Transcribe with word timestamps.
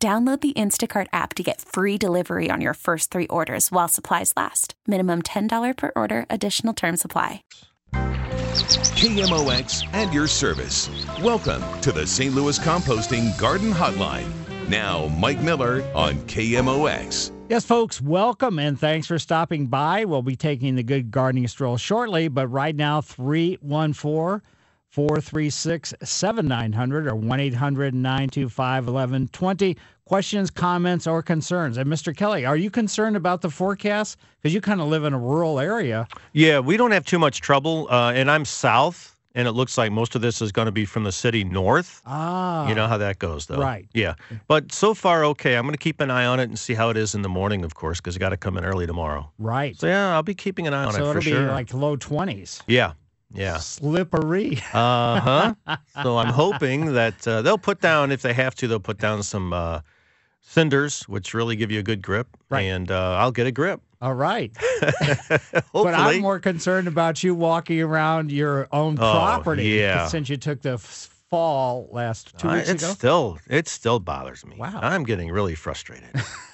Download 0.00 0.40
the 0.40 0.52
Instacart 0.52 1.08
app 1.12 1.34
to 1.34 1.42
get 1.42 1.60
free 1.60 1.98
delivery 1.98 2.50
on 2.52 2.60
your 2.60 2.74
first 2.74 3.10
three 3.10 3.26
orders 3.26 3.72
while 3.72 3.88
supplies 3.88 4.32
last. 4.36 4.74
Minimum 4.86 5.22
$10 5.22 5.76
per 5.76 5.90
order, 5.96 6.24
additional 6.30 6.72
term 6.72 6.96
supply. 6.96 7.42
KMOX 8.94 9.82
and 9.94 10.14
your 10.14 10.28
service. 10.28 10.88
Welcome 11.20 11.64
to 11.80 11.90
the 11.90 12.06
St. 12.06 12.32
Louis 12.32 12.60
Composting 12.60 13.36
Garden 13.40 13.72
Hotline. 13.72 14.30
Now, 14.68 15.08
Mike 15.18 15.40
Miller 15.40 15.82
on 15.96 16.14
KMOX. 16.28 17.32
Yes, 17.48 17.64
folks, 17.64 18.00
welcome 18.00 18.60
and 18.60 18.78
thanks 18.78 19.08
for 19.08 19.18
stopping 19.18 19.66
by. 19.66 20.04
We'll 20.04 20.22
be 20.22 20.36
taking 20.36 20.76
the 20.76 20.84
good 20.84 21.10
gardening 21.10 21.48
stroll 21.48 21.76
shortly, 21.76 22.28
but 22.28 22.46
right 22.46 22.76
now, 22.76 23.00
314- 23.00 24.42
436 24.90 25.94
7900 26.02 27.06
or 27.06 27.14
1 27.14 27.40
800 27.40 27.94
925 27.94 28.86
1120. 28.86 29.76
Questions, 30.04 30.50
comments, 30.50 31.06
or 31.06 31.22
concerns. 31.22 31.76
And 31.76 31.90
Mr. 31.90 32.16
Kelly, 32.16 32.46
are 32.46 32.56
you 32.56 32.70
concerned 32.70 33.14
about 33.14 33.42
the 33.42 33.50
forecast? 33.50 34.16
Because 34.40 34.54
you 34.54 34.62
kind 34.62 34.80
of 34.80 34.88
live 34.88 35.04
in 35.04 35.12
a 35.12 35.18
rural 35.18 35.60
area. 35.60 36.08
Yeah, 36.32 36.60
we 36.60 36.78
don't 36.78 36.92
have 36.92 37.04
too 37.04 37.18
much 37.18 37.42
trouble. 37.42 37.86
Uh, 37.90 38.12
and 38.12 38.30
I'm 38.30 38.46
south, 38.46 39.14
and 39.34 39.46
it 39.46 39.52
looks 39.52 39.76
like 39.76 39.92
most 39.92 40.14
of 40.14 40.22
this 40.22 40.40
is 40.40 40.50
going 40.50 40.64
to 40.64 40.72
be 40.72 40.86
from 40.86 41.04
the 41.04 41.12
city 41.12 41.44
north. 41.44 42.00
Ah. 42.06 42.66
You 42.66 42.74
know 42.74 42.86
how 42.86 42.96
that 42.96 43.18
goes, 43.18 43.44
though. 43.44 43.60
Right. 43.60 43.86
Yeah. 43.92 44.14
But 44.46 44.72
so 44.72 44.94
far, 44.94 45.26
okay. 45.26 45.56
I'm 45.56 45.64
going 45.64 45.74
to 45.74 45.78
keep 45.78 46.00
an 46.00 46.10
eye 46.10 46.24
on 46.24 46.40
it 46.40 46.44
and 46.44 46.58
see 46.58 46.72
how 46.72 46.88
it 46.88 46.96
is 46.96 47.14
in 47.14 47.20
the 47.20 47.28
morning, 47.28 47.62
of 47.62 47.74
course, 47.74 48.00
because 48.00 48.14
you 48.14 48.20
got 48.20 48.30
to 48.30 48.38
come 48.38 48.56
in 48.56 48.64
early 48.64 48.86
tomorrow. 48.86 49.30
Right. 49.38 49.78
So, 49.78 49.86
yeah, 49.86 50.14
I'll 50.14 50.22
be 50.22 50.34
keeping 50.34 50.66
an 50.66 50.72
eye 50.72 50.84
on 50.84 50.92
so 50.94 50.98
it 50.98 51.02
for 51.12 51.18
it'll 51.18 51.20
be 51.20 51.30
sure. 51.32 51.48
like 51.48 51.74
low 51.74 51.98
20s. 51.98 52.62
yeah. 52.66 52.94
Yeah. 53.32 53.58
Slippery. 53.58 54.58
Uh 54.72 55.20
huh. 55.66 55.76
so 56.02 56.16
I'm 56.18 56.32
hoping 56.32 56.94
that 56.94 57.26
uh, 57.28 57.42
they'll 57.42 57.58
put 57.58 57.80
down, 57.80 58.10
if 58.12 58.22
they 58.22 58.32
have 58.32 58.54
to, 58.56 58.66
they'll 58.68 58.80
put 58.80 58.98
down 58.98 59.22
some 59.22 59.52
uh, 59.52 59.80
cinders, 60.40 61.02
which 61.08 61.34
really 61.34 61.54
give 61.56 61.70
you 61.70 61.78
a 61.80 61.82
good 61.82 62.00
grip, 62.02 62.28
Right. 62.48 62.62
and 62.62 62.90
uh, 62.90 63.16
I'll 63.18 63.32
get 63.32 63.46
a 63.46 63.52
grip. 63.52 63.80
All 64.00 64.14
right. 64.14 64.50
But 65.72 65.94
I'm 65.94 66.20
more 66.22 66.38
concerned 66.40 66.88
about 66.88 67.22
you 67.22 67.34
walking 67.34 67.80
around 67.80 68.30
your 68.32 68.68
own 68.72 68.94
Oh, 68.94 69.12
property 69.12 69.64
yeah. 69.70 70.06
since 70.08 70.28
you 70.28 70.36
took 70.36 70.62
the 70.62 70.74
f- 70.74 71.10
fall 71.30 71.88
last 71.92 72.36
two 72.38 72.48
I- 72.48 72.56
weeks 72.56 72.68
it's 72.68 72.82
ago. 72.82 72.92
still 72.94 73.38
it 73.48 73.68
still 73.68 73.98
bothers 73.98 74.44
me. 74.46 74.56
Wow. 74.58 74.78
I'm 74.80 75.04
getting 75.04 75.30
really 75.30 75.54
frustrated. 75.54 76.08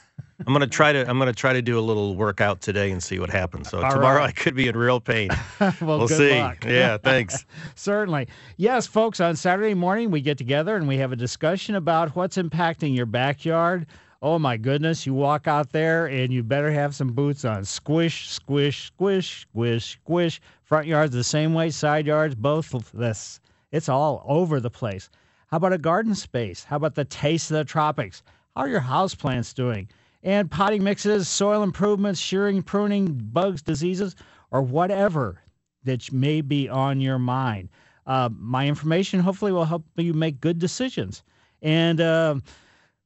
I'm 0.46 0.52
gonna 0.52 0.66
try 0.66 0.92
to 0.92 1.08
I'm 1.08 1.18
gonna 1.18 1.32
try 1.32 1.52
to 1.52 1.62
do 1.62 1.78
a 1.78 1.80
little 1.80 2.16
workout 2.16 2.60
today 2.60 2.90
and 2.90 3.02
see 3.02 3.18
what 3.18 3.30
happens. 3.30 3.70
So 3.70 3.82
All 3.82 3.90
tomorrow 3.90 4.18
right. 4.18 4.28
I 4.28 4.32
could 4.32 4.54
be 4.54 4.66
in 4.66 4.77
real 4.77 5.00
pain. 5.00 5.30
well, 5.60 5.74
we'll 5.80 6.08
good 6.08 6.16
see. 6.16 6.40
luck. 6.40 6.64
Yeah, 6.64 6.98
thanks. 6.98 7.46
Certainly. 7.77 8.28
Yes, 8.56 8.86
folks, 8.86 9.20
on 9.20 9.36
Saturday 9.36 9.74
morning, 9.74 10.10
we 10.10 10.20
get 10.20 10.36
together 10.38 10.77
and 10.77 10.88
we 10.88 10.96
have 10.96 11.12
a 11.12 11.16
discussion 11.16 11.77
about 11.77 12.16
what's 12.16 12.36
impacting 12.36 12.96
your 12.96 13.06
backyard. 13.06 13.86
Oh, 14.22 14.38
my 14.38 14.56
goodness. 14.56 15.05
You 15.05 15.12
walk 15.12 15.46
out 15.46 15.70
there 15.70 16.06
and 16.06 16.32
you 16.32 16.42
better 16.42 16.70
have 16.72 16.94
some 16.94 17.12
boots 17.12 17.44
on. 17.44 17.64
Squish, 17.64 18.30
squish, 18.30 18.86
squish, 18.86 19.42
squish, 19.42 19.98
squish. 20.02 20.40
Front 20.62 20.86
yards 20.86 21.14
the 21.14 21.22
same 21.22 21.52
way, 21.52 21.68
side 21.68 22.06
yards, 22.06 22.34
both 22.34 22.73
of 22.73 22.90
this. 22.92 23.39
It's 23.70 23.89
all 23.89 24.24
over 24.27 24.61
the 24.61 24.70
place. 24.70 25.11
How 25.48 25.58
about 25.58 25.74
a 25.74 25.78
garden 25.78 26.14
space? 26.14 26.64
How 26.64 26.77
about 26.77 26.94
the 26.94 27.05
taste 27.05 27.50
of 27.50 27.58
the 27.58 27.64
tropics? 27.64 28.23
How 28.56 28.62
are 28.62 28.68
your 28.68 28.80
houseplants 28.80 29.55
doing? 29.55 29.89
And 30.24 30.51
potting 30.51 30.83
mixes, 30.83 31.29
soil 31.29 31.62
improvements, 31.62 32.18
shearing, 32.18 32.62
pruning, 32.62 33.12
bugs, 33.12 33.62
diseases, 33.62 34.17
or 34.51 34.62
whatever 34.62 35.42
that 35.85 36.11
may 36.12 36.40
be 36.40 36.68
on 36.68 37.01
your 37.01 37.18
mind. 37.18 37.68
Uh, 38.07 38.30
my 38.33 38.67
information 38.67 39.20
hopefully 39.20 39.52
will 39.52 39.64
help 39.64 39.85
you 39.96 40.12
make 40.12 40.40
good 40.40 40.58
decisions 40.58 41.23
and 41.62 42.01
uh, 42.01 42.35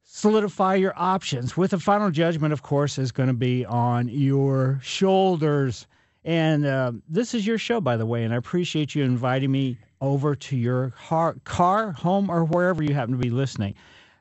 solidify 0.05 0.77
your 0.77 0.93
options. 0.97 1.57
With 1.57 1.73
the 1.73 1.79
final 1.79 2.11
judgment, 2.11 2.53
of 2.53 2.63
course, 2.63 2.99
is 2.99 3.13
going 3.13 3.29
to 3.29 3.35
be 3.35 3.65
on 3.67 4.09
your 4.09 4.79
shoulders. 4.83 5.87
And 6.25 6.67
uh, 6.67 6.93
this 7.09 7.35
is 7.35 7.47
your 7.47 7.59
show, 7.59 7.81
by 7.81 7.97
the 7.97 8.07
way, 8.07 8.25
and 8.25 8.33
I 8.33 8.37
appreciate 8.37 8.95
you 8.95 9.05
inviting 9.05 9.51
me 9.51 9.79
over 10.01 10.35
to 10.35 10.57
your 10.57 10.91
car, 10.91 11.37
car, 11.45 11.93
home, 11.93 12.31
or 12.31 12.45
wherever 12.45 12.83
you 12.83 12.95
happen 12.95 13.13
to 13.13 13.21
be 13.21 13.31
listening. 13.31 13.75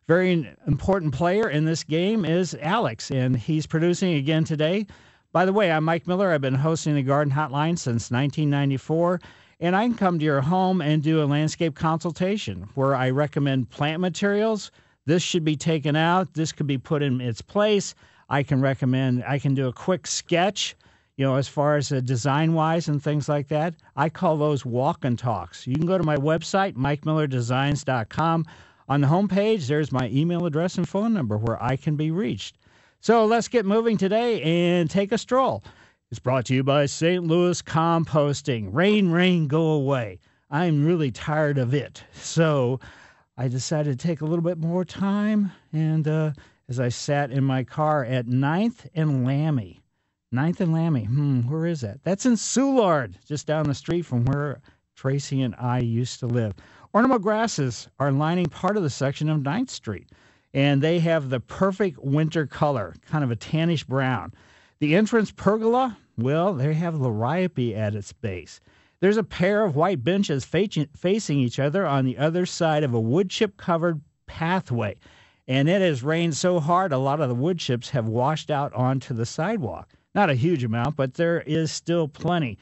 Very 0.07 0.50
important 0.68 1.13
player 1.13 1.50
in 1.50 1.66
this 1.66 1.84
game 1.84 2.23
is 2.23 2.56
Alex, 2.62 3.12
and 3.12 3.35
he's 3.35 3.68
producing 3.68 4.13
again 4.13 4.45
today. 4.45 4.88
By 5.34 5.44
the 5.44 5.51
way, 5.51 5.69
I'm 5.69 5.84
Mike 5.84 6.07
Miller. 6.07 6.31
I've 6.31 6.40
been 6.40 6.56
hosting 6.56 6.95
the 6.95 7.03
Garden 7.03 7.34
Hotline 7.34 7.78
since 7.78 8.09
1994, 8.09 9.19
and 9.59 9.75
I 9.75 9.85
can 9.85 9.97
come 9.97 10.17
to 10.17 10.23
your 10.23 10.40
home 10.40 10.81
and 10.81 11.03
do 11.03 11.22
a 11.22 11.25
landscape 11.25 11.75
consultation 11.75 12.69
where 12.75 12.96
I 12.96 13.09
recommend 13.09 13.69
plant 13.69 14.00
materials. 14.00 14.72
This 15.06 15.23
should 15.23 15.44
be 15.44 15.57
taken 15.57 15.97
out. 15.97 16.34
This 16.34 16.53
could 16.53 16.67
be 16.67 16.78
put 16.78 17.03
in 17.03 17.19
its 17.19 17.41
place. 17.41 17.94
I 18.29 18.44
can 18.44 18.62
recommend, 18.62 19.25
I 19.25 19.40
can 19.40 19.56
do 19.56 19.67
a 19.67 19.73
quick 19.73 20.07
sketch, 20.07 20.78
you 21.17 21.25
know, 21.25 21.35
as 21.35 21.50
far 21.50 21.75
as 21.75 21.91
uh, 21.91 22.00
design 22.00 22.53
wise 22.53 22.88
and 22.88 23.03
things 23.03 23.28
like 23.28 23.50
that. 23.50 23.73
I 23.97 24.07
call 24.07 24.38
those 24.38 24.66
walk 24.66 25.03
and 25.03 25.19
talks. 25.19 25.67
You 25.67 25.75
can 25.75 25.85
go 25.85 25.97
to 25.97 26.03
my 26.06 26.16
website, 26.16 26.75
mikemillerdesigns.com. 26.75 28.46
On 28.90 29.02
the 29.02 29.08
homepage, 29.08 29.68
there's 29.68 29.92
my 29.92 30.08
email 30.09 30.46
address 30.46 30.78
and 30.78 30.88
phone 30.88 31.14
number 31.14 31.38
where 31.38 31.62
I 31.62 31.75
can 31.75 31.98
be 31.98 32.09
reached. 32.09 32.58
So 33.02 33.25
let's 33.25 33.50
get 33.50 33.66
moving 33.66 33.98
today 33.98 34.42
and 34.42 34.90
take 34.90 35.12
a 35.12 35.18
stroll. 35.18 35.64
It's 36.09 36.20
brought 36.20 36.46
to 36.46 36.56
you 36.56 36.64
by 36.64 36.86
St. 36.86 37.22
Louis 37.22 37.62
Composting. 37.62 38.70
Rain, 38.72 39.12
rain, 39.12 39.47
go 39.47 39.72
away. 39.72 40.20
I'm 40.50 40.86
really 40.86 41.12
tired 41.12 41.58
of 41.58 41.74
it. 41.74 42.02
So 42.14 42.80
I 43.38 43.50
decided 43.50 44.00
to 44.00 44.08
take 44.08 44.22
a 44.22 44.26
little 44.26 44.44
bit 44.44 44.58
more 44.58 44.86
time. 44.86 45.52
And 45.74 46.08
uh, 46.08 46.31
as 46.70 46.80
I 46.80 46.88
sat 46.88 47.30
in 47.30 47.44
my 47.44 47.66
car 47.66 48.06
at 48.06 48.28
9th 48.28 48.88
and 48.96 49.26
Lami, 49.26 49.81
9th 50.34 50.62
and 50.62 50.74
Lami, 50.74 51.03
hmm, 51.03 51.42
where 51.42 51.66
is 51.66 51.81
that? 51.81 52.02
That's 52.03 52.26
in 52.26 52.34
Soulard, 52.34 53.16
just 53.26 53.47
down 53.47 53.68
the 53.68 53.76
street 53.76 54.06
from 54.06 54.24
where 54.24 54.62
Tracy 54.96 55.42
and 55.42 55.56
I 55.59 55.80
used 55.80 56.20
to 56.22 56.28
live. 56.28 56.53
Ornamental 56.94 57.20
grasses 57.20 57.90
are 58.00 58.12
lining 58.12 58.48
part 58.48 58.78
of 58.78 58.84
the 58.84 58.90
section 58.90 59.30
of 59.30 59.42
9th 59.42 59.70
Street, 59.70 60.09
and 60.53 60.81
they 60.81 61.00
have 61.00 61.30
the 61.30 61.40
perfect 61.40 62.00
winter 62.00 62.48
color, 62.48 62.96
kind 63.06 63.24
of 63.24 63.31
a 63.31 63.36
tannish 63.36 63.86
brown. 63.86 64.34
The 64.80 64.96
entrance 64.96 65.31
pergola, 65.31 65.97
well, 66.18 66.53
they 66.53 66.74
have 66.74 66.96
liriope 66.96 67.76
at 67.76 67.94
its 67.94 68.14
base. 68.14 68.62
There's 69.00 69.18
a 69.18 69.24
pair 69.24 69.64
of 69.64 69.76
white 69.76 70.03
benches 70.03 70.46
facing, 70.46 71.40
each 71.40 71.59
other 71.59 71.86
on 71.86 72.06
the 72.06 72.18
other 72.18 72.46
side 72.46 72.84
of 72.84 72.94
a 72.94 73.00
wood 73.00 73.30
chip 73.30 73.58
covered 73.58 74.02
pathway. 74.26 74.96
And 75.47 75.70
it 75.70 75.81
has 75.81 76.03
rained 76.03 76.36
so 76.36 76.59
hard, 76.59 76.92
a 76.94 76.97
lot 76.97 77.22
of 77.22 77.30
the 77.30 77.36
wood 77.36 77.59
chips 77.59 77.90
have 77.90 78.08
washed 78.08 78.50
out 78.50 78.74
onto 78.74 79.14
the 79.14 79.26
sidewalk. 79.26 79.92
Not 80.16 80.30
a 80.30 80.36
huge 80.36 80.64
amount, 80.64 80.96
but 80.96 81.14
there 81.14 81.42
is 81.42 81.72
still 81.72 82.08
plenty. 82.08 82.58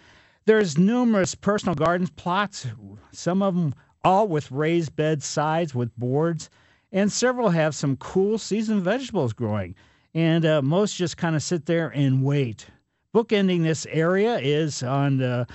There's 0.46 0.78
numerous 0.78 1.36
personal 1.36 1.76
gardens 1.76 2.10
plots, 2.12 2.68
some 3.12 3.42
of 3.42 3.56
them 3.56 3.74
all 4.06 4.28
with 4.28 4.52
raised 4.52 4.96
bed 4.96 5.24
sides 5.24 5.74
with 5.74 5.98
boards, 5.98 6.50
and 6.92 7.12
several 7.12 7.50
have 7.50 7.76
some 7.76 7.98
cool 7.98 8.38
seasoned 8.38 8.84
vegetables 8.84 9.34
growing. 9.34 9.76
And 10.14 10.46
uh, 10.46 10.62
most 10.62 10.96
just 10.96 11.18
kind 11.18 11.36
of 11.36 11.44
sit 11.44 11.66
there 11.66 11.90
and 11.90 12.24
wait. 12.24 12.68
Bookending 13.14 13.64
this 13.64 13.86
area 13.88 14.38
is 14.38 14.84
on 14.84 15.18
the 15.18 15.48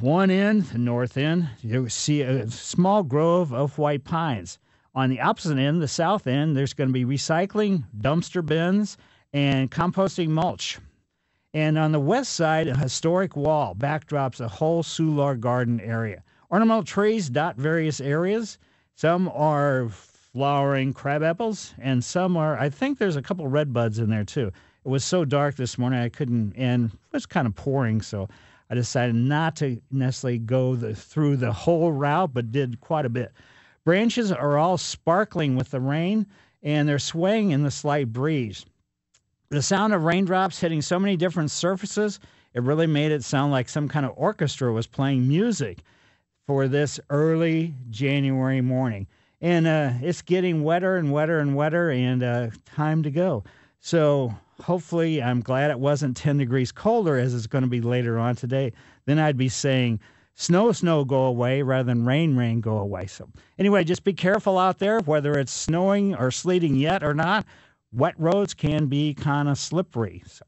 one 0.00 0.30
end, 0.30 0.64
the 0.64 0.78
north 0.78 1.16
end, 1.16 1.48
you 1.60 1.88
see 1.88 2.22
a 2.22 2.50
small 2.50 3.02
grove 3.02 3.52
of 3.52 3.78
white 3.78 4.04
pines. 4.04 4.58
On 4.94 5.10
the 5.10 5.20
opposite 5.20 5.58
end, 5.58 5.80
the 5.80 5.88
south 5.88 6.26
end, 6.26 6.56
there's 6.56 6.72
going 6.72 6.88
to 6.88 6.92
be 6.92 7.04
recycling, 7.04 7.84
dumpster 7.96 8.44
bins, 8.44 8.96
and 9.32 9.70
composting 9.70 10.28
mulch. 10.28 10.78
And 11.54 11.78
on 11.78 11.92
the 11.92 12.00
west 12.00 12.32
side, 12.32 12.68
a 12.68 12.76
historic 12.76 13.36
wall 13.36 13.74
backdrops 13.74 14.40
a 14.40 14.48
whole 14.48 14.82
Soulard 14.82 15.40
garden 15.40 15.80
area. 15.80 16.22
Ornamental 16.50 16.82
trees 16.82 17.28
dot 17.28 17.56
various 17.56 18.00
areas. 18.00 18.56
Some 18.94 19.28
are 19.34 19.90
flowering 19.90 20.94
crab 20.94 21.22
apples, 21.22 21.74
and 21.78 22.02
some 22.02 22.38
are, 22.38 22.58
I 22.58 22.70
think 22.70 22.98
there's 22.98 23.16
a 23.16 23.22
couple 23.22 23.46
red 23.48 23.72
buds 23.72 23.98
in 23.98 24.08
there 24.08 24.24
too. 24.24 24.50
It 24.84 24.88
was 24.88 25.04
so 25.04 25.26
dark 25.26 25.56
this 25.56 25.76
morning, 25.76 26.00
I 26.00 26.08
couldn't, 26.08 26.54
and 26.56 26.86
it 26.86 27.12
was 27.12 27.26
kind 27.26 27.46
of 27.46 27.54
pouring, 27.54 28.00
so 28.00 28.30
I 28.70 28.74
decided 28.74 29.14
not 29.14 29.56
to 29.56 29.78
necessarily 29.90 30.38
go 30.38 30.74
the, 30.74 30.94
through 30.94 31.36
the 31.36 31.52
whole 31.52 31.92
route, 31.92 32.32
but 32.32 32.50
did 32.50 32.80
quite 32.80 33.04
a 33.04 33.10
bit. 33.10 33.32
Branches 33.84 34.32
are 34.32 34.56
all 34.56 34.78
sparkling 34.78 35.54
with 35.54 35.70
the 35.70 35.80
rain, 35.80 36.26
and 36.62 36.88
they're 36.88 36.98
swaying 36.98 37.50
in 37.50 37.62
the 37.62 37.70
slight 37.70 38.10
breeze. 38.10 38.64
The 39.50 39.60
sound 39.60 39.92
of 39.92 40.04
raindrops 40.04 40.60
hitting 40.60 40.80
so 40.80 40.98
many 40.98 41.16
different 41.16 41.50
surfaces, 41.50 42.20
it 42.54 42.62
really 42.62 42.86
made 42.86 43.12
it 43.12 43.22
sound 43.22 43.52
like 43.52 43.68
some 43.68 43.88
kind 43.88 44.06
of 44.06 44.12
orchestra 44.16 44.72
was 44.72 44.86
playing 44.86 45.28
music 45.28 45.80
for 46.48 46.66
this 46.66 46.98
early 47.10 47.74
January 47.90 48.62
morning. 48.62 49.06
And 49.42 49.66
uh, 49.66 49.92
it's 50.00 50.22
getting 50.22 50.64
wetter 50.64 50.96
and 50.96 51.12
wetter 51.12 51.40
and 51.40 51.54
wetter, 51.54 51.90
and 51.90 52.22
uh, 52.22 52.48
time 52.64 53.02
to 53.02 53.10
go. 53.10 53.44
So 53.80 54.34
hopefully, 54.62 55.22
I'm 55.22 55.42
glad 55.42 55.70
it 55.70 55.78
wasn't 55.78 56.16
10 56.16 56.38
degrees 56.38 56.72
colder 56.72 57.18
as 57.18 57.34
it's 57.34 57.46
going 57.46 57.64
to 57.64 57.68
be 57.68 57.82
later 57.82 58.18
on 58.18 58.34
today. 58.34 58.72
Then 59.04 59.18
I'd 59.18 59.36
be 59.36 59.50
saying, 59.50 60.00
snow, 60.36 60.72
snow, 60.72 61.04
go 61.04 61.24
away 61.24 61.60
rather 61.60 61.86
than 61.86 62.06
rain, 62.06 62.34
rain, 62.34 62.62
go 62.62 62.78
away. 62.78 63.08
So, 63.08 63.28
anyway, 63.58 63.84
just 63.84 64.02
be 64.02 64.14
careful 64.14 64.56
out 64.56 64.78
there, 64.78 65.00
whether 65.00 65.34
it's 65.34 65.52
snowing 65.52 66.14
or 66.14 66.30
sleeting 66.30 66.76
yet 66.76 67.04
or 67.04 67.12
not. 67.12 67.44
Wet 67.92 68.14
roads 68.16 68.54
can 68.54 68.86
be 68.86 69.12
kind 69.12 69.50
of 69.50 69.58
slippery. 69.58 70.22
So, 70.26 70.46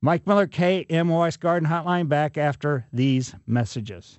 Mike 0.00 0.26
Miller, 0.26 0.46
KMOX 0.46 1.38
Garden 1.38 1.68
Hotline, 1.68 2.08
back 2.08 2.38
after 2.38 2.86
these 2.90 3.34
messages. 3.46 4.18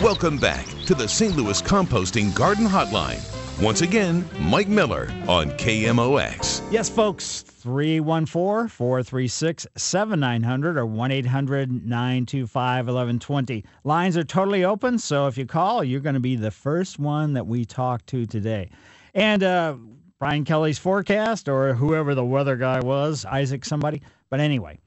Welcome 0.00 0.38
back 0.38 0.66
to 0.86 0.94
the 0.94 1.06
St. 1.06 1.36
Louis 1.36 1.60
Composting 1.60 2.34
Garden 2.34 2.66
Hotline. 2.66 3.20
Once 3.62 3.82
again, 3.82 4.24
Mike 4.40 4.66
Miller 4.66 5.12
on 5.28 5.50
KMOX. 5.50 6.62
Yes, 6.72 6.88
folks, 6.88 7.42
314 7.42 8.68
436 8.68 9.66
7900 9.76 10.78
or 10.78 10.86
1 10.86 11.12
800 11.12 11.86
925 11.86 12.86
1120. 12.86 13.64
Lines 13.84 14.16
are 14.16 14.24
totally 14.24 14.64
open, 14.64 14.98
so 14.98 15.26
if 15.26 15.36
you 15.36 15.44
call, 15.44 15.84
you're 15.84 16.00
going 16.00 16.14
to 16.14 16.20
be 16.20 16.36
the 16.36 16.50
first 16.50 16.98
one 16.98 17.34
that 17.34 17.46
we 17.46 17.66
talk 17.66 18.04
to 18.06 18.24
today. 18.24 18.70
And 19.12 19.42
uh, 19.42 19.76
Brian 20.18 20.46
Kelly's 20.46 20.78
forecast, 20.78 21.50
or 21.50 21.74
whoever 21.74 22.14
the 22.14 22.24
weather 22.24 22.56
guy 22.56 22.80
was, 22.80 23.26
Isaac 23.26 23.66
somebody. 23.66 24.00
But 24.30 24.40
anyway, 24.40 24.78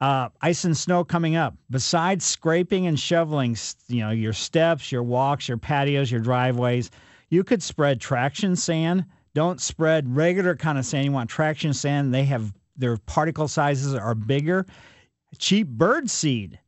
uh, 0.00 0.30
ice 0.40 0.64
and 0.64 0.76
snow 0.76 1.04
coming 1.04 1.36
up. 1.36 1.54
Besides 1.70 2.24
scraping 2.24 2.86
and 2.86 2.98
shoveling, 2.98 3.56
you 3.88 4.00
know, 4.00 4.10
your 4.10 4.32
steps, 4.32 4.90
your 4.90 5.02
walks, 5.02 5.48
your 5.48 5.58
patios, 5.58 6.10
your 6.10 6.20
driveways, 6.20 6.90
you 7.28 7.44
could 7.44 7.62
spread 7.62 8.00
traction 8.00 8.56
sand. 8.56 9.04
Don't 9.34 9.60
spread 9.60 10.14
regular 10.14 10.56
kind 10.56 10.78
of 10.78 10.84
sand. 10.84 11.04
You 11.04 11.12
want 11.12 11.30
traction 11.30 11.72
sand. 11.72 12.12
They 12.14 12.24
have 12.24 12.52
their 12.76 12.96
particle 12.96 13.46
sizes 13.46 13.94
are 13.94 14.14
bigger. 14.14 14.66
Cheap 15.38 15.68
bird 15.68 16.10
seed, 16.10 16.58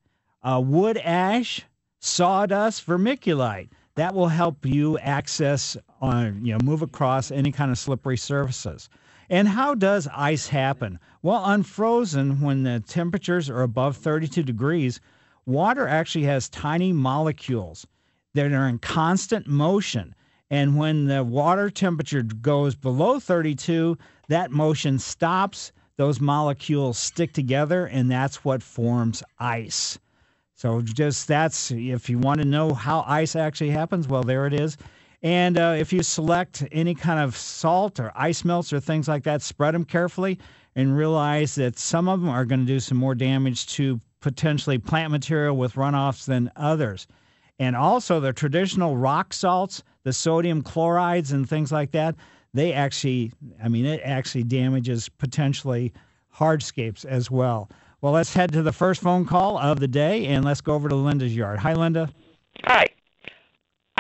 uh, 0.42 0.62
wood 0.64 0.98
ash, 0.98 1.62
sawdust, 2.00 2.86
vermiculite. 2.86 3.70
That 3.96 4.14
will 4.14 4.28
help 4.28 4.64
you 4.64 4.98
access 4.98 5.76
on 6.00 6.44
you 6.44 6.52
know 6.52 6.58
move 6.62 6.82
across 6.82 7.30
any 7.30 7.50
kind 7.50 7.70
of 7.70 7.78
slippery 7.78 8.16
surfaces. 8.16 8.88
And 9.32 9.48
how 9.48 9.74
does 9.74 10.06
ice 10.14 10.48
happen? 10.48 10.98
Well, 11.22 11.42
unfrozen, 11.46 12.42
when 12.42 12.64
the 12.64 12.80
temperatures 12.80 13.48
are 13.48 13.62
above 13.62 13.96
32 13.96 14.42
degrees, 14.42 15.00
water 15.46 15.88
actually 15.88 16.24
has 16.24 16.50
tiny 16.50 16.92
molecules 16.92 17.86
that 18.34 18.52
are 18.52 18.68
in 18.68 18.78
constant 18.78 19.46
motion. 19.46 20.14
And 20.50 20.76
when 20.76 21.06
the 21.06 21.24
water 21.24 21.70
temperature 21.70 22.22
goes 22.22 22.74
below 22.74 23.18
32, 23.18 23.96
that 24.28 24.50
motion 24.50 24.98
stops. 24.98 25.72
Those 25.96 26.20
molecules 26.20 26.98
stick 26.98 27.32
together, 27.32 27.86
and 27.86 28.10
that's 28.10 28.44
what 28.44 28.62
forms 28.62 29.22
ice. 29.38 29.98
So, 30.56 30.82
just 30.82 31.26
that's 31.26 31.70
if 31.70 32.10
you 32.10 32.18
want 32.18 32.42
to 32.42 32.46
know 32.46 32.74
how 32.74 33.02
ice 33.06 33.34
actually 33.34 33.70
happens, 33.70 34.06
well, 34.06 34.24
there 34.24 34.46
it 34.46 34.52
is. 34.52 34.76
And 35.22 35.56
uh, 35.56 35.76
if 35.78 35.92
you 35.92 36.02
select 36.02 36.64
any 36.72 36.94
kind 36.94 37.20
of 37.20 37.36
salt 37.36 38.00
or 38.00 38.12
ice 38.14 38.44
melts 38.44 38.72
or 38.72 38.80
things 38.80 39.06
like 39.06 39.22
that, 39.24 39.42
spread 39.42 39.74
them 39.74 39.84
carefully 39.84 40.38
and 40.74 40.96
realize 40.96 41.54
that 41.56 41.78
some 41.78 42.08
of 42.08 42.20
them 42.20 42.28
are 42.28 42.44
going 42.44 42.60
to 42.60 42.66
do 42.66 42.80
some 42.80 42.98
more 42.98 43.14
damage 43.14 43.66
to 43.68 44.00
potentially 44.20 44.78
plant 44.78 45.10
material 45.10 45.56
with 45.56 45.74
runoffs 45.74 46.24
than 46.24 46.50
others. 46.56 47.06
And 47.58 47.76
also, 47.76 48.18
the 48.18 48.32
traditional 48.32 48.96
rock 48.96 49.32
salts, 49.32 49.82
the 50.02 50.12
sodium 50.12 50.62
chlorides 50.62 51.32
and 51.32 51.48
things 51.48 51.70
like 51.70 51.92
that, 51.92 52.16
they 52.54 52.72
actually, 52.72 53.32
I 53.62 53.68
mean, 53.68 53.86
it 53.86 54.00
actually 54.04 54.44
damages 54.44 55.08
potentially 55.08 55.92
hardscapes 56.34 57.04
as 57.04 57.30
well. 57.30 57.70
Well, 58.00 58.12
let's 58.12 58.34
head 58.34 58.52
to 58.52 58.62
the 58.62 58.72
first 58.72 59.00
phone 59.00 59.24
call 59.24 59.58
of 59.58 59.78
the 59.78 59.86
day 59.86 60.26
and 60.26 60.44
let's 60.44 60.60
go 60.60 60.74
over 60.74 60.88
to 60.88 60.96
Linda's 60.96 61.36
yard. 61.36 61.60
Hi, 61.60 61.74
Linda. 61.74 62.10
Hi. 62.64 62.88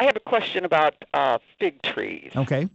I 0.02 0.06
have 0.06 0.16
a 0.16 0.20
question 0.20 0.64
about 0.64 0.96
uh, 1.14 1.38
fig 1.60 1.80
trees. 1.82 2.32
Okay. 2.34 2.68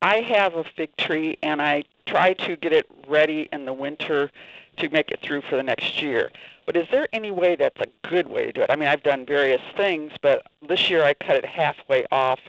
I 0.00 0.22
have 0.22 0.54
a 0.54 0.64
fig 0.64 0.96
tree 0.96 1.36
and 1.42 1.60
I 1.60 1.84
try 2.06 2.32
to 2.32 2.56
get 2.56 2.72
it 2.72 2.86
ready 3.06 3.46
in 3.52 3.66
the 3.66 3.74
winter 3.74 4.30
to 4.78 4.88
make 4.88 5.10
it 5.10 5.20
through 5.20 5.42
for 5.42 5.56
the 5.56 5.62
next 5.62 6.00
year. 6.00 6.30
But 6.64 6.78
is 6.78 6.88
there 6.90 7.08
any 7.12 7.30
way 7.30 7.56
that's 7.56 7.78
a 7.78 8.08
good 8.08 8.26
way 8.26 8.46
to 8.46 8.52
do 8.52 8.62
it? 8.62 8.70
I 8.70 8.76
mean, 8.76 8.88
I've 8.88 9.02
done 9.02 9.26
various 9.26 9.60
things, 9.76 10.12
but 10.22 10.46
this 10.66 10.88
year 10.88 11.04
I 11.04 11.12
cut 11.12 11.36
it 11.36 11.44
halfway 11.44 12.06
off 12.10 12.40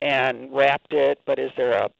and 0.00 0.52
wrapped 0.52 0.92
it. 0.92 1.20
But 1.26 1.40
is 1.40 1.50
there 1.56 1.72
a, 1.72 1.90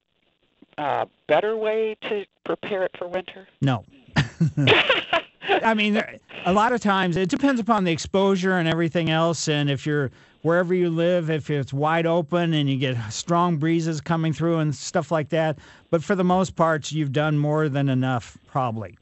a 0.80 1.08
better 1.26 1.56
way 1.56 1.96
to 2.02 2.24
prepare 2.44 2.84
it 2.84 2.92
for 2.96 3.08
winter? 3.08 3.48
No. 3.60 3.84
I 5.48 5.74
mean, 5.74 6.00
a 6.44 6.52
lot 6.52 6.72
of 6.72 6.80
times 6.80 7.16
it 7.16 7.28
depends 7.28 7.60
upon 7.60 7.82
the 7.82 7.90
exposure 7.90 8.58
and 8.58 8.68
everything 8.68 9.10
else. 9.10 9.48
And 9.48 9.68
if 9.68 9.86
you're 9.86 10.12
wherever 10.42 10.74
you 10.74 10.90
live, 10.90 11.30
if 11.30 11.50
it's 11.50 11.72
wide 11.72 12.06
open 12.06 12.54
and 12.54 12.68
you 12.68 12.76
get 12.76 12.96
strong 13.10 13.56
breezes 13.56 14.00
coming 14.00 14.32
through 14.32 14.58
and 14.58 14.74
stuff 14.74 15.10
like 15.10 15.28
that. 15.30 15.58
But 15.90 16.02
for 16.02 16.14
the 16.14 16.24
most 16.24 16.56
part, 16.56 16.92
you've 16.92 17.12
done 17.12 17.38
more 17.38 17.68
than 17.68 17.88
enough, 17.88 18.38
probably. 18.46 18.96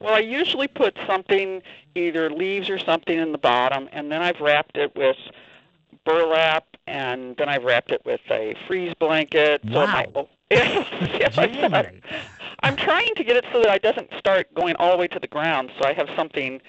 Well, 0.00 0.14
I 0.14 0.20
usually 0.20 0.68
put 0.68 0.96
something, 1.06 1.62
either 1.94 2.30
leaves 2.30 2.70
or 2.70 2.78
something 2.78 3.18
in 3.18 3.32
the 3.32 3.38
bottom, 3.38 3.88
and 3.92 4.10
then 4.10 4.22
I've 4.22 4.40
wrapped 4.40 4.76
it 4.76 4.94
with 4.96 5.16
burlap, 6.04 6.64
and 6.86 7.36
then 7.36 7.48
I've 7.48 7.64
wrapped 7.64 7.90
it 7.90 8.02
with 8.04 8.20
a 8.30 8.54
freeze 8.66 8.94
blanket. 8.98 9.64
Wow. 9.64 9.86
So 9.86 9.92
my, 9.92 10.06
oh, 10.14 10.28
I 10.50 11.68
thought- 11.68 11.86
I'm 12.60 12.76
trying 12.76 13.14
to 13.14 13.24
get 13.24 13.36
it 13.36 13.44
so 13.52 13.62
that 13.62 13.76
it 13.76 13.82
doesn't 13.82 14.10
start 14.18 14.52
going 14.54 14.74
all 14.76 14.92
the 14.92 14.96
way 14.96 15.08
to 15.08 15.18
the 15.20 15.28
ground, 15.28 15.70
so 15.80 15.88
I 15.88 15.92
have 15.92 16.08
something 16.16 16.60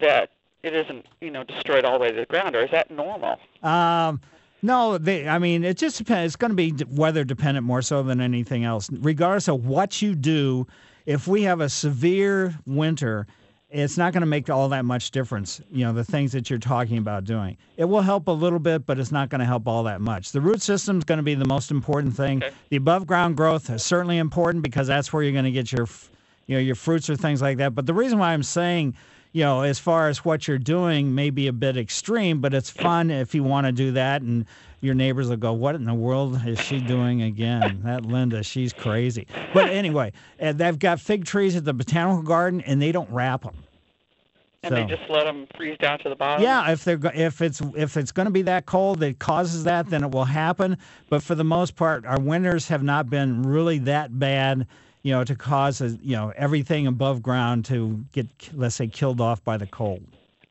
that 0.00 0.30
it 0.62 0.74
isn't, 0.74 1.06
you 1.20 1.30
know, 1.30 1.44
destroyed 1.44 1.84
all 1.84 1.94
the 1.94 1.98
way 1.98 2.12
to 2.12 2.20
the 2.20 2.26
ground. 2.26 2.54
Or 2.54 2.62
is 2.62 2.70
that 2.70 2.90
normal? 2.90 3.38
Um, 3.62 4.20
no, 4.62 4.96
they, 4.96 5.28
I 5.28 5.38
mean, 5.38 5.64
it 5.64 5.76
just 5.76 5.98
depends. 5.98 6.30
It's 6.30 6.36
going 6.36 6.50
to 6.50 6.56
be 6.56 6.74
weather 6.88 7.24
dependent 7.24 7.66
more 7.66 7.82
so 7.82 8.02
than 8.02 8.20
anything 8.20 8.64
else. 8.64 8.88
Regardless 8.92 9.48
of 9.48 9.66
what 9.66 10.00
you 10.00 10.14
do, 10.14 10.66
if 11.04 11.26
we 11.26 11.42
have 11.42 11.60
a 11.60 11.68
severe 11.68 12.56
winter, 12.64 13.26
it's 13.70 13.98
not 13.98 14.12
going 14.12 14.20
to 14.20 14.26
make 14.26 14.48
all 14.50 14.68
that 14.68 14.84
much 14.84 15.10
difference. 15.10 15.60
You 15.72 15.86
know, 15.86 15.92
the 15.92 16.04
things 16.04 16.30
that 16.32 16.48
you're 16.48 16.60
talking 16.60 16.98
about 16.98 17.24
doing. 17.24 17.56
It 17.76 17.86
will 17.86 18.02
help 18.02 18.28
a 18.28 18.32
little 18.32 18.60
bit, 18.60 18.86
but 18.86 19.00
it's 19.00 19.10
not 19.10 19.30
going 19.30 19.40
to 19.40 19.46
help 19.46 19.66
all 19.66 19.82
that 19.84 20.00
much. 20.00 20.30
The 20.30 20.40
root 20.40 20.62
system 20.62 20.98
is 20.98 21.04
going 21.04 21.18
to 21.18 21.24
be 21.24 21.34
the 21.34 21.46
most 21.46 21.72
important 21.72 22.14
thing. 22.14 22.44
Okay. 22.44 22.54
The 22.68 22.76
above 22.76 23.06
ground 23.06 23.36
growth 23.36 23.68
is 23.70 23.82
certainly 23.82 24.18
important 24.18 24.62
because 24.62 24.86
that's 24.86 25.12
where 25.12 25.24
you're 25.24 25.32
going 25.32 25.46
to 25.46 25.50
get 25.50 25.72
your, 25.72 25.88
you 26.46 26.56
know, 26.56 26.60
your 26.60 26.74
fruits 26.76 27.10
or 27.10 27.16
things 27.16 27.42
like 27.42 27.56
that. 27.56 27.74
But 27.74 27.86
the 27.86 27.94
reason 27.94 28.18
why 28.18 28.32
I'm 28.32 28.44
saying 28.44 28.94
you 29.32 29.42
know, 29.42 29.62
as 29.62 29.78
far 29.78 30.08
as 30.08 30.24
what 30.24 30.46
you're 30.46 30.58
doing 30.58 31.14
may 31.14 31.30
be 31.30 31.46
a 31.48 31.52
bit 31.52 31.76
extreme, 31.76 32.40
but 32.40 32.52
it's 32.52 32.70
fun 32.70 33.10
if 33.10 33.34
you 33.34 33.42
want 33.42 33.66
to 33.66 33.72
do 33.72 33.92
that. 33.92 34.22
And 34.22 34.44
your 34.80 34.94
neighbors 34.94 35.28
will 35.28 35.36
go, 35.36 35.52
What 35.52 35.74
in 35.74 35.84
the 35.84 35.94
world 35.94 36.40
is 36.46 36.60
she 36.60 36.80
doing 36.80 37.22
again? 37.22 37.80
That 37.84 38.04
Linda, 38.04 38.42
she's 38.42 38.72
crazy. 38.72 39.26
But 39.54 39.70
anyway, 39.70 40.12
uh, 40.40 40.52
they've 40.52 40.78
got 40.78 41.00
fig 41.00 41.24
trees 41.24 41.56
at 41.56 41.64
the 41.64 41.72
botanical 41.72 42.22
garden 42.22 42.60
and 42.62 42.82
they 42.82 42.92
don't 42.92 43.10
wrap 43.10 43.42
them. 43.42 43.54
And 44.64 44.76
they 44.76 44.84
just 44.84 45.10
let 45.10 45.24
them 45.24 45.48
freeze 45.56 45.76
down 45.78 45.98
to 46.00 46.08
the 46.08 46.14
bottom? 46.14 46.40
Yeah, 46.42 46.70
if 46.70 46.84
they're 46.84 47.00
if 47.14 47.40
it's 47.42 47.60
if 47.74 47.96
it's 47.96 48.12
going 48.12 48.26
to 48.26 48.32
be 48.32 48.42
that 48.42 48.64
cold 48.64 49.00
that 49.00 49.18
causes 49.18 49.64
that, 49.64 49.88
then 49.90 50.04
it 50.04 50.12
will 50.12 50.24
happen. 50.24 50.78
But 51.08 51.22
for 51.24 51.34
the 51.34 51.42
most 51.42 51.74
part, 51.74 52.06
our 52.06 52.20
winters 52.20 52.68
have 52.68 52.82
not 52.82 53.10
been 53.10 53.42
really 53.42 53.78
that 53.80 54.16
bad. 54.16 54.68
You 55.02 55.12
know, 55.12 55.24
to 55.24 55.34
cause 55.34 55.80
a, 55.80 55.88
you 56.02 56.16
know 56.16 56.32
everything 56.36 56.86
above 56.86 57.22
ground 57.22 57.64
to 57.66 58.04
get 58.12 58.28
let's 58.54 58.76
say 58.76 58.86
killed 58.86 59.20
off 59.20 59.42
by 59.42 59.56
the 59.56 59.66
cold. 59.66 60.02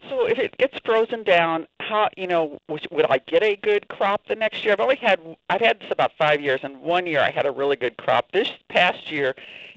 So 0.09 0.25
if 0.25 0.39
it 0.39 0.57
gets 0.57 0.77
frozen 0.83 1.23
down, 1.23 1.67
how 1.79 2.09
you 2.17 2.27
know 2.27 2.57
would, 2.67 3.05
I 3.09 3.19
get 3.19 3.43
a 3.43 3.55
good 3.55 3.87
crop 3.87 4.27
the 4.27 4.35
next 4.35 4.63
year? 4.63 4.73
I've 4.73 4.79
only 4.79 4.95
had 4.95 5.19
I've 5.49 5.61
had 5.61 5.79
this 5.79 5.91
about 5.91 6.11
five 6.17 6.41
years, 6.41 6.61
and 6.63 6.81
one 6.81 7.05
year 7.05 7.21
I 7.21 7.31
had 7.31 7.45
a 7.45 7.51
really 7.51 7.75
good 7.75 7.97
crop. 7.97 8.31
This 8.31 8.49
past 8.69 9.11
year, 9.11 9.35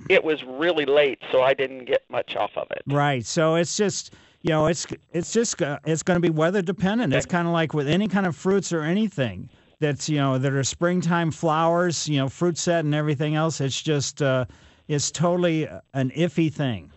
it 0.08 0.24
was 0.24 0.42
really 0.44 0.86
late, 0.86 1.20
so 1.30 1.42
I 1.42 1.54
didn't 1.54 1.84
get 1.84 2.02
much 2.08 2.36
off 2.36 2.52
of 2.56 2.68
it. 2.70 2.82
Right. 2.86 3.24
So 3.24 3.56
it's 3.56 3.76
just 3.76 4.14
you 4.42 4.50
know 4.50 4.66
it's 4.66 4.86
it's 5.12 5.32
just 5.32 5.60
it's 5.84 6.02
going 6.02 6.16
to 6.16 6.20
be 6.20 6.30
weather 6.30 6.62
dependent. 6.62 7.12
It's 7.12 7.26
kind 7.26 7.46
of 7.46 7.52
like 7.52 7.74
with 7.74 7.88
any 7.88 8.08
kind 8.08 8.26
of 8.26 8.34
fruits 8.34 8.72
or 8.72 8.82
anything 8.82 9.48
that's 9.80 10.08
you 10.08 10.18
know 10.18 10.38
that 10.38 10.52
are 10.52 10.64
springtime 10.64 11.30
flowers, 11.30 12.08
you 12.08 12.18
know, 12.18 12.28
fruit 12.28 12.58
set 12.58 12.84
and 12.84 12.94
everything 12.94 13.34
else. 13.34 13.60
It's 13.60 13.80
just 13.80 14.22
uh, 14.22 14.46
it's 14.88 15.10
totally 15.10 15.66
an 15.92 16.10
iffy 16.10 16.52
thing. 16.52 16.90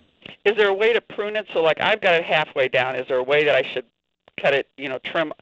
Is 0.46 0.56
there 0.58 0.70
a 0.70 0.74
way 0.74 0.94
to 0.94 1.02
prune 1.02 1.36
it? 1.36 1.46
So 1.54 1.62
like 1.62 1.80
I've 1.80 2.02
got 2.02 2.16
it 2.16 2.24
halfway 2.24 2.68
down. 2.68 2.96
Is 2.96 3.08
there 3.08 3.18
a 3.18 3.24
way 3.24 3.44
that 3.46 3.56
I 3.56 3.64
should 3.74 3.86
cut 4.40 4.54
it? 4.54 4.70
You 4.78 4.90
know, 4.90 5.00
trim 5.06 5.34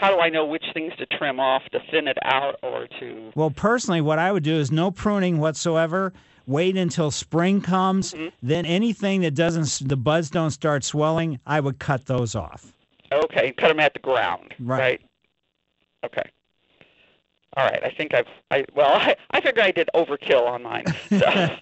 how 0.00 0.10
do 0.10 0.20
I 0.20 0.30
know 0.30 0.46
which 0.46 0.64
things 0.72 0.94
to 0.96 1.06
trim 1.06 1.38
off 1.38 1.62
to 1.72 1.80
thin 1.90 2.08
it 2.08 2.16
out 2.22 2.56
or 2.62 2.88
to? 2.98 3.32
Well, 3.34 3.50
personally, 3.50 4.00
what 4.00 4.18
I 4.18 4.32
would 4.32 4.42
do 4.42 4.56
is 4.56 4.72
no 4.72 4.90
pruning 4.90 5.38
whatsoever. 5.38 6.12
Wait 6.46 6.76
until 6.76 7.10
spring 7.10 7.60
comes. 7.60 8.14
Mm-hmm. 8.14 8.28
Then 8.42 8.64
anything 8.64 9.20
that 9.20 9.34
doesn't, 9.34 9.86
the 9.88 9.96
buds 9.96 10.30
don't 10.30 10.50
start 10.50 10.84
swelling, 10.84 11.38
I 11.46 11.60
would 11.60 11.78
cut 11.78 12.06
those 12.06 12.34
off. 12.34 12.72
Okay, 13.12 13.52
cut 13.52 13.68
them 13.68 13.78
at 13.78 13.92
the 13.92 14.00
ground. 14.00 14.54
Right. 14.58 15.00
Okay. 16.04 16.24
All 17.56 17.64
right. 17.64 17.82
I 17.82 17.90
think 17.90 18.14
I've. 18.14 18.26
I 18.50 18.64
well, 18.74 18.88
I, 18.94 19.16
I 19.30 19.40
figured 19.40 19.64
I 19.64 19.70
did 19.72 19.88
overkill 19.94 20.46
on 20.46 20.62
mine. 20.62 20.84
So. 21.08 21.48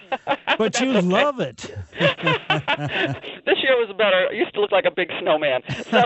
But 0.58 0.80
you 0.80 0.92
love 1.02 1.38
it. 1.38 1.72
this 2.00 3.62
year 3.62 3.76
was 3.76 3.94
better. 3.96 4.26
I 4.28 4.32
used 4.32 4.52
to 4.54 4.60
look 4.60 4.72
like 4.72 4.86
a 4.86 4.90
big 4.90 5.08
snowman. 5.20 5.62
So 5.88 6.02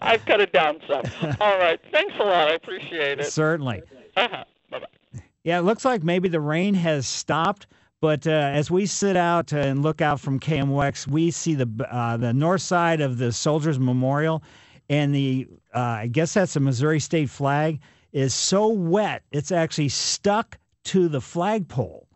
I've 0.00 0.24
cut 0.26 0.40
it 0.40 0.52
down 0.52 0.78
some. 0.86 1.02
All 1.40 1.58
right. 1.58 1.80
Thanks 1.90 2.14
a 2.20 2.22
lot. 2.22 2.48
I 2.48 2.54
appreciate 2.54 3.18
it. 3.18 3.26
Certainly. 3.26 3.82
Uh-huh. 4.16 4.44
Bye-bye. 4.70 5.20
Yeah, 5.42 5.58
it 5.58 5.62
looks 5.62 5.84
like 5.84 6.04
maybe 6.04 6.28
the 6.28 6.40
rain 6.40 6.74
has 6.74 7.04
stopped. 7.04 7.66
But 8.00 8.28
uh, 8.28 8.30
as 8.30 8.70
we 8.70 8.86
sit 8.86 9.16
out 9.16 9.52
and 9.52 9.82
look 9.82 10.00
out 10.00 10.20
from 10.20 10.38
KMOX, 10.38 11.08
we 11.08 11.32
see 11.32 11.54
the 11.56 11.68
uh, 11.90 12.16
the 12.16 12.32
north 12.32 12.62
side 12.62 13.00
of 13.00 13.18
the 13.18 13.32
Soldiers 13.32 13.80
Memorial, 13.80 14.42
and 14.88 15.12
the 15.12 15.48
uh, 15.74 15.78
I 15.78 16.06
guess 16.06 16.32
that's 16.34 16.54
the 16.54 16.60
Missouri 16.60 17.00
State 17.00 17.28
flag 17.28 17.80
is 18.12 18.34
so 18.34 18.68
wet 18.68 19.22
it's 19.30 19.52
actually 19.52 19.88
stuck 19.88 20.58
to 20.84 21.08
the 21.08 21.20
flagpole. 21.20 22.06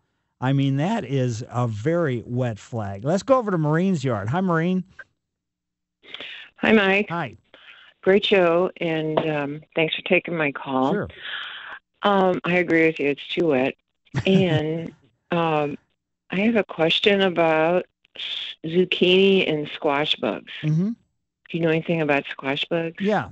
I 0.40 0.52
mean 0.52 0.76
that 0.76 1.04
is 1.04 1.44
a 1.48 1.66
very 1.66 2.22
wet 2.26 2.58
flag. 2.58 3.04
Let's 3.04 3.22
go 3.22 3.38
over 3.38 3.50
to 3.50 3.58
Marine's 3.58 4.04
yard. 4.04 4.28
Hi, 4.28 4.40
Marine. 4.40 4.84
Hi, 6.56 6.72
Mike. 6.72 7.06
Hi. 7.10 7.36
Great 8.02 8.24
show, 8.24 8.70
and 8.80 9.18
um, 9.30 9.60
thanks 9.74 9.94
for 9.94 10.02
taking 10.02 10.36
my 10.36 10.52
call. 10.52 10.92
Sure. 10.92 11.08
Um, 12.02 12.40
I 12.44 12.56
agree 12.56 12.86
with 12.86 13.00
you. 13.00 13.08
It's 13.08 13.26
too 13.28 13.48
wet. 13.48 13.74
And 14.26 14.94
um, 15.32 15.76
I 16.30 16.40
have 16.40 16.56
a 16.56 16.64
question 16.64 17.20
about 17.20 17.86
zucchini 18.64 19.50
and 19.50 19.68
squash 19.74 20.14
bugs. 20.16 20.52
hmm 20.60 20.90
Do 20.90 20.94
you 21.50 21.60
know 21.60 21.70
anything 21.70 22.00
about 22.00 22.24
squash 22.30 22.64
bugs? 22.66 23.04
Yeah. 23.04 23.30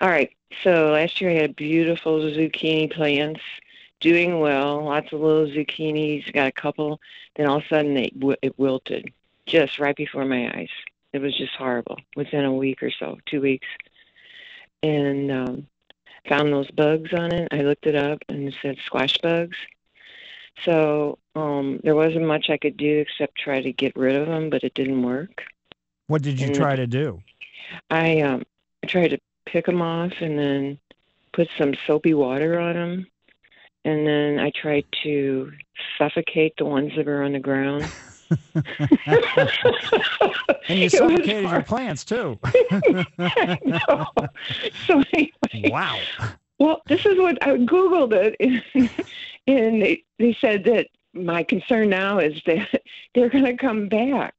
All 0.00 0.08
right. 0.08 0.30
So 0.62 0.92
last 0.92 1.20
year 1.20 1.30
I 1.30 1.34
had 1.34 1.56
beautiful 1.56 2.20
zucchini 2.20 2.92
plants 2.92 3.40
doing 4.00 4.38
well, 4.40 4.84
lots 4.84 5.12
of 5.12 5.20
little 5.20 5.46
zucchinis, 5.46 6.32
got 6.32 6.46
a 6.48 6.52
couple. 6.52 7.00
Then 7.36 7.46
all 7.46 7.56
of 7.58 7.64
a 7.64 7.68
sudden 7.68 7.94
they, 7.94 8.10
wi- 8.10 8.36
it 8.42 8.58
wilted 8.58 9.12
just 9.46 9.78
right 9.78 9.96
before 9.96 10.24
my 10.24 10.46
eyes. 10.56 10.68
It 11.12 11.20
was 11.20 11.36
just 11.36 11.54
horrible 11.54 11.98
within 12.16 12.44
a 12.44 12.52
week 12.52 12.82
or 12.82 12.90
so, 12.90 13.18
two 13.26 13.40
weeks. 13.40 13.66
And 14.82 15.30
um, 15.30 15.66
found 16.28 16.52
those 16.52 16.70
bugs 16.70 17.12
on 17.12 17.32
it. 17.32 17.48
I 17.52 17.62
looked 17.62 17.86
it 17.86 17.94
up 17.94 18.18
and 18.28 18.48
it 18.48 18.54
said 18.60 18.78
squash 18.84 19.16
bugs. 19.18 19.56
So 20.64 21.18
um, 21.34 21.80
there 21.82 21.94
wasn't 21.96 22.26
much 22.26 22.50
I 22.50 22.58
could 22.58 22.76
do 22.76 22.98
except 22.98 23.36
try 23.36 23.60
to 23.60 23.72
get 23.72 23.96
rid 23.96 24.14
of 24.16 24.26
them, 24.28 24.50
but 24.50 24.62
it 24.62 24.74
didn't 24.74 25.02
work. 25.02 25.44
What 26.06 26.22
did 26.22 26.38
you 26.38 26.46
And- 26.46 26.54
try 26.54 26.76
to 26.76 26.86
do? 26.86 27.22
I 27.90 28.20
um 28.20 28.44
I 28.82 28.86
tried 28.86 29.08
to 29.08 29.18
pick 29.46 29.66
them 29.66 29.82
off 29.82 30.12
and 30.20 30.38
then 30.38 30.78
put 31.32 31.48
some 31.58 31.74
soapy 31.86 32.14
water 32.14 32.58
on 32.58 32.74
them, 32.74 33.06
and 33.84 34.06
then 34.06 34.38
I 34.38 34.50
tried 34.50 34.84
to 35.02 35.52
suffocate 35.98 36.54
the 36.56 36.64
ones 36.64 36.92
that 36.96 37.06
were 37.06 37.22
on 37.22 37.32
the 37.32 37.40
ground. 37.40 37.86
And 40.68 40.78
you 40.78 40.88
suffocated 40.90 41.50
your 41.50 41.62
plants 41.62 42.04
too. 42.04 42.38
So 44.86 45.02
anyway, 45.12 45.70
wow. 45.70 45.98
well, 46.58 46.82
this 46.88 47.04
is 47.04 47.18
what 47.18 47.38
I 47.42 47.56
googled 47.56 48.12
it, 48.12 48.34
and 49.46 49.82
they 49.82 50.02
they 50.18 50.36
said 50.40 50.64
that 50.64 50.88
my 51.12 51.42
concern 51.42 51.90
now 51.90 52.18
is 52.18 52.40
that 52.46 52.82
they're 53.14 53.28
going 53.28 53.44
to 53.44 53.56
come 53.56 53.88
back. 53.88 54.34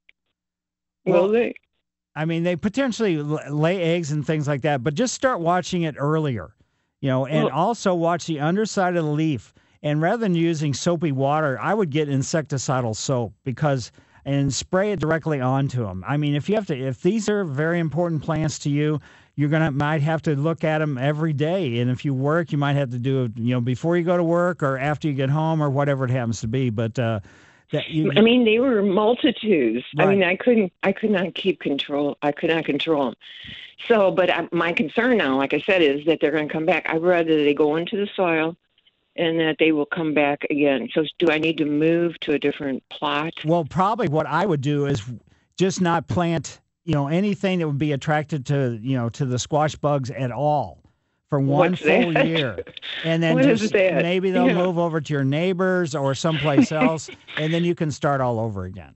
Well, 1.06 1.24
Will 1.24 1.32
they? 1.32 1.54
I 2.16 2.26
mean, 2.26 2.44
they 2.44 2.56
potentially 2.56 3.18
lay 3.18 3.82
eggs 3.82 4.12
and 4.12 4.26
things 4.26 4.48
like 4.48 4.62
that, 4.62 4.84
but 4.84 4.94
just 4.94 5.14
start 5.14 5.40
watching 5.42 5.82
it 5.84 5.96
earlier, 5.98 6.54
you 7.02 7.10
know, 7.10 7.26
and 7.26 7.46
Well- 7.46 7.54
also 7.54 7.94
watch 7.94 8.26
the 8.26 8.40
underside 8.40 8.96
of 8.96 9.04
the 9.06 9.12
leaf. 9.12 9.54
And 9.84 10.02
rather 10.02 10.18
than 10.22 10.34
using 10.34 10.74
soapy 10.74 11.12
water, 11.12 11.60
I 11.62 11.74
would 11.74 11.92
get 11.92 12.10
insecticidal 12.10 12.96
soap 12.96 13.34
because 13.44 13.92
and 14.28 14.52
spray 14.52 14.92
it 14.92 15.00
directly 15.00 15.40
onto 15.40 15.86
them. 15.86 16.04
I 16.08 16.18
mean, 16.18 16.34
if 16.34 16.50
you 16.50 16.56
have 16.56 16.66
to, 16.68 16.76
if 16.76 17.04
these 17.04 17.30
are 17.30 17.44
very 17.44 17.80
important 17.80 18.24
plants 18.24 18.58
to 18.60 18.72
you, 18.72 19.00
you're 19.36 19.50
gonna 19.50 19.70
might 19.72 20.02
have 20.02 20.24
to 20.24 20.36
look 20.36 20.64
at 20.64 20.80
them 20.80 20.98
every 20.98 21.34
day. 21.34 21.80
And 21.80 21.92
if 21.92 22.04
you 22.04 22.14
work, 22.16 22.52
you 22.52 22.58
might 22.58 22.74
have 22.76 22.90
to 22.92 22.98
do 22.98 23.26
it, 23.26 23.34
you 23.38 23.54
know, 23.54 23.62
before 23.62 23.98
you 23.98 24.04
go 24.04 24.18
to 24.18 24.24
work 24.24 24.64
or 24.64 24.80
after 24.80 25.08
you 25.08 25.14
get 25.14 25.30
home 25.30 25.62
or 25.62 25.70
whatever 25.70 26.06
it 26.06 26.10
happens 26.12 26.42
to 26.42 26.48
be. 26.48 26.72
But 26.72 26.98
uh, 26.98 27.20
that 27.72 27.90
you, 27.90 28.12
I 28.16 28.22
mean, 28.22 28.46
they 28.46 28.60
were 28.60 28.82
multitudes. 28.82 29.84
I 29.98 30.06
mean, 30.06 30.24
I 30.24 30.36
couldn't, 30.36 30.72
I 30.84 30.92
could 30.92 31.12
not 31.12 31.34
keep 31.36 31.60
control. 31.60 32.18
I 32.22 32.32
could 32.32 32.50
not 32.50 32.66
control 32.66 33.06
them. 33.06 33.16
So, 33.88 34.12
but 34.12 34.30
I, 34.30 34.48
my 34.52 34.74
concern 34.74 35.18
now, 35.18 35.38
like 35.38 35.54
I 35.54 35.60
said, 35.60 35.82
is 35.82 36.06
that 36.06 36.20
they're 36.22 36.32
going 36.32 36.48
to 36.48 36.54
come 36.54 36.66
back. 36.66 36.86
I'd 36.88 37.02
rather 37.02 37.44
they 37.44 37.54
go 37.54 37.76
into 37.76 37.98
the 37.98 38.08
soil, 38.16 38.56
and 39.16 39.40
that 39.40 39.58
they 39.60 39.72
will 39.72 39.86
come 39.86 40.14
back 40.14 40.46
again. 40.50 40.90
So, 40.94 41.06
do 41.20 41.32
I 41.32 41.38
need 41.38 41.58
to 41.58 41.66
move 41.66 42.20
to 42.22 42.34
a 42.34 42.40
different 42.40 42.88
plot? 42.90 43.34
Well, 43.44 43.66
probably 43.66 44.08
what 44.08 44.28
I 44.28 44.46
would 44.46 44.62
do 44.62 44.86
is 44.86 45.04
just 45.58 45.82
not 45.82 46.08
plant, 46.08 46.62
you 46.84 46.94
know, 46.94 47.08
anything 47.08 47.60
that 47.60 47.68
would 47.68 47.78
be 47.78 47.92
attracted 47.92 48.46
to, 48.48 48.80
you 48.82 48.96
know, 48.96 49.10
to 49.10 49.26
the 49.26 49.40
squash 49.40 49.76
bugs 49.76 50.12
at 50.12 50.32
all 50.32 50.85
for 51.30 51.40
one 51.40 51.72
What's 51.72 51.82
full 51.82 52.14
that? 52.14 52.26
year. 52.26 52.66
And 53.04 53.22
then 53.22 53.42
just 53.58 53.74
maybe 53.74 54.32
they'll 54.32 54.48
Yeah. 54.48 54.54
move 54.54 54.78
over 54.78 55.02
to 55.02 55.14
your 55.14 55.24
neighbors 55.24 55.96
or 55.96 56.16
someplace 56.16 56.72
else 56.72 57.10
and 57.38 57.54
then 57.54 57.64
you 57.64 57.76
can 57.76 57.92
start 57.92 58.22
all 58.22 58.40
over 58.40 58.66
again. 58.66 58.96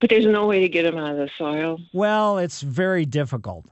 But 0.00 0.10
there's 0.10 0.26
no 0.26 0.46
way 0.46 0.60
to 0.60 0.68
get 0.68 0.84
them 0.84 0.96
out 0.96 1.12
of 1.12 1.16
the 1.16 1.30
soil. 1.36 1.80
Well, 1.92 2.38
it's 2.38 2.62
very 2.62 3.04
difficult. 3.04 3.66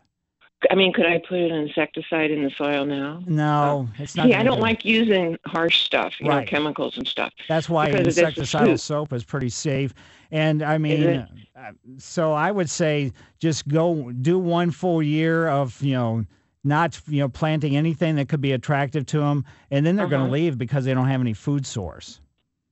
I 0.71 0.75
mean, 0.75 0.93
could 0.93 1.07
I 1.07 1.19
put 1.29 1.39
an 1.39 1.53
insecticide 1.53 2.31
in 2.31 2.43
the 2.43 2.51
soil 2.51 2.85
now? 2.85 3.23
No, 3.27 3.89
it's 3.99 4.17
not. 4.17 4.27
See, 4.27 4.35
I 4.35 4.43
don't 4.43 4.57
do 4.57 4.63
like 4.63 4.85
using 4.85 5.39
harsh 5.47 5.85
stuff, 5.85 6.15
you 6.19 6.29
Right. 6.29 6.41
know, 6.41 6.51
chemicals 6.51 6.97
and 6.97 7.07
stuff. 7.07 7.33
That's 7.49 7.69
why 7.69 7.93
insecticidal 7.93 8.81
soap 8.81 9.13
is 9.13 9.23
pretty 9.23 9.51
safe. 9.51 9.95
And 10.33 10.63
I 10.63 10.79
mean, 10.79 11.25
uh, 11.57 11.73
so 11.99 12.33
I 12.33 12.51
would 12.51 12.69
say 12.69 13.13
just 13.39 13.69
go 13.69 14.11
do 14.11 14.39
one 14.39 14.71
full 14.73 15.03
year 15.03 15.47
of, 15.49 15.81
you 15.83 15.93
know, 15.93 16.25
not, 16.67 17.01
you 17.07 17.21
know, 17.21 17.29
planting 17.29 17.77
anything 17.77 18.17
that 18.17 18.29
could 18.29 18.41
be 18.41 18.53
attractive 18.53 19.07
to 19.07 19.21
them. 19.21 19.45
And 19.71 19.87
then 19.87 19.97
they're 19.97 20.07
going 20.07 20.21
Uh-huh. 20.21 20.27
to 20.27 20.33
leave 20.33 20.59
because 20.59 20.85
they 20.85 20.95
don't 20.95 21.09
have 21.09 21.21
any 21.21 21.33
food 21.35 21.65
source. 21.67 22.21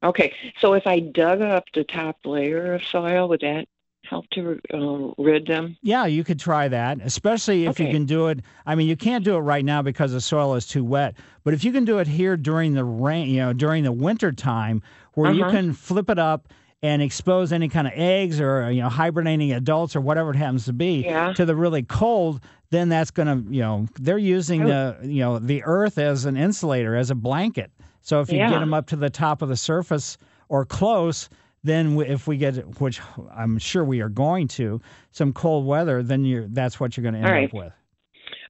Okay, 0.02 0.34
so 0.60 0.74
if 0.74 0.86
I 0.86 1.00
dug 1.00 1.40
up 1.40 1.64
the 1.72 1.84
top 1.84 2.18
layer 2.26 2.74
of 2.74 2.82
soil, 2.84 3.28
would 3.30 3.40
that 3.40 3.66
help 4.04 4.28
to 4.30 4.60
uh, 4.74 5.22
rid 5.22 5.46
them? 5.46 5.78
Yeah, 5.82 6.06
you 6.06 6.24
could 6.24 6.38
try 6.38 6.68
that, 6.68 6.98
especially 7.02 7.66
if 7.66 7.78
you 7.80 7.88
can 7.88 8.04
do 8.04 8.28
it. 8.28 8.40
I 8.66 8.74
mean, 8.74 8.86
you 8.88 8.96
can't 8.96 9.24
do 9.24 9.36
it 9.36 9.40
right 9.40 9.64
now 9.64 9.82
because 9.82 10.12
the 10.12 10.20
soil 10.20 10.54
is 10.54 10.66
too 10.66 10.84
wet. 10.84 11.14
But 11.42 11.54
if 11.54 11.64
you 11.64 11.72
can 11.72 11.84
do 11.84 11.98
it 11.98 12.06
here 12.06 12.36
during 12.36 12.74
the 12.74 12.84
rain, 12.84 13.28
you 13.28 13.38
know, 13.40 13.52
during 13.52 13.84
the 13.84 13.92
winter 13.92 14.32
time, 14.32 14.82
where 15.14 15.30
you 15.30 15.42
Uh-huh. 15.42 15.50
can 15.50 15.72
flip 15.72 16.10
it 16.10 16.18
up 16.18 16.48
and 16.84 17.00
expose 17.00 17.50
any 17.50 17.66
kind 17.66 17.86
of 17.86 17.94
eggs 17.96 18.38
or 18.38 18.70
you 18.70 18.82
know 18.82 18.90
hibernating 18.90 19.52
adults 19.52 19.96
or 19.96 20.02
whatever 20.02 20.32
it 20.32 20.36
happens 20.36 20.66
to 20.66 20.72
be 20.74 21.02
Yeah. 21.06 21.32
to 21.32 21.46
the 21.46 21.56
really 21.56 21.82
cold, 21.82 22.42
then 22.68 22.90
that's 22.90 23.10
going 23.10 23.26
to 23.26 23.52
you 23.52 23.62
know 23.62 23.86
they're 23.98 24.18
using 24.18 24.66
the 24.66 24.98
you 25.02 25.20
know 25.20 25.38
the 25.38 25.62
earth 25.64 25.96
as 25.96 26.26
an 26.26 26.36
insulator 26.36 26.94
as 26.94 27.10
a 27.10 27.14
blanket. 27.14 27.70
So 28.02 28.20
if 28.20 28.30
you 28.30 28.36
get 28.36 28.50
them 28.50 28.74
up 28.74 28.86
to 28.88 28.96
the 28.96 29.08
top 29.08 29.40
of 29.40 29.48
the 29.48 29.56
surface 29.56 30.18
or 30.50 30.66
close, 30.66 31.30
then 31.62 31.98
if 32.00 32.26
we 32.26 32.36
get 32.36 32.56
which 32.82 33.00
I'm 33.34 33.56
sure 33.56 33.82
we 33.82 34.02
are 34.02 34.10
going 34.10 34.46
to 34.48 34.78
some 35.10 35.32
cold 35.32 35.64
weather, 35.64 36.02
then 36.02 36.26
you're 36.26 36.48
that's 36.48 36.78
what 36.78 36.98
you're 36.98 37.02
going 37.10 37.14
to 37.14 37.20
end 37.20 37.30
right. 37.30 37.48
up 37.48 37.54
with. 37.54 37.72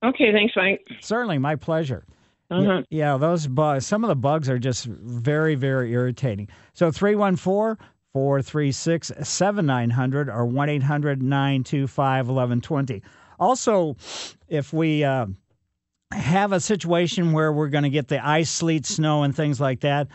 Okay, 0.03 0.33
thanks, 0.33 0.55
Mike. 0.57 0.85
Certainly, 1.01 1.39
my 1.39 1.55
pleasure. 1.55 2.05
Uh-huh. 2.51 2.63
Yeah, 2.91 3.13
yeah, 3.13 3.17
those 3.17 3.47
bugs, 3.47 3.87
some 3.87 4.05
of 4.05 4.09
the 4.09 4.17
bugs 4.17 4.51
are 4.51 4.59
just 4.59 4.85
very, 4.85 5.55
very 5.55 5.93
irritating. 5.93 6.49
So 6.75 6.91
314 6.91 7.77
436 8.15 9.13
7900 9.23 10.31
or 10.31 10.47
1 10.47 10.69
800 10.69 11.21
925 11.21 12.29
1120. 12.29 13.03
Also, 13.41 13.97
if 14.49 14.73
we 14.73 15.03
uh, 15.03 15.27
have 16.13 16.53
a 16.53 16.61
situation 16.61 17.33
where 17.33 17.53
we're 17.53 17.69
going 17.69 17.85
to 17.85 17.91
get 17.91 18.09
the 18.09 18.25
ice, 18.25 18.51
sleet, 18.51 18.87
snow, 18.87 19.25
and 19.25 19.35
things 19.35 19.61
like 19.61 19.81
that, 19.81 20.07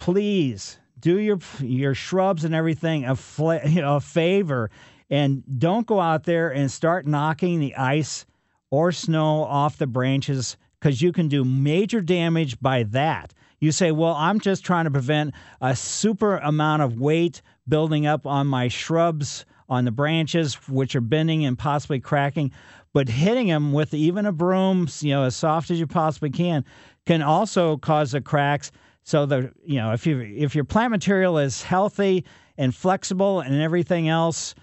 please 0.00 0.78
do 0.98 1.18
your 1.20 1.38
your 1.60 1.94
shrubs 1.94 2.44
and 2.44 2.54
everything 2.54 3.04
a, 3.04 3.14
fla- 3.14 3.64
you 3.66 3.80
know, 3.80 3.96
a 3.96 4.00
favor 4.00 4.70
and 5.08 5.44
don't 5.58 5.86
go 5.86 6.00
out 6.00 6.24
there 6.24 6.50
and 6.50 6.70
start 6.70 7.06
knocking 7.06 7.60
the 7.60 7.76
ice 7.76 8.26
or 8.70 8.90
snow 8.90 9.44
off 9.44 9.78
the 9.78 9.86
branches 9.86 10.56
because 10.80 11.00
you 11.00 11.12
can 11.12 11.28
do 11.28 11.44
major 11.44 12.00
damage 12.00 12.58
by 12.60 12.82
that. 12.82 13.32
You 13.64 13.72
say, 13.72 13.92
well, 13.92 14.12
I'm 14.12 14.40
just 14.40 14.62
trying 14.62 14.84
to 14.84 14.90
prevent 14.90 15.32
a 15.62 15.74
super 15.74 16.36
amount 16.36 16.82
of 16.82 17.00
weight 17.00 17.40
building 17.66 18.04
up 18.04 18.26
on 18.26 18.46
my 18.46 18.68
shrubs, 18.68 19.46
on 19.70 19.86
the 19.86 19.90
branches, 19.90 20.54
which 20.68 20.94
are 20.94 21.00
bending 21.00 21.46
and 21.46 21.58
possibly 21.58 21.98
cracking. 21.98 22.52
but 22.92 23.08
hitting 23.08 23.48
them 23.48 23.72
with 23.72 23.94
even 23.94 24.26
a 24.26 24.32
broom, 24.32 24.86
you 25.00 25.12
know, 25.12 25.24
as 25.24 25.34
soft 25.34 25.70
as 25.70 25.80
you 25.80 25.86
possibly 25.86 26.28
can, 26.28 26.62
can 27.06 27.22
also 27.22 27.78
cause 27.78 28.12
the 28.12 28.20
cracks. 28.20 28.70
So 29.02 29.24
the 29.24 29.50
you 29.64 29.76
know 29.76 29.92
if 29.92 30.06
you 30.06 30.20
if 30.20 30.54
your 30.54 30.64
plant 30.64 30.90
material 30.90 31.38
is 31.38 31.62
healthy 31.62 32.24
and 32.58 32.74
flexible 32.74 33.40
and 33.40 33.60
everything 33.62 34.08
else, 34.08 34.54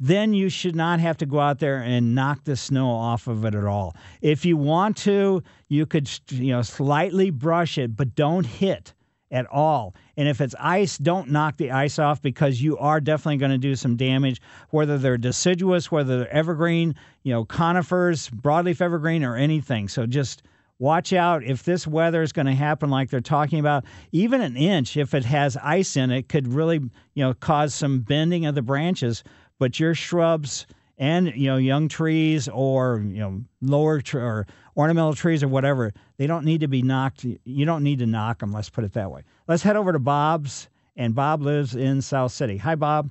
then 0.00 0.32
you 0.32 0.48
should 0.48 0.74
not 0.74 0.98
have 0.98 1.18
to 1.18 1.26
go 1.26 1.38
out 1.38 1.58
there 1.58 1.76
and 1.76 2.14
knock 2.14 2.44
the 2.44 2.56
snow 2.56 2.90
off 2.90 3.26
of 3.26 3.44
it 3.44 3.54
at 3.54 3.64
all. 3.64 3.94
If 4.22 4.44
you 4.44 4.56
want 4.56 4.96
to, 4.98 5.42
you 5.68 5.86
could 5.86 6.10
you 6.30 6.52
know 6.52 6.62
slightly 6.62 7.30
brush 7.30 7.76
it, 7.78 7.94
but 7.94 8.14
don't 8.14 8.46
hit 8.46 8.94
at 9.30 9.46
all. 9.46 9.94
And 10.16 10.26
if 10.28 10.40
it's 10.40 10.54
ice, 10.58 10.98
don't 10.98 11.30
knock 11.30 11.56
the 11.56 11.70
ice 11.70 11.98
off 11.98 12.20
because 12.20 12.60
you 12.60 12.76
are 12.78 13.00
definitely 13.00 13.36
going 13.36 13.52
to 13.52 13.58
do 13.58 13.76
some 13.76 13.96
damage, 13.96 14.40
whether 14.70 14.98
they're 14.98 15.18
deciduous, 15.18 15.92
whether 15.92 16.18
they're 16.18 16.32
evergreen, 16.32 16.96
you 17.22 17.32
know, 17.32 17.44
conifers, 17.44 18.28
broadleaf 18.30 18.80
evergreen, 18.80 19.22
or 19.22 19.36
anything. 19.36 19.88
So 19.88 20.06
just 20.06 20.42
watch 20.78 21.12
out 21.12 21.44
if 21.44 21.62
this 21.62 21.86
weather 21.86 22.22
is 22.22 22.32
going 22.32 22.46
to 22.46 22.54
happen 22.54 22.90
like 22.90 23.10
they're 23.10 23.20
talking 23.20 23.60
about. 23.60 23.84
Even 24.10 24.40
an 24.40 24.56
inch, 24.56 24.96
if 24.96 25.14
it 25.14 25.24
has 25.24 25.56
ice 25.58 25.96
in 25.96 26.10
it, 26.10 26.28
could 26.28 26.48
really, 26.48 26.78
you 27.14 27.24
know, 27.24 27.34
cause 27.34 27.74
some 27.74 28.00
bending 28.00 28.46
of 28.46 28.54
the 28.56 28.62
branches. 28.62 29.22
But 29.60 29.78
your 29.78 29.94
shrubs 29.94 30.66
and 30.98 31.34
you 31.36 31.48
know 31.48 31.58
young 31.58 31.88
trees 31.88 32.48
or 32.48 33.04
you 33.04 33.20
know 33.20 33.42
lower 33.60 34.00
tr- 34.00 34.18
or 34.18 34.46
ornamental 34.76 35.14
trees 35.14 35.42
or 35.42 35.48
whatever 35.48 35.92
they 36.16 36.26
don't 36.26 36.46
need 36.46 36.62
to 36.62 36.68
be 36.68 36.82
knocked. 36.82 37.24
You 37.44 37.66
don't 37.66 37.84
need 37.84 37.98
to 37.98 38.06
knock 38.06 38.40
them 38.40 38.52
let's 38.52 38.70
put 38.70 38.84
it 38.84 38.94
that 38.94 39.12
way. 39.12 39.22
Let's 39.46 39.62
head 39.62 39.76
over 39.76 39.92
to 39.92 39.98
bob's 39.98 40.70
and 40.96 41.14
bob 41.14 41.42
lives 41.42 41.76
in 41.76 42.00
south 42.00 42.32
city. 42.32 42.56
Hi 42.56 42.74
bob. 42.74 43.10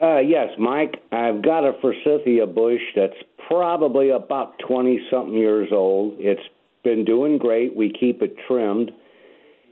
Uh, 0.00 0.18
yes 0.18 0.50
mike 0.58 0.96
i've 1.10 1.40
got 1.40 1.64
a 1.64 1.72
forsythia 1.80 2.46
bush 2.46 2.82
that's 2.94 3.16
probably 3.48 4.10
about 4.10 4.58
20 4.58 5.00
something 5.10 5.34
years 5.34 5.68
old. 5.72 6.16
It's 6.18 6.42
been 6.84 7.04
doing 7.04 7.38
great. 7.38 7.74
We 7.74 7.90
keep 7.98 8.20
it 8.20 8.36
trimmed 8.46 8.90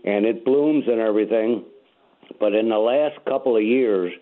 and 0.04 0.24
it 0.24 0.46
blooms 0.46 0.84
and 0.86 0.98
everything. 1.00 1.64
But 2.40 2.54
in 2.54 2.70
the 2.70 2.78
last 2.78 3.22
couple 3.26 3.54
of 3.54 3.62
years 3.62 4.12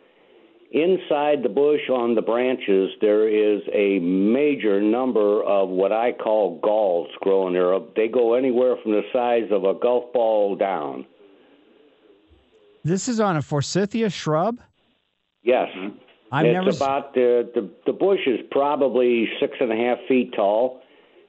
Inside 0.73 1.43
the 1.43 1.51
bush 1.51 1.91
on 1.91 2.15
the 2.15 2.23
branches, 2.23 2.93
there 3.03 3.29
is 3.29 3.61
a 3.75 3.99
major 3.99 4.81
number 4.81 5.45
of 5.45 5.69
what 5.69 5.93
I 5.93 6.13
call 6.13 6.59
galls 6.61 7.11
growing 7.21 7.53
there. 7.53 7.79
They 7.95 8.09
go 8.09 8.33
anywhere 8.33 8.77
from 8.83 8.93
the 8.93 9.03
size 9.13 9.51
of 9.51 9.65
a 9.65 9.75
golf 9.79 10.15
ball 10.15 10.57
down. 10.57 11.05
This 12.85 13.07
is 13.07 13.21
on 13.21 13.37
a 13.37 13.43
forsythia 13.43 14.09
shrub? 14.09 14.61
Yes. 15.43 15.69
I've 16.33 16.47
it's 16.47 16.55
never 16.55 16.71
about 16.71 17.13
the, 17.13 17.51
the 17.55 17.71
the 17.85 17.93
bush 17.93 18.21
is 18.27 18.41
probably 18.51 19.29
six 19.41 19.53
and 19.61 19.71
a 19.71 19.77
half 19.77 19.99
feet 20.09 20.33
tall, 20.35 20.81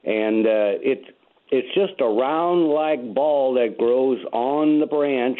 and 0.04 0.46
uh, 0.46 0.80
it's 0.80 1.04
it's 1.50 1.68
just 1.74 2.00
a 2.00 2.06
round 2.06 2.70
like 2.70 3.12
ball 3.12 3.52
that 3.54 3.76
grows 3.76 4.24
on 4.32 4.80
the 4.80 4.86
branch 4.86 5.38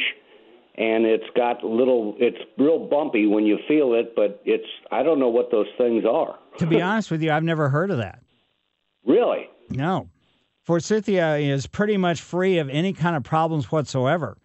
and 0.77 1.07
it's 1.07 1.25
got 1.37 1.63
little 1.65 2.17
it's 2.19 2.39
real 2.59 2.79
bumpy 2.89 3.27
when 3.27 3.47
you 3.47 3.59
feel 3.69 3.95
it 3.95 4.15
but 4.17 4.41
it's 4.45 4.67
i 4.91 5.03
don't 5.03 5.19
know 5.19 5.29
what 5.29 5.51
those 5.51 5.69
things 5.79 6.05
are. 6.05 6.39
To 6.59 6.67
be 6.67 6.81
honest 6.81 7.11
with 7.11 7.23
you 7.23 7.33
i've 7.33 7.45
never 7.45 7.69
heard 7.69 7.91
of 7.91 7.99
that. 7.99 8.21
Really? 9.07 9.49
No. 9.71 10.09
Forsythia 10.63 11.37
is 11.37 11.67
pretty 11.67 11.97
much 11.97 12.23
free 12.23 12.59
of 12.59 12.71
any 12.71 12.95
kind 12.95 13.17
of 13.17 13.23
problems 13.23 13.71
whatsoever. 13.71 14.39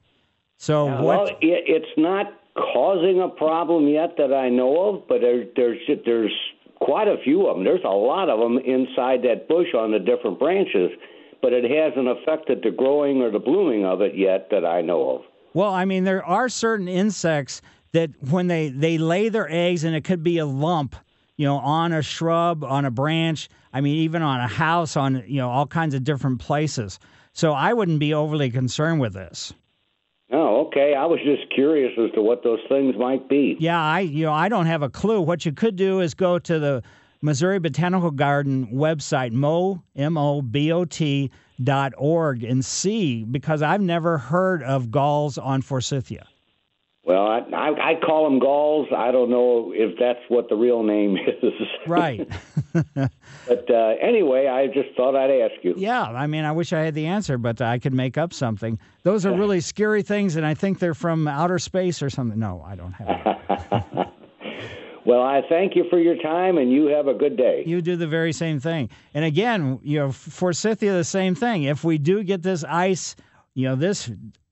So 0.57 0.88
yeah, 0.88 1.01
what 1.01 1.17
well 1.17 1.27
it, 1.27 1.63
it's 1.67 1.98
not 1.98 2.33
causing 2.55 3.21
a 3.21 3.29
problem 3.29 3.88
yet 3.88 4.15
that 4.17 4.33
i 4.33 4.50
know 4.50 4.89
of 4.89 5.07
but 5.07 5.21
there, 5.21 5.45
there's 5.55 5.79
there's 6.05 6.33
quite 6.79 7.07
a 7.07 7.17
few 7.24 7.48
of 7.48 7.55
them 7.55 7.63
there's 7.63 7.83
a 7.86 7.88
lot 7.88 8.29
of 8.29 8.39
them 8.39 8.57
inside 8.57 9.21
that 9.21 9.48
bush 9.48 9.67
on 9.74 9.91
the 9.91 10.00
different 10.00 10.39
branches 10.39 10.91
but 11.41 11.53
it 11.53 11.63
hasn't 11.63 12.07
affected 12.07 12.59
the 12.63 12.71
growing 12.71 13.21
or 13.21 13.31
the 13.31 13.39
blooming 13.39 13.86
of 13.86 14.01
it 14.01 14.15
yet 14.15 14.50
that 14.51 14.65
i 14.65 14.81
know 14.81 15.09
of 15.09 15.21
well, 15.59 15.73
I 15.73 15.83
mean, 15.83 16.05
there 16.05 16.23
are 16.23 16.47
certain 16.47 16.87
insects 16.87 17.61
that 17.91 18.11
when 18.31 18.47
they, 18.47 18.69
they 18.69 18.97
lay 18.97 19.27
their 19.27 19.51
eggs, 19.51 19.83
and 19.83 19.93
it 19.93 20.05
could 20.05 20.23
be 20.23 20.37
a 20.37 20.45
lump, 20.45 20.95
you 21.36 21.45
know, 21.45 21.57
on 21.57 21.91
a 21.91 22.01
shrub, 22.01 22.63
on 22.63 22.86
a 22.86 22.91
branch, 22.91 23.49
I 23.73 23.81
mean, 23.81 23.97
even 23.97 24.21
on 24.21 24.39
a 24.39 24.47
house, 24.47 24.95
on, 24.95 25.21
you 25.27 25.36
know, 25.36 25.49
all 25.49 25.67
kinds 25.67 25.95
of 25.95 26.05
different 26.05 26.39
places. 26.39 26.97
So 27.34 27.51
I 27.51 27.73
wouldn't 27.73 27.99
be 27.99 28.13
overly 28.13 28.49
concerned 28.49 29.01
with 29.01 29.12
this. 29.12 29.53
Oh, 30.31 30.67
okay. 30.67 30.95
I 30.95 31.05
was 31.05 31.19
just 31.25 31.53
curious 31.53 31.91
as 32.01 32.10
to 32.13 32.21
what 32.21 32.41
those 32.41 32.62
things 32.69 32.95
might 32.97 33.27
be. 33.27 33.57
Yeah, 33.60 33.81
I 33.81 33.99
you 33.99 34.25
know 34.25 34.31
I 34.31 34.47
don't 34.47 34.67
have 34.67 34.81
a 34.81 34.89
clue. 34.89 35.19
What 35.19 35.45
you 35.45 35.51
could 35.51 35.75
do 35.75 35.99
is 35.99 36.13
go 36.13 36.39
to 36.39 36.60
the 36.60 36.84
Missouri 37.21 37.60
Botanical 37.60 38.12
Garden 38.12 38.67
website, 38.67 39.32
mo 39.32 39.84
m 39.95 40.17
o 40.17 40.41
b 40.41 40.71
o 40.71 40.86
t 40.86 41.32
dot 41.62 41.93
org 41.97 42.43
and 42.43 42.63
see 42.63 43.25
because 43.25 43.62
I've 43.62 43.82
never 43.82 44.17
heard 44.17 44.63
of 44.63 44.91
galls 44.91 45.38
on 45.38 45.62
forsythia. 45.62 46.25
Well, 47.03 47.25
I, 47.25 47.39
I, 47.39 47.91
I 47.91 47.99
call 48.05 48.29
them 48.29 48.38
galls. 48.39 48.88
I 48.95 49.12
don't 49.12 49.32
know 49.32 49.73
if 49.73 49.97
that's 49.99 50.19
what 50.27 50.47
the 50.47 50.55
real 50.55 50.84
name 50.84 51.17
is. 51.41 51.53
Right. 51.88 52.29
but 52.73 53.71
uh, 53.71 53.95
anyway, 53.99 54.47
I 54.47 54.67
just 54.67 54.95
thought 54.95 55.15
I'd 55.15 55.32
ask 55.32 55.63
you. 55.63 55.73
Yeah, 55.75 56.03
I 56.03 56.27
mean, 56.27 56.45
I 56.45 56.51
wish 56.51 56.71
I 56.71 56.82
had 56.82 56.93
the 56.93 57.08
answer, 57.08 57.39
but 57.39 57.62
I 57.62 57.79
could 57.79 57.93
make 57.93 58.17
up 58.17 58.32
something. 58.32 58.77
Those 59.03 59.25
are 59.25 59.34
really 59.36 59.60
scary 59.60 60.03
things, 60.03 60.36
and 60.36 60.45
I 60.45 60.53
think 60.53 60.77
they're 60.77 60.93
from 60.93 61.27
outer 61.27 61.58
space 61.58 62.03
or 62.03 62.12
something. 62.12 62.38
No, 62.38 62.63
I 62.65 62.75
don't 62.75 62.93
have. 62.93 64.12
Well, 65.10 65.24
I 65.24 65.41
thank 65.50 65.76
you 65.76 65.86
for 65.89 65.98
your 65.98 66.17
time, 66.17 66.60
and 66.60 66.72
you 66.72 66.86
have 66.86 67.08
a 67.08 67.15
good 67.15 67.36
day. 67.36 67.63
You 67.65 67.82
do 67.82 67.95
the 67.95 68.06
very 68.06 68.32
same 68.32 68.60
thing. 68.60 68.91
And 69.15 69.26
again, 69.26 69.80
you 69.82 69.98
know, 69.98 70.12
forsythia, 70.12 70.93
the 70.93 71.04
same 71.04 71.34
thing. 71.34 71.63
If 71.63 71.84
we 71.84 71.98
do 71.98 72.24
get 72.24 72.43
this 72.43 72.63
ice, 72.63 73.15
you 73.56 73.67
know, 73.67 73.76
this 73.76 74.12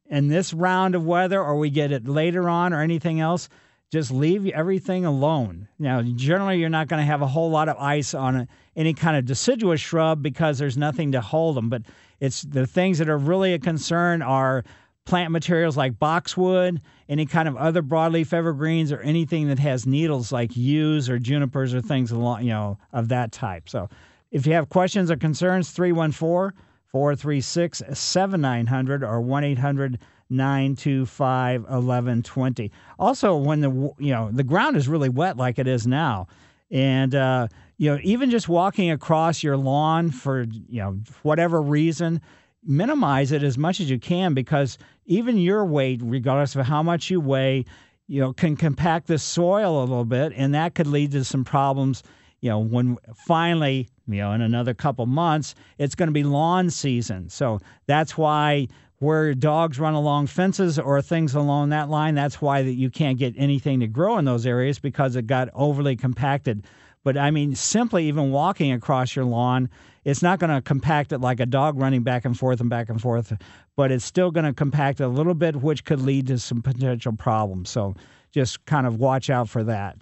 in 0.10 0.30
this 0.30 0.56
round 0.56 0.96
of 0.96 1.06
weather, 1.06 1.40
or 1.40 1.60
we 1.60 1.70
get 1.70 1.92
it 1.92 2.08
later 2.08 2.50
on, 2.50 2.74
or 2.74 2.82
anything 2.82 3.20
else, 3.20 3.50
just 3.92 4.10
leave 4.10 4.48
everything 4.48 5.06
alone. 5.06 5.68
Now, 5.78 6.02
generally, 6.02 6.58
you're 6.58 6.70
not 6.70 6.88
going 6.88 7.02
to 7.02 7.06
have 7.06 7.22
a 7.22 7.28
whole 7.28 7.52
lot 7.52 7.70
of 7.70 7.78
ice 7.78 8.16
on 8.16 8.36
a, 8.36 8.48
any 8.76 8.96
kind 8.96 9.16
of 9.16 9.26
deciduous 9.26 9.80
shrub 9.80 10.24
because 10.24 10.58
there's 10.58 10.76
nothing 10.76 11.12
to 11.12 11.22
hold 11.22 11.56
them. 11.56 11.70
But 11.70 11.84
it's 12.20 12.42
the 12.42 12.66
things 12.66 12.98
that 12.98 13.10
are 13.10 13.20
really 13.20 13.54
a 13.54 13.60
concern 13.60 14.24
are 14.24 14.64
plant 15.08 15.32
materials 15.32 15.78
like 15.78 15.98
boxwood, 15.98 16.82
any 17.10 17.26
kind 17.26 17.48
of 17.48 17.56
other 17.56 17.82
broadleaf 17.82 18.34
evergreens, 18.34 18.92
or 18.92 19.00
anything 19.00 19.48
that 19.48 19.58
has 19.58 19.88
needles 19.88 20.32
like 20.32 20.56
yews 20.56 21.10
or 21.10 21.18
junipers 21.18 21.74
or 21.74 21.82
things 21.82 22.12
along, 22.12 22.44
you 22.44 22.50
know, 22.50 22.78
of 22.94 23.08
that 23.08 23.32
type. 23.32 23.70
So 23.70 23.90
if 24.32 24.46
you 24.46 24.54
have 24.54 24.70
questions 24.70 25.10
or 25.10 25.16
concerns, 25.16 25.72
314 25.72 26.52
436 26.92 27.84
7900 27.94 29.04
or 29.04 29.22
1 29.22 29.44
800 29.44 30.00
925 30.30 31.62
1120. 31.62 32.72
Also, 33.00 33.36
when 33.38 33.62
the 33.62 33.70
you 33.98 34.12
know 34.12 34.30
the 34.32 34.44
ground 34.44 34.76
is 34.76 34.88
really 34.88 35.10
wet 35.10 35.38
like 35.38 35.58
it 35.58 35.68
is 35.68 35.88
now, 35.88 36.28
and 36.70 37.16
uh, 37.16 37.48
you 37.78 37.90
know 37.90 38.00
even 38.04 38.30
just 38.30 38.50
walking 38.50 38.92
across 38.92 39.42
your 39.42 39.56
lawn 39.56 40.12
for 40.12 40.46
you 40.70 40.82
know 40.82 41.00
whatever 41.24 41.62
reason, 41.62 42.22
minimize 42.68 43.32
it 43.32 43.44
as 43.44 43.58
much 43.58 43.80
as 43.80 43.90
you 43.90 43.98
can 43.98 44.34
because 44.34 44.78
even 45.06 45.38
your 45.38 45.66
weight, 45.66 46.02
regardless 46.04 46.56
of 46.56 46.66
how 46.66 46.84
much 46.84 47.10
you 47.10 47.20
weigh, 47.20 47.66
you 48.08 48.22
know, 48.22 48.34
can 48.34 48.56
compact 48.56 49.08
the 49.08 49.18
soil 49.18 49.80
a 49.80 49.82
little 49.82 50.06
bit, 50.06 50.34
and 50.36 50.54
that 50.54 50.76
could 50.76 50.88
lead 50.88 51.12
to 51.12 51.24
some 51.24 51.44
problems. 51.44 52.04
You 52.42 52.52
know, 52.52 52.60
when 52.60 52.98
finally, 53.26 53.90
you 54.08 54.18
know, 54.18 54.32
in 54.34 54.42
another 54.42 54.74
couple 54.74 55.06
months, 55.06 55.56
it's 55.78 55.96
going 55.96 56.08
to 56.08 56.14
be 56.14 56.24
lawn 56.24 56.70
season. 56.70 57.30
So 57.30 57.60
that's 57.88 58.18
why 58.18 58.68
where 59.00 59.34
dogs 59.34 59.80
run 59.80 59.94
along 59.94 60.28
fences 60.28 60.80
or 60.80 61.02
things 61.02 61.36
along 61.36 61.70
that 61.70 61.90
line, 61.90 62.16
that's 62.16 62.42
why 62.42 62.64
that 62.64 62.74
you 62.74 62.90
can't 62.90 63.20
get 63.20 63.34
anything 63.38 63.80
to 63.80 63.88
grow 63.88 64.18
in 64.18 64.26
those 64.26 64.46
areas 64.46 64.80
because 64.80 65.16
it 65.16 65.28
got 65.28 65.50
overly 65.54 65.96
compacted. 65.96 66.66
But 67.04 67.18
I 67.18 67.32
mean, 67.32 67.56
simply 67.56 68.08
even 68.08 68.32
walking 68.32 68.72
across 68.72 69.16
your 69.16 69.26
lawn, 69.26 69.70
it's 70.08 70.24
not 70.24 70.40
going 70.40 70.50
to 70.50 70.62
compact 70.62 71.12
it 71.12 71.20
like 71.20 71.42
a 71.42 71.46
dog 71.46 71.78
running 71.78 72.02
back 72.02 72.24
and 72.24 72.40
forth 72.40 72.62
and 72.62 72.70
back 72.70 72.88
and 72.88 73.02
forth, 73.02 73.34
but 73.76 73.92
it's 73.92 74.06
still 74.06 74.32
going 74.32 74.46
to 74.46 74.54
compact 74.54 75.02
a 75.02 75.08
little 75.10 75.34
bit, 75.34 75.58
which 75.58 75.84
could 75.84 76.02
lead 76.02 76.28
to 76.28 76.40
some 76.40 76.62
potential 76.62 77.12
problems. 77.12 77.70
So 77.70 77.94
just 78.32 78.66
kind 78.66 78.88
of 78.88 79.00
watch 79.00 79.30
out 79.30 79.50
for 79.50 79.66
that. 79.66 79.98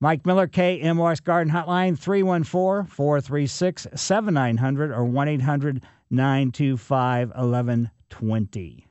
Mike 0.00 0.26
Miller, 0.26 0.48
KMOX 0.48 1.22
Garden 1.22 1.52
Hotline, 1.52 1.96
314 1.96 2.90
436 2.90 3.86
7900 3.94 4.90
or 4.90 5.04
1 5.04 5.28
800 5.28 5.80
925 6.10 7.28
1120. 7.28 8.86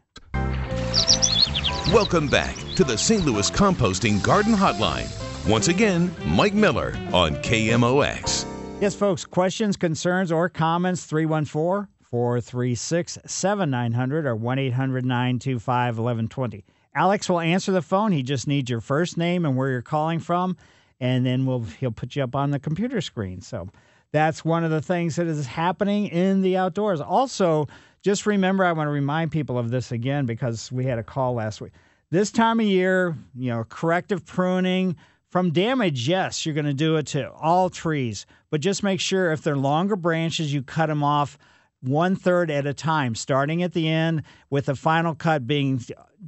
Welcome 1.94 2.30
back 2.30 2.56
to 2.76 2.86
the 2.86 2.98
St. 2.98 3.26
Louis 3.26 3.52
Composting 3.52 4.24
Garden 4.24 4.54
Hotline. 4.54 5.10
Once 5.50 5.68
again, 5.68 6.16
Mike 6.26 6.54
Miller 6.54 6.96
on 7.12 7.36
KMOX. 7.44 8.53
Yes, 8.84 8.96
folks, 8.96 9.24
questions, 9.24 9.78
concerns, 9.78 10.30
or 10.30 10.50
comments, 10.50 11.06
314 11.06 11.88
436 12.02 13.17
7900 13.26 14.26
or 14.26 14.36
1 14.36 14.60
800 14.60 15.06
925 15.06 15.98
1120. 16.00 16.65
Alex 16.93 17.30
will 17.30 17.39
answer 17.39 17.72
the 17.72 17.82
phone. 17.82 18.12
He 18.12 18.24
just 18.24 18.46
needs 18.46 18.69
your 18.69 18.82
first 18.82 19.17
name 19.17 19.46
and 19.46 19.56
where 19.56 19.69
you're 19.69 19.82
calling 19.82 20.19
from, 20.19 20.58
and 21.00 21.26
then 21.26 21.46
we'll 21.46 21.62
he'll 21.62 21.93
put 21.93 22.17
you 22.17 22.24
up 22.26 22.36
on 22.36 22.52
the 22.52 22.60
computer 22.60 23.00
screen. 23.00 23.39
So 23.39 23.69
that's 24.12 24.43
one 24.43 24.65
of 24.65 24.72
the 24.72 24.82
things 24.82 25.15
that 25.15 25.28
is 25.28 25.46
happening 25.48 26.08
in 26.08 26.41
the 26.41 26.58
outdoors. 26.58 27.00
Also, 27.00 27.69
just 28.02 28.26
remember, 28.26 28.65
I 28.65 28.74
want 28.74 28.88
to 28.88 28.91
remind 28.91 29.32
people 29.32 29.58
of 29.58 29.72
this 29.72 29.93
again 29.93 30.26
because 30.26 30.74
we 30.74 30.84
had 30.84 31.00
a 31.00 31.04
call 31.04 31.36
last 31.36 31.62
week. 31.62 31.72
This 32.10 32.34
time 32.34 32.60
of 32.60 32.65
year, 32.65 33.15
you 33.34 33.50
know, 33.50 33.63
corrective 33.63 34.26
pruning 34.26 34.98
from 35.34 35.50
damage, 35.50 36.08
yes, 36.08 36.46
you're 36.46 36.54
going 36.54 36.63
to 36.63 36.76
do 36.76 36.96
it 36.98 37.08
to 37.08 37.32
all 37.32 37.67
trees, 37.67 38.28
but 38.52 38.62
just 38.62 38.84
make 38.84 39.00
sure 39.00 39.32
if 39.32 39.41
they're 39.41 39.56
longer 39.56 39.96
branches, 39.96 40.54
you 40.54 40.62
cut 40.62 40.86
them 40.86 41.04
off 41.04 41.39
one 41.82 42.15
third 42.15 42.52
at 42.52 42.67
a 42.67 42.74
time, 42.76 43.15
starting 43.15 43.63
at 43.63 43.74
the 43.74 43.89
end, 43.89 44.22
with 44.52 44.67
the 44.67 44.76
final 44.76 45.15
cut 45.15 45.48
being 45.48 45.82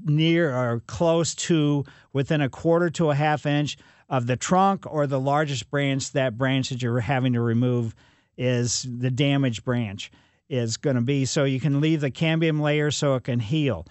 near 0.06 0.58
or 0.58 0.80
close 0.88 1.36
to 1.36 1.86
within 2.14 2.42
a 2.42 2.50
quarter 2.50 2.90
to 2.90 3.12
a 3.12 3.16
half 3.16 3.46
inch 3.46 3.78
of 4.10 4.26
the 4.26 4.36
trunk 4.36 4.92
or 4.92 5.06
the 5.06 5.20
largest 5.20 5.70
branch, 5.70 6.12
that 6.14 6.36
branch 6.36 6.70
that 6.70 6.82
you're 6.82 7.00
having 7.00 7.34
to 7.34 7.42
remove 7.42 7.94
is 8.40 8.88
the 8.90 9.12
damaged 9.12 9.64
branch 9.64 10.12
is 10.50 10.78
going 10.78 10.96
to 10.96 11.04
be. 11.04 11.26
So 11.26 11.44
you 11.44 11.60
can 11.60 11.80
leave 11.80 12.02
the 12.02 12.10
cambium 12.10 12.60
layer 12.60 12.90
so 12.90 13.14
it 13.14 13.26
can 13.26 13.40
heal. 13.40 13.86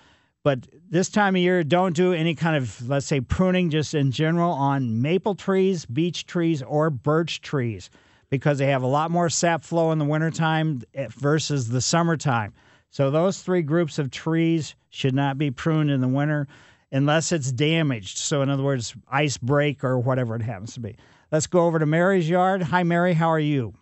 But 0.44 0.68
this 0.90 1.08
time 1.08 1.34
of 1.34 1.40
year, 1.40 1.64
don't 1.64 1.96
do 1.96 2.12
any 2.12 2.34
kind 2.34 2.54
of, 2.54 2.86
let's 2.88 3.06
say, 3.06 3.20
pruning 3.20 3.70
just 3.70 3.94
in 3.94 4.12
general 4.12 4.52
on 4.52 5.00
maple 5.00 5.34
trees, 5.34 5.86
beech 5.86 6.26
trees, 6.26 6.62
or 6.62 6.90
birch 6.90 7.40
trees 7.40 7.90
because 8.28 8.58
they 8.58 8.66
have 8.66 8.82
a 8.82 8.86
lot 8.86 9.10
more 9.10 9.30
sap 9.30 9.64
flow 9.64 9.90
in 9.90 9.98
the 9.98 10.04
wintertime 10.04 10.82
eh, 10.94 11.08
versus 11.16 11.68
the 11.68 11.80
summertime. 11.80 12.52
So 12.90 13.10
those 13.10 13.42
three 13.42 13.62
groups 13.62 13.98
of 13.98 14.10
trees 14.10 14.74
should 14.90 15.14
not 15.14 15.38
be 15.38 15.50
pruned 15.50 15.90
in 15.90 16.00
the 16.00 16.08
winter 16.08 16.46
unless 16.92 17.32
it's 17.32 17.50
damaged. 17.50 18.18
So, 18.18 18.42
in 18.42 18.50
other 18.50 18.62
words, 18.62 18.94
ice 19.08 19.38
break 19.38 19.82
or 19.82 19.98
whatever 19.98 20.36
it 20.36 20.42
happens 20.42 20.74
to 20.74 20.80
be. 20.80 20.96
Let's 21.32 21.46
go 21.46 21.66
over 21.66 21.78
to 21.78 21.86
Mary's 21.86 22.28
yard. 22.28 22.62
Hi, 22.62 22.82
Mary. 22.82 23.14
How 23.14 23.28
are 23.28 23.40
you? 23.40 23.74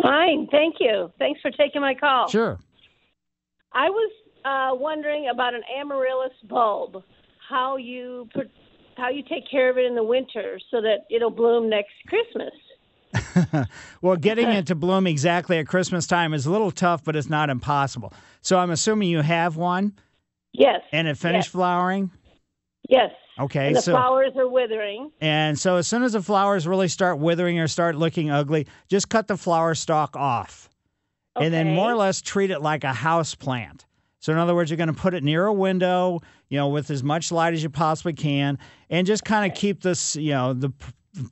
Fine. 0.00 0.46
Thank 0.50 0.76
you. 0.78 1.10
Thanks 1.18 1.40
for 1.40 1.50
taking 1.50 1.80
my 1.80 1.94
call. 1.94 2.28
Sure. 2.28 2.58
I 3.72 3.88
was 3.88 4.12
uh, 4.44 4.70
wondering 4.72 5.28
about 5.32 5.54
an 5.54 5.62
amaryllis 5.78 6.32
bulb. 6.48 7.02
How 7.48 7.76
you 7.76 8.28
how 8.96 9.08
you 9.08 9.22
take 9.22 9.50
care 9.50 9.70
of 9.70 9.78
it 9.78 9.86
in 9.86 9.94
the 9.94 10.04
winter 10.04 10.60
so 10.70 10.80
that 10.80 11.06
it'll 11.10 11.30
bloom 11.30 11.68
next 11.68 11.92
Christmas. 12.06 12.52
well, 14.02 14.16
getting 14.16 14.48
it 14.48 14.66
to 14.68 14.74
bloom 14.74 15.06
exactly 15.06 15.58
at 15.58 15.66
Christmas 15.66 16.06
time 16.06 16.32
is 16.34 16.46
a 16.46 16.50
little 16.50 16.70
tough, 16.70 17.02
but 17.02 17.16
it's 17.16 17.28
not 17.28 17.50
impossible. 17.50 18.12
So 18.40 18.58
I'm 18.58 18.70
assuming 18.70 19.08
you 19.08 19.20
have 19.20 19.56
one. 19.56 19.94
Yes. 20.52 20.80
And 20.92 21.08
it 21.08 21.16
finished 21.16 21.48
yes. 21.48 21.52
flowering. 21.52 22.10
Yes. 22.88 23.10
Okay. 23.38 23.68
And 23.68 23.76
the 23.76 23.82
so, 23.82 23.92
flowers 23.92 24.32
are 24.36 24.48
withering. 24.48 25.10
And 25.20 25.58
so 25.58 25.76
as 25.76 25.86
soon 25.86 26.02
as 26.02 26.12
the 26.12 26.22
flowers 26.22 26.66
really 26.66 26.88
start 26.88 27.18
withering 27.18 27.58
or 27.58 27.68
start 27.68 27.96
looking 27.96 28.30
ugly, 28.30 28.66
just 28.88 29.08
cut 29.08 29.28
the 29.28 29.36
flower 29.36 29.74
stalk 29.74 30.16
off. 30.16 30.68
Okay. 31.36 31.46
And 31.46 31.54
then 31.54 31.74
more 31.74 31.90
or 31.90 31.96
less 31.96 32.20
treat 32.20 32.50
it 32.50 32.60
like 32.60 32.84
a 32.84 32.92
house 32.92 33.34
plant. 33.34 33.86
So 34.20 34.32
in 34.32 34.38
other 34.38 34.54
words, 34.54 34.70
you're 34.70 34.76
going 34.76 34.92
to 34.92 34.92
put 34.92 35.14
it 35.14 35.24
near 35.24 35.46
a 35.46 35.52
window, 35.52 36.20
you 36.48 36.58
know, 36.58 36.68
with 36.68 36.90
as 36.90 37.02
much 37.02 37.32
light 37.32 37.54
as 37.54 37.62
you 37.62 37.70
possibly 37.70 38.12
can, 38.12 38.58
and 38.88 39.06
just 39.06 39.24
kind 39.24 39.50
of 39.50 39.56
keep 39.58 39.82
this, 39.82 40.14
you 40.16 40.30
know, 40.30 40.52
the 40.52 40.72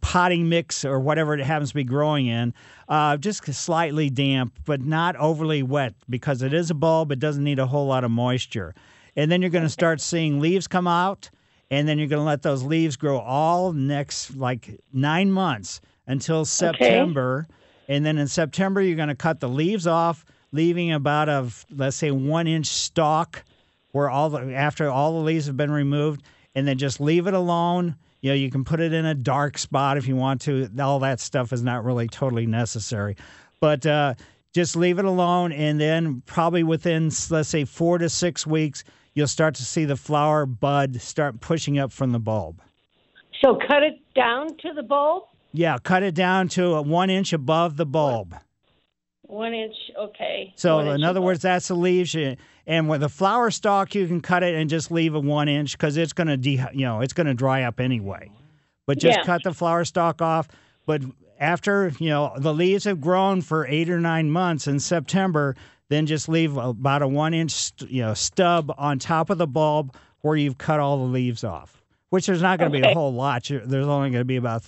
potting 0.01 0.49
mix 0.49 0.85
or 0.85 0.99
whatever 0.99 1.35
it 1.35 1.41
happens 1.41 1.69
to 1.69 1.75
be 1.75 1.85
growing 1.85 2.27
in, 2.27 2.53
uh, 2.89 3.17
just 3.17 3.45
slightly 3.53 4.11
damp, 4.11 4.59
but 4.65 4.81
not 4.81 5.15
overly 5.17 5.63
wet 5.63 5.95
because 6.09 6.43
it 6.43 6.53
is 6.53 6.71
a 6.71 6.75
bulb. 6.75 7.13
It 7.13 7.21
doesn't 7.21 7.45
need 7.45 7.59
a 7.59 7.67
whole 7.67 7.87
lot 7.87 8.05
of 8.05 8.11
moisture. 8.11 8.75
And 9.17 9.31
then 9.31 9.41
you're 9.41 9.51
going 9.51 9.65
to 9.65 9.71
start 9.71 10.01
seeing 10.01 10.41
leaves 10.41 10.67
come 10.67 10.87
out 10.87 11.31
and 11.71 11.87
then 11.87 11.99
you're 11.99 12.09
going 12.09 12.21
to 12.21 12.27
let 12.27 12.43
those 12.43 12.63
leaves 12.63 12.97
grow 12.97 13.19
all 13.19 13.73
next 13.73 14.37
like 14.37 14.81
nine 14.93 15.31
months 15.31 15.81
until 16.07 16.45
September. 16.45 17.47
Okay. 17.49 17.55
And 17.95 18.05
then 18.05 18.19
in 18.19 18.29
September, 18.29 18.81
you're 18.81 18.97
going 18.97 19.09
to 19.09 19.15
cut 19.15 19.41
the 19.41 19.49
leaves 19.49 19.87
off, 19.87 20.25
leaving 20.53 20.93
about 20.93 21.29
a 21.29 21.51
let's 21.71 21.97
say 21.97 22.11
one 22.11 22.47
inch 22.47 22.67
stalk 22.67 23.45
where 23.93 24.11
all 24.11 24.31
the 24.31 24.55
after 24.55 24.89
all 24.89 25.13
the 25.13 25.25
leaves 25.25 25.47
have 25.47 25.57
been 25.57 25.71
removed, 25.71 26.23
and 26.55 26.67
then 26.67 26.79
just 26.79 27.01
leave 27.01 27.27
it 27.27 27.35
alone. 27.35 27.97
You 28.21 28.31
know, 28.31 28.35
you 28.35 28.51
can 28.51 28.65
put 28.65 28.81
it 28.81 28.93
in 28.93 29.07
a 29.07 29.15
dark 29.15 29.59
spot 29.59 29.97
if 29.97 30.09
you 30.09 30.17
want 30.17 30.41
to. 30.43 30.69
All 30.81 30.99
that 31.01 31.21
stuff 31.21 31.53
is 31.53 31.63
not 31.63 31.85
really 31.85 32.09
totally 32.09 32.47
necessary, 32.47 33.17
but 33.61 33.87
uh, 33.87 34.15
just 34.53 34.77
leave 34.77 34.99
it 34.99 35.05
alone, 35.05 35.53
and 35.53 35.81
then 35.81 36.23
probably 36.27 36.63
within 36.63 37.11
let's 37.31 37.49
say 37.49 37.65
four 37.65 37.99
to 37.99 38.09
six 38.09 38.47
weeks, 38.47 38.85
you'll 39.15 39.27
start 39.27 39.55
to 39.57 39.65
see 39.65 39.85
the 39.85 39.97
flower 39.97 40.47
bud 40.47 41.01
start 41.01 41.41
pushing 41.41 41.79
up 41.79 41.93
from 41.93 42.13
the 42.13 42.19
bulb. 42.19 42.61
So 43.45 43.55
cut 43.55 43.83
it 43.83 44.01
down 44.15 44.57
to 44.59 44.73
the 44.73 44.83
bulb? 44.83 45.25
Yeah, 45.53 45.79
cut 45.79 46.03
it 46.03 46.15
down 46.15 46.49
to 46.49 46.83
one 46.83 47.09
inch 47.09 47.33
above 47.33 47.77
the 47.77 47.87
bulb. 47.87 48.35
One 49.29 49.53
inch, 49.53 49.75
okay. 49.97 50.55
So 50.57 50.81
in 50.81 51.05
other 51.05 51.21
words, 51.21 51.43
that's 51.43 51.69
the 51.69 51.75
leaves. 51.75 52.17
And 52.67 52.89
with 52.89 53.03
a 53.03 53.11
flower 53.11 53.51
stalk, 53.51 53.95
you 53.95 54.07
can 54.07 54.23
cut 54.23 54.43
it 54.43 54.55
and 54.55 54.71
just 54.71 54.91
leave 54.91 55.15
a 55.15 55.21
one 55.21 55.49
inch 55.49 55.73
because 55.73 55.99
it's 55.99 56.15
going 56.15 56.29
to 56.29 56.39
de- 56.39 56.65
you 56.73 56.87
know 56.87 57.03
it's 57.03 57.13
going 57.13 57.27
to 57.27 57.35
dry 57.35 57.65
up 57.65 57.79
anyway. 57.79 58.31
But 58.87 58.99
just 58.99 59.19
yeah. 59.19 59.25
cut 59.25 59.43
the 59.45 59.53
flower 59.53 59.85
stalk 59.85 60.23
off. 60.23 60.49
But 60.87 61.03
after 61.39 61.93
you 61.99 62.09
know 62.09 62.33
the 62.39 62.55
leaves 62.55 62.85
have 62.85 63.03
grown 63.03 63.43
for 63.43 63.67
eight 63.67 63.91
or 63.91 64.01
nine 64.01 64.31
months 64.31 64.67
in 64.67 64.81
September, 64.81 65.57
then 65.91 66.07
just 66.07 66.27
leave 66.31 66.57
about 66.57 67.03
a 67.03 67.09
one 67.09 67.35
inch 67.35 67.73
you 67.87 68.01
know 68.01 68.15
stub 68.15 68.75
on 68.79 68.99
top 68.99 69.29
of 69.29 69.37
the 69.37 69.47
bulb 69.47 69.95
where 70.23 70.37
you've 70.37 70.57
cut 70.57 70.81
all 70.81 70.97
the 70.97 71.13
leaves 71.13 71.45
off. 71.45 71.83
Which 72.09 72.25
there's 72.25 72.41
not 72.41 72.59
going 72.59 72.73
to 72.73 72.79
okay. 72.79 72.87
be 72.87 72.93
a 72.93 72.95
whole 72.95 73.13
lot. 73.13 73.45
There's 73.45 73.87
only 73.87 74.09
going 74.09 74.23
to 74.23 74.25
be 74.25 74.37
about, 74.37 74.65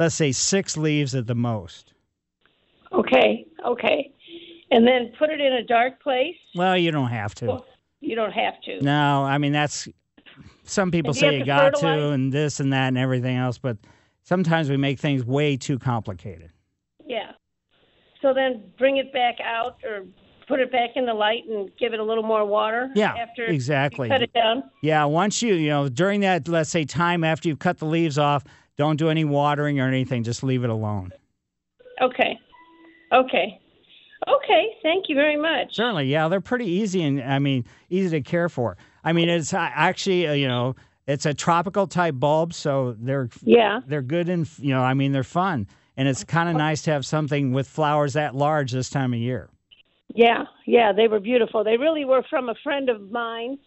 let's 0.00 0.16
say, 0.16 0.32
six 0.32 0.76
leaves 0.76 1.14
at 1.14 1.28
the 1.28 1.36
most. 1.36 1.92
Okay, 2.92 3.46
okay. 3.64 4.12
And 4.70 4.86
then 4.86 5.12
put 5.18 5.30
it 5.30 5.40
in 5.40 5.52
a 5.52 5.62
dark 5.64 6.02
place? 6.02 6.36
Well, 6.54 6.76
you 6.76 6.90
don't 6.90 7.10
have 7.10 7.34
to. 7.36 7.46
Well, 7.46 7.66
you 8.00 8.16
don't 8.16 8.32
have 8.32 8.60
to. 8.64 8.80
No, 8.82 9.24
I 9.24 9.38
mean, 9.38 9.52
that's 9.52 9.88
some 10.64 10.90
people 10.90 11.14
you 11.14 11.20
say 11.20 11.32
you 11.34 11.38
to 11.40 11.44
got 11.44 11.74
fertilize? 11.74 11.98
to, 11.98 12.08
and 12.10 12.32
this 12.32 12.60
and 12.60 12.72
that 12.72 12.88
and 12.88 12.98
everything 12.98 13.36
else, 13.36 13.58
but 13.58 13.76
sometimes 14.22 14.70
we 14.70 14.76
make 14.76 14.98
things 14.98 15.24
way 15.24 15.56
too 15.56 15.78
complicated. 15.78 16.50
Yeah. 17.06 17.32
So 18.22 18.32
then 18.34 18.64
bring 18.78 18.96
it 18.96 19.12
back 19.12 19.36
out 19.44 19.76
or 19.84 20.04
put 20.48 20.60
it 20.60 20.72
back 20.72 20.90
in 20.96 21.06
the 21.06 21.14
light 21.14 21.42
and 21.48 21.70
give 21.78 21.92
it 21.92 22.00
a 22.00 22.04
little 22.04 22.22
more 22.22 22.44
water 22.44 22.90
Yeah, 22.94 23.14
after 23.14 23.44
exactly. 23.44 24.08
you 24.08 24.14
cut 24.14 24.22
it 24.22 24.32
down? 24.32 24.64
Yeah, 24.82 25.04
once 25.04 25.42
you, 25.42 25.54
you 25.54 25.68
know, 25.68 25.88
during 25.88 26.20
that, 26.20 26.48
let's 26.48 26.70
say, 26.70 26.84
time 26.84 27.24
after 27.24 27.48
you've 27.48 27.58
cut 27.58 27.78
the 27.78 27.86
leaves 27.86 28.18
off, 28.18 28.44
don't 28.76 28.96
do 28.96 29.08
any 29.08 29.24
watering 29.24 29.78
or 29.80 29.86
anything. 29.88 30.22
Just 30.22 30.42
leave 30.42 30.64
it 30.64 30.70
alone. 30.70 31.12
Okay. 32.00 32.38
Okay. 33.14 33.60
Okay. 34.26 34.64
Thank 34.82 35.04
you 35.08 35.14
very 35.14 35.36
much. 35.36 35.74
Certainly, 35.76 36.06
yeah, 36.06 36.28
they're 36.28 36.40
pretty 36.40 36.66
easy 36.66 37.02
and 37.02 37.22
I 37.22 37.38
mean 37.38 37.64
easy 37.90 38.10
to 38.10 38.20
care 38.22 38.48
for. 38.48 38.76
I 39.02 39.12
mean, 39.12 39.28
it's 39.28 39.52
uh, 39.52 39.58
actually 39.58 40.26
uh, 40.26 40.32
you 40.32 40.48
know 40.48 40.74
it's 41.06 41.26
a 41.26 41.34
tropical 41.34 41.86
type 41.86 42.14
bulb, 42.18 42.54
so 42.54 42.96
they're 42.98 43.28
Yeah. 43.42 43.80
they're 43.86 44.02
good 44.02 44.28
and 44.28 44.48
you 44.58 44.70
know 44.74 44.80
I 44.82 44.94
mean 44.94 45.12
they're 45.12 45.22
fun, 45.24 45.66
and 45.96 46.08
it's 46.08 46.24
kind 46.24 46.48
of 46.48 46.56
nice 46.56 46.82
to 46.82 46.90
have 46.92 47.04
something 47.04 47.52
with 47.52 47.68
flowers 47.68 48.14
that 48.14 48.34
large 48.34 48.72
this 48.72 48.88
time 48.90 49.12
of 49.12 49.20
year. 49.20 49.50
Yeah. 50.14 50.44
Yeah. 50.66 50.92
They 50.92 51.08
were 51.08 51.20
beautiful. 51.20 51.64
They 51.64 51.76
really 51.76 52.04
were 52.04 52.22
from 52.30 52.48
a 52.48 52.54
friend 52.62 52.88
of 52.88 53.10
mine. 53.10 53.58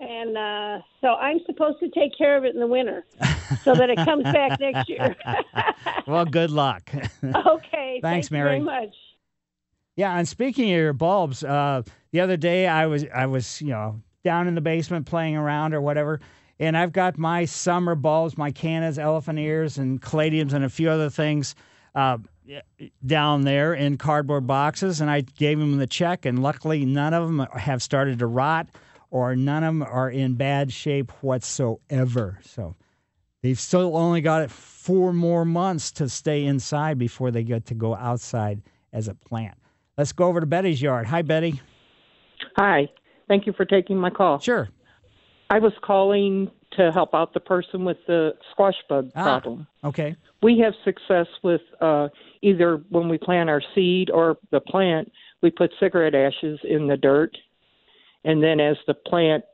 And 0.00 0.36
uh, 0.36 0.78
so 1.02 1.08
I'm 1.08 1.40
supposed 1.44 1.78
to 1.80 1.90
take 1.90 2.16
care 2.16 2.36
of 2.36 2.44
it 2.44 2.54
in 2.54 2.60
the 2.60 2.66
winter 2.66 3.04
so 3.64 3.74
that 3.74 3.90
it 3.90 3.96
comes 3.96 4.24
back 4.24 4.58
next 4.58 4.88
year. 4.88 5.14
well, 6.06 6.24
good 6.24 6.50
luck. 6.50 6.90
okay. 7.24 8.00
Thanks, 8.02 8.28
thank 8.28 8.30
Mary. 8.30 8.48
Very 8.48 8.60
much. 8.60 8.94
Yeah, 9.96 10.16
and 10.16 10.26
speaking 10.26 10.70
of 10.70 10.76
your 10.78 10.92
bulbs, 10.94 11.44
uh, 11.44 11.82
the 12.12 12.20
other 12.20 12.38
day 12.38 12.66
I 12.66 12.86
was 12.86 13.04
I 13.14 13.26
was 13.26 13.60
you 13.60 13.68
know 13.68 14.00
down 14.24 14.48
in 14.48 14.54
the 14.54 14.62
basement 14.62 15.04
playing 15.04 15.36
around 15.36 15.74
or 15.74 15.82
whatever, 15.82 16.20
and 16.58 16.78
I've 16.78 16.92
got 16.92 17.18
my 17.18 17.44
summer 17.44 17.94
bulbs, 17.94 18.38
my 18.38 18.50
cannas, 18.50 18.98
elephant 18.98 19.38
ears, 19.38 19.76
and 19.76 20.00
caladiums, 20.00 20.54
and 20.54 20.64
a 20.64 20.70
few 20.70 20.88
other 20.88 21.10
things 21.10 21.54
uh, 21.94 22.16
down 23.04 23.42
there 23.42 23.74
in 23.74 23.98
cardboard 23.98 24.46
boxes, 24.46 25.00
and 25.02 25.10
I 25.10 25.20
gave 25.20 25.58
them 25.58 25.76
the 25.76 25.86
check, 25.86 26.24
and 26.24 26.42
luckily 26.42 26.86
none 26.86 27.12
of 27.12 27.26
them 27.26 27.46
have 27.54 27.82
started 27.82 28.18
to 28.20 28.26
rot, 28.26 28.68
or 29.10 29.34
none 29.36 29.64
of 29.64 29.68
them 29.74 29.82
are 29.82 30.10
in 30.10 30.34
bad 30.34 30.72
shape 30.72 31.10
whatsoever. 31.22 32.38
So 32.42 32.76
they've 33.42 33.58
still 33.58 33.96
only 33.96 34.20
got 34.20 34.50
four 34.50 35.12
more 35.12 35.44
months 35.44 35.92
to 35.92 36.08
stay 36.08 36.44
inside 36.44 36.98
before 36.98 37.30
they 37.30 37.42
get 37.42 37.66
to 37.66 37.74
go 37.74 37.94
outside 37.94 38.62
as 38.92 39.08
a 39.08 39.14
plant. 39.14 39.56
Let's 39.98 40.12
go 40.12 40.26
over 40.26 40.40
to 40.40 40.46
Betty's 40.46 40.80
yard. 40.80 41.06
Hi, 41.06 41.22
Betty. 41.22 41.60
Hi. 42.56 42.88
Thank 43.28 43.46
you 43.46 43.52
for 43.52 43.64
taking 43.64 43.96
my 43.96 44.10
call. 44.10 44.40
Sure. 44.40 44.68
I 45.50 45.58
was 45.58 45.72
calling 45.82 46.50
to 46.76 46.92
help 46.92 47.14
out 47.14 47.34
the 47.34 47.40
person 47.40 47.84
with 47.84 47.96
the 48.06 48.30
squash 48.52 48.76
bug 48.88 49.10
Ah. 49.16 49.22
problem. 49.24 49.66
Okay. 49.84 50.16
We 50.42 50.58
have 50.60 50.72
success 50.84 51.26
with 51.42 51.60
uh, 51.80 52.08
either 52.42 52.76
when 52.88 53.08
we 53.08 53.18
plant 53.18 53.50
our 53.50 53.60
seed 53.74 54.10
or 54.10 54.38
the 54.52 54.60
plant, 54.60 55.10
we 55.42 55.50
put 55.50 55.72
cigarette 55.80 56.14
ashes 56.14 56.58
in 56.64 56.86
the 56.86 56.96
dirt, 56.96 57.36
and 58.24 58.42
then 58.42 58.60
as 58.60 58.76
the 58.86 58.94
plant 58.94 59.44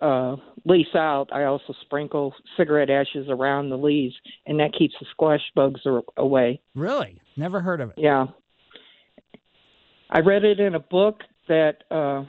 uh, 0.00 0.36
lease 0.64 0.94
out, 0.94 1.28
I 1.32 1.44
also 1.44 1.74
sprinkle 1.82 2.34
cigarette 2.56 2.90
ashes 2.90 3.26
around 3.28 3.70
the 3.70 3.76
leaves, 3.78 4.14
and 4.46 4.58
that 4.60 4.72
keeps 4.76 4.94
the 5.00 5.06
squash 5.10 5.40
bugs 5.54 5.80
away. 6.16 6.60
Really? 6.74 7.20
Never 7.36 7.60
heard 7.60 7.80
of 7.80 7.90
it. 7.90 7.96
Yeah. 7.98 8.26
I 10.10 10.20
read 10.20 10.44
it 10.44 10.60
in 10.60 10.74
a 10.74 10.80
book 10.80 11.20
that 11.48 11.84
uh, 11.90 12.24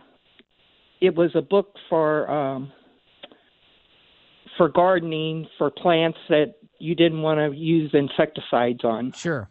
it 1.02 1.16
was 1.16 1.32
a 1.36 1.42
book 1.42 1.76
for 1.90 2.30
um, 2.32 2.72
for 4.58 4.70
gardening 4.70 5.48
for 5.58 5.70
plants 5.72 6.18
that 6.30 6.56
you 6.80 6.96
didn't 6.96 7.22
want 7.22 7.40
to 7.40 7.58
use 7.58 7.92
insecticides 7.94 8.84
on. 8.84 9.12
Sure. 9.14 9.50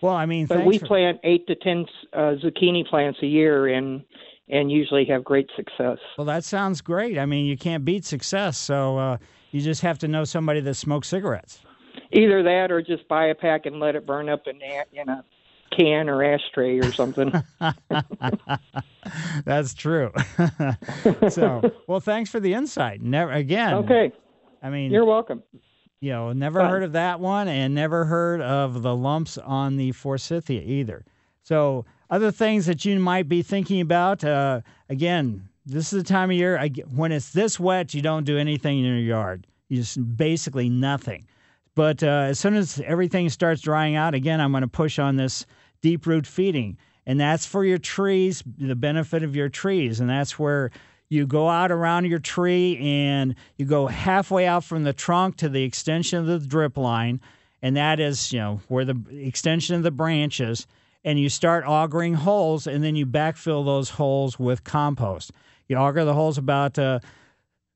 Well, 0.00 0.14
I 0.14 0.26
mean, 0.26 0.46
But 0.46 0.64
we 0.64 0.78
for- 0.78 0.86
plant 0.86 1.20
eight 1.24 1.46
to 1.48 1.54
ten 1.54 1.86
uh, 2.12 2.34
zucchini 2.42 2.86
plants 2.86 3.18
a 3.22 3.26
year, 3.26 3.66
and 3.68 4.02
and 4.48 4.70
usually 4.70 5.04
have 5.06 5.24
great 5.24 5.50
success. 5.56 5.98
Well, 6.18 6.26
that 6.26 6.44
sounds 6.44 6.80
great. 6.80 7.18
I 7.18 7.26
mean, 7.26 7.46
you 7.46 7.56
can't 7.56 7.84
beat 7.84 8.04
success, 8.04 8.58
so 8.58 8.98
uh, 8.98 9.16
you 9.50 9.60
just 9.60 9.80
have 9.82 9.98
to 10.00 10.08
know 10.08 10.24
somebody 10.24 10.60
that 10.60 10.74
smokes 10.74 11.08
cigarettes. 11.08 11.60
Either 12.12 12.42
that, 12.42 12.70
or 12.70 12.82
just 12.82 13.06
buy 13.08 13.26
a 13.26 13.34
pack 13.34 13.66
and 13.66 13.80
let 13.80 13.96
it 13.96 14.06
burn 14.06 14.28
up 14.28 14.42
in 14.46 14.60
a, 14.62 14.84
in 15.00 15.08
a 15.08 15.24
can 15.76 16.08
or 16.08 16.22
ashtray 16.22 16.78
or 16.78 16.92
something. 16.92 17.32
That's 19.44 19.74
true. 19.74 20.12
so, 21.28 21.62
well, 21.86 22.00
thanks 22.00 22.30
for 22.30 22.40
the 22.40 22.54
insight. 22.54 23.00
Never 23.00 23.32
again. 23.32 23.74
okay, 23.74 24.12
I 24.62 24.70
mean, 24.70 24.92
you're 24.92 25.04
welcome. 25.04 25.42
you 26.00 26.10
know, 26.12 26.32
never 26.32 26.60
Fine. 26.60 26.70
heard 26.70 26.82
of 26.84 26.92
that 26.92 27.20
one, 27.20 27.48
and 27.48 27.74
never 27.74 28.04
heard 28.04 28.40
of 28.40 28.82
the 28.82 28.94
lumps 28.94 29.38
on 29.38 29.76
the 29.76 29.92
forsythia 29.92 30.62
either. 30.62 31.04
So, 31.42 31.84
other 32.10 32.30
things 32.30 32.66
that 32.66 32.84
you 32.84 32.98
might 32.98 33.28
be 33.28 33.42
thinking 33.42 33.80
about. 33.80 34.24
Uh, 34.24 34.60
again, 34.88 35.48
this 35.66 35.92
is 35.92 36.02
the 36.02 36.08
time 36.08 36.30
of 36.30 36.36
year 36.36 36.58
I, 36.58 36.68
when 36.94 37.12
it's 37.12 37.30
this 37.30 37.58
wet, 37.58 37.94
you 37.94 38.02
don't 38.02 38.24
do 38.24 38.38
anything 38.38 38.78
in 38.78 38.84
your 38.84 38.96
yard. 38.96 39.46
You 39.68 39.78
just 39.78 40.16
basically 40.16 40.68
nothing. 40.68 41.26
But 41.74 42.02
uh, 42.02 42.26
as 42.28 42.38
soon 42.38 42.54
as 42.54 42.80
everything 42.84 43.28
starts 43.30 43.60
drying 43.60 43.96
out, 43.96 44.14
again, 44.14 44.40
I'm 44.40 44.52
going 44.52 44.62
to 44.62 44.68
push 44.68 44.98
on 44.98 45.16
this 45.16 45.46
deep 45.80 46.06
root 46.06 46.26
feeding. 46.26 46.78
And 47.06 47.20
that's 47.20 47.44
for 47.44 47.64
your 47.64 47.78
trees, 47.78 48.42
the 48.58 48.76
benefit 48.76 49.22
of 49.22 49.34
your 49.36 49.48
trees. 49.48 50.00
And 50.00 50.08
that's 50.08 50.38
where 50.38 50.70
you 51.08 51.26
go 51.26 51.48
out 51.48 51.70
around 51.70 52.06
your 52.06 52.18
tree 52.18 52.78
and 52.78 53.34
you 53.56 53.66
go 53.66 53.86
halfway 53.86 54.46
out 54.46 54.64
from 54.64 54.84
the 54.84 54.92
trunk 54.92 55.36
to 55.36 55.48
the 55.48 55.62
extension 55.62 56.18
of 56.18 56.26
the 56.26 56.38
drip 56.38 56.76
line. 56.76 57.20
And 57.60 57.76
that 57.76 58.00
is, 58.00 58.32
you 58.32 58.38
know, 58.38 58.60
where 58.68 58.84
the 58.84 59.00
extension 59.10 59.74
of 59.74 59.82
the 59.82 59.90
branches. 59.90 60.66
And 61.04 61.18
you 61.18 61.28
start 61.28 61.64
augering 61.66 62.14
holes 62.14 62.66
and 62.66 62.82
then 62.82 62.96
you 62.96 63.06
backfill 63.06 63.64
those 63.64 63.90
holes 63.90 64.38
with 64.38 64.64
compost. 64.64 65.32
You 65.68 65.76
auger 65.76 66.04
the 66.04 66.14
holes 66.14 66.38
about 66.38 66.78
uh, 66.78 67.00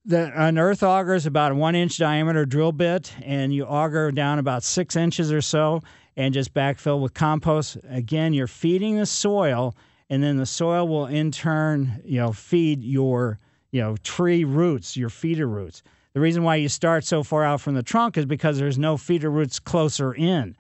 the 0.09 0.33
an 0.35 0.59
earth 0.59 0.83
auger 0.83 1.15
is 1.15 1.27
about 1.27 1.53
a 1.53 1.55
one 1.55 1.75
inch 1.75 1.99
diameter 1.99 2.47
drill 2.47 2.73
bit, 2.73 3.13
and 3.23 3.53
you 3.53 3.65
auger 3.65 4.11
down 4.11 4.39
about 4.39 4.63
six 4.63 4.97
inches 4.97 5.31
or 5.31 5.43
so, 5.43 5.83
and 6.17 6.33
just 6.33 6.55
backfill 6.55 7.01
with 7.01 7.13
compost. 7.15 7.77
Again, 7.89 8.33
you're 8.33 8.47
feeding 8.47 8.97
the 8.97 9.07
soil, 9.07 9.77
and 10.09 10.23
then 10.23 10.39
the 10.39 10.47
soil 10.47 10.89
will 10.89 11.07
in 11.07 11.31
turn, 11.31 12.01
you 12.05 12.19
know, 12.19 12.33
feed 12.33 12.83
your 12.83 13.39
you 13.71 13.83
know 13.83 13.97
tree 13.99 14.45
roots, 14.45 14.97
your 14.97 15.11
feeder 15.11 15.47
roots. 15.47 15.83
The 16.15 16.21
reason 16.21 16.43
why 16.43 16.57
you 16.57 16.69
start 16.71 17.05
so 17.05 17.23
far 17.23 17.45
out 17.45 17.61
from 17.61 17.75
the 17.75 17.83
trunk 17.83 18.17
is 18.17 18.25
because 18.25 18.59
there's 18.59 18.79
no 18.79 18.97
feeder 18.97 19.31
roots 19.31 19.61
closer 19.61 20.15
in. 20.15 20.57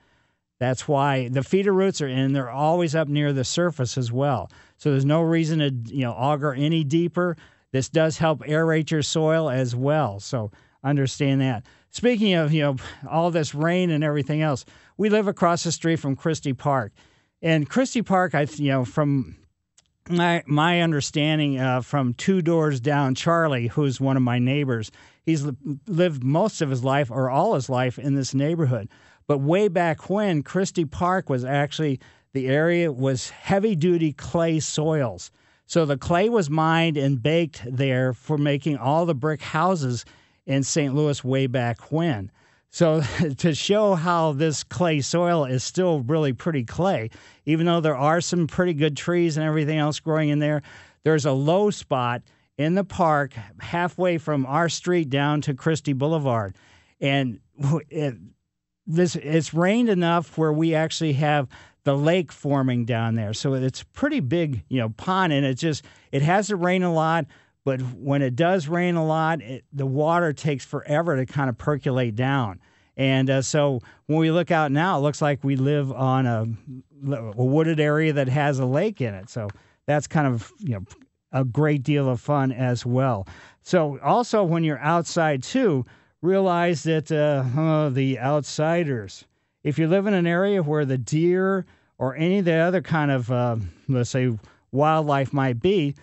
That's 0.59 0.89
why 0.89 1.29
the 1.29 1.43
feeder 1.43 1.73
roots 1.73 2.01
are 2.01 2.09
in. 2.09 2.33
They're 2.33 2.51
always 2.51 2.95
up 2.95 3.09
near 3.09 3.33
the 3.33 3.45
surface 3.45 3.97
as 3.97 4.11
well. 4.11 4.51
So 4.77 4.91
there's 4.91 5.05
no 5.05 5.23
reason 5.23 5.59
to 5.61 5.95
you 5.95 6.03
know 6.03 6.13
auger 6.13 6.53
any 6.53 6.85
deeper. 6.85 7.37
This 7.71 7.89
does 7.89 8.19
help 8.19 8.41
aerate 8.41 8.91
your 8.91 9.03
soil 9.03 9.51
as 9.51 9.77
well. 9.77 10.21
So 10.21 10.51
understand 10.83 11.41
that. 11.41 11.65
Speaking 11.91 12.35
of 12.35 12.53
you 12.53 12.63
know 12.63 12.77
all 13.09 13.31
this 13.31 13.55
rain 13.55 13.91
and 13.91 14.03
everything 14.03 14.43
else, 14.43 14.65
we 14.97 15.09
live 15.09 15.29
across 15.29 15.63
the 15.63 15.73
street 15.73 15.97
from 15.97 16.17
Christy 16.17 16.53
Park, 16.53 16.93
and 17.41 17.69
Christy 17.69 18.03
Park, 18.03 18.35
I 18.35 18.47
you 18.57 18.71
know 18.71 18.85
from 18.85 19.37
my 20.09 20.43
my 20.47 20.81
understanding 20.81 21.59
uh, 21.59 21.83
from 21.83 22.15
two 22.15 22.43
doors 22.43 22.81
down, 22.81 23.15
Charlie, 23.15 23.69
who's 23.69 24.01
one 24.01 24.17
of 24.17 24.23
my 24.23 24.39
neighbors, 24.39 24.91
he's 25.23 25.47
lived 25.87 26.25
most 26.25 26.63
of 26.63 26.71
his 26.71 26.83
life 26.83 27.11
or 27.11 27.31
all 27.31 27.55
his 27.55 27.69
life 27.69 27.99
in 27.99 28.15
this 28.15 28.35
neighborhood. 28.35 28.89
But 29.29 29.39
way 29.39 29.69
back 29.69 30.11
when, 30.11 30.43
Christy 30.43 30.85
Park 30.85 31.29
was 31.29 31.45
actually 31.45 32.01
the 32.33 32.49
area 32.49 32.91
was 32.91 33.31
heavy 33.31 33.77
duty 33.77 34.13
clay 34.13 34.59
soils. 34.59 35.31
So 35.67 35.85
the 35.85 35.99
clay 35.99 36.31
was 36.31 36.49
mined 36.49 36.97
and 36.97 37.23
baked 37.23 37.63
there 37.71 38.15
for 38.15 38.39
making 38.39 38.79
all 38.79 39.05
the 39.05 39.15
brick 39.15 39.43
houses 39.43 40.07
in 40.47 40.63
St. 40.63 40.95
Louis 40.95 41.23
way 41.23 41.47
back 41.47 41.93
when. 41.93 42.31
So 42.71 43.03
to 43.39 43.55
show 43.55 43.95
how 43.95 44.33
this 44.33 44.65
clay 44.65 45.03
soil 45.03 45.45
is 45.45 45.63
still 45.63 46.01
really 46.01 46.33
pretty 46.33 46.65
clay, 46.65 47.11
even 47.45 47.67
though 47.67 47.81
there 47.81 47.97
are 47.97 48.23
some 48.23 48.47
pretty 48.47 48.73
good 48.73 48.97
trees 48.97 49.37
and 49.37 49.45
everything 49.45 49.79
else 49.79 50.01
growing 50.01 50.31
in 50.31 50.39
there, 50.39 50.63
there's 51.05 51.27
a 51.27 51.33
low 51.33 51.71
spot 51.71 52.23
in 52.57 52.75
the 52.75 52.85
park 52.85 53.35
halfway 53.61 54.17
from 54.17 54.47
our 54.47 54.71
street 54.71 55.11
down 55.11 55.43
to 55.43 55.55
Christy 55.55 55.93
Boulevard. 55.93 56.57
And 56.99 57.41
this 58.89 59.15
it's 59.17 59.55
rained 59.55 59.89
enough 59.91 60.37
where 60.39 60.53
we 60.53 60.75
actually 60.75 61.13
have 61.13 61.47
the 61.85 61.97
lake 61.97 62.33
forming 62.33 62.85
down 62.85 63.15
there. 63.15 63.33
So 63.35 63.55
it's 63.55 63.83
pretty 63.83 64.21
big, 64.21 64.65
you 64.69 64.81
know, 64.81 64.89
pond 64.91 65.33
and 65.33 65.47
it 65.47 65.55
just 65.55 65.85
it 66.11 66.23
has 66.23 66.49
to 66.49 66.57
rain 66.57 66.83
a 66.83 66.93
lot, 66.93 67.27
but 67.65 67.81
when 67.83 68.23
it 68.23 68.35
does 68.35 68.67
rain 68.67 68.97
a 68.97 69.05
lot, 69.05 69.43
it, 69.43 69.65
the 69.73 69.87
water 69.87 70.33
takes 70.33 70.65
forever 70.65 71.17
to 71.17 71.27
kind 71.27 71.49
of 71.51 71.59
percolate 71.59 72.17
down. 72.17 72.61
And 72.97 73.31
uh, 73.31 73.43
so 73.43 73.81
when 74.07 74.19
we 74.19 74.31
look 74.31 74.51
out 74.51 74.73
now, 74.73 74.99
it 74.99 75.03
looks 75.03 75.23
like 75.23 75.45
we 75.45 75.55
live 75.55 75.93
on 75.93 76.27
a, 76.27 76.47
a 77.13 77.45
wooded 77.45 77.79
area 77.79 78.13
that 78.15 78.29
has 78.29 78.59
a 78.59 78.67
lake 78.67 79.01
in 79.01 79.15
it. 79.15 79.31
So 79.31 79.49
that's 79.87 80.07
kind 80.09 80.27
of, 80.27 80.51
you 80.59 80.75
know, 80.75 80.85
a 81.31 81.45
great 81.45 81.83
deal 81.83 82.09
of 82.09 82.21
fun 82.21 82.53
as 82.53 82.85
well. 82.85 83.29
So 83.63 83.99
also 84.01 84.43
when 84.43 84.65
you're 84.65 84.81
outside 84.81 85.43
too, 85.43 85.85
realize 86.23 86.83
that 86.85 87.11
uh, 87.13 87.45
oh, 87.57 87.91
the 87.91 88.19
outsiders. 88.19 89.25
If 89.63 89.79
you 89.79 89.89
live 89.89 90.07
in 90.07 90.15
an 90.15 90.27
area 90.27 90.63
where 90.63 90.85
the 90.85 90.99
deer 90.99 91.67
or 91.99 92.15
any 92.15 92.39
of 92.39 92.45
the 92.45 92.55
other 92.55 92.81
kind 92.81 93.11
of, 93.11 93.31
uh, 93.31 93.57
let's 93.89 94.11
say, 94.11 94.37
wildlife 94.73 95.33
might 95.33 95.61
be, 95.61 95.95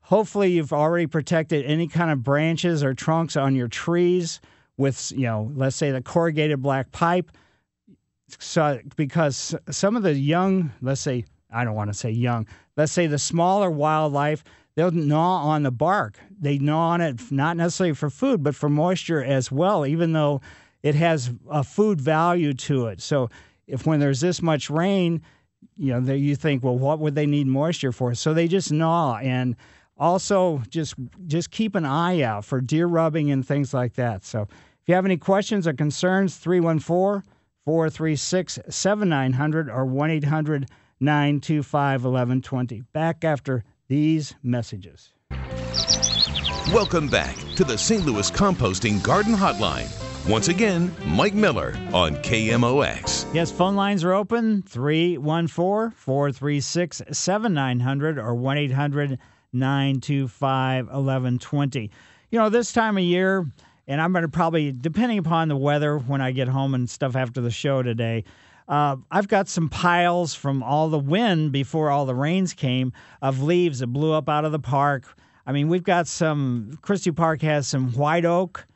hopefully 0.00 0.52
you've 0.52 0.72
already 0.72 1.06
protected 1.06 1.64
any 1.64 1.86
kind 1.86 2.10
of 2.10 2.22
branches 2.22 2.82
or 2.82 2.94
trunks 2.94 3.36
on 3.36 3.54
your 3.54 3.68
trees 3.68 4.40
with, 4.76 5.12
you 5.12 5.24
know, 5.24 5.50
let's 5.54 5.76
say 5.76 5.90
the 5.90 6.02
corrugated 6.02 6.62
black 6.62 6.90
pipe. 6.92 7.30
So, 8.38 8.80
because 8.96 9.54
some 9.70 9.96
of 9.96 10.02
the 10.02 10.14
young, 10.14 10.72
let's 10.80 11.00
say, 11.00 11.24
I 11.50 11.64
don't 11.64 11.74
want 11.74 11.90
to 11.90 11.94
say 11.94 12.10
young, 12.10 12.46
let's 12.76 12.92
say 12.92 13.06
the 13.06 13.18
smaller 13.18 13.70
wildlife, 13.70 14.44
they'll 14.76 14.90
gnaw 14.90 15.44
on 15.44 15.62
the 15.62 15.70
bark. 15.70 16.18
They 16.40 16.58
gnaw 16.58 16.90
on 16.90 17.00
it 17.00 17.20
not 17.30 17.56
necessarily 17.56 17.94
for 17.94 18.10
food, 18.10 18.42
but 18.42 18.54
for 18.54 18.68
moisture 18.68 19.22
as 19.22 19.50
well, 19.50 19.86
even 19.86 20.12
though 20.12 20.40
it 20.82 20.94
has 20.94 21.32
a 21.50 21.64
food 21.64 22.00
value 22.00 22.52
to 22.54 22.86
it. 22.88 23.00
So 23.00 23.30
if 23.66 23.86
when 23.86 24.00
there's 24.00 24.20
this 24.20 24.42
much 24.42 24.68
rain, 24.70 25.22
you 25.76 25.98
know, 25.98 26.12
you 26.12 26.36
think, 26.36 26.62
well, 26.62 26.76
what 26.76 26.98
would 26.98 27.14
they 27.14 27.26
need 27.26 27.46
moisture 27.46 27.92
for? 27.92 28.14
So 28.14 28.34
they 28.34 28.48
just 28.48 28.70
gnaw 28.70 29.16
and 29.16 29.56
also 29.96 30.62
just 30.68 30.94
just 31.26 31.50
keep 31.50 31.74
an 31.74 31.84
eye 31.84 32.22
out 32.22 32.44
for 32.44 32.60
deer 32.60 32.86
rubbing 32.86 33.30
and 33.30 33.46
things 33.46 33.72
like 33.72 33.94
that. 33.94 34.24
So 34.24 34.42
if 34.42 34.88
you 34.88 34.94
have 34.94 35.06
any 35.06 35.16
questions 35.16 35.66
or 35.66 35.72
concerns, 35.72 36.36
314 36.36 37.22
436 37.64 38.58
7900 38.68 39.70
or 39.70 39.86
1 39.86 40.10
800 40.10 40.68
925 41.00 42.04
1120. 42.04 42.82
Back 42.92 43.24
after 43.24 43.64
these 43.88 44.34
messages. 44.42 45.12
Welcome 46.72 47.08
back 47.08 47.36
to 47.56 47.64
the 47.64 47.76
St. 47.76 48.04
Louis 48.06 48.30
Composting 48.30 49.02
Garden 49.02 49.34
Hotline. 49.34 49.88
Once 50.28 50.48
again, 50.48 50.94
Mike 51.04 51.34
Miller 51.34 51.76
on 51.92 52.16
KMOX. 52.16 53.32
Yes, 53.34 53.52
phone 53.52 53.76
lines 53.76 54.02
are 54.02 54.14
open 54.14 54.62
314 54.62 55.94
436 55.94 57.02
7900 57.12 58.18
or 58.18 58.34
1 58.34 58.58
800 58.58 59.18
925 59.52 60.86
1120. 60.86 61.90
You 62.30 62.38
know, 62.38 62.48
this 62.48 62.72
time 62.72 62.96
of 62.96 63.04
year, 63.04 63.46
and 63.86 64.00
I'm 64.00 64.12
going 64.12 64.22
to 64.22 64.28
probably, 64.28 64.72
depending 64.72 65.18
upon 65.18 65.48
the 65.48 65.56
weather 65.56 65.98
when 65.98 66.22
I 66.22 66.32
get 66.32 66.48
home 66.48 66.74
and 66.74 66.88
stuff 66.88 67.14
after 67.14 67.42
the 67.42 67.50
show 67.50 67.82
today, 67.82 68.24
uh, 68.68 68.96
I've 69.10 69.28
got 69.28 69.48
some 69.48 69.68
piles 69.68 70.34
from 70.34 70.62
all 70.62 70.88
the 70.88 70.98
wind 70.98 71.52
before 71.52 71.90
all 71.90 72.06
the 72.06 72.14
rains 72.14 72.54
came 72.54 72.92
of 73.20 73.42
leaves 73.42 73.80
that 73.80 73.88
blew 73.88 74.12
up 74.12 74.28
out 74.28 74.44
of 74.44 74.52
the 74.52 74.58
park. 74.58 75.16
I 75.46 75.52
mean, 75.52 75.68
we've 75.68 75.84
got 75.84 76.06
some, 76.06 76.78
Christy 76.80 77.10
Park 77.10 77.42
has 77.42 77.66
some 77.66 77.92
white 77.92 78.24
oak, 78.24 78.66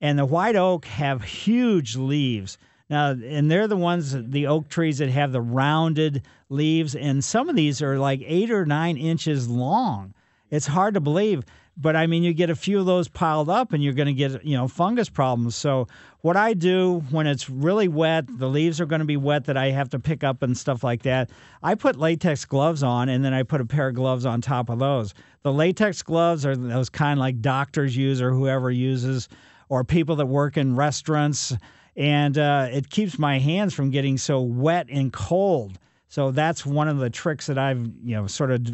and 0.00 0.18
the 0.18 0.26
white 0.26 0.56
oak 0.56 0.84
have 0.86 1.22
huge 1.22 1.96
leaves. 1.96 2.58
Now, 2.90 3.10
and 3.10 3.50
they're 3.50 3.68
the 3.68 3.76
ones, 3.76 4.16
the 4.16 4.46
oak 4.46 4.68
trees 4.68 4.98
that 4.98 5.10
have 5.10 5.30
the 5.30 5.40
rounded 5.40 6.22
leaves, 6.48 6.96
and 6.96 7.22
some 7.22 7.48
of 7.48 7.54
these 7.54 7.82
are 7.82 7.98
like 7.98 8.20
eight 8.24 8.50
or 8.50 8.64
nine 8.66 8.96
inches 8.96 9.48
long. 9.48 10.14
It's 10.50 10.66
hard 10.66 10.94
to 10.94 11.00
believe. 11.00 11.44
But 11.80 11.94
I 11.94 12.08
mean, 12.08 12.24
you 12.24 12.34
get 12.34 12.50
a 12.50 12.56
few 12.56 12.80
of 12.80 12.86
those 12.86 13.06
piled 13.06 13.48
up, 13.48 13.72
and 13.72 13.82
you're 13.82 13.92
going 13.92 14.06
to 14.06 14.12
get 14.12 14.44
you 14.44 14.56
know 14.56 14.66
fungus 14.66 15.08
problems. 15.08 15.54
So 15.54 15.86
what 16.20 16.36
I 16.36 16.52
do 16.52 17.04
when 17.10 17.28
it's 17.28 17.48
really 17.48 17.86
wet, 17.86 18.24
the 18.28 18.48
leaves 18.48 18.80
are 18.80 18.86
going 18.86 18.98
to 18.98 19.06
be 19.06 19.16
wet 19.16 19.44
that 19.44 19.56
I 19.56 19.70
have 19.70 19.88
to 19.90 20.00
pick 20.00 20.24
up 20.24 20.42
and 20.42 20.58
stuff 20.58 20.82
like 20.82 21.02
that. 21.02 21.30
I 21.62 21.76
put 21.76 21.96
latex 21.96 22.44
gloves 22.44 22.82
on, 22.82 23.08
and 23.08 23.24
then 23.24 23.32
I 23.32 23.44
put 23.44 23.60
a 23.60 23.64
pair 23.64 23.88
of 23.88 23.94
gloves 23.94 24.26
on 24.26 24.40
top 24.40 24.68
of 24.68 24.80
those. 24.80 25.14
The 25.42 25.52
latex 25.52 26.02
gloves 26.02 26.44
are 26.44 26.56
those 26.56 26.88
kind 26.88 27.20
like 27.20 27.40
doctors 27.40 27.96
use 27.96 28.20
or 28.20 28.32
whoever 28.32 28.70
uses, 28.72 29.28
or 29.68 29.84
people 29.84 30.16
that 30.16 30.26
work 30.26 30.56
in 30.56 30.74
restaurants, 30.74 31.56
and 31.96 32.36
uh, 32.36 32.68
it 32.72 32.90
keeps 32.90 33.18
my 33.18 33.38
hands 33.38 33.72
from 33.72 33.90
getting 33.90 34.18
so 34.18 34.40
wet 34.40 34.88
and 34.90 35.12
cold. 35.12 35.78
So 36.08 36.32
that's 36.32 36.66
one 36.66 36.88
of 36.88 36.98
the 36.98 37.10
tricks 37.10 37.46
that 37.46 37.58
I've 37.58 37.86
you 38.02 38.16
know 38.16 38.26
sort 38.26 38.50
of 38.50 38.66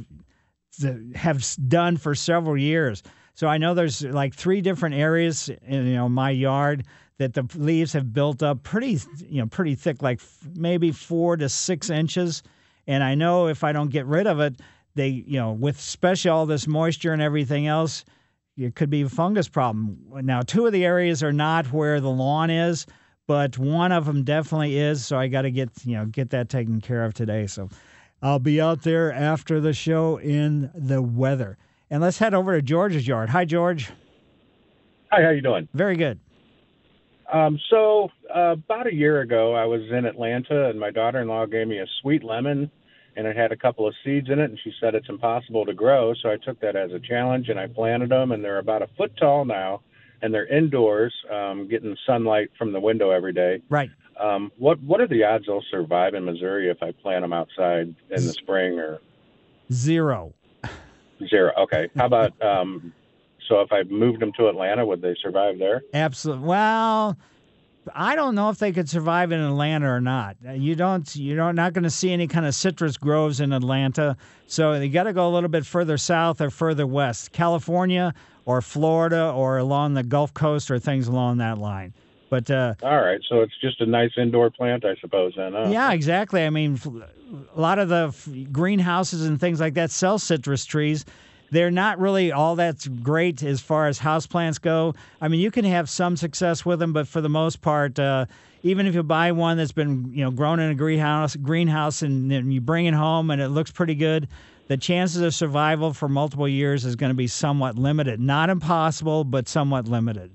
have 1.15 1.45
done 1.69 1.97
for 1.97 2.15
several 2.15 2.57
years. 2.57 3.03
So 3.35 3.49
I 3.49 3.59
know 3.59 3.75
there's 3.75 4.03
like 4.03 4.35
three 4.35 4.61
different 4.61 4.95
areas 4.95 5.51
in 5.67 5.87
you 5.87 5.95
know 5.95 6.09
my 6.09 6.31
yard 6.31 6.85
that 7.19 7.35
the 7.35 7.49
leaves 7.57 7.93
have 7.93 8.13
built 8.13 8.43
up 8.43 8.63
pretty 8.63 8.99
you 9.29 9.41
know 9.41 9.47
pretty 9.47 9.75
thick, 9.75 10.03
like 10.03 10.21
maybe 10.55 10.93
four 10.93 11.37
to 11.37 11.49
six 11.49 11.91
inches. 11.91 12.43
And 12.87 13.03
I 13.03 13.15
know 13.15 13.49
if 13.49 13.65
I 13.65 13.73
don't 13.73 13.91
get 13.91 14.07
rid 14.07 14.27
of 14.27 14.41
it, 14.41 14.61
they 14.95 15.09
you 15.09 15.39
know 15.39 15.53
with 15.53 15.79
especially 15.79 16.31
all 16.31 16.47
this 16.47 16.67
moisture 16.67 17.13
and 17.13 17.23
everything 17.23 17.67
else, 17.67 18.05
it 18.57 18.77
could 18.77 18.91
be 18.91 19.03
a 19.03 19.09
fungus 19.09 19.49
problem. 19.49 19.99
Now 20.23 20.43
two 20.43 20.67
of 20.67 20.73
the 20.73 20.85
areas 20.85 21.23
are 21.23 21.33
not 21.33 21.67
where 21.73 22.01
the 22.01 22.11
lawn 22.11 22.51
is, 22.51 22.87
but 23.27 23.59
one 23.59 23.91
of 23.91 24.07
them 24.07 24.23
definitely 24.23 24.79
is. 24.79 25.05
So 25.05 25.19
I 25.19 25.27
got 25.27 25.43
to 25.43 25.51
get 25.51 25.71
you 25.85 25.97
know 25.97 26.07
get 26.07 26.31
that 26.31 26.49
taken 26.49 26.81
care 26.81 27.05
of 27.05 27.15
today. 27.15 27.47
So. 27.47 27.69
I'll 28.23 28.39
be 28.39 28.61
out 28.61 28.83
there 28.83 29.13
after 29.13 29.61
the 29.61 29.73
show 29.73 30.19
in 30.19 30.71
the 30.75 31.03
weather. 31.03 31.59
And 31.91 32.03
let's 32.03 32.19
head 32.19 32.35
over 32.35 32.57
to 32.57 32.63
George's 32.63 33.07
yard. 33.07 33.29
Hi, 33.31 33.45
George. 33.45 33.91
Hi, 35.13 35.23
how 35.23 35.31
you 35.31 35.43
doing? 35.43 35.69
Very 35.75 35.97
good. 35.97 36.19
Um, 37.33 37.59
so 37.71 38.09
uh, 38.35 38.53
about 38.53 38.87
a 38.87 38.95
year 38.95 39.21
ago, 39.21 39.55
I 39.55 39.65
was 39.65 39.83
in 39.91 40.05
Atlanta, 40.05 40.69
and 40.69 40.79
my 40.79 40.91
daughter-in-law 40.91 41.47
gave 41.47 41.69
me 41.69 41.79
a 41.79 41.87
sweet 42.01 42.25
lemon, 42.25 42.71
and 43.17 43.27
it 43.27 43.37
had 43.37 43.53
a 43.53 43.57
couple 43.57 43.87
of 43.87 43.95
seeds 44.05 44.29
in 44.29 44.39
it, 44.39 44.51
and 44.51 44.59
she 44.63 44.73
said 44.81 44.95
it's 44.95 45.09
impossible 45.09 45.65
to 45.67 45.75
grow. 45.75 46.15
So 46.23 46.31
I 46.31 46.37
took 46.37 46.61
that 46.61 46.77
as 46.77 46.93
a 46.93 46.99
challenge, 46.99 47.49
and 47.49 47.59
I 47.59 47.67
planted 47.67 48.11
them, 48.11 48.33
and 48.33 48.45
they're 48.45 48.59
about 48.59 48.83
a 48.83 48.89
foot 48.97 49.17
tall 49.17 49.45
now, 49.45 49.83
and 50.23 50.33
they're 50.33 50.47
indoors, 50.47 51.15
um, 51.33 51.69
getting 51.69 51.97
sunlight 52.07 52.51
from 52.59 52.73
the 52.73 52.81
window 52.81 53.11
every 53.11 53.33
day. 53.33 53.61
Right. 53.69 53.91
Um, 54.21 54.53
what 54.59 54.81
what 54.83 55.01
are 55.01 55.09
the 55.09 55.25
odds 55.25 55.47
they'll 55.47 55.63
survive 55.71 56.15
in 56.15 56.25
Missouri 56.25 56.71
if 56.71 56.83
I 56.83 56.93
plant 56.93 57.23
them 57.23 57.33
outside 57.33 57.95
in 58.11 58.27
the 58.27 58.33
spring 58.33 58.79
or 58.79 59.01
zero? 59.73 60.33
Zero. 61.29 61.53
Okay. 61.59 61.89
How 61.97 62.07
about 62.07 62.41
um, 62.43 62.93
so 63.49 63.61
if 63.61 63.73
I 63.73 63.83
moved 63.85 64.21
them 64.21 64.33
to 64.39 64.49
Atlanta, 64.49 64.87
would 64.87 65.03
they 65.03 65.17
survive 65.23 65.59
there? 65.59 65.83
Absolutely. 65.93 66.47
Well, 66.47 67.17
I 67.95 68.17
don't 68.17 68.35
know 68.35 68.49
if 68.49 68.59
they 68.59 68.73
could 68.73 68.89
survive 68.89 69.33
in 69.33 69.41
Atlanta 69.41 69.91
or 69.91 70.01
not. 70.01 70.37
You 70.43 70.75
don't. 70.75 71.15
You're 71.17 71.53
not 71.53 71.73
going 71.73 71.85
to 71.85 71.91
see 71.91 72.13
any 72.13 72.27
kind 72.27 72.47
of 72.47 72.55
citrus 72.55 72.97
groves 72.97 73.41
in 73.41 73.53
Atlanta. 73.53 74.17
So 74.47 74.73
you 74.75 74.89
got 74.89 75.05
to 75.05 75.13
go 75.13 75.29
a 75.29 75.33
little 75.33 75.51
bit 75.51 75.67
further 75.67 75.99
south 75.99 76.41
or 76.41 76.51
further 76.51 76.87
west, 76.87 77.33
California 77.33 78.15
or 78.47 78.63
Florida 78.63 79.31
or 79.31 79.59
along 79.59 79.95
the 79.95 80.03
Gulf 80.03 80.33
Coast 80.35 80.71
or 80.71 80.79
things 80.79 81.09
along 81.09 81.39
that 81.39 81.59
line. 81.59 81.93
But 82.35 82.51
uh, 82.51 82.75
all 82.83 83.01
right, 83.01 83.21
so 83.29 83.43
it's 83.43 83.57
just 83.61 83.81
a 83.81 83.87
nice 83.87 84.11
indoor 84.17 84.51
plant, 84.51 84.85
I 84.85 84.97
suppose. 85.01 85.35
Then, 85.37 85.53
huh? 85.53 85.69
yeah, 85.71 85.93
exactly. 85.93 86.43
I 86.43 86.51
mean, 86.51 86.81
a 87.55 87.61
lot 87.61 87.79
of 87.79 87.89
the 87.89 88.13
greenhouses 88.51 89.25
and 89.25 89.39
things 89.39 89.61
like 89.61 89.75
that 89.75 89.93
sell 89.93 90.19
citrus 90.19 90.65
trees. 90.65 91.05
They're 91.53 91.71
not 91.71 92.01
really 92.01 92.33
all 92.33 92.57
that 92.57 92.89
great 93.05 93.45
as 93.45 93.61
far 93.61 93.87
as 93.87 94.01
house 94.01 94.27
plants 94.27 94.59
go. 94.59 94.97
I 95.21 95.29
mean, 95.29 95.39
you 95.39 95.53
can 95.53 95.65
have 95.65 95.89
some 95.89 96.17
success 96.17 96.67
with 96.67 96.81
them, 96.81 96.93
but 96.93 97.07
for 97.07 97.21
the 97.21 97.29
most 97.29 97.61
part, 97.61 98.01
uh, 98.01 98.27
even 98.65 98.89
if 98.89 98.97
you 98.97 99.05
buy 99.05 99.31
one 99.31 99.57
that's 99.57 99.71
been 99.71 100.13
you 100.13 100.25
know 100.25 100.33
grown 100.33 100.59
in 100.59 100.73
a 100.73 100.75
greenhouse, 100.75 101.37
greenhouse, 101.37 102.03
and, 102.03 102.33
and 102.33 102.53
you 102.53 102.61
bring 102.61 102.87
it 102.87 102.95
home 102.95 103.31
and 103.31 103.41
it 103.41 103.51
looks 103.51 103.71
pretty 103.71 103.95
good, 103.95 104.27
the 104.67 104.77
chances 104.77 105.23
of 105.23 105.33
survival 105.33 105.93
for 105.93 106.09
multiple 106.09 106.49
years 106.49 106.85
is 106.85 106.97
going 106.97 107.11
to 107.11 107.15
be 107.15 107.29
somewhat 107.29 107.79
limited. 107.79 108.19
Not 108.19 108.51
impossible, 108.51 109.23
but 109.23 109.47
somewhat 109.47 109.87
limited 109.87 110.33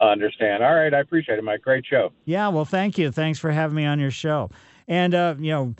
understand. 0.00 0.62
All 0.62 0.74
right, 0.74 0.92
I 0.92 1.00
appreciate 1.00 1.38
it, 1.38 1.44
Mike. 1.44 1.62
Great 1.62 1.84
show. 1.86 2.12
Yeah, 2.24 2.48
well, 2.48 2.64
thank 2.64 2.98
you. 2.98 3.10
Thanks 3.10 3.38
for 3.38 3.50
having 3.50 3.76
me 3.76 3.84
on 3.84 3.98
your 3.98 4.10
show. 4.10 4.50
And 4.88 5.14
uh, 5.14 5.34
you 5.38 5.50
know, 5.50 5.74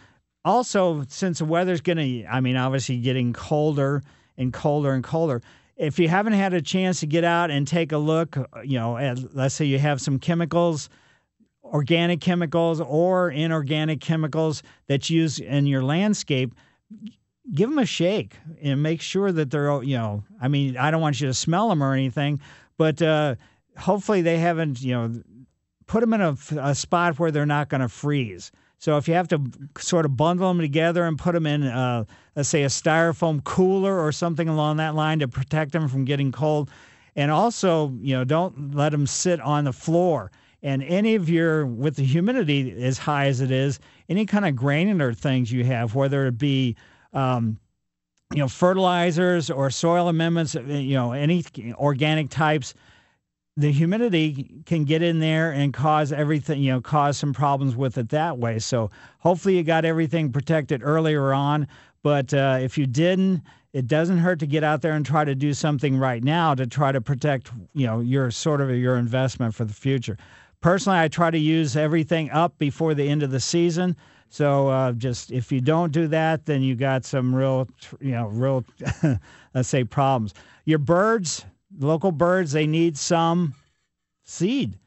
also 0.44 1.04
since 1.08 1.40
the 1.40 1.44
weather's 1.44 1.80
going 1.80 1.98
to, 1.98 2.26
I 2.26 2.40
mean, 2.40 2.56
obviously 2.56 2.98
getting 2.98 3.32
colder 3.32 4.02
and 4.38 4.52
colder 4.52 4.92
and 4.92 5.02
colder. 5.04 5.42
If 5.76 5.98
you 5.98 6.08
haven't 6.08 6.32
had 6.32 6.54
a 6.54 6.62
chance 6.62 7.00
to 7.00 7.06
get 7.06 7.24
out 7.24 7.50
and 7.50 7.66
take 7.66 7.92
a 7.92 7.98
look, 7.98 8.36
you 8.64 8.78
know, 8.78 8.96
at, 8.96 9.34
let's 9.34 9.54
say 9.54 9.66
you 9.66 9.78
have 9.78 10.00
some 10.00 10.18
chemicals, 10.18 10.88
organic 11.64 12.20
chemicals 12.20 12.80
or 12.80 13.30
inorganic 13.30 14.00
chemicals 14.00 14.62
that 14.86 15.10
you 15.10 15.22
use 15.22 15.38
in 15.38 15.66
your 15.66 15.82
landscape, 15.82 16.54
give 17.52 17.68
them 17.68 17.78
a 17.78 17.86
shake 17.86 18.36
and 18.62 18.82
make 18.82 19.00
sure 19.00 19.32
that 19.32 19.50
they're, 19.50 19.82
you 19.82 19.96
know, 19.96 20.24
I 20.40 20.48
mean, 20.48 20.76
I 20.76 20.90
don't 20.90 21.02
want 21.02 21.20
you 21.20 21.26
to 21.26 21.34
smell 21.34 21.68
them 21.68 21.82
or 21.82 21.92
anything, 21.92 22.40
but 22.78 23.02
uh, 23.02 23.34
hopefully 23.78 24.22
they 24.22 24.38
haven't, 24.38 24.82
you 24.82 24.94
know, 24.94 25.22
put 25.86 26.00
them 26.00 26.12
in 26.12 26.20
a, 26.20 26.36
a 26.58 26.74
spot 26.74 27.18
where 27.18 27.30
they're 27.30 27.46
not 27.46 27.68
going 27.68 27.80
to 27.80 27.88
freeze. 27.88 28.50
So 28.78 28.98
if 28.98 29.08
you 29.08 29.14
have 29.14 29.28
to 29.28 29.40
sort 29.78 30.04
of 30.04 30.16
bundle 30.16 30.48
them 30.48 30.60
together 30.60 31.04
and 31.04 31.18
put 31.18 31.32
them 31.32 31.46
in, 31.46 31.62
uh, 31.62 32.04
let's 32.34 32.48
say, 32.48 32.64
a 32.64 32.68
styrofoam 32.68 33.42
cooler 33.44 33.98
or 33.98 34.12
something 34.12 34.48
along 34.48 34.76
that 34.76 34.94
line 34.94 35.20
to 35.20 35.28
protect 35.28 35.72
them 35.72 35.88
from 35.88 36.04
getting 36.04 36.32
cold, 36.32 36.70
and 37.14 37.30
also, 37.30 37.92
you 38.00 38.14
know, 38.14 38.24
don't 38.24 38.74
let 38.74 38.90
them 38.92 39.06
sit 39.06 39.40
on 39.40 39.64
the 39.64 39.72
floor. 39.72 40.30
And 40.62 40.82
any 40.82 41.14
of 41.14 41.30
your, 41.30 41.64
with 41.64 41.96
the 41.96 42.04
humidity 42.04 42.82
as 42.82 42.98
high 42.98 43.26
as 43.26 43.40
it 43.40 43.50
is, 43.50 43.78
any 44.08 44.26
kind 44.26 44.44
of 44.44 44.56
granular 44.56 45.14
things 45.14 45.50
you 45.50 45.64
have, 45.64 45.94
whether 45.94 46.26
it 46.26 46.36
be, 46.36 46.76
um, 47.14 47.58
you 48.32 48.38
know, 48.38 48.48
fertilizers 48.48 49.48
or 49.50 49.70
soil 49.70 50.08
amendments, 50.08 50.54
you 50.54 50.94
know, 50.94 51.12
any 51.12 51.44
organic 51.74 52.28
types, 52.28 52.74
the 53.56 53.72
humidity 53.72 54.62
can 54.66 54.84
get 54.84 55.02
in 55.02 55.18
there 55.18 55.50
and 55.50 55.72
cause 55.72 56.12
everything, 56.12 56.60
you 56.60 56.72
know, 56.72 56.80
cause 56.80 57.16
some 57.16 57.32
problems 57.32 57.74
with 57.74 57.96
it 57.96 58.10
that 58.10 58.36
way. 58.36 58.58
So 58.58 58.90
hopefully 59.18 59.56
you 59.56 59.62
got 59.62 59.84
everything 59.84 60.30
protected 60.30 60.82
earlier 60.84 61.32
on. 61.32 61.66
But 62.02 62.34
uh, 62.34 62.58
if 62.60 62.76
you 62.76 62.86
didn't, 62.86 63.42
it 63.72 63.86
doesn't 63.86 64.18
hurt 64.18 64.38
to 64.40 64.46
get 64.46 64.62
out 64.62 64.82
there 64.82 64.92
and 64.92 65.04
try 65.04 65.24
to 65.24 65.34
do 65.34 65.54
something 65.54 65.98
right 65.98 66.22
now 66.22 66.54
to 66.54 66.66
try 66.66 66.92
to 66.92 67.00
protect, 67.00 67.50
you 67.74 67.86
know, 67.86 68.00
your 68.00 68.30
sort 68.30 68.60
of 68.60 68.70
your 68.70 68.96
investment 68.96 69.54
for 69.54 69.64
the 69.64 69.72
future. 69.72 70.18
Personally, 70.60 70.98
I 70.98 71.08
try 71.08 71.30
to 71.30 71.38
use 71.38 71.76
everything 71.76 72.30
up 72.30 72.58
before 72.58 72.94
the 72.94 73.08
end 73.08 73.22
of 73.22 73.30
the 73.30 73.40
season. 73.40 73.96
So 74.28 74.68
uh, 74.68 74.92
just 74.92 75.30
if 75.30 75.50
you 75.50 75.60
don't 75.60 75.92
do 75.92 76.08
that, 76.08 76.44
then 76.44 76.62
you 76.62 76.74
got 76.74 77.04
some 77.04 77.34
real, 77.34 77.68
you 78.00 78.12
know, 78.12 78.26
real, 78.26 78.64
let's 79.54 79.68
say 79.68 79.84
problems. 79.84 80.34
Your 80.64 80.78
birds, 80.78 81.44
local 81.78 82.12
birds 82.12 82.52
they 82.52 82.66
need 82.66 82.96
some 82.96 83.54
seed. 84.24 84.78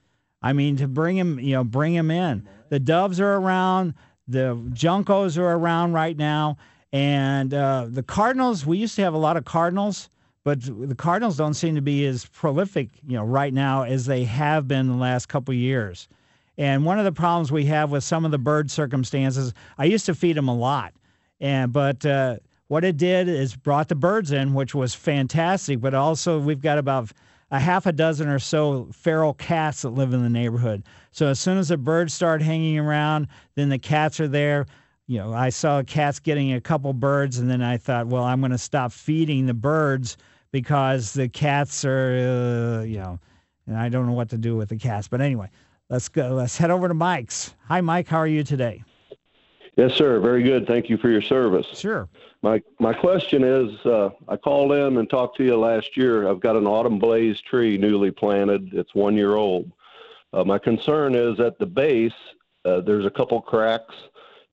I 0.41 0.53
mean 0.53 0.77
to 0.77 0.87
bring 0.87 1.17
them, 1.17 1.39
you 1.39 1.53
know, 1.53 1.63
bring 1.63 1.93
them 1.93 2.11
in. 2.11 2.47
The 2.69 2.79
doves 2.79 3.19
are 3.19 3.35
around, 3.35 3.93
the 4.27 4.55
juncos 4.73 5.37
are 5.37 5.51
around 5.51 5.93
right 5.93 6.15
now, 6.15 6.57
and 6.93 7.53
uh, 7.53 7.87
the 7.89 8.03
cardinals. 8.03 8.65
We 8.65 8.77
used 8.77 8.95
to 8.95 9.01
have 9.01 9.13
a 9.13 9.17
lot 9.17 9.37
of 9.37 9.45
cardinals, 9.45 10.09
but 10.43 10.61
the 10.61 10.95
cardinals 10.95 11.37
don't 11.37 11.55
seem 11.55 11.75
to 11.75 11.81
be 11.81 12.05
as 12.05 12.25
prolific, 12.25 12.89
you 13.07 13.17
know, 13.17 13.23
right 13.23 13.53
now 13.53 13.83
as 13.83 14.05
they 14.05 14.23
have 14.23 14.67
been 14.67 14.87
the 14.87 14.95
last 14.95 15.27
couple 15.27 15.53
years. 15.53 16.07
And 16.57 16.85
one 16.85 16.99
of 16.99 17.05
the 17.05 17.11
problems 17.11 17.51
we 17.51 17.65
have 17.65 17.91
with 17.91 18.03
some 18.03 18.25
of 18.25 18.31
the 18.31 18.37
bird 18.37 18.69
circumstances, 18.69 19.53
I 19.77 19.85
used 19.85 20.05
to 20.07 20.15
feed 20.15 20.35
them 20.35 20.47
a 20.47 20.55
lot, 20.55 20.93
and 21.39 21.71
but 21.73 22.05
uh, 22.05 22.37
what 22.69 22.85
it 22.85 22.97
did 22.97 23.27
is 23.27 23.55
brought 23.55 23.89
the 23.89 23.95
birds 23.95 24.31
in, 24.31 24.53
which 24.53 24.73
was 24.73 24.95
fantastic, 24.95 25.81
but 25.81 25.93
also 25.93 26.39
we've 26.39 26.61
got 26.61 26.77
about 26.77 27.11
a 27.51 27.59
half 27.59 27.87
a 27.87 27.91
dozen 27.91 28.29
or 28.29 28.37
so 28.37 28.87
feral 28.93 29.33
cats 29.33 29.81
that 29.81 29.89
live 29.89 30.13
in 30.13 30.21
the 30.21 30.29
neighborhood. 30.29 30.83
So 31.11 31.27
as 31.27 31.39
soon 31.39 31.57
as 31.57 31.69
the 31.69 31.77
birds 31.77 32.13
start 32.13 32.43
hanging 32.43 32.77
around, 32.77 33.27
then 33.55 33.69
the 33.69 33.79
cats 33.79 34.19
are 34.19 34.27
there. 34.27 34.67
You 35.07 35.17
know, 35.17 35.33
I 35.33 35.49
saw 35.49 35.81
cats 35.81 36.19
getting 36.19 36.53
a 36.53 36.61
couple 36.61 36.93
birds, 36.93 37.39
and 37.39 37.49
then 37.49 37.63
I 37.63 37.77
thought, 37.77 38.05
well, 38.05 38.23
I'm 38.23 38.39
going 38.39 38.51
to 38.51 38.57
stop 38.59 38.91
feeding 38.91 39.47
the 39.47 39.55
birds 39.55 40.17
because 40.51 41.11
the 41.13 41.27
cats 41.27 41.83
are, 41.83 42.81
uh, 42.81 42.83
you 42.83 42.99
know, 42.99 43.19
and 43.65 43.77
I 43.77 43.89
don't 43.89 44.05
know 44.05 44.13
what 44.13 44.29
to 44.29 44.37
do 44.37 44.55
with 44.55 44.69
the 44.69 44.77
cats. 44.77 45.07
But 45.07 45.21
anyway, 45.21 45.49
let's 45.89 46.07
go. 46.07 46.35
Let's 46.35 46.55
head 46.55 46.69
over 46.69 46.87
to 46.87 46.93
Mike's. 46.93 47.55
Hi, 47.67 47.81
Mike. 47.81 48.07
How 48.07 48.17
are 48.17 48.27
you 48.27 48.43
today? 48.43 48.83
Yes, 49.79 49.93
sir. 49.93 50.19
Very 50.19 50.43
good. 50.43 50.67
Thank 50.67 50.89
you 50.89 50.97
for 50.97 51.09
your 51.09 51.21
service. 51.21 51.65
Sure. 51.73 52.09
My 52.41 52.61
my 52.81 52.91
question 52.91 53.45
is, 53.45 53.73
uh, 53.85 54.09
I 54.27 54.35
called 54.35 54.73
in 54.73 54.97
and 54.97 55.09
talked 55.09 55.37
to 55.37 55.45
you 55.45 55.55
last 55.55 55.95
year. 55.95 56.27
I've 56.27 56.41
got 56.41 56.57
an 56.57 56.67
autumn 56.67 56.99
blaze 56.99 57.39
tree 57.39 57.77
newly 57.77 58.11
planted. 58.11 58.73
It's 58.73 58.93
one 58.93 59.15
year 59.15 59.35
old. 59.35 59.71
Uh, 60.33 60.43
my 60.43 60.57
concern 60.57 61.15
is 61.15 61.39
at 61.39 61.57
the 61.59 61.65
base, 61.65 62.11
uh, 62.65 62.81
there's 62.81 63.05
a 63.05 63.09
couple 63.09 63.39
cracks 63.39 63.95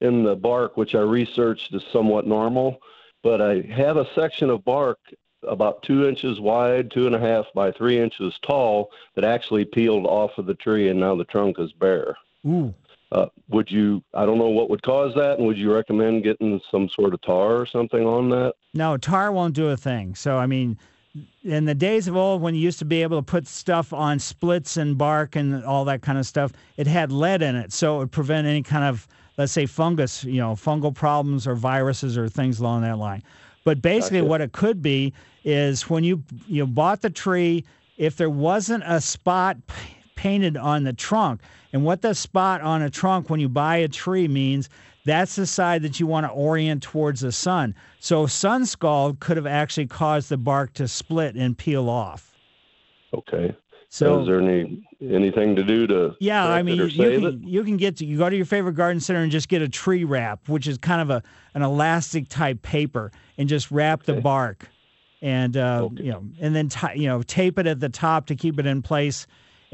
in 0.01 0.23
the 0.23 0.37
bark, 0.37 0.77
which 0.77 0.95
I 0.95 1.01
researched 1.01 1.75
is 1.75 1.83
somewhat 1.93 2.29
normal, 2.29 2.79
but 3.25 3.43
I 3.43 3.63
have 3.63 3.97
a 3.97 4.07
section 4.15 4.49
of 4.49 4.65
bark 4.65 5.01
about 5.43 5.83
two 5.83 6.07
inches 6.07 6.39
wide, 6.39 6.93
two 6.93 7.07
and 7.07 7.17
a 7.17 7.21
half 7.21 7.47
by 7.53 7.73
three 7.73 7.99
inches 7.99 8.39
tall, 8.43 8.93
that 9.17 9.25
actually 9.25 9.65
peeled 9.65 10.07
off 10.07 10.39
of 10.39 10.47
the 10.47 10.55
tree, 10.55 10.89
and 10.89 11.01
now 11.01 11.17
the 11.17 11.25
trunk 11.25 11.59
is 11.59 11.73
bare. 11.73 12.17
Ooh. 12.47 12.73
Uh, 13.13 13.27
would 13.49 13.71
you? 13.71 14.03
I 14.15 14.27
don't 14.27 14.39
know 14.39 14.49
what 14.49 14.69
would 14.69 14.83
cause 14.83 15.15
that, 15.15 15.39
and 15.39 15.47
would 15.47 15.57
you 15.57 15.73
recommend 15.73 16.25
getting 16.25 16.61
some 16.71 16.89
sort 16.89 17.15
of 17.15 17.23
tar 17.23 17.57
or 17.57 17.67
something 17.67 18.05
on 18.05 18.29
that? 18.31 18.55
No, 18.75 18.97
tar 18.97 19.31
won't 19.31 19.55
do 19.55 19.69
a 19.69 19.77
thing. 19.77 20.17
So, 20.17 20.37
I 20.39 20.47
mean, 20.47 20.77
in 21.45 21.65
the 21.65 21.75
days 21.75 22.09
of 22.09 22.17
old 22.17 22.43
when 22.43 22.55
you 22.55 22.61
used 22.61 22.79
to 22.81 22.85
be 22.85 23.03
able 23.03 23.19
to 23.19 23.23
put 23.23 23.47
stuff 23.47 23.93
on 23.93 24.19
splits 24.19 24.77
and 24.77 24.99
bark 24.99 25.37
and 25.37 25.65
all 25.65 25.85
that 25.85 26.03
kind 26.03 26.19
of 26.19 26.27
stuff, 26.27 26.53
it 26.77 26.87
had 26.87 27.13
lead 27.13 27.43
in 27.43 27.55
it. 27.55 27.73
So 27.73 27.97
it 27.97 27.99
would 28.01 28.13
prevent 28.13 28.47
any 28.47 28.63
kind 28.63 28.85
of, 28.85 29.07
let's 29.39 29.53
say, 29.53 29.67
fungus, 29.67 30.25
you 30.25 30.41
know, 30.41 30.53
fungal 30.53 30.95
problems 30.95 31.47
or 31.47 31.55
viruses 31.55 32.19
or 32.19 32.29
things 32.29 32.59
along 32.59 32.83
that 32.83 32.99
line. 32.99 33.23
But 33.65 33.83
basically, 33.83 34.19
Gotcha. 34.19 34.31
what 34.31 34.41
it 34.41 34.53
could 34.53 34.83
be 34.83 35.13
is 35.45 35.89
when 35.89 36.03
you 36.03 36.23
you 36.49 36.67
bought 36.67 37.03
the 37.03 37.11
tree, 37.11 37.65
if 37.97 38.17
there 38.17 38.31
wasn't 38.31 38.83
a 38.87 39.01
spot 39.01 39.57
painted 40.17 40.57
on 40.57 40.83
the 40.83 40.93
trunk, 40.93 41.41
and 41.73 41.85
what 41.85 42.03
the 42.03 42.15
spot 42.15 42.61
on 42.61 42.83
a 42.83 42.91
trunk 42.91 43.31
when 43.31 43.39
you 43.39 43.49
buy 43.49 43.77
a 43.77 43.89
tree 43.89 44.27
means, 44.27 44.69
that's 45.05 45.37
the 45.37 45.47
side 45.47 45.83
that 45.83 46.01
you 46.01 46.07
want 46.07 46.27
to 46.27 46.31
orient 46.31 46.83
towards 46.83 47.21
the 47.21 47.31
sun. 47.31 47.75
So 48.01 48.27
sun 48.27 48.67
scald 48.67 49.21
could 49.21 49.37
have 49.37 49.47
actually 49.47 49.87
caused 49.87 50.29
the 50.29 50.37
bark 50.37 50.73
to 50.75 50.89
split 50.89 51.37
and 51.37 51.57
peel 51.57 51.89
off. 51.89 52.33
Okay. 53.15 53.55
So 53.89 54.21
is 54.21 54.27
there 54.27 54.41
any 54.41 54.83
anything 55.01 55.55
to 55.57 55.63
do 55.63 55.87
to 55.87 56.17
yeah, 56.19 56.47
I 56.47 56.61
it 56.61 56.65
mean, 56.65 56.77
you 56.77 57.21
can, 57.21 57.43
you 57.47 57.65
can 57.65 57.77
get 57.77 57.97
to 57.99 58.05
you 58.05 58.19
go 58.19 58.29
to 58.29 58.37
your 58.37 58.45
favorite 58.45 58.75
garden 58.75 59.01
center 59.01 59.21
and 59.21 59.31
just 59.31 59.49
get 59.49 59.63
a 59.63 59.69
tree 59.69 60.05
wrap, 60.05 60.49
which 60.49 60.67
is 60.67 60.77
kind 60.77 61.01
of 61.01 61.11
a 61.11 61.23
an 61.55 61.63
elastic 61.63 62.29
type 62.29 62.63
paper, 62.63 63.13
and 63.39 63.49
just 63.49 63.71
wrap 63.71 64.03
the 64.03 64.15
bark, 64.15 64.69
and 65.23 65.57
uh, 65.57 65.89
you 65.95 66.11
know, 66.11 66.25
and 66.41 66.55
then 66.55 66.69
ti 66.69 66.89
you 66.97 67.07
know 67.07 67.23
tape 67.23 67.59
it 67.59 67.67
at 67.67 67.79
the 67.81 67.89
top 67.89 68.27
to 68.27 68.35
keep 68.35 68.59
it 68.59 68.67
in 68.67 68.83
place, 68.83 69.27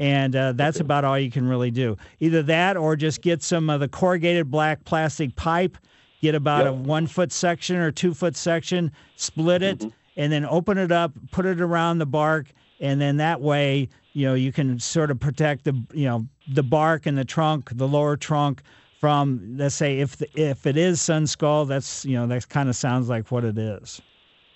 and 0.03 0.35
uh, 0.35 0.51
that's 0.51 0.81
about 0.81 1.05
all 1.05 1.17
you 1.17 1.31
can 1.31 1.47
really 1.47 1.71
do. 1.71 1.95
Either 2.19 2.43
that 2.43 2.75
or 2.75 2.97
just 2.97 3.21
get 3.21 3.41
some 3.41 3.69
of 3.69 3.79
the 3.79 3.87
corrugated 3.87 4.51
black 4.51 4.83
plastic 4.83 5.33
pipe, 5.37 5.77
get 6.21 6.35
about 6.35 6.67
a 6.67 6.73
one 6.73 7.07
foot 7.07 7.31
section 7.31 7.77
or 7.77 7.89
two 7.89 8.13
foot 8.13 8.35
section, 8.35 8.91
split 9.15 9.63
it, 9.63 9.85
and 10.17 10.29
then 10.29 10.45
open 10.45 10.77
it 10.77 10.91
up, 10.91 11.13
put 11.31 11.45
it 11.45 11.61
around 11.61 11.99
the 11.99 12.05
bark, 12.05 12.47
and 12.81 12.99
then 12.99 13.15
that 13.15 13.39
way 13.39 13.87
you 14.11 14.27
know 14.27 14.33
you 14.33 14.51
can 14.51 14.77
sort 14.77 15.09
of 15.09 15.21
protect 15.21 15.63
the 15.63 15.73
you 15.93 16.05
know 16.05 16.27
the 16.49 16.63
bark 16.63 17.05
and 17.05 17.17
the 17.17 17.23
trunk 17.23 17.69
the 17.77 17.87
lower 17.87 18.17
trunk 18.17 18.61
from 18.99 19.55
let's 19.57 19.73
say 19.73 20.01
if 20.01 20.17
the, 20.17 20.27
if 20.35 20.67
it 20.67 20.75
is 20.75 21.01
sun 21.01 21.25
scald 21.25 21.69
that's 21.69 22.03
you 22.03 22.17
know 22.17 22.27
that 22.27 22.47
kind 22.49 22.67
of 22.67 22.75
sounds 22.75 23.07
like 23.07 23.31
what 23.31 23.45
it 23.45 23.57
is 23.57 24.01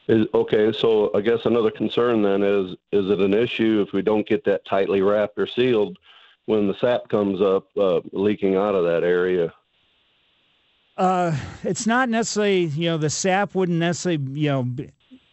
Is, 0.07 0.25
okay, 0.33 0.71
so 0.71 1.11
I 1.13 1.21
guess 1.21 1.39
another 1.43 1.71
concern 1.71 2.21
then 2.21 2.41
is 2.41 2.71
is 2.93 3.09
it 3.09 3.19
an 3.19 3.33
issue 3.33 3.83
if 3.85 3.93
we 3.93 4.01
don't 4.01 4.27
get 4.27 4.45
that 4.45 4.65
tightly 4.65 5.01
wrapped 5.01 5.37
or 5.37 5.47
sealed 5.47 5.97
when 6.45 6.67
the 6.67 6.75
sap 6.79 7.09
comes 7.09 7.41
up 7.41 7.67
uh, 7.77 7.99
leaking 8.13 8.55
out 8.55 8.75
of 8.75 8.85
that 8.85 9.03
area? 9.03 9.53
uh 10.97 11.37
it's 11.63 11.85
not 11.85 12.09
necessarily 12.09 12.65
you 12.65 12.89
know 12.89 12.97
the 12.97 13.09
sap 13.09 13.53
wouldn't 13.53 13.77
necessarily 13.77 14.39
you 14.39 14.49
know 14.49 14.63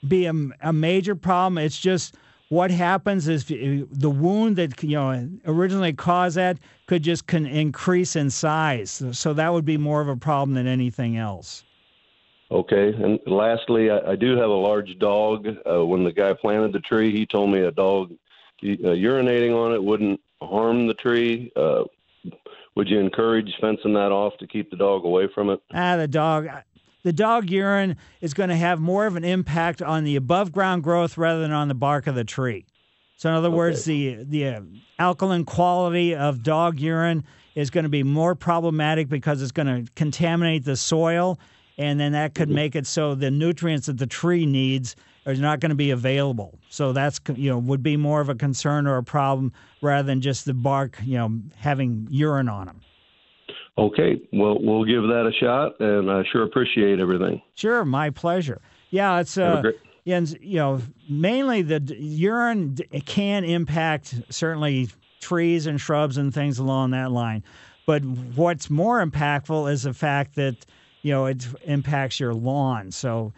be, 0.06 0.26
a, 0.26 0.32
a 0.60 0.72
major 0.72 1.14
problem. 1.14 1.56
It's 1.56 1.78
just 1.78 2.16
what 2.50 2.70
happens 2.70 3.26
is 3.28 3.50
uh, 3.50 3.86
the 3.90 4.10
wound 4.10 4.56
that 4.56 4.82
you 4.82 4.96
know 4.96 5.28
originally 5.46 5.92
caused 5.92 6.36
that 6.36 6.58
could 6.86 7.02
just 7.02 7.32
increase 7.32 8.14
in 8.16 8.28
size. 8.28 9.02
So 9.12 9.32
that 9.32 9.52
would 9.52 9.64
be 9.64 9.78
more 9.78 10.00
of 10.02 10.08
a 10.08 10.16
problem 10.16 10.54
than 10.54 10.66
anything 10.66 11.16
else 11.16 11.64
Okay, 12.55 12.94
and 12.94 13.18
lastly, 13.26 13.90
I, 13.90 14.12
I 14.12 14.16
do 14.16 14.36
have 14.36 14.48
a 14.48 14.55
large 14.55 14.96
dog. 15.00 15.48
Uh, 15.68 15.84
when 15.84 16.05
the 16.05 16.12
guy 16.12 16.32
planted 16.34 16.72
the 16.72 16.78
tree, 16.78 17.11
he 17.11 17.26
told 17.26 17.50
me 17.50 17.62
a 17.62 17.72
dog 17.72 18.12
uh, 18.62 18.94
urinating 18.94 19.52
on 19.52 19.72
it 19.72 19.82
wouldn't 19.82 20.20
harm 20.40 20.86
the 20.86 20.94
tree. 20.94 21.50
Uh, 21.57 21.82
would 22.76 22.88
you 22.88 23.00
encourage 23.00 23.52
fencing 23.61 23.92
that 23.94 24.12
off 24.12 24.36
to 24.38 24.46
keep 24.46 24.70
the 24.70 24.76
dog 24.76 25.05
away 25.05 25.28
from 25.34 25.50
it? 25.50 25.61
Ah, 25.74 25.96
the 25.96 26.07
dog. 26.07 26.46
The 27.02 27.12
dog 27.12 27.50
urine 27.50 27.96
is 28.20 28.34
going 28.34 28.48
to 28.50 28.57
have 28.57 28.80
more 28.80 29.07
of 29.07 29.16
an 29.16 29.24
impact 29.24 29.82
on 29.82 30.05
the 30.05 30.14
above 30.14 30.52
ground 30.52 30.84
growth 30.84 31.18
rather 31.18 31.40
than 31.40 31.52
on 31.52 31.66
the 31.66 31.74
bark 31.74 32.07
of 32.07 32.14
the 32.14 32.24
tree. 32.24 32.66
So, 33.16 33.28
in 33.28 33.34
other 33.34 33.50
words, 33.50 33.84
the 33.84 34.18
the 34.22 34.46
uh, 34.46 34.61
alkaline 35.00 35.44
quality 35.44 36.14
of 36.14 36.44
dog 36.44 36.78
urine 36.78 37.24
is 37.57 37.70
going 37.70 37.84
to 37.84 37.90
be 37.90 38.05
more 38.05 38.36
problematic 38.36 39.09
because 39.09 39.42
it's 39.42 39.52
going 39.52 39.86
to 39.86 39.92
contaminate 39.94 40.64
the 40.64 40.76
soil, 40.76 41.38
and 41.78 41.98
then 41.98 42.12
that 42.12 42.34
could 42.34 42.48
make 42.48 42.74
it 42.76 42.86
so 42.86 43.14
the 43.14 43.30
nutrients 43.30 43.86
that 43.86 43.98
the 43.98 44.06
tree 44.06 44.46
needs 44.46 44.96
are 45.26 45.34
not 45.34 45.60
going 45.60 45.70
to 45.70 45.76
be 45.76 45.90
available. 45.90 46.58
So 46.68 46.92
that's 46.92 47.20
you 47.34 47.50
know 47.50 47.58
would 47.58 47.82
be 47.82 47.96
more 47.96 48.20
of 48.20 48.28
a 48.28 48.34
concern 48.34 48.86
or 48.86 48.96
a 48.98 49.02
problem 49.02 49.52
rather 49.82 50.06
than 50.06 50.20
just 50.20 50.44
the 50.44 50.54
bark 50.54 50.98
you 51.04 51.18
know 51.18 51.40
having 51.56 52.06
urine 52.10 52.48
on 52.48 52.66
them. 52.66 52.80
Okay, 53.76 54.20
well, 54.32 54.56
we'll 54.60 54.84
give 54.84 55.02
that 55.02 55.26
a 55.26 55.32
shot, 55.32 55.80
and 55.80 56.08
I 56.08 56.22
sure 56.30 56.44
appreciate 56.44 57.00
everything. 57.00 57.42
Sure, 57.56 57.84
my 57.84 58.10
pleasure. 58.10 58.60
Yeah, 58.90 59.18
it's 59.18 59.36
uh, 59.36 59.62
great- 59.62 59.80
and, 60.06 60.38
you 60.40 60.58
know, 60.58 60.80
mainly 61.08 61.62
the 61.62 61.80
d- 61.80 61.96
urine 61.96 62.74
d- 62.74 62.84
can 63.00 63.42
impact 63.42 64.14
certainly 64.28 64.90
trees 65.20 65.66
and 65.66 65.80
shrubs 65.80 66.18
and 66.18 66.32
things 66.32 66.60
along 66.60 66.92
that 66.92 67.10
line. 67.10 67.42
But 67.84 68.04
what's 68.04 68.70
more 68.70 69.04
impactful 69.04 69.72
is 69.72 69.82
the 69.82 69.92
fact 69.92 70.36
that 70.36 70.64
you 71.05 71.12
know 71.12 71.26
it 71.26 71.46
impacts 71.64 72.18
your 72.18 72.34
lawn. 72.34 72.90
So 72.90 73.32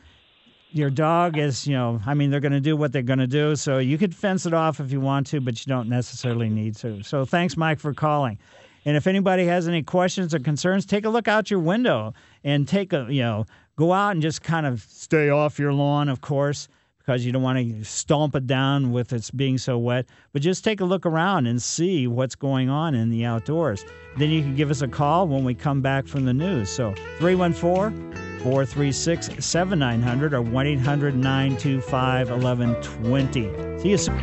your 0.70 0.90
dog 0.90 1.36
is, 1.38 1.66
you 1.66 1.74
know, 1.74 2.00
I 2.06 2.14
mean, 2.14 2.30
they're 2.30 2.40
going 2.40 2.52
to 2.52 2.60
do 2.60 2.76
what 2.76 2.92
they're 2.92 3.02
going 3.02 3.18
to 3.18 3.26
do. 3.26 3.56
So 3.56 3.78
you 3.78 3.98
could 3.98 4.14
fence 4.14 4.46
it 4.46 4.54
off 4.54 4.78
if 4.78 4.92
you 4.92 5.00
want 5.00 5.26
to, 5.28 5.40
but 5.40 5.64
you 5.64 5.70
don't 5.70 5.88
necessarily 5.88 6.48
need 6.48 6.76
to. 6.76 7.02
So 7.02 7.24
thanks, 7.24 7.56
Mike, 7.56 7.80
for 7.80 7.94
calling. 7.94 8.38
And 8.84 8.96
if 8.96 9.06
anybody 9.06 9.46
has 9.46 9.66
any 9.66 9.82
questions 9.82 10.34
or 10.34 10.38
concerns, 10.38 10.86
take 10.86 11.04
a 11.04 11.08
look 11.08 11.28
out 11.28 11.50
your 11.50 11.60
window 11.60 12.14
and 12.44 12.68
take 12.68 12.92
a, 12.92 13.06
you 13.08 13.22
know, 13.22 13.46
go 13.76 13.92
out 13.92 14.10
and 14.10 14.22
just 14.22 14.42
kind 14.42 14.66
of 14.66 14.82
stay 14.88 15.28
off 15.28 15.58
your 15.58 15.72
lawn, 15.72 16.08
of 16.08 16.20
course, 16.20 16.68
because 17.06 17.24
you 17.24 17.30
don't 17.30 17.42
want 17.42 17.58
to 17.58 17.84
stomp 17.84 18.34
it 18.34 18.46
down 18.46 18.90
with 18.90 19.12
it's 19.12 19.30
being 19.30 19.58
so 19.58 19.78
wet. 19.78 20.06
But 20.32 20.42
just 20.42 20.64
take 20.64 20.80
a 20.80 20.84
look 20.84 21.06
around 21.06 21.46
and 21.46 21.62
see 21.62 22.08
what's 22.08 22.34
going 22.34 22.68
on 22.68 22.94
in 22.94 23.10
the 23.10 23.24
outdoors. 23.24 23.84
Then 24.16 24.30
you 24.30 24.42
can 24.42 24.56
give 24.56 24.70
us 24.70 24.82
a 24.82 24.88
call 24.88 25.28
when 25.28 25.44
we 25.44 25.54
come 25.54 25.80
back 25.80 26.08
from 26.08 26.24
the 26.24 26.34
news. 26.34 26.68
So 26.68 26.94
314 27.18 28.40
436 28.42 29.44
7900 29.44 30.34
or 30.34 30.42
1 30.42 30.66
800 30.66 31.16
925 31.16 32.30
1120. 32.30 33.78
See 33.80 33.88
you 33.90 33.98
soon. 33.98 34.18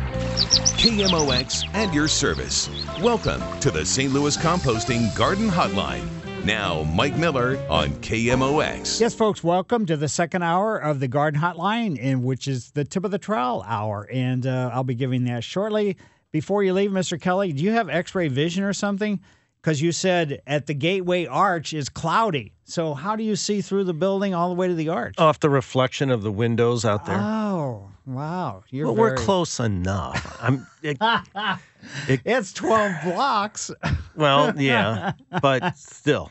KMOX 0.76 1.64
and 1.72 1.94
your 1.94 2.08
service. 2.08 2.68
Welcome 3.00 3.40
to 3.60 3.70
the 3.70 3.86
St. 3.86 4.12
Louis 4.12 4.36
Composting 4.36 5.14
Garden 5.16 5.48
Hotline. 5.48 6.23
Now, 6.44 6.82
Mike 6.82 7.16
Miller 7.16 7.56
on 7.70 7.88
KMOX. 8.02 9.00
Yes, 9.00 9.14
folks, 9.14 9.42
welcome 9.42 9.86
to 9.86 9.96
the 9.96 10.08
second 10.08 10.42
hour 10.42 10.76
of 10.76 11.00
the 11.00 11.08
Garden 11.08 11.40
Hotline, 11.40 11.96
in 11.96 12.22
which 12.22 12.46
is 12.48 12.70
the 12.72 12.84
tip 12.84 13.02
of 13.02 13.10
the 13.10 13.18
trowel 13.18 13.64
hour. 13.66 14.06
And 14.12 14.46
uh, 14.46 14.70
I'll 14.70 14.84
be 14.84 14.94
giving 14.94 15.24
that 15.24 15.42
shortly. 15.42 15.96
Before 16.32 16.62
you 16.62 16.74
leave, 16.74 16.90
Mr. 16.90 17.18
Kelly, 17.18 17.54
do 17.54 17.62
you 17.62 17.70
have 17.70 17.88
x 17.88 18.14
ray 18.14 18.28
vision 18.28 18.62
or 18.62 18.74
something? 18.74 19.20
Because 19.64 19.80
you 19.80 19.92
said 19.92 20.42
at 20.46 20.66
the 20.66 20.74
gateway 20.74 21.24
arch 21.24 21.72
is 21.72 21.88
cloudy. 21.88 22.52
So, 22.64 22.92
how 22.92 23.16
do 23.16 23.24
you 23.24 23.34
see 23.34 23.62
through 23.62 23.84
the 23.84 23.94
building 23.94 24.34
all 24.34 24.50
the 24.50 24.54
way 24.54 24.68
to 24.68 24.74
the 24.74 24.90
arch? 24.90 25.14
Off 25.16 25.40
the 25.40 25.48
reflection 25.48 26.10
of 26.10 26.20
the 26.22 26.30
windows 26.30 26.84
out 26.84 27.06
there. 27.06 27.16
Oh, 27.18 27.88
wow. 28.04 28.62
You're 28.68 28.88
well, 28.88 28.94
we're 28.94 29.14
close 29.16 29.60
enough. 29.60 30.36
I'm. 30.42 30.66
It, 30.82 30.98
it- 32.08 32.20
it's 32.26 32.52
12 32.52 32.92
blocks. 33.04 33.70
well, 34.16 34.52
yeah, 34.60 35.12
but 35.40 35.78
still. 35.78 36.30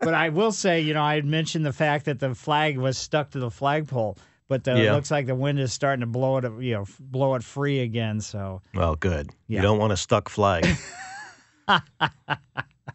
but 0.00 0.14
I 0.14 0.30
will 0.30 0.50
say, 0.50 0.80
you 0.80 0.94
know, 0.94 1.02
I 1.04 1.14
had 1.14 1.24
mentioned 1.24 1.64
the 1.64 1.72
fact 1.72 2.06
that 2.06 2.18
the 2.18 2.34
flag 2.34 2.76
was 2.76 2.98
stuck 2.98 3.30
to 3.30 3.38
the 3.38 3.52
flagpole, 3.52 4.18
but 4.48 4.66
uh, 4.66 4.72
it 4.72 4.90
looks 4.90 5.12
like 5.12 5.26
the 5.26 5.34
wind 5.36 5.60
is 5.60 5.72
starting 5.72 6.00
to 6.00 6.06
blow 6.06 6.38
it, 6.38 6.44
you 6.60 6.74
know, 6.74 6.86
blow 6.98 7.36
it 7.36 7.44
free 7.44 7.78
again. 7.80 8.20
So 8.20 8.62
Well, 8.74 8.96
good. 8.96 9.30
Yeah. 9.46 9.58
You 9.58 9.62
don't 9.62 9.78
want 9.78 9.92
a 9.92 9.96
stuck 9.96 10.28
flag. 10.28 10.66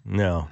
no. 0.05 0.47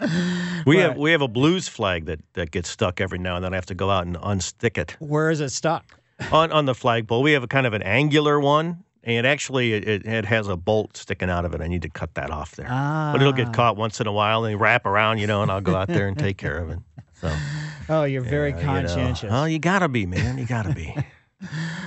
We 0.65 0.77
have 0.77 0.97
we 0.97 1.11
have 1.11 1.21
a 1.21 1.27
blues 1.27 1.67
flag 1.67 2.05
that, 2.05 2.19
that 2.33 2.51
gets 2.51 2.69
stuck 2.69 2.99
every 3.01 3.19
now 3.19 3.35
and 3.35 3.45
then. 3.45 3.53
I 3.53 3.57
have 3.57 3.65
to 3.67 3.75
go 3.75 3.89
out 3.89 4.05
and 4.05 4.15
unstick 4.17 4.77
it 4.77 4.95
where 4.99 5.29
is 5.29 5.39
it 5.41 5.49
stuck? 5.49 5.99
on 6.31 6.51
on 6.51 6.65
the 6.65 6.73
flagpole. 6.75 7.21
We 7.23 7.33
have 7.33 7.43
a 7.43 7.47
kind 7.47 7.67
of 7.67 7.73
an 7.73 7.81
angular 7.83 8.39
one, 8.39 8.83
and 9.03 9.27
actually 9.27 9.73
it, 9.73 10.05
it, 10.05 10.25
has 10.25 10.47
a 10.47 10.55
bolt 10.55 10.97
sticking 10.97 11.29
out 11.29 11.45
of 11.45 11.53
it. 11.53 11.61
I 11.61 11.67
need 11.67 11.81
to 11.83 11.89
cut 11.89 12.13
that 12.15 12.31
off 12.31 12.55
there, 12.55 12.67
Ah. 12.69 13.11
but 13.11 13.21
it'll 13.21 13.33
get 13.33 13.53
caught 13.53 13.75
once 13.77 13.99
in 13.99 14.07
a 14.07 14.11
while, 14.13 14.45
and 14.45 14.59
wrap 14.59 14.85
around, 14.85 15.17
you 15.19 15.27
know, 15.27 15.41
and 15.41 15.51
I'll 15.51 15.61
go 15.61 15.75
out 15.75 15.87
there 15.89 16.07
and 16.07 16.17
take 16.17 16.37
care 16.37 16.57
of 16.57 16.69
it. 16.69 16.79
So 17.21 17.35
Oh, 17.89 18.03
you're 18.03 18.21
very 18.21 18.49
yeah, 18.49 18.57
you 18.57 18.65
know. 18.65 18.71
conscientious. 18.73 19.29
Oh, 19.31 19.45
you 19.45 19.59
gotta 19.59 19.87
be, 19.89 20.05
man. 20.05 20.37
You 20.37 20.45
gotta 20.45 20.73
be. 20.73 20.95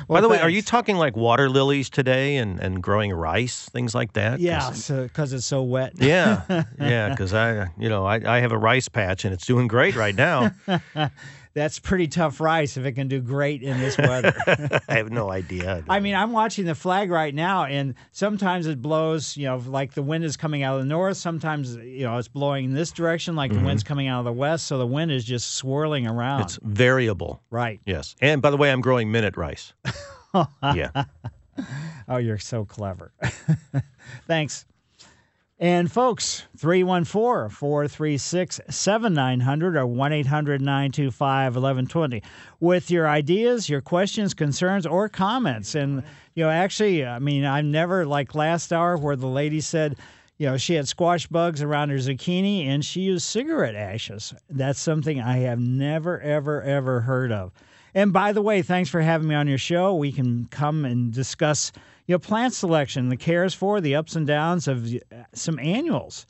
By 0.09 0.21
the 0.21 0.29
way, 0.29 0.41
are 0.41 0.49
you 0.49 0.63
talking 0.63 0.97
like 0.97 1.17
water 1.17 1.51
lilies 1.51 1.91
today 1.91 2.37
and, 2.37 2.59
and 2.61 2.83
growing 2.83 3.13
rice, 3.13 3.69
things 3.69 3.95
like 3.95 4.15
that? 4.15 4.41
Yeah, 4.41 4.71
because 4.71 5.33
it's 5.33 5.47
so 5.47 5.63
wet. 5.63 5.93
Yeah, 5.97 6.43
yeah, 6.81 7.11
because 7.11 7.35
I, 7.35 7.69
you 7.79 7.89
know, 7.89 8.07
I, 8.07 8.37
I 8.37 8.41
have 8.41 8.53
a 8.53 8.59
rice 8.59 8.89
patch 8.89 9.25
and 9.25 9.35
it's 9.35 9.47
doing 9.47 9.69
great 9.69 9.95
right 9.95 10.15
now. 10.15 10.53
that's 11.59 11.79
pretty 11.79 12.09
tough 12.09 12.41
rice 12.41 12.77
if 12.77 12.85
it 12.87 12.93
can 12.93 13.09
do 13.09 13.21
great 13.21 13.63
in 13.63 13.79
this 13.79 13.99
weather. 13.99 14.35
I 14.89 14.95
have 14.97 15.11
no 15.11 15.31
idea. 15.31 15.85
I 15.89 16.01
mean, 16.01 16.15
I'm 16.15 16.33
watching 16.33 16.65
the 16.65 16.75
flag 16.75 17.11
right 17.11 17.35
now, 17.35 17.65
and 17.65 17.95
sometimes 18.13 18.67
it 18.67 18.81
blows, 18.81 19.37
you 19.37 19.47
know, 19.47 19.57
like 19.67 19.95
the 19.95 20.03
wind 20.03 20.25
is 20.25 20.37
coming 20.37 20.63
out 20.63 20.77
of 20.77 20.83
the 20.83 20.89
north. 20.89 21.17
Sometimes, 21.17 21.77
you 21.77 22.05
know, 22.05 22.17
it's 22.19 22.29
blowing 22.29 22.67
in 22.67 22.75
this 22.75 22.91
direction, 22.93 23.37
like 23.37 23.51
Mhm. 23.51 23.59
the 23.61 23.65
wind's 23.67 23.83
coming 23.83 24.09
out 24.09 24.21
of 24.21 24.25
the 24.25 24.33
west. 24.33 24.67
So 24.67 24.79
the 24.79 24.87
wind 24.87 25.11
is 25.11 25.25
just 25.25 25.57
swirling 25.57 26.07
around. 26.07 26.43
It's 26.43 26.59
variable. 26.63 27.43
Right. 27.51 27.81
Yes. 27.85 28.15
And 28.21 28.41
by 28.41 28.51
the 28.51 28.57
way, 28.57 28.71
I'm 28.73 28.81
growing 28.81 29.11
minute 29.11 29.37
rice. 29.37 29.73
yeah. 30.63 31.05
Oh, 32.09 32.19
you're 32.19 32.39
so 32.39 32.65
clever. 32.65 33.13
Thanks. 34.27 34.65
And 35.61 35.91
folks, 35.91 36.45
314 36.57 37.51
436 37.51 38.61
7900 38.71 39.77
or 39.77 39.87
1 39.89 40.13
800 40.13 40.61
925 40.61 41.55
1120 41.57 42.23
with 42.61 42.93
your 42.93 43.09
ideas, 43.09 43.69
your 43.69 43.81
questions, 43.81 44.35
concerns, 44.35 44.87
or 44.87 45.09
comments. 45.09 45.75
And, 45.75 46.05
you 46.35 46.45
know, 46.45 46.51
actually, 46.51 47.05
I 47.05 47.19
mean, 47.19 47.45
I've 47.45 47.65
never, 47.65 48.07
like 48.07 48.37
last 48.37 48.73
hour 48.73 48.97
where 48.97 49.17
the 49.17 49.27
lady 49.27 49.61
said, 49.61 49.97
you 50.37 50.47
know, 50.47 50.57
she 50.57 50.75
had 50.75 50.87
squash 50.87 51.27
bugs 51.27 51.61
around 51.61 51.91
her 51.91 51.97
zucchini 51.97 52.67
and 52.67 52.85
she 52.85 53.01
used 53.01 53.27
cigarette 53.27 53.75
ashes. 53.75 54.33
That's 54.49 54.79
something 54.79 55.21
I 55.21 55.39
have 55.39 55.59
never, 55.59 56.21
ever, 56.21 56.63
ever 56.63 57.01
heard 57.01 57.33
of. 57.33 57.51
And 57.95 58.13
by 58.13 58.33
the 58.33 58.43
way, 58.43 58.63
thanks 58.63 58.91
for 58.91 59.01
having 59.01 59.29
me 59.29 59.35
on 59.35 59.49
your 59.49 59.59
show. 59.59 59.95
We 59.95 60.13
can 60.13 60.47
come 60.47 60.85
and 60.85 61.13
discuss, 61.13 61.73
you 62.07 62.15
know, 62.15 62.19
plant 62.19 62.55
selection, 62.55 63.09
the 63.09 63.17
cares 63.17 63.55
for, 63.55 63.81
the 63.81 63.97
ups 63.97 64.17
and 64.17 64.27
downs 64.27 64.69
of 64.69 64.87
uh, 64.87 65.25
some 65.35 65.59
annuals. 65.59 66.27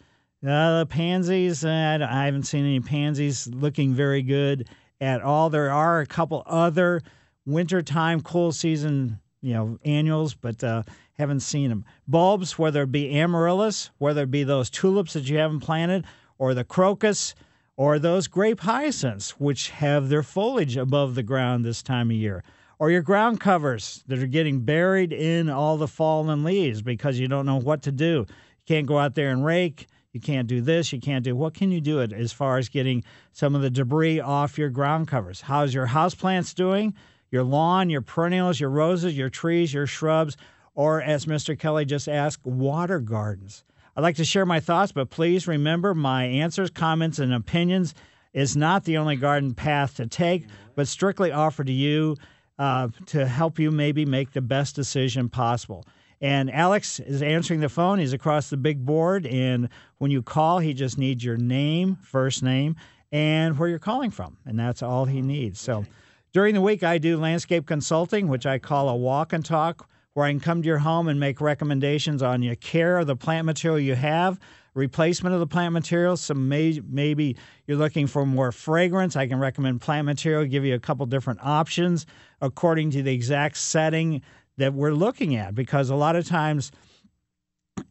Uh, 0.46 0.80
the 0.80 0.86
pansies, 0.86 1.64
uh, 1.64 1.98
I 2.08 2.24
haven't 2.24 2.44
seen 2.44 2.64
any 2.64 2.80
pansies 2.80 3.48
looking 3.48 3.92
very 3.92 4.22
good 4.22 4.68
at 5.00 5.20
all. 5.20 5.50
There 5.50 5.70
are 5.70 6.00
a 6.00 6.06
couple 6.06 6.44
other 6.46 7.02
wintertime, 7.44 8.20
cool 8.20 8.52
season, 8.52 9.18
you 9.40 9.54
know, 9.54 9.78
annuals, 9.84 10.34
but 10.34 10.62
uh, 10.62 10.84
haven't 11.14 11.40
seen 11.40 11.70
them. 11.70 11.84
Bulbs, 12.06 12.58
whether 12.58 12.82
it 12.82 12.92
be 12.92 13.18
amaryllis, 13.18 13.90
whether 13.98 14.22
it 14.22 14.30
be 14.30 14.44
those 14.44 14.70
tulips 14.70 15.14
that 15.14 15.28
you 15.28 15.38
haven't 15.38 15.60
planted, 15.60 16.04
or 16.38 16.54
the 16.54 16.64
crocus, 16.64 17.34
or 17.78 18.00
those 18.00 18.26
grape 18.26 18.58
hyacinths, 18.58 19.38
which 19.38 19.70
have 19.70 20.08
their 20.08 20.24
foliage 20.24 20.76
above 20.76 21.14
the 21.14 21.22
ground 21.22 21.64
this 21.64 21.80
time 21.80 22.10
of 22.10 22.16
year, 22.16 22.42
or 22.80 22.90
your 22.90 23.02
ground 23.02 23.38
covers 23.38 24.02
that 24.08 24.18
are 24.18 24.26
getting 24.26 24.60
buried 24.60 25.12
in 25.12 25.48
all 25.48 25.76
the 25.76 25.86
fallen 25.86 26.42
leaves 26.42 26.82
because 26.82 27.20
you 27.20 27.28
don't 27.28 27.46
know 27.46 27.60
what 27.60 27.80
to 27.82 27.92
do. 27.92 28.26
You 28.26 28.64
can't 28.66 28.86
go 28.86 28.98
out 28.98 29.14
there 29.14 29.30
and 29.30 29.44
rake. 29.44 29.86
You 30.12 30.18
can't 30.18 30.48
do 30.48 30.60
this. 30.60 30.92
You 30.92 30.98
can't 30.98 31.24
do 31.24 31.36
what 31.36 31.54
can 31.54 31.70
you 31.70 31.80
do 31.80 32.00
it 32.00 32.12
as 32.12 32.32
far 32.32 32.58
as 32.58 32.68
getting 32.68 33.04
some 33.32 33.54
of 33.54 33.62
the 33.62 33.70
debris 33.70 34.18
off 34.18 34.58
your 34.58 34.70
ground 34.70 35.06
covers? 35.06 35.40
How's 35.40 35.72
your 35.72 35.86
houseplants 35.86 36.56
doing? 36.56 36.94
Your 37.30 37.44
lawn, 37.44 37.90
your 37.90 38.02
perennials, 38.02 38.58
your 38.58 38.70
roses, 38.70 39.16
your 39.16 39.30
trees, 39.30 39.72
your 39.72 39.86
shrubs, 39.86 40.36
or 40.74 41.00
as 41.00 41.26
Mr. 41.26 41.56
Kelly 41.56 41.84
just 41.84 42.08
asked, 42.08 42.44
water 42.44 42.98
gardens. 42.98 43.62
I'd 43.98 44.02
like 44.02 44.14
to 44.18 44.24
share 44.24 44.46
my 44.46 44.60
thoughts, 44.60 44.92
but 44.92 45.10
please 45.10 45.48
remember 45.48 45.92
my 45.92 46.22
answers, 46.22 46.70
comments, 46.70 47.18
and 47.18 47.34
opinions 47.34 47.96
is 48.32 48.56
not 48.56 48.84
the 48.84 48.96
only 48.96 49.16
garden 49.16 49.54
path 49.54 49.96
to 49.96 50.06
take, 50.06 50.46
but 50.76 50.86
strictly 50.86 51.32
offered 51.32 51.66
to 51.66 51.72
you 51.72 52.14
uh, 52.60 52.90
to 53.06 53.26
help 53.26 53.58
you 53.58 53.72
maybe 53.72 54.06
make 54.06 54.30
the 54.30 54.40
best 54.40 54.76
decision 54.76 55.28
possible. 55.28 55.84
And 56.20 56.48
Alex 56.48 57.00
is 57.00 57.22
answering 57.22 57.58
the 57.58 57.68
phone. 57.68 57.98
He's 57.98 58.12
across 58.12 58.50
the 58.50 58.56
big 58.56 58.86
board. 58.86 59.26
And 59.26 59.68
when 59.96 60.12
you 60.12 60.22
call, 60.22 60.60
he 60.60 60.74
just 60.74 60.96
needs 60.96 61.24
your 61.24 61.36
name, 61.36 61.98
first 62.00 62.40
name, 62.40 62.76
and 63.10 63.58
where 63.58 63.68
you're 63.68 63.80
calling 63.80 64.12
from. 64.12 64.36
And 64.46 64.56
that's 64.56 64.80
all 64.80 65.06
he 65.06 65.22
needs. 65.22 65.58
So 65.58 65.84
during 66.32 66.54
the 66.54 66.60
week, 66.60 66.84
I 66.84 66.98
do 66.98 67.16
landscape 67.16 67.66
consulting, 67.66 68.28
which 68.28 68.46
I 68.46 68.60
call 68.60 68.90
a 68.90 68.94
walk 68.94 69.32
and 69.32 69.44
talk, 69.44 69.88
where 70.18 70.26
I 70.26 70.32
can 70.32 70.40
come 70.40 70.62
to 70.62 70.66
your 70.66 70.78
home 70.78 71.06
and 71.06 71.20
make 71.20 71.40
recommendations 71.40 72.24
on 72.24 72.42
your 72.42 72.56
care 72.56 72.98
of 72.98 73.06
the 73.06 73.14
plant 73.14 73.46
material 73.46 73.78
you 73.78 73.94
have, 73.94 74.40
replacement 74.74 75.32
of 75.32 75.38
the 75.38 75.46
plant 75.46 75.72
material. 75.72 76.16
Some 76.16 76.48
may, 76.48 76.82
maybe 76.88 77.36
you're 77.68 77.76
looking 77.76 78.08
for 78.08 78.26
more 78.26 78.50
fragrance. 78.50 79.14
I 79.14 79.28
can 79.28 79.38
recommend 79.38 79.80
plant 79.80 80.06
material, 80.06 80.44
give 80.44 80.64
you 80.64 80.74
a 80.74 80.80
couple 80.80 81.06
different 81.06 81.38
options 81.44 82.04
according 82.40 82.90
to 82.90 83.02
the 83.04 83.14
exact 83.14 83.58
setting 83.58 84.22
that 84.56 84.74
we're 84.74 84.90
looking 84.90 85.36
at. 85.36 85.54
Because 85.54 85.88
a 85.88 85.94
lot 85.94 86.16
of 86.16 86.26
times, 86.26 86.72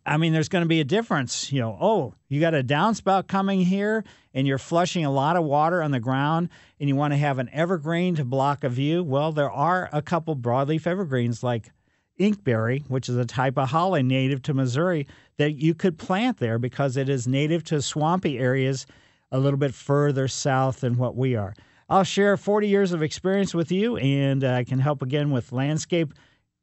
I 0.06 0.18
mean, 0.18 0.34
there's 0.34 0.50
going 0.50 0.64
to 0.64 0.68
be 0.68 0.82
a 0.82 0.84
difference. 0.84 1.50
You 1.50 1.62
know, 1.62 1.78
oh, 1.80 2.14
you 2.28 2.42
got 2.42 2.54
a 2.54 2.62
downspout 2.62 3.28
coming 3.28 3.62
here 3.62 4.04
and 4.34 4.46
you're 4.46 4.58
flushing 4.58 5.06
a 5.06 5.12
lot 5.12 5.38
of 5.38 5.46
water 5.46 5.82
on 5.82 5.92
the 5.92 6.02
ground 6.02 6.50
and 6.78 6.90
you 6.90 6.98
want 6.98 7.14
to 7.14 7.18
have 7.18 7.40
an 7.40 7.50
evergreen 7.54 8.16
to 8.16 8.26
block 8.26 8.66
a 8.66 8.70
view. 8.70 9.02
Well, 9.02 9.32
there 9.32 9.50
are 9.50 9.88
a 9.94 10.02
couple 10.02 10.36
broadleaf 10.36 10.86
evergreens 10.86 11.42
like 11.42 11.72
inkberry, 12.20 12.84
which 12.90 13.10
is 13.10 13.18
a 13.18 13.26
type 13.26 13.58
of 13.58 13.70
holly 13.70 14.04
native 14.04 14.42
to 14.44 14.54
Missouri 14.54 15.08
that 15.38 15.54
you 15.54 15.74
could 15.74 15.98
plant 15.98 16.38
there 16.38 16.58
because 16.60 16.98
it 16.98 17.10
is 17.10 17.28
native 17.28 17.64
to 17.66 17.82
swampy 17.82 18.40
areas 18.40 18.86
a 19.32 19.40
little 19.40 19.60
bit 19.60 19.74
further 19.74 20.28
south 20.28 20.80
than 20.82 20.98
what 20.98 21.16
we 21.16 21.36
are. 21.36 21.54
I'll 21.90 22.04
share 22.04 22.36
40 22.36 22.68
years 22.68 22.92
of 22.92 23.02
experience 23.02 23.54
with 23.54 23.72
you 23.72 23.98
and 23.98 24.44
uh, 24.44 24.52
I 24.52 24.64
can 24.64 24.80
help 24.80 25.02
again 25.02 25.32
with 25.32 25.52
landscape 25.52 26.14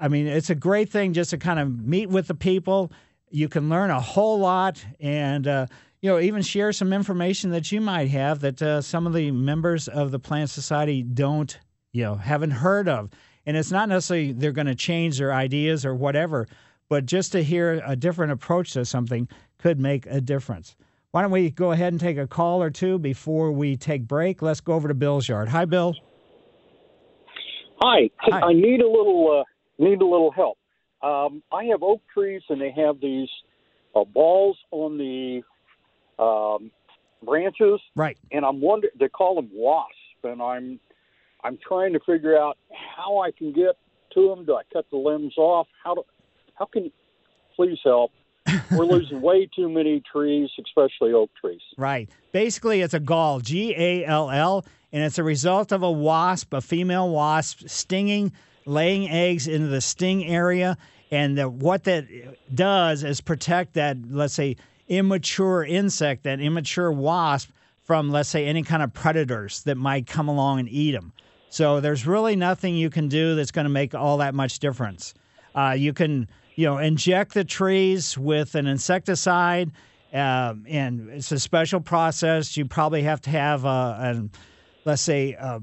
I 0.00 0.08
mean, 0.08 0.26
it's 0.26 0.50
a 0.50 0.54
great 0.54 0.88
thing 0.88 1.12
just 1.12 1.30
to 1.30 1.38
kind 1.38 1.58
of 1.58 1.84
meet 1.84 2.08
with 2.08 2.28
the 2.28 2.34
people. 2.34 2.90
You 3.30 3.48
can 3.48 3.68
learn 3.68 3.90
a 3.90 4.00
whole 4.00 4.38
lot, 4.38 4.84
and 5.00 5.46
uh, 5.46 5.66
you 6.04 6.10
know, 6.10 6.20
even 6.20 6.42
share 6.42 6.70
some 6.70 6.92
information 6.92 7.48
that 7.52 7.72
you 7.72 7.80
might 7.80 8.08
have 8.08 8.40
that 8.40 8.60
uh, 8.60 8.82
some 8.82 9.06
of 9.06 9.14
the 9.14 9.30
members 9.30 9.88
of 9.88 10.10
the 10.10 10.18
plant 10.18 10.50
society 10.50 11.02
don't, 11.02 11.58
you 11.92 12.02
know, 12.02 12.14
haven't 12.14 12.50
heard 12.50 12.90
of. 12.90 13.08
And 13.46 13.56
it's 13.56 13.70
not 13.70 13.88
necessarily 13.88 14.32
they're 14.32 14.52
going 14.52 14.66
to 14.66 14.74
change 14.74 15.16
their 15.16 15.32
ideas 15.32 15.86
or 15.86 15.94
whatever, 15.94 16.46
but 16.90 17.06
just 17.06 17.32
to 17.32 17.42
hear 17.42 17.82
a 17.86 17.96
different 17.96 18.32
approach 18.32 18.74
to 18.74 18.84
something 18.84 19.26
could 19.56 19.80
make 19.80 20.04
a 20.04 20.20
difference. 20.20 20.76
Why 21.12 21.22
don't 21.22 21.30
we 21.30 21.48
go 21.50 21.72
ahead 21.72 21.94
and 21.94 22.00
take 22.00 22.18
a 22.18 22.26
call 22.26 22.62
or 22.62 22.68
two 22.68 22.98
before 22.98 23.50
we 23.50 23.74
take 23.74 24.06
break? 24.06 24.42
Let's 24.42 24.60
go 24.60 24.74
over 24.74 24.88
to 24.88 24.94
Bill's 24.94 25.26
yard. 25.26 25.48
Hi, 25.48 25.64
Bill. 25.64 25.94
Hi. 27.80 28.10
Hi. 28.18 28.40
I 28.48 28.52
need 28.52 28.82
a 28.82 28.86
little 28.86 29.40
uh, 29.40 29.44
need 29.82 30.02
a 30.02 30.06
little 30.06 30.32
help. 30.32 30.58
Um, 31.02 31.42
I 31.50 31.64
have 31.64 31.82
oak 31.82 32.02
trees, 32.12 32.42
and 32.50 32.60
they 32.60 32.74
have 32.76 33.00
these 33.00 33.30
uh, 33.96 34.04
balls 34.04 34.58
on 34.70 34.98
the 34.98 35.42
um, 36.18 36.70
branches. 37.24 37.80
Right. 37.94 38.18
And 38.32 38.44
I'm 38.44 38.60
wondering 38.60 38.92
they 38.98 39.08
call 39.08 39.36
them 39.36 39.50
wasps, 39.52 39.96
and 40.22 40.40
I'm 40.42 40.80
I'm 41.42 41.58
trying 41.66 41.92
to 41.92 42.00
figure 42.00 42.36
out 42.38 42.56
how 42.96 43.18
I 43.18 43.30
can 43.30 43.52
get 43.52 43.76
to 44.14 44.28
them. 44.28 44.44
Do 44.44 44.54
I 44.54 44.62
cut 44.72 44.86
the 44.90 44.96
limbs 44.96 45.34
off? 45.36 45.66
How 45.82 45.94
do 45.94 46.02
how 46.54 46.66
can 46.66 46.90
please 47.56 47.78
help? 47.84 48.10
We're 48.70 48.84
losing 48.84 49.22
way 49.22 49.48
too 49.54 49.68
many 49.68 50.02
trees, 50.10 50.50
especially 50.58 51.12
oak 51.12 51.30
trees. 51.40 51.62
Right. 51.78 52.10
Basically, 52.32 52.82
it's 52.82 52.94
a 52.94 53.00
gall, 53.00 53.40
G 53.40 53.74
A 53.76 54.04
L 54.04 54.30
L, 54.30 54.64
and 54.92 55.02
it's 55.02 55.18
a 55.18 55.24
result 55.24 55.72
of 55.72 55.82
a 55.82 55.90
wasp, 55.90 56.52
a 56.52 56.60
female 56.60 57.08
wasp, 57.08 57.62
stinging, 57.66 58.32
laying 58.66 59.08
eggs 59.08 59.48
into 59.48 59.68
the 59.68 59.80
sting 59.80 60.24
area. 60.24 60.76
And 61.10 61.38
the, 61.38 61.48
what 61.48 61.84
that 61.84 62.06
does 62.54 63.04
is 63.04 63.20
protect 63.20 63.74
that, 63.74 63.96
let's 64.10 64.34
say, 64.34 64.56
immature 64.88 65.64
insect, 65.64 66.24
that 66.24 66.40
immature 66.40 66.92
wasp, 66.92 67.50
from, 67.84 68.10
let's 68.10 68.30
say, 68.30 68.46
any 68.46 68.62
kind 68.62 68.82
of 68.82 68.94
predators 68.94 69.62
that 69.64 69.76
might 69.76 70.06
come 70.06 70.26
along 70.26 70.58
and 70.58 70.68
eat 70.70 70.92
them. 70.92 71.12
So 71.50 71.80
there's 71.80 72.06
really 72.06 72.34
nothing 72.34 72.74
you 72.74 72.90
can 72.90 73.08
do 73.08 73.34
that's 73.36 73.50
going 73.50 73.66
to 73.66 73.70
make 73.70 73.94
all 73.94 74.18
that 74.18 74.34
much 74.34 74.58
difference. 74.58 75.14
Uh, 75.54 75.74
you 75.76 75.92
can, 75.92 76.28
you 76.56 76.66
know, 76.66 76.78
inject 76.78 77.34
the 77.34 77.44
trees 77.44 78.16
with 78.16 78.54
an 78.54 78.66
insecticide, 78.66 79.70
um, 80.14 80.64
and 80.66 81.10
it's 81.10 81.30
a 81.30 81.38
special 81.38 81.78
process. 81.80 82.56
You 82.56 82.64
probably 82.64 83.02
have 83.02 83.20
to 83.22 83.30
have 83.30 83.64
a, 83.64 83.68
a 83.68 84.28
let's 84.84 85.02
say, 85.02 85.34
a, 85.34 85.60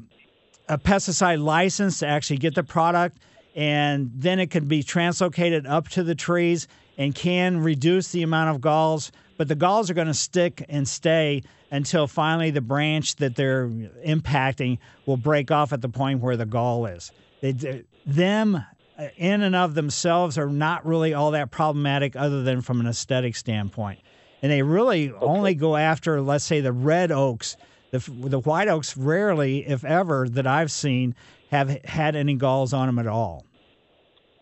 a 0.70 0.78
pesticide 0.78 1.44
license 1.44 2.00
to 2.00 2.08
actually 2.08 2.38
get 2.38 2.54
the 2.54 2.64
product, 2.64 3.18
and 3.56 4.12
then 4.14 4.40
it 4.40 4.52
can 4.52 4.68
be 4.68 4.84
translocated 4.84 5.68
up 5.68 5.90
to 5.90 6.04
the 6.04 6.16
trees 6.16 6.68
and 7.02 7.16
can 7.16 7.58
reduce 7.58 8.12
the 8.12 8.22
amount 8.22 8.52
of 8.56 8.62
galls. 8.62 9.12
But 9.36 9.48
the 9.48 9.56
galls 9.56 9.90
are 9.90 9.96
going 9.96 10.06
to 10.06 10.14
stick 10.14 10.64
and 10.70 10.88
stay 10.88 11.42
until 11.72 12.06
finally 12.06 12.52
the 12.52 12.62
branch 12.62 13.16
that 13.16 13.36
they're 13.36 13.70
impacting 14.06 14.78
will 15.08 15.18
break 15.18 15.50
off 15.50 15.74
at 15.74 15.82
the 15.82 15.90
point 15.90 16.22
where 16.22 16.38
the 16.38 16.46
gall 16.46 16.86
is. 16.86 17.12
They, 17.42 17.84
them 18.06 18.64
uh, 19.00 19.08
in 19.18 19.42
and 19.42 19.56
of 19.56 19.74
themselves 19.74 20.38
are 20.38 20.48
not 20.48 20.86
really 20.86 21.16
all 21.16 21.32
that 21.32 21.50
problematic 21.50 22.16
other 22.16 22.44
than 22.44 22.62
from 22.62 22.80
an 22.80 22.86
aesthetic 22.86 23.36
standpoint. 23.36 23.98
And 24.44 24.52
they 24.52 24.62
really 24.62 25.10
okay. 25.10 25.26
only 25.26 25.56
go 25.56 25.76
after, 25.76 26.22
let's 26.22 26.46
say, 26.46 26.62
the 26.62 26.72
red 26.72 27.12
oaks. 27.12 27.58
The, 27.90 27.98
the 27.98 28.40
white 28.40 28.68
oaks 28.68 28.96
rarely, 28.96 29.68
if 29.68 29.84
ever, 29.84 30.30
that 30.30 30.46
I've 30.46 30.72
seen 30.72 31.16
have 31.50 31.84
had 31.84 32.16
any 32.16 32.36
galls 32.36 32.74
on 32.74 32.86
them 32.86 33.00
at 33.00 33.08
all. 33.08 33.44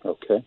Okay. 0.04 0.44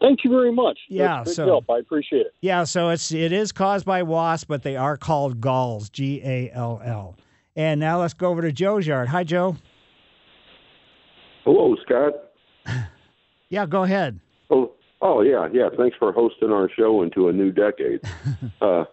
Thank 0.00 0.24
you 0.24 0.30
very 0.30 0.52
much. 0.52 0.78
Yeah, 0.88 1.22
big 1.24 1.34
so 1.34 1.46
help. 1.46 1.70
I 1.70 1.78
appreciate 1.78 2.22
it. 2.22 2.34
Yeah, 2.40 2.64
so 2.64 2.88
it's 2.88 3.12
it 3.12 3.32
is 3.32 3.52
caused 3.52 3.84
by 3.84 4.02
wasps, 4.02 4.44
but 4.44 4.62
they 4.62 4.76
are 4.76 4.96
called 4.96 5.40
galls, 5.40 5.90
G 5.90 6.22
A 6.24 6.50
L 6.52 6.80
L. 6.82 7.16
And 7.54 7.80
now 7.80 8.00
let's 8.00 8.14
go 8.14 8.30
over 8.30 8.40
to 8.42 8.52
Joe's 8.52 8.86
yard. 8.86 9.08
Hi, 9.08 9.24
Joe. 9.24 9.56
Hello, 11.44 11.76
Scott. 11.84 12.14
yeah, 13.50 13.66
go 13.66 13.82
ahead. 13.82 14.20
Oh, 14.50 14.72
oh 15.02 15.20
yeah, 15.20 15.48
yeah. 15.52 15.68
Thanks 15.76 15.96
for 15.98 16.12
hosting 16.12 16.50
our 16.50 16.70
show 16.74 17.02
into 17.02 17.28
a 17.28 17.32
new 17.32 17.52
decade. 17.52 18.00
uh, 18.62 18.84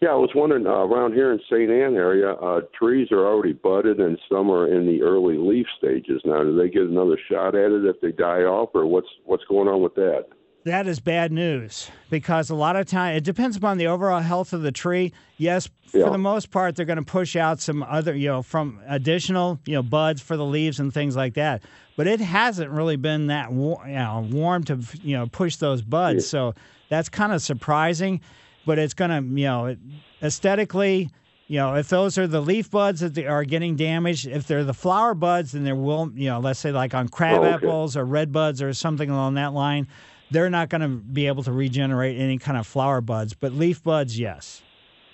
yeah, 0.00 0.10
I 0.10 0.14
was 0.14 0.30
wondering 0.34 0.66
uh, 0.66 0.70
around 0.70 1.14
here 1.14 1.32
in 1.32 1.40
St. 1.46 1.70
Ann 1.70 1.94
area, 1.94 2.32
uh, 2.34 2.60
trees 2.76 3.08
are 3.10 3.26
already 3.26 3.52
budded 3.52 3.98
and 3.98 4.18
some 4.28 4.50
are 4.50 4.72
in 4.72 4.86
the 4.86 5.02
early 5.02 5.36
leaf 5.36 5.66
stages. 5.76 6.22
Now, 6.24 6.44
do 6.44 6.56
they 6.56 6.68
get 6.68 6.82
another 6.82 7.18
shot 7.28 7.56
at 7.56 7.72
it 7.72 7.84
if 7.84 8.00
they 8.00 8.12
die 8.12 8.42
off, 8.42 8.70
or 8.74 8.86
what's 8.86 9.08
what's 9.24 9.44
going 9.48 9.68
on 9.68 9.82
with 9.82 9.94
that? 9.96 10.26
That 10.68 10.86
is 10.86 11.00
bad 11.00 11.32
news 11.32 11.90
because 12.10 12.50
a 12.50 12.54
lot 12.54 12.76
of 12.76 12.86
time 12.86 13.16
it 13.16 13.24
depends 13.24 13.56
upon 13.56 13.78
the 13.78 13.86
overall 13.86 14.20
health 14.20 14.52
of 14.52 14.62
the 14.62 14.72
tree. 14.72 15.12
Yes, 15.36 15.68
yeah. 15.92 16.04
for 16.04 16.10
the 16.10 16.18
most 16.18 16.50
part, 16.50 16.76
they're 16.76 16.86
going 16.86 16.96
to 16.96 17.02
push 17.02 17.36
out 17.36 17.60
some 17.60 17.82
other, 17.82 18.14
you 18.14 18.28
know, 18.28 18.42
from 18.42 18.80
additional, 18.86 19.58
you 19.66 19.74
know, 19.74 19.82
buds 19.82 20.20
for 20.20 20.36
the 20.36 20.44
leaves 20.44 20.80
and 20.80 20.92
things 20.92 21.16
like 21.16 21.34
that. 21.34 21.62
But 21.96 22.06
it 22.06 22.20
hasn't 22.20 22.70
really 22.70 22.96
been 22.96 23.26
that 23.26 23.50
you 23.50 23.78
know, 23.86 24.28
warm 24.30 24.64
to, 24.64 24.78
you 25.02 25.16
know, 25.16 25.26
push 25.26 25.56
those 25.56 25.82
buds. 25.82 26.24
Yeah. 26.24 26.30
So 26.30 26.54
that's 26.88 27.08
kind 27.08 27.32
of 27.32 27.42
surprising. 27.42 28.20
But 28.66 28.78
it's 28.78 28.94
going 28.94 29.10
to, 29.10 29.40
you 29.40 29.46
know, 29.46 29.76
aesthetically, 30.22 31.10
you 31.48 31.56
know, 31.56 31.74
if 31.74 31.88
those 31.88 32.18
are 32.18 32.26
the 32.26 32.42
leaf 32.42 32.70
buds 32.70 33.00
that 33.00 33.18
are 33.18 33.44
getting 33.44 33.74
damaged, 33.74 34.26
if 34.26 34.46
they're 34.46 34.64
the 34.64 34.74
flower 34.74 35.14
buds, 35.14 35.52
then 35.52 35.64
there 35.64 35.74
will, 35.74 36.12
you 36.14 36.28
know, 36.28 36.40
let's 36.40 36.60
say 36.60 36.70
like 36.72 36.94
on 36.94 37.08
crab 37.08 37.40
oh, 37.40 37.44
okay. 37.44 37.54
apples 37.54 37.96
or 37.96 38.04
red 38.04 38.32
buds 38.32 38.60
or 38.60 38.74
something 38.74 39.08
along 39.08 39.34
that 39.34 39.54
line, 39.54 39.88
they're 40.30 40.50
not 40.50 40.68
going 40.68 40.80
to 40.82 40.88
be 40.88 41.26
able 41.26 41.42
to 41.44 41.52
regenerate 41.52 42.18
any 42.18 42.38
kind 42.38 42.58
of 42.58 42.66
flower 42.66 43.00
buds, 43.00 43.34
but 43.34 43.52
leaf 43.52 43.82
buds, 43.82 44.18
yes. 44.18 44.62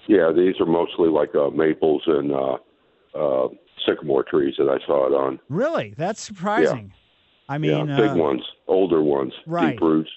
Yeah, 0.07 0.33
these 0.35 0.55
are 0.61 0.67
mostly 0.67 1.09
like 1.09 1.35
uh, 1.35 1.51
maples 1.51 2.03
and 2.07 2.33
uh, 2.33 2.57
uh, 3.15 3.49
sycamore 3.87 4.25
trees 4.25 4.55
that 4.59 4.69
I 4.69 4.85
saw 4.87 5.07
it 5.07 5.15
on. 5.15 5.41
Really, 5.49 5.95
that's 5.97 6.21
surprising. 6.21 6.93
Yeah. 6.93 7.01
I 7.55 7.59
mean, 7.59 7.89
yeah, 7.89 7.97
big 7.97 8.11
uh, 8.11 8.17
ones, 8.17 8.43
older 8.67 9.03
ones, 9.03 9.33
right. 9.47 9.73
deep 9.73 9.81
roots. 9.81 10.11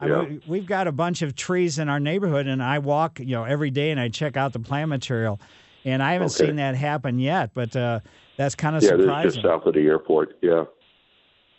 I 0.00 0.08
yeah. 0.08 0.22
mean, 0.22 0.42
we've 0.46 0.66
got 0.66 0.86
a 0.86 0.92
bunch 0.92 1.22
of 1.22 1.34
trees 1.34 1.78
in 1.78 1.88
our 1.88 2.00
neighborhood, 2.00 2.46
and 2.46 2.62
I 2.62 2.78
walk, 2.78 3.20
you 3.20 3.26
know, 3.26 3.44
every 3.44 3.70
day 3.70 3.90
and 3.90 4.00
I 4.00 4.08
check 4.08 4.36
out 4.36 4.52
the 4.52 4.58
plant 4.58 4.88
material, 4.88 5.40
and 5.84 6.02
I 6.02 6.12
haven't 6.12 6.34
okay. 6.34 6.46
seen 6.46 6.56
that 6.56 6.74
happen 6.74 7.18
yet. 7.18 7.50
But 7.54 7.74
uh, 7.74 8.00
that's 8.36 8.54
kind 8.54 8.76
of 8.76 8.82
yeah, 8.82 8.90
surprising. 8.90 9.08
Yeah, 9.08 9.22
just 9.22 9.42
south 9.42 9.66
of 9.66 9.74
the 9.74 9.80
airport. 9.80 10.36
Yeah. 10.42 10.64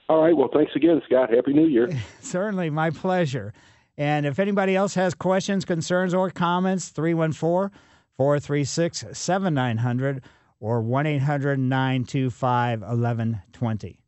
All 0.08 0.22
right. 0.22 0.38
Well, 0.38 0.50
thanks 0.54 0.72
again, 0.76 1.02
Scott. 1.06 1.34
Happy 1.34 1.54
New 1.54 1.68
Year. 1.68 1.90
Certainly, 2.22 2.70
my 2.70 2.92
pleasure. 2.92 3.54
And 3.98 4.26
if 4.26 4.40
anybody 4.40 4.76
else 4.76 4.94
has 4.96 5.14
questions, 5.14 5.66
concerns, 5.66 6.14
or 6.14 6.30
comments, 6.30 6.90
314 6.90 7.72
436 8.18 9.06
7900 9.14 10.22
or 10.60 10.82
1 10.82 11.06
800 11.08 11.60
925 11.60 12.82
1120. 12.82 14.00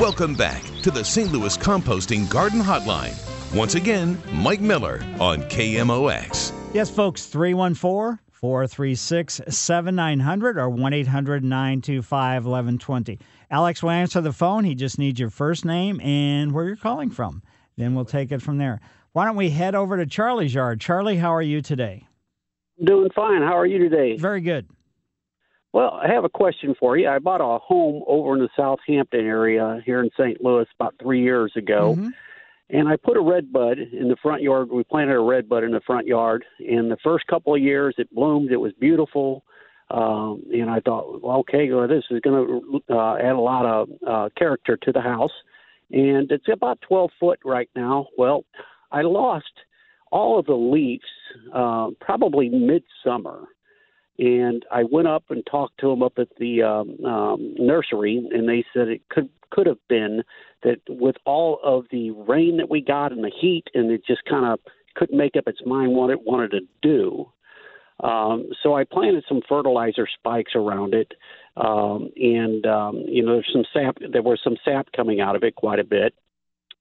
Welcome 0.00 0.34
back 0.34 0.62
to 0.82 0.90
the 0.90 1.04
St. 1.04 1.30
Louis 1.30 1.56
Composting 1.56 2.28
Garden 2.28 2.60
Hotline. 2.60 3.14
Once 3.54 3.76
again, 3.76 4.20
Mike 4.32 4.60
Miller 4.60 5.00
on 5.20 5.42
KMOX. 5.44 6.52
Yes, 6.74 6.90
folks, 6.90 7.26
314 7.26 8.18
436 8.32 9.42
7900 9.48 10.58
or 10.58 10.68
1 10.68 10.92
800 10.92 11.44
925 11.44 12.44
1120. 12.46 13.20
Alex 13.50 13.82
will 13.82 13.90
answer 13.90 14.20
the 14.20 14.32
phone. 14.32 14.64
He 14.64 14.74
just 14.74 14.98
needs 14.98 15.20
your 15.20 15.30
first 15.30 15.64
name 15.64 16.00
and 16.00 16.52
where 16.52 16.64
you're 16.64 16.76
calling 16.76 17.10
from. 17.10 17.42
Then 17.76 17.94
we'll 17.94 18.04
take 18.04 18.32
it 18.32 18.42
from 18.42 18.58
there. 18.58 18.80
Why 19.12 19.24
don't 19.24 19.36
we 19.36 19.50
head 19.50 19.74
over 19.74 19.96
to 19.96 20.06
Charlie's 20.06 20.54
yard? 20.54 20.80
Charlie, 20.80 21.16
how 21.16 21.32
are 21.34 21.42
you 21.42 21.62
today? 21.62 22.06
Doing 22.82 23.10
fine. 23.14 23.42
How 23.42 23.56
are 23.56 23.66
you 23.66 23.78
today? 23.78 24.16
Very 24.16 24.40
good. 24.40 24.68
Well, 25.72 25.90
I 25.90 26.08
have 26.08 26.24
a 26.24 26.28
question 26.28 26.74
for 26.78 26.96
you. 26.96 27.08
I 27.08 27.18
bought 27.18 27.40
a 27.40 27.58
home 27.58 28.02
over 28.06 28.34
in 28.34 28.40
the 28.40 28.48
Southampton 28.56 29.26
area 29.26 29.80
here 29.84 30.00
in 30.00 30.10
St. 30.18 30.42
Louis 30.42 30.66
about 30.78 30.94
three 31.02 31.22
years 31.22 31.52
ago. 31.56 31.94
Mm-hmm. 31.96 32.08
And 32.70 32.88
I 32.88 32.96
put 32.96 33.16
a 33.16 33.20
red 33.20 33.52
bud 33.52 33.78
in 33.78 34.08
the 34.08 34.16
front 34.22 34.42
yard. 34.42 34.70
We 34.70 34.84
planted 34.84 35.14
a 35.14 35.20
red 35.20 35.48
bud 35.48 35.64
in 35.64 35.72
the 35.72 35.80
front 35.80 36.06
yard. 36.06 36.44
And 36.60 36.90
the 36.90 36.96
first 37.02 37.26
couple 37.26 37.54
of 37.54 37.60
years, 37.60 37.94
it 37.98 38.12
bloomed. 38.14 38.52
It 38.52 38.56
was 38.56 38.72
beautiful. 38.80 39.44
Um, 39.90 40.42
and 40.52 40.70
I 40.70 40.80
thought, 40.80 41.22
well, 41.22 41.38
okay, 41.38 41.70
well, 41.70 41.86
this 41.86 42.04
is 42.10 42.20
going 42.20 42.82
to 42.88 42.94
uh, 42.94 43.16
add 43.16 43.34
a 43.34 43.40
lot 43.40 43.66
of 43.66 43.88
uh, 44.06 44.28
character 44.36 44.76
to 44.78 44.92
the 44.92 45.00
house. 45.00 45.32
And 45.90 46.30
it's 46.30 46.48
about 46.50 46.80
12 46.88 47.10
foot 47.20 47.38
right 47.44 47.68
now. 47.76 48.06
Well, 48.16 48.44
I 48.90 49.02
lost 49.02 49.52
all 50.10 50.38
of 50.38 50.46
the 50.46 50.54
leaves 50.54 51.02
uh, 51.52 51.88
probably 52.00 52.48
midsummer. 52.48 53.44
And 54.18 54.64
I 54.70 54.84
went 54.84 55.08
up 55.08 55.24
and 55.30 55.44
talked 55.44 55.78
to 55.80 55.88
them 55.88 56.02
up 56.02 56.14
at 56.18 56.28
the 56.38 56.62
um, 56.62 57.04
um, 57.04 57.54
nursery, 57.58 58.24
and 58.32 58.48
they 58.48 58.64
said 58.72 58.88
it 58.88 59.02
could 59.08 59.28
could 59.50 59.66
have 59.66 59.88
been 59.88 60.22
that 60.62 60.78
with 60.88 61.16
all 61.24 61.60
of 61.62 61.84
the 61.90 62.10
rain 62.10 62.56
that 62.56 62.70
we 62.70 62.80
got 62.80 63.12
and 63.12 63.22
the 63.22 63.30
heat, 63.40 63.64
and 63.74 63.90
it 63.90 64.02
just 64.06 64.24
kind 64.24 64.44
of 64.44 64.60
couldn't 64.94 65.16
make 65.18 65.36
up 65.36 65.48
its 65.48 65.60
mind 65.66 65.92
what 65.94 66.10
it 66.10 66.22
wanted 66.22 66.52
to 66.52 66.60
do. 66.82 67.26
Um, 68.00 68.48
so 68.62 68.74
I 68.74 68.84
planted 68.84 69.24
some 69.28 69.40
fertilizer 69.48 70.06
spikes 70.18 70.52
around 70.54 70.94
it, 70.94 71.12
um, 71.56 72.10
and 72.16 72.66
um, 72.66 72.96
you 73.06 73.24
know 73.24 73.34
there's 73.34 73.50
some 73.52 73.64
sap. 73.72 73.98
There 74.12 74.22
was 74.22 74.40
some 74.42 74.56
sap 74.64 74.88
coming 74.96 75.20
out 75.20 75.36
of 75.36 75.44
it 75.44 75.54
quite 75.54 75.78
a 75.78 75.84
bit, 75.84 76.12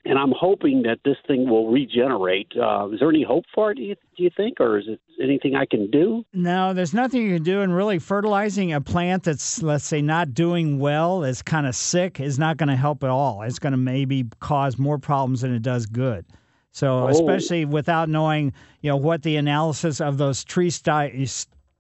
and 0.06 0.18
I'm 0.18 0.34
hoping 0.36 0.82
that 0.84 1.00
this 1.06 1.18
thing 1.28 1.50
will 1.50 1.72
regenerate. 1.72 2.52
Uh, 2.60 2.90
is 2.90 3.00
there 3.00 3.10
any 3.10 3.24
hope 3.24 3.46
for 3.54 3.72
it? 3.72 3.76
Do 3.76 3.84
you, 3.84 3.96
do 4.18 4.24
you 4.24 4.32
think, 4.36 4.60
or 4.60 4.80
is 4.80 4.86
it 4.88 5.00
anything 5.22 5.56
I 5.56 5.66
can 5.66 5.90
do? 5.92 6.26
No, 6.34 6.74
there's 6.74 6.94
nothing 6.94 7.22
you 7.22 7.36
can 7.36 7.44
do. 7.44 7.62
And 7.62 7.76
really, 7.76 8.00
fertilizing 8.00 8.74
a 8.74 8.82
plant 8.82 9.24
that's 9.24 9.62
let's 9.62 9.86
say 9.86 10.02
not 10.02 10.34
doing 10.34 10.80
well, 10.80 11.24
is 11.24 11.42
kind 11.42 11.68
of 11.68 11.76
sick, 11.76 12.20
is 12.20 12.40
not 12.40 12.58
going 12.58 12.70
to 12.70 12.76
help 12.76 13.04
at 13.04 13.12
all. 13.12 13.44
It's 13.44 13.60
going 13.60 13.72
to 13.72 13.78
maybe 13.78 14.26
cause 14.40 14.80
more 14.80 14.98
problems 14.98 15.42
than 15.42 15.54
it 15.54 15.62
does 15.62 15.86
good. 15.86 16.26
So, 16.74 17.04
oh. 17.04 17.08
especially 17.08 17.66
without 17.66 18.10
knowing, 18.10 18.52
you 18.82 18.90
know, 18.90 18.98
what 18.98 19.22
the 19.22 19.38
analysis 19.38 20.02
of 20.02 20.18
those 20.18 20.44
tree 20.44 20.72
sti- 20.72 21.28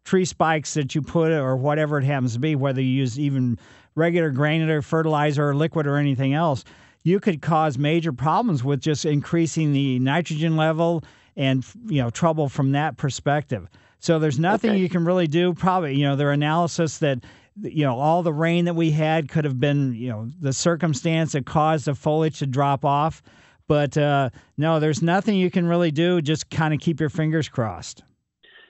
tree 0.05 0.25
spikes 0.25 0.75
that 0.75 0.93
you 0.93 1.01
put 1.01 1.31
or 1.31 1.55
whatever 1.57 1.97
it 1.97 2.03
happens 2.03 2.33
to 2.33 2.39
be, 2.39 2.55
whether 2.55 2.79
you 2.79 2.87
use 2.87 3.19
even 3.19 3.57
regular 3.95 4.29
granular 4.29 4.81
fertilizer 4.81 5.49
or 5.49 5.55
liquid 5.55 5.87
or 5.87 5.97
anything 5.97 6.33
else, 6.33 6.63
you 7.01 7.19
could 7.19 7.41
cause 7.41 7.77
major 7.77 8.13
problems 8.13 8.63
with 8.63 8.81
just 8.81 9.03
increasing 9.03 9.73
the 9.73 9.97
nitrogen 9.99 10.55
level 10.55 11.03
and 11.35 11.65
you 11.87 12.01
know 12.01 12.11
trouble 12.11 12.47
from 12.47 12.71
that 12.71 12.95
perspective. 12.95 13.67
So 13.97 14.19
there's 14.19 14.39
nothing 14.39 14.71
okay. 14.71 14.79
you 14.79 14.89
can 14.89 15.05
really 15.05 15.27
do. 15.27 15.53
Probably, 15.53 15.95
you 15.95 16.03
know, 16.03 16.15
their 16.15 16.31
analysis 16.31 16.99
that 16.99 17.23
you 17.59 17.83
know 17.83 17.97
all 17.97 18.21
the 18.21 18.33
rain 18.33 18.65
that 18.65 18.75
we 18.75 18.91
had 18.91 19.27
could 19.27 19.45
have 19.45 19.59
been 19.59 19.95
you 19.95 20.09
know 20.09 20.29
the 20.39 20.53
circumstance 20.53 21.31
that 21.31 21.47
caused 21.47 21.85
the 21.85 21.95
foliage 21.95 22.39
to 22.39 22.45
drop 22.45 22.85
off 22.85 23.23
but 23.67 23.97
uh, 23.97 24.29
no, 24.57 24.79
there's 24.79 25.01
nothing 25.01 25.35
you 25.35 25.51
can 25.51 25.65
really 25.67 25.91
do. 25.91 26.21
Just 26.21 26.49
kind 26.49 26.73
of 26.73 26.79
keep 26.79 26.99
your 26.99 27.09
fingers 27.09 27.49
crossed. 27.49 28.03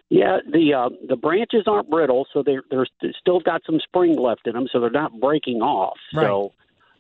Yeah, 0.10 0.38
the 0.52 0.74
uh, 0.74 0.90
the 1.08 1.16
branches 1.16 1.64
aren't 1.66 1.90
brittle, 1.90 2.28
so 2.34 2.44
they're 2.44 2.64
they're 2.70 2.88
still 3.20 3.40
got 3.40 3.62
some 3.66 3.80
spring 3.80 4.16
left 4.18 4.46
in 4.46 4.54
them, 4.54 4.68
so 4.72 4.80
they're 4.80 4.90
not 4.90 5.20
breaking 5.20 5.62
off. 5.62 5.98
Right. 6.14 6.26
So. 6.26 6.54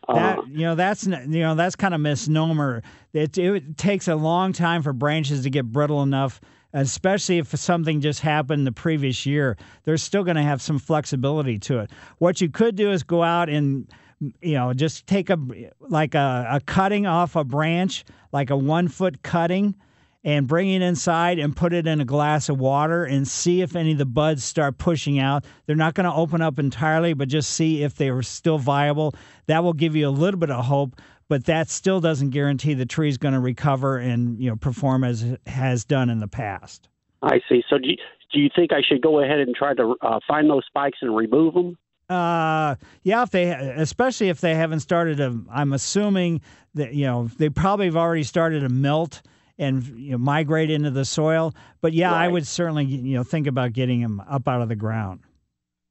Uh, 0.05 0.15
that, 0.15 0.47
you 0.49 0.63
know 0.63 0.75
that's 0.75 1.07
you 1.07 1.39
know 1.39 1.55
that's 1.55 1.77
kind 1.77 1.93
of 1.93 2.01
misnomer. 2.01 2.83
It, 3.13 3.37
it 3.37 3.77
takes 3.77 4.09
a 4.09 4.15
long 4.15 4.51
time 4.51 4.81
for 4.81 4.91
branches 4.91 5.43
to 5.43 5.49
get 5.49 5.71
brittle 5.71 6.03
enough 6.03 6.41
especially 6.73 7.37
if 7.37 7.47
something 7.49 8.01
just 8.01 8.19
happened 8.19 8.65
the 8.65 8.71
previous 8.71 9.25
year. 9.25 9.57
They're 9.85 9.97
still 9.97 10.23
going 10.23 10.37
to 10.37 10.43
have 10.43 10.61
some 10.61 10.79
flexibility 10.79 11.59
to 11.59 11.79
it. 11.79 11.91
What 12.17 12.41
you 12.41 12.49
could 12.49 12.75
do 12.75 12.91
is 12.91 13.03
go 13.03 13.23
out 13.23 13.49
and 13.49 13.87
you 14.41 14.53
know 14.53 14.73
just 14.73 15.07
take 15.07 15.29
a 15.29 15.37
like 15.79 16.15
a, 16.15 16.47
a 16.51 16.59
cutting 16.61 17.05
off 17.05 17.35
a 17.35 17.43
branch, 17.43 18.05
like 18.31 18.49
a 18.49 18.57
one 18.57 18.87
foot 18.87 19.23
cutting 19.23 19.75
and 20.23 20.47
bring 20.47 20.69
it 20.69 20.81
inside 20.81 21.37
and 21.37 21.55
put 21.55 21.73
it 21.73 21.85
in 21.85 21.99
a 21.99 22.05
glass 22.05 22.47
of 22.47 22.57
water 22.57 23.03
and 23.03 23.27
see 23.27 23.61
if 23.61 23.75
any 23.75 23.91
of 23.91 23.97
the 23.97 24.05
buds 24.05 24.43
start 24.43 24.77
pushing 24.77 25.19
out. 25.19 25.45
They're 25.65 25.75
not 25.75 25.95
going 25.95 26.05
to 26.05 26.13
open 26.13 26.41
up 26.41 26.59
entirely, 26.59 27.13
but 27.13 27.27
just 27.27 27.51
see 27.51 27.83
if 27.83 27.95
they 27.95 28.09
are 28.09 28.21
still 28.21 28.57
viable. 28.57 29.15
That 29.47 29.63
will 29.63 29.73
give 29.73 29.95
you 29.95 30.07
a 30.07 30.11
little 30.11 30.39
bit 30.39 30.49
of 30.49 30.63
hope, 30.63 30.95
but 31.27 31.45
that 31.45 31.69
still 31.69 31.99
doesn't 31.99 32.29
guarantee 32.29 32.73
the 32.73 32.85
tree 32.85 33.09
is 33.09 33.17
going 33.17 33.33
to 33.33 33.39
recover 33.39 33.97
and 33.97 34.39
you 34.39 34.49
know 34.49 34.55
perform 34.55 35.03
as 35.03 35.23
it 35.23 35.41
has 35.47 35.83
done 35.83 36.09
in 36.09 36.19
the 36.19 36.27
past. 36.27 36.87
I 37.21 37.39
see. 37.49 37.63
So 37.69 37.77
do 37.77 37.89
you, 37.89 37.97
do 38.33 38.39
you 38.39 38.49
think 38.53 38.71
I 38.73 38.81
should 38.81 39.01
go 39.01 39.21
ahead 39.21 39.39
and 39.39 39.55
try 39.55 39.73
to 39.73 39.95
uh, 40.01 40.19
find 40.27 40.49
those 40.49 40.65
spikes 40.65 40.99
and 41.01 41.15
remove 41.15 41.53
them? 41.53 41.77
Uh, 42.13 42.75
yeah, 43.03 43.23
if 43.23 43.31
they, 43.31 43.51
especially 43.51 44.29
if 44.29 44.39
they 44.41 44.55
haven't 44.55 44.81
started 44.81 45.17
to, 45.17 45.43
I'm 45.51 45.73
assuming 45.73 46.41
that 46.75 46.93
you 46.93 47.05
know 47.05 47.29
they 47.37 47.49
probably 47.49 47.85
have 47.85 47.97
already 47.97 48.23
started 48.23 48.61
to 48.61 48.69
melt 48.69 49.21
and 49.57 49.83
you 49.97 50.11
know, 50.11 50.17
migrate 50.17 50.69
into 50.69 50.91
the 50.91 51.05
soil. 51.05 51.53
But 51.81 51.93
yeah, 51.93 52.11
right. 52.11 52.25
I 52.25 52.27
would 52.27 52.45
certainly 52.45 52.85
you 52.85 53.15
know 53.15 53.23
think 53.23 53.47
about 53.47 53.73
getting 53.73 54.01
them 54.01 54.21
up 54.29 54.47
out 54.47 54.61
of 54.61 54.69
the 54.69 54.75
ground. 54.75 55.21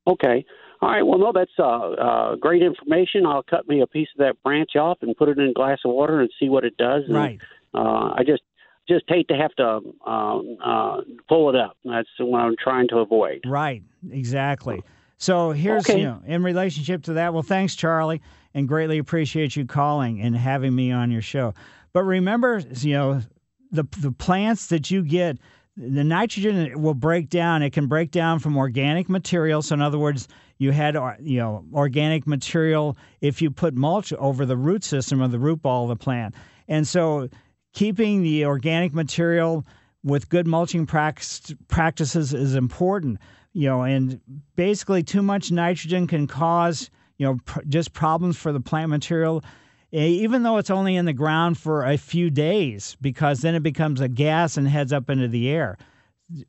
Okay. 0.07 0.45
All 0.81 0.91
right. 0.91 1.03
Well, 1.03 1.19
no, 1.19 1.33
that's 1.33 1.53
uh, 1.59 1.63
uh, 1.63 2.35
great 2.37 2.63
information. 2.63 3.25
I'll 3.25 3.45
cut 3.45 3.69
me 3.69 3.83
a 3.83 3.87
piece 3.87 4.09
of 4.17 4.25
that 4.25 4.43
branch 4.43 4.75
off 4.75 4.99
and 5.03 5.17
put 5.17 5.29
it 5.29 5.39
in 5.39 5.49
a 5.49 5.53
glass 5.53 5.79
of 5.85 5.93
water 5.93 6.21
and 6.21 6.31
see 6.41 6.49
what 6.49 6.65
it 6.65 6.77
does. 6.77 7.05
And, 7.07 7.15
right. 7.15 7.41
Uh, 7.73 8.13
I 8.17 8.23
just 8.27 8.43
just 8.89 9.05
hate 9.07 9.29
to 9.29 9.37
have 9.37 9.55
to 9.55 10.11
um, 10.11 10.59
uh, 10.65 11.03
pull 11.29 11.49
it 11.51 11.57
up. 11.57 11.77
That's 11.85 12.09
what 12.19 12.41
I'm 12.41 12.57
trying 12.63 12.89
to 12.89 12.99
avoid. 12.99 13.43
Right. 13.47 13.83
Exactly. 14.11 14.83
So 15.19 15.53
here's 15.53 15.89
okay. 15.89 15.99
you 15.99 16.05
know 16.05 16.23
in 16.27 16.43
relationship 16.43 17.05
to 17.05 17.15
that. 17.15 17.33
Well, 17.33 17.43
thanks, 17.43 17.75
Charlie, 17.75 18.23
and 18.55 18.67
greatly 18.67 18.99
appreciate 18.99 19.57
you 19.57 19.67
calling 19.67 20.21
and 20.21 20.37
having 20.37 20.75
me 20.75 20.91
on 20.93 21.11
your 21.11 21.23
show. 21.23 21.55
But 21.93 22.05
remember, 22.05 22.63
you 22.81 22.95
know, 22.95 23.23
the 23.71 23.85
the 24.01 24.13
plants 24.13 24.67
that 24.69 24.91
you 24.91 25.03
get 25.03 25.39
the 25.77 26.05
nitrogen 26.05 26.81
will 26.81 26.95
break 26.95 27.31
down. 27.31 27.63
It 27.63 27.73
can 27.73 27.87
break 27.87 28.11
down 28.11 28.39
from 28.41 28.57
organic 28.57 29.09
material. 29.09 29.63
So 29.63 29.75
in 29.75 29.81
other 29.81 29.99
words, 29.99 30.29
you 30.59 30.71
had 30.71 30.97
uh, 30.97 31.15
you 31.21 31.39
know 31.39 31.65
organic 31.73 32.27
material 32.27 32.97
if 33.21 33.41
you 33.41 33.51
put 33.51 33.75
mulch 33.75 34.13
over 34.15 34.45
the 34.45 34.57
root 34.57 34.85
system 34.85 35.21
of 35.21 35.33
the 35.33 35.39
root 35.39 35.63
ball 35.63 35.85
of 35.85 35.99
the 35.99 36.03
plant. 36.03 36.35
And 36.69 36.87
so 36.87 37.29
keeping 37.73 38.23
the 38.23 38.45
organic 38.47 38.93
material 38.93 39.67
with 40.05 40.29
good 40.29 40.47
mulching 40.47 40.87
practices 40.87 42.35
is 42.35 42.55
important. 42.55 43.19
You 43.55 43.69
know, 43.69 43.83
and 43.83 44.21
basically 44.57 45.03
too 45.03 45.23
much 45.23 45.51
nitrogen 45.53 46.07
can 46.07 46.27
cause 46.27 46.91
you 47.19 47.27
know 47.27 47.39
pr- 47.45 47.61
just 47.69 47.93
problems 47.93 48.37
for 48.37 48.53
the 48.53 48.61
plant 48.61 48.91
material 48.91 49.45
eh, 49.93 50.07
even 50.07 50.43
though 50.43 50.57
it's 50.57 50.71
only 50.71 50.97
in 50.97 51.05
the 51.05 51.13
ground 51.13 51.59
for 51.59 51.85
a 51.85 51.97
few 51.97 52.31
days, 52.31 52.97
because 53.01 53.41
then 53.41 53.55
it 53.55 53.63
becomes 53.63 54.01
a 54.01 54.09
gas 54.09 54.57
and 54.57 54.67
heads 54.69 54.93
up 54.93 55.11
into 55.11 55.29
the 55.29 55.49
air. 55.49 55.77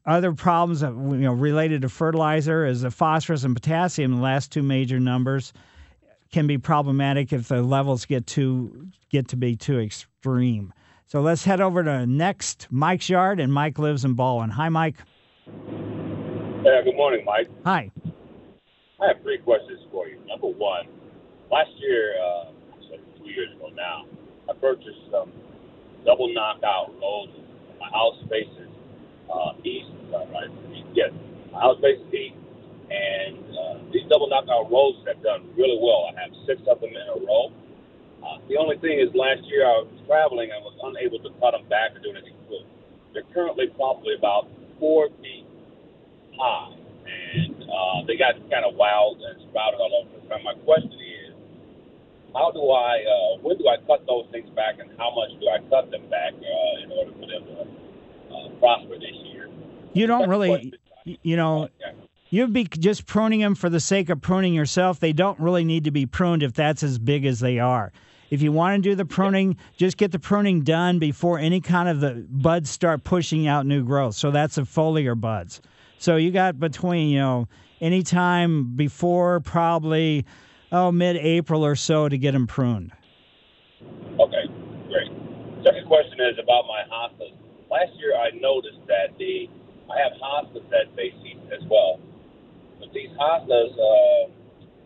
Other 0.06 0.34
problems 0.34 0.82
you 0.82 1.18
know 1.18 1.34
related 1.34 1.82
to 1.82 1.90
fertilizer 1.90 2.66
is 2.66 2.82
the 2.82 2.92
phosphorus 2.92 3.44
and 3.44 3.56
potassium, 3.56 4.16
the 4.16 4.22
last 4.22 4.52
two 4.52 4.64
major 4.64 5.00
numbers, 5.00 5.52
can 6.32 6.48
be 6.48 6.58
problematic 6.58 7.34
if 7.34 7.50
the 7.50 7.62
levels 7.62 8.06
get 8.06 8.26
too 8.26 8.88
get 9.10 9.28
to 9.30 9.36
be 9.36 9.56
too 9.56 9.80
extreme. 9.80 10.74
So 11.06 11.22
let's 11.22 11.44
head 11.44 11.60
over 11.60 11.84
to 11.84 12.08
next 12.08 12.68
Mike's 12.72 13.10
yard, 13.10 13.40
and 13.40 13.54
Mike 13.54 13.78
lives 13.78 14.06
in 14.06 14.16
Ballwin. 14.16 14.52
Hi, 14.52 14.70
Mike. 14.70 14.96
Yeah, 16.64 16.80
good 16.80 16.96
morning, 16.96 17.28
Mike. 17.28 17.52
Hi. 17.68 17.92
I 19.04 19.08
have 19.12 19.20
three 19.22 19.38
questions 19.44 19.84
for 19.92 20.08
you. 20.08 20.16
Number 20.32 20.48
one, 20.48 20.88
last 21.52 21.76
year. 21.76 22.16
Uh, 22.16 22.56
two 23.20 23.28
years 23.28 23.52
ago 23.52 23.68
now, 23.76 24.08
I 24.48 24.56
purchased 24.56 25.12
some 25.12 25.28
double 26.08 26.32
knockout 26.32 26.96
roses. 27.04 27.44
My 27.84 27.92
house 27.92 28.16
faces 28.32 28.72
uh, 29.28 29.60
east, 29.68 29.92
uh, 30.16 30.24
right? 30.32 30.48
Yes, 30.96 31.12
my 31.52 31.60
house 31.60 31.84
faces 31.84 32.08
east, 32.16 32.40
and 32.88 33.44
uh, 33.60 33.84
these 33.92 34.08
double 34.08 34.32
knockout 34.32 34.72
roses 34.72 35.04
have 35.04 35.20
done 35.20 35.52
really 35.60 35.76
well. 35.84 36.16
I 36.16 36.16
have 36.16 36.32
six 36.48 36.64
of 36.72 36.80
them 36.80 36.96
in 36.96 37.08
a 37.12 37.20
row. 37.28 37.52
Uh, 38.24 38.40
the 38.48 38.56
only 38.56 38.80
thing 38.80 39.04
is, 39.04 39.12
last 39.12 39.44
year 39.52 39.68
I 39.68 39.84
was 39.84 39.92
traveling 40.08 40.48
and 40.56 40.64
was 40.64 40.80
unable 40.80 41.20
to 41.28 41.32
cut 41.44 41.52
them 41.52 41.68
back 41.68 41.92
or 41.92 42.00
do 42.00 42.16
anything 42.16 42.40
to. 42.48 42.64
They're 43.12 43.28
currently 43.36 43.68
probably 43.76 44.16
about 44.16 44.48
four 44.80 45.12
feet 45.20 45.43
high, 46.38 46.76
and 47.06 47.64
uh, 47.64 48.06
they 48.08 48.18
got 48.18 48.36
kind 48.50 48.66
of 48.66 48.76
wild 48.76 49.22
and 49.22 49.42
sprouted 49.50 49.80
all 49.80 50.06
over 50.06 50.22
the 50.22 50.30
time. 50.30 50.44
My 50.44 50.54
question 50.66 50.92
is 50.94 51.34
how 52.34 52.52
do 52.52 52.62
I, 52.70 52.98
uh, 53.06 53.42
when 53.42 53.58
do 53.58 53.68
I 53.68 53.78
cut 53.86 54.06
those 54.08 54.26
things 54.32 54.50
back, 54.56 54.80
and 54.80 54.90
how 54.98 55.14
much 55.14 55.30
do 55.40 55.48
I 55.48 55.60
cut 55.70 55.92
them 55.92 56.10
back 56.10 56.34
uh, 56.34 56.84
in 56.84 56.92
order 56.92 57.12
for 57.12 57.28
them 57.28 57.44
to 57.46 58.36
uh, 58.36 58.60
prosper 58.60 58.96
this 59.00 59.16
year? 59.32 59.50
You 59.94 60.08
don't 60.08 60.30
really, 60.30 60.74
you 61.06 61.38
know. 61.38 61.70
You'd 62.30 62.52
be 62.52 62.64
just 62.64 63.06
pruning 63.06 63.42
them 63.42 63.54
for 63.54 63.70
the 63.70 63.80
sake 63.80 64.10
of 64.10 64.20
pruning 64.20 64.56
yourself. 64.56 65.00
They 65.00 65.14
don't 65.14 65.40
really 65.40 65.64
need 65.64 65.84
to 65.84 65.92
be 65.92 66.08
pruned 66.08 66.42
if 66.42 66.54
that's 66.54 66.82
as 66.82 66.98
big 66.98 67.28
as 67.28 67.40
they 67.40 67.60
are. 67.60 67.92
If 68.32 68.42
you 68.42 68.52
want 68.52 68.82
to 68.84 68.90
do 68.90 68.96
the 68.96 69.06
pruning, 69.06 69.58
just 69.78 69.98
get 69.98 70.12
the 70.12 70.18
pruning 70.18 70.62
done 70.64 70.98
before 70.98 71.38
any 71.38 71.62
kind 71.62 71.88
of 71.88 72.00
the 72.00 72.26
buds 72.28 72.72
start 72.72 73.04
pushing 73.04 73.46
out 73.46 73.68
new 73.68 73.84
growth. 73.84 74.16
So 74.16 74.32
that's 74.32 74.56
the 74.56 74.64
foliar 74.64 75.20
buds. 75.20 75.62
So 76.04 76.18
you 76.18 76.32
got 76.32 76.60
between, 76.60 77.16
you 77.16 77.20
know, 77.20 77.48
anytime 77.80 78.76
before 78.76 79.40
probably 79.40 80.26
oh, 80.70 80.92
mid-April 80.92 81.64
or 81.64 81.78
so 81.78 82.10
to 82.10 82.18
get 82.18 82.34
them 82.34 82.46
pruned. 82.46 82.92
Okay, 84.20 84.44
great. 84.92 85.08
Second 85.64 85.88
question 85.88 86.20
is 86.20 86.36
about 86.44 86.68
my 86.68 86.84
hostas. 86.92 87.32
Last 87.72 87.96
year, 87.96 88.20
I 88.20 88.36
noticed 88.36 88.84
that 88.92 89.16
the 89.18 89.48
I 89.88 89.96
have 90.04 90.12
hostas 90.20 90.68
that 90.76 90.92
face 91.00 91.16
east 91.24 91.40
as 91.56 91.64
well, 91.72 92.02
but 92.82 92.92
these 92.92 93.08
hostas 93.16 93.72
uh, 93.72 94.28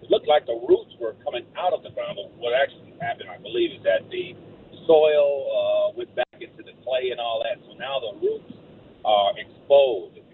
it 0.06 0.12
looked 0.12 0.28
like 0.28 0.46
the 0.46 0.62
roots 0.70 0.94
were 1.02 1.16
coming 1.26 1.48
out 1.58 1.74
of 1.74 1.82
the 1.82 1.90
ground. 1.98 2.20
But 2.22 2.38
what 2.38 2.54
actually 2.54 2.94
happened, 3.02 3.34
I 3.34 3.42
believe, 3.42 3.74
is 3.74 3.82
that 3.82 4.06
the 4.12 4.38
soil 4.86 5.50
uh, 5.50 5.98
went 5.98 6.14
back 6.14 6.38
into 6.38 6.62
the 6.62 6.78
clay 6.86 7.10
and 7.10 7.20
all 7.20 7.42
that. 7.42 7.58
So 7.66 7.74
now 7.74 7.98
the 8.06 8.22
roots 8.22 8.54
are 9.04 9.34
exposed. 9.34 10.27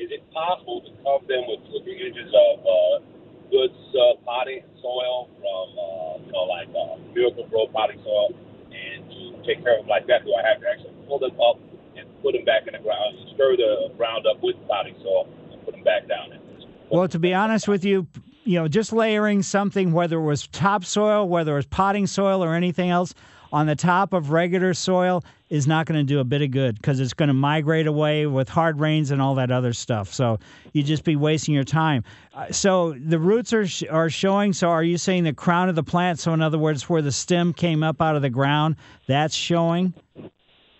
Is 0.00 0.08
it 0.08 0.24
possible 0.32 0.80
to 0.80 0.90
cover 1.04 1.28
them 1.28 1.44
with 1.44 1.60
three 1.84 2.00
inches 2.00 2.32
of 2.32 2.64
uh, 2.64 3.04
good 3.52 3.68
uh, 3.68 4.16
potting 4.24 4.64
soil 4.80 5.28
from, 5.36 5.66
uh, 5.76 6.24
you 6.24 6.32
know, 6.32 6.48
like 6.48 6.72
uh, 6.72 6.96
Miracle-Gro 7.12 7.68
potting 7.68 8.00
soil, 8.00 8.32
and 8.72 9.04
to 9.12 9.44
take 9.44 9.62
care 9.62 9.76
of 9.76 9.84
them 9.84 9.92
like 9.92 10.06
that, 10.06 10.24
do 10.24 10.32
I 10.32 10.40
have 10.48 10.62
to 10.62 10.66
actually 10.72 10.96
pull 11.06 11.18
them 11.18 11.36
up 11.36 11.60
and 12.00 12.08
put 12.22 12.32
them 12.32 12.46
back 12.46 12.64
in 12.66 12.72
the 12.72 12.80
ground, 12.80 13.12
stir 13.34 13.60
the 13.60 13.92
ground 13.98 14.24
up 14.24 14.42
with 14.42 14.56
potting 14.66 14.96
soil, 15.02 15.28
and 15.52 15.62
put 15.66 15.74
them 15.74 15.84
back 15.84 16.08
down? 16.08 16.32
In? 16.32 16.40
Well, 16.88 17.06
to 17.08 17.18
be 17.18 17.34
honest 17.34 17.68
with 17.68 17.84
you, 17.84 18.06
you 18.44 18.58
know, 18.58 18.68
just 18.68 18.94
layering 18.94 19.42
something, 19.42 19.92
whether 19.92 20.16
it 20.16 20.24
was 20.24 20.46
topsoil, 20.46 21.28
whether 21.28 21.52
it 21.52 21.56
was 21.56 21.66
potting 21.66 22.06
soil, 22.06 22.42
or 22.42 22.54
anything 22.54 22.88
else, 22.88 23.12
on 23.52 23.66
the 23.66 23.76
top 23.76 24.12
of 24.12 24.30
regular 24.30 24.74
soil 24.74 25.24
is 25.48 25.66
not 25.66 25.86
going 25.86 25.98
to 25.98 26.04
do 26.04 26.20
a 26.20 26.24
bit 26.24 26.42
of 26.42 26.50
good 26.50 26.76
because 26.76 27.00
it's 27.00 27.12
going 27.12 27.28
to 27.28 27.34
migrate 27.34 27.86
away 27.86 28.26
with 28.26 28.48
hard 28.48 28.78
rains 28.78 29.10
and 29.10 29.20
all 29.20 29.34
that 29.34 29.50
other 29.50 29.72
stuff. 29.72 30.12
So 30.12 30.38
you 30.72 30.82
just 30.82 31.04
be 31.04 31.16
wasting 31.16 31.54
your 31.54 31.64
time. 31.64 32.04
Uh, 32.34 32.52
so 32.52 32.92
the 32.92 33.18
roots 33.18 33.52
are 33.52 33.66
sh- 33.66 33.84
are 33.90 34.08
showing. 34.08 34.52
So 34.52 34.68
are 34.68 34.84
you 34.84 34.96
saying 34.96 35.24
the 35.24 35.32
crown 35.32 35.68
of 35.68 35.74
the 35.74 35.82
plant? 35.82 36.20
So 36.20 36.32
in 36.32 36.40
other 36.40 36.58
words, 36.58 36.88
where 36.88 37.02
the 37.02 37.12
stem 37.12 37.52
came 37.52 37.82
up 37.82 38.00
out 38.00 38.16
of 38.16 38.22
the 38.22 38.30
ground, 38.30 38.76
that's 39.06 39.34
showing. 39.34 39.94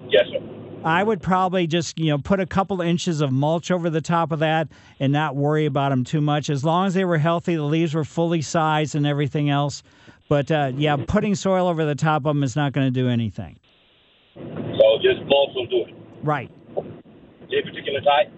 Yes, 0.08 0.26
sir. 0.30 0.38
I 0.82 1.02
would 1.02 1.20
probably 1.20 1.66
just 1.66 1.98
you 1.98 2.06
know 2.06 2.18
put 2.18 2.40
a 2.40 2.46
couple 2.46 2.80
inches 2.80 3.20
of 3.20 3.30
mulch 3.30 3.70
over 3.70 3.90
the 3.90 4.00
top 4.00 4.32
of 4.32 4.38
that 4.38 4.68
and 4.98 5.12
not 5.12 5.36
worry 5.36 5.66
about 5.66 5.90
them 5.90 6.04
too 6.04 6.20
much. 6.20 6.48
As 6.48 6.64
long 6.64 6.86
as 6.86 6.94
they 6.94 7.04
were 7.04 7.18
healthy, 7.18 7.56
the 7.56 7.62
leaves 7.62 7.94
were 7.94 8.04
fully 8.04 8.40
sized 8.40 8.94
and 8.94 9.06
everything 9.06 9.50
else. 9.50 9.82
But 10.30 10.48
uh, 10.52 10.70
yeah, 10.76 10.96
putting 10.96 11.34
soil 11.34 11.66
over 11.66 11.84
the 11.84 11.96
top 11.96 12.18
of 12.18 12.36
them 12.36 12.44
is 12.44 12.54
not 12.54 12.72
going 12.72 12.86
to 12.86 12.92
do 12.92 13.08
anything. 13.08 13.58
So 14.36 14.98
just 15.02 15.22
mulch 15.26 15.50
will 15.56 15.66
do 15.66 15.84
it. 15.88 15.94
Right. 16.22 16.48
Any 16.76 17.62
particular 17.62 18.00
type? 18.00 18.32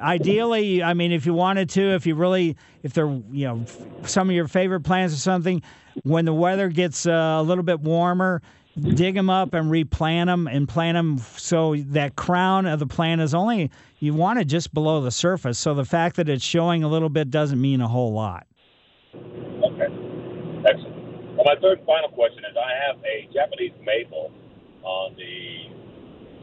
Ideally, 0.00 0.84
I 0.84 0.94
mean, 0.94 1.10
if 1.10 1.26
you 1.26 1.34
wanted 1.34 1.68
to, 1.70 1.82
if 1.94 2.06
you 2.06 2.14
really, 2.14 2.56
if 2.84 2.92
they're, 2.92 3.08
you 3.08 3.46
know, 3.48 3.64
some 4.04 4.30
of 4.30 4.36
your 4.36 4.46
favorite 4.46 4.82
plants 4.82 5.14
or 5.14 5.18
something, 5.18 5.62
when 6.04 6.26
the 6.26 6.32
weather 6.32 6.68
gets 6.68 7.06
uh, 7.06 7.38
a 7.40 7.42
little 7.42 7.64
bit 7.64 7.80
warmer, 7.80 8.40
dig 8.78 9.16
them 9.16 9.28
up 9.28 9.52
and 9.52 9.68
replant 9.68 10.28
them 10.28 10.46
and 10.46 10.68
plant 10.68 10.94
them 10.94 11.18
so 11.38 11.74
that 11.74 12.14
crown 12.14 12.66
of 12.66 12.78
the 12.78 12.86
plant 12.86 13.20
is 13.20 13.34
only, 13.34 13.72
you 13.98 14.14
want 14.14 14.38
it 14.38 14.44
just 14.44 14.72
below 14.72 15.00
the 15.00 15.10
surface. 15.10 15.58
So 15.58 15.74
the 15.74 15.84
fact 15.84 16.16
that 16.16 16.28
it's 16.28 16.44
showing 16.44 16.84
a 16.84 16.88
little 16.88 17.08
bit 17.08 17.32
doesn't 17.32 17.60
mean 17.60 17.80
a 17.80 17.88
whole 17.88 18.12
lot. 18.12 18.46
My 21.46 21.54
third 21.62 21.78
and 21.78 21.86
final 21.86 22.10
question 22.10 22.42
is 22.42 22.58
I 22.58 22.74
have 22.90 22.98
a 23.06 23.30
Japanese 23.30 23.70
maple 23.86 24.34
on 24.82 25.14
the 25.14 25.70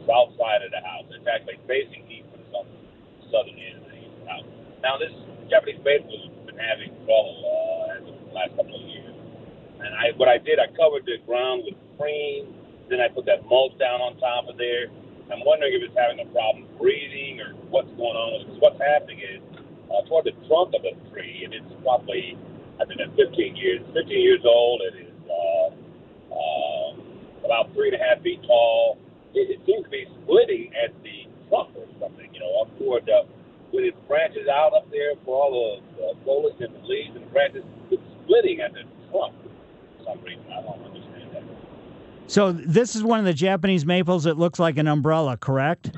south 0.08 0.32
side 0.40 0.64
of 0.64 0.72
the 0.72 0.80
house. 0.80 1.04
It's 1.12 1.28
actually 1.28 1.60
facing 1.68 2.08
east 2.08 2.24
for 2.32 2.40
the 2.40 2.48
southern, 2.48 2.80
southern 3.28 3.52
end 3.52 3.84
of 3.84 3.92
the 3.92 4.00
house. 4.24 4.48
Now, 4.80 4.96
this 4.96 5.12
Japanese 5.52 5.76
maple 5.84 6.08
has 6.08 6.32
been 6.48 6.56
having 6.56 6.88
trouble 7.04 7.36
uh, 7.36 8.00
the 8.00 8.32
last 8.32 8.56
couple 8.56 8.72
of 8.72 8.84
years. 8.88 9.12
And 9.84 9.92
I, 9.92 10.16
what 10.16 10.32
I 10.32 10.40
did, 10.40 10.56
I 10.56 10.72
covered 10.72 11.04
the 11.04 11.20
ground 11.28 11.68
with 11.68 11.76
cream. 12.00 12.56
Then 12.88 13.04
I 13.04 13.12
put 13.12 13.28
that 13.28 13.44
mulch 13.44 13.76
down 13.76 14.00
on 14.00 14.16
top 14.16 14.48
of 14.48 14.56
there. 14.56 14.88
I'm 15.28 15.44
wondering 15.44 15.76
if 15.76 15.84
it's 15.84 15.98
having 16.00 16.24
a 16.24 16.28
problem 16.32 16.64
breathing 16.80 17.44
or 17.44 17.52
what's 17.68 17.92
going 18.00 18.16
on. 18.16 18.40
Because 18.40 18.56
what's 18.56 18.80
happening 18.80 19.20
is 19.20 19.44
uh, 19.92 20.00
toward 20.08 20.24
the 20.24 20.32
trunk 20.48 20.72
of 20.72 20.80
the 20.80 20.96
tree, 21.12 21.44
and 21.44 21.52
it's 21.52 21.68
probably, 21.84 22.40
I've 22.80 22.88
been 22.88 23.00
at 23.00 23.14
15 23.16 23.56
years, 23.56 23.80
15 23.94 24.08
years 24.08 24.42
old. 24.44 24.82
It 24.82 25.06
is 25.06 25.14
uh, 25.30 26.34
uh, 26.34 27.46
about 27.46 27.72
three 27.74 27.92
and 27.92 28.00
a 28.00 28.02
half 28.02 28.22
feet 28.22 28.42
tall. 28.42 28.98
It, 29.34 29.50
it 29.50 29.60
seems 29.66 29.84
to 29.84 29.90
be 29.90 30.06
splitting 30.22 30.72
at 30.74 30.90
the 31.02 31.30
trunk 31.48 31.70
or 31.76 31.86
something, 32.00 32.28
you 32.32 32.40
know, 32.40 32.62
up 32.62 32.78
toward 32.78 33.06
the, 33.06 33.22
when 33.70 33.84
it 33.84 33.94
branches 34.08 34.48
out 34.48 34.74
up 34.74 34.90
there 34.90 35.14
for 35.24 35.34
all 35.34 35.80
the 35.98 36.04
uh, 36.04 36.14
foliage 36.24 36.60
and 36.60 36.74
the 36.74 36.86
leaves 36.86 37.14
and 37.14 37.24
the 37.26 37.30
branches, 37.30 37.64
it's 37.90 38.02
splitting 38.24 38.60
at 38.60 38.72
the 38.72 38.82
trunk 39.10 39.34
for 39.42 40.04
some 40.04 40.22
reason. 40.22 40.44
I 40.50 40.62
don't 40.62 40.82
understand 40.84 41.30
that. 41.34 41.42
So 42.26 42.52
this 42.52 42.96
is 42.96 43.02
one 43.02 43.18
of 43.20 43.24
the 43.24 43.34
Japanese 43.34 43.86
maples 43.86 44.24
that 44.24 44.38
looks 44.38 44.58
like 44.58 44.78
an 44.78 44.88
umbrella, 44.88 45.36
correct? 45.36 45.92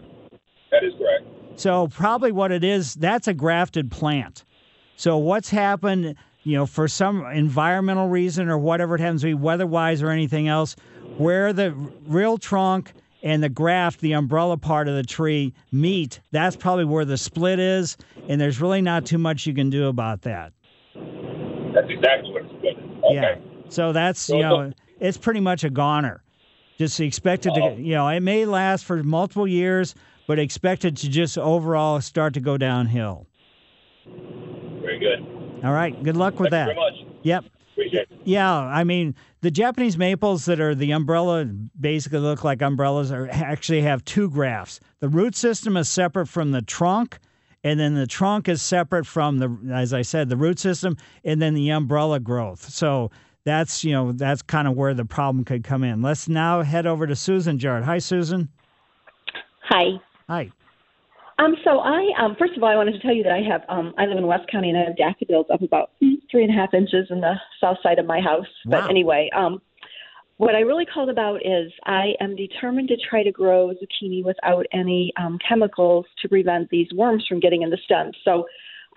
That 0.71 0.85
is 0.85 0.93
correct. 0.99 1.25
So 1.57 1.89
probably 1.89 2.33
what 2.33 2.53
it 2.53 2.65
is, 2.65 2.95
that's 2.95 3.29
a 3.29 3.35
grafted 3.35 3.91
plant. 3.91 4.45
So 4.97 5.19
what's 5.19 5.51
happened, 5.51 6.17
you 6.47 6.57
know, 6.57 6.65
for 6.65 6.87
some 6.87 7.27
environmental 7.27 8.09
reason 8.09 8.49
or 8.49 8.57
whatever 8.57 8.95
it 8.95 9.01
happens 9.01 9.23
to 9.23 9.27
be, 9.27 9.35
weather-wise 9.35 10.01
or 10.01 10.11
anything 10.11 10.47
else, 10.47 10.77
where 11.17 11.53
the 11.53 11.73
real 12.07 12.39
trunk 12.39 12.93
and 13.25 13.43
the 13.43 13.49
graft, 13.49 13.99
the 13.99 14.13
umbrella 14.13 14.57
part 14.57 14.87
of 14.87 14.95
the 14.95 15.03
tree 15.03 15.53
meet, 15.73 16.21
that's 16.31 16.55
probably 16.55 16.85
where 16.85 17.05
the 17.05 17.17
split 17.17 17.59
is, 17.59 17.97
and 18.29 18.41
there's 18.41 18.61
really 18.61 18.81
not 18.81 19.05
too 19.05 19.19
much 19.19 19.45
you 19.45 19.55
can 19.55 19.71
do 19.71 19.89
about 19.89 20.23
that. 20.23 20.53
That's 20.95 21.91
exactly 21.91 22.33
what 22.33 22.45
it's 22.45 22.55
split 22.55 22.79
is. 22.79 22.85
Okay. 23.05 23.15
Yeah. 23.15 23.35
So 23.69 23.93
that's 23.93 24.21
So 24.21 24.37
you 24.37 24.43
know, 24.43 24.73
it's 25.01 25.19
pretty 25.19 25.41
much 25.41 25.65
a 25.65 25.71
goner. 25.71 26.23
Just 26.79 27.01
expect 27.01 27.47
it 27.47 27.55
to, 27.55 27.75
you 27.77 27.95
know, 27.95 28.07
it 28.07 28.21
may 28.21 28.45
last 28.45 28.85
for 28.85 29.03
multiple 29.03 29.49
years, 29.49 29.97
but 30.29 30.39
expected 30.39 30.97
to 30.99 31.09
just 31.09 31.37
overall 31.39 32.01
start 32.01 32.35
to 32.35 32.41
go 32.41 32.57
downhill. 32.57 33.27
Very 34.07 35.01
good. 35.01 35.36
All 35.65 35.73
right. 35.73 36.01
Good 36.03 36.17
luck 36.17 36.39
with 36.39 36.51
Thank 36.51 36.69
that. 36.69 36.69
you 36.69 36.75
very 36.75 37.07
much. 37.07 37.19
Yep. 37.23 37.45
Appreciate 37.73 38.09
it. 38.11 38.21
Yeah, 38.25 38.55
I 38.55 38.85
mean 38.85 39.15
the 39.43 39.51
Japanese 39.51 39.99
maples 39.99 40.47
that 40.47 40.61
are 40.61 40.75
the 40.75 40.93
umbrella 40.93 41.45
basically 41.45 42.21
look 42.21 42.43
like 42.43 42.63
umbrellas 42.63 43.13
are 43.13 43.29
actually 43.31 43.83
have 43.83 44.05
two 44.05 44.31
grafts. 44.31 44.81
The 45.01 45.09
root 45.09 45.37
system 45.37 45.77
is 45.77 45.89
separate 45.89 46.27
from 46.27 46.53
the 46.53 46.63
trunk, 46.63 47.19
and 47.63 47.79
then 47.79 47.95
the 47.95 48.07
trunk 48.07 48.49
is 48.49 48.63
separate 48.63 49.07
from 49.07 49.39
the 49.39 49.73
as 49.73 49.93
I 49.93 50.03
said 50.03 50.29
the 50.29 50.37
root 50.37 50.59
system, 50.59 50.97
and 51.23 51.41
then 51.41 51.55
the 51.55 51.69
umbrella 51.71 52.19
growth. 52.19 52.69
So 52.69 53.11
that's 53.45 53.85
you 53.85 53.93
know 53.93 54.13
that's 54.13 54.43
kind 54.43 54.67
of 54.67 54.75
where 54.75 54.95
the 54.95 55.05
problem 55.05 55.45
could 55.45 55.63
come 55.63 55.85
in. 55.85 56.01
Let's 56.01 56.29
now 56.29 56.63
head 56.63 56.87
over 56.87 57.07
to 57.07 57.15
Susan 57.15 57.59
Jard. 57.59 57.85
Hi, 57.85 57.99
Susan. 57.99 58.49
Hi. 59.65 60.01
Hi. 60.29 60.51
Um, 61.39 61.55
so 61.65 61.81
I, 61.81 62.13
um, 62.19 62.35
first 62.39 62.57
of 62.57 62.63
all, 62.63 62.69
I 62.71 62.77
wanted 62.77 62.93
to 62.93 63.01
tell 63.01 63.13
you 63.13 63.23
that 63.25 63.33
I 63.33 63.43
have, 63.43 63.63
um, 63.69 63.93
I 63.99 64.07
live 64.07 64.17
in 64.17 64.27
West 64.27 64.49
County 64.51 64.71
and 64.71 64.79
I 64.79 64.85
have 64.85 64.97
daffodils 64.97 65.47
up 65.53 65.61
about 65.61 65.91
three 66.31 66.45
and 66.45 66.51
a 66.51 66.55
half 66.55 66.73
inches 66.73 67.09
in 67.11 67.21
the 67.21 67.35
south 67.61 67.77
side 67.83 67.99
of 67.99 68.07
my 68.07 68.21
house. 68.21 68.47
Wow. 68.65 68.81
But 68.81 68.91
anyway, 68.91 69.29
um, 69.37 69.61
what 70.39 70.55
I 70.55 70.61
really 70.61 70.87
called 70.87 71.09
about 71.11 71.37
is 71.45 71.73
I 71.85 72.15
am 72.21 72.37
determined 72.37 72.89
to 72.89 72.97
try 73.09 73.23
to 73.23 73.33
grow 73.33 73.73
zucchini 73.73 74.25
without 74.25 74.67
any 74.73 75.13
um, 75.19 75.39
chemicals 75.47 76.07
to 76.23 76.29
prevent 76.29 76.69
these 76.71 76.89
worms 76.95 77.25
from 77.27 77.41
getting 77.41 77.63
in 77.63 77.71
the 77.71 77.79
stems. 77.85 78.17
So 78.25 78.47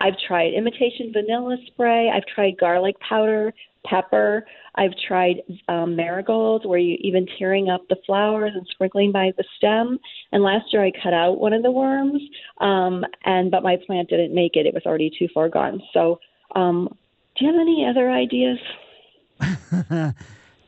I've 0.00 0.18
tried 0.26 0.54
imitation 0.54 1.12
vanilla 1.12 1.56
spray. 1.66 2.10
I've 2.10 2.26
tried 2.26 2.58
garlic 2.58 2.98
powder, 3.00 3.52
pepper. 3.84 4.46
I've 4.74 4.92
tried 5.06 5.42
um, 5.68 5.96
marigolds, 5.96 6.66
where 6.66 6.78
you 6.78 6.96
even 7.00 7.26
tearing 7.38 7.68
up 7.68 7.82
the 7.88 7.96
flowers 8.06 8.52
and 8.54 8.66
sprinkling 8.70 9.12
by 9.12 9.32
the 9.36 9.44
stem. 9.56 9.98
And 10.32 10.42
last 10.42 10.72
year 10.72 10.84
I 10.84 10.92
cut 11.02 11.12
out 11.12 11.38
one 11.38 11.52
of 11.52 11.62
the 11.62 11.70
worms, 11.70 12.22
um, 12.60 13.04
and 13.24 13.50
but 13.50 13.62
my 13.62 13.76
plant 13.86 14.08
didn't 14.08 14.34
make 14.34 14.56
it. 14.56 14.66
It 14.66 14.74
was 14.74 14.84
already 14.86 15.10
too 15.18 15.28
far 15.34 15.48
gone. 15.48 15.82
So, 15.92 16.18
um, 16.54 16.88
do 17.36 17.44
you 17.44 17.52
have 17.52 17.60
any 17.60 17.86
other 17.88 18.10
ideas? 18.10 18.58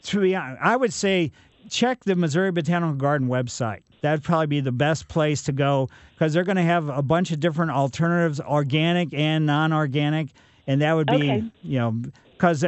to 0.04 0.20
be 0.20 0.34
honest, 0.34 0.60
I 0.62 0.76
would 0.76 0.92
say 0.92 1.32
check 1.68 2.04
the 2.04 2.16
Missouri 2.16 2.52
Botanical 2.52 2.94
Garden 2.94 3.28
website. 3.28 3.82
That'd 4.02 4.22
probably 4.24 4.48
be 4.48 4.60
the 4.60 4.72
best 4.72 5.08
place 5.08 5.42
to 5.44 5.52
go 5.52 5.88
because 6.14 6.32
they're 6.34 6.44
going 6.44 6.56
to 6.56 6.62
have 6.62 6.88
a 6.88 7.02
bunch 7.02 7.30
of 7.30 7.40
different 7.40 7.70
alternatives, 7.70 8.40
organic 8.40 9.14
and 9.14 9.46
non-organic, 9.46 10.28
and 10.66 10.82
that 10.82 10.92
would 10.94 11.06
be 11.06 11.14
Okay. 11.30 11.42
you 11.62 11.78
know 11.78 12.02
because 12.36 12.64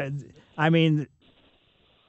I 0.56 0.70
mean 0.70 1.06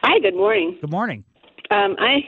Hi, 0.03 0.19
good 0.21 0.37
morning. 0.37 0.79
Good 0.81 0.91
morning. 0.91 1.23
Um, 1.71 1.97
I 1.99 2.21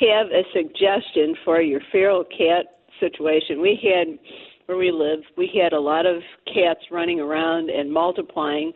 have 0.00 0.28
a 0.28 0.42
suggestion 0.54 1.36
for 1.44 1.60
your 1.60 1.82
feral 1.92 2.24
cat 2.24 2.80
situation. 2.98 3.60
We 3.60 3.78
had, 3.82 4.18
where 4.64 4.78
we 4.78 4.90
live, 4.90 5.20
we 5.36 5.50
had 5.62 5.74
a 5.74 5.80
lot 5.80 6.06
of 6.06 6.22
cats 6.46 6.80
running 6.90 7.20
around 7.20 7.68
and 7.68 7.92
multiplying. 7.92 8.72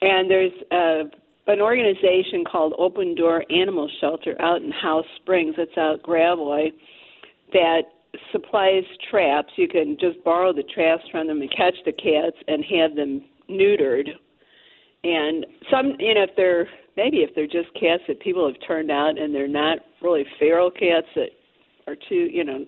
And 0.00 0.30
there's 0.30 0.52
uh, 0.70 1.10
an 1.46 1.60
organization 1.60 2.44
called 2.50 2.74
Open 2.78 3.14
Door 3.14 3.44
Animal 3.50 3.88
Shelter 4.00 4.40
out 4.40 4.62
in 4.62 4.70
House 4.70 5.06
Springs. 5.16 5.54
that's 5.56 5.76
out 5.76 6.02
Gravois 6.02 6.70
that 7.52 7.82
supplies 8.30 8.84
traps. 9.10 9.52
You 9.56 9.68
can 9.68 9.96
just 10.00 10.22
borrow 10.24 10.52
the 10.52 10.62
traps 10.62 11.02
from 11.10 11.26
them 11.26 11.40
and 11.40 11.50
catch 11.56 11.74
the 11.84 11.92
cats 11.92 12.36
and 12.46 12.64
have 12.64 12.94
them 12.94 13.24
neutered. 13.50 14.08
And 15.04 15.44
some, 15.70 15.94
you 15.98 16.14
know, 16.14 16.22
if 16.24 16.30
they're 16.36 16.68
maybe 16.96 17.18
if 17.18 17.34
they're 17.34 17.46
just 17.46 17.72
cats 17.74 18.02
that 18.06 18.20
people 18.20 18.46
have 18.46 18.56
turned 18.66 18.90
out 18.90 19.18
and 19.18 19.34
they're 19.34 19.48
not 19.48 19.78
really 20.00 20.24
feral 20.38 20.70
cats 20.70 21.06
that 21.16 21.30
are 21.88 21.96
too, 22.08 22.28
you 22.30 22.44
know, 22.44 22.64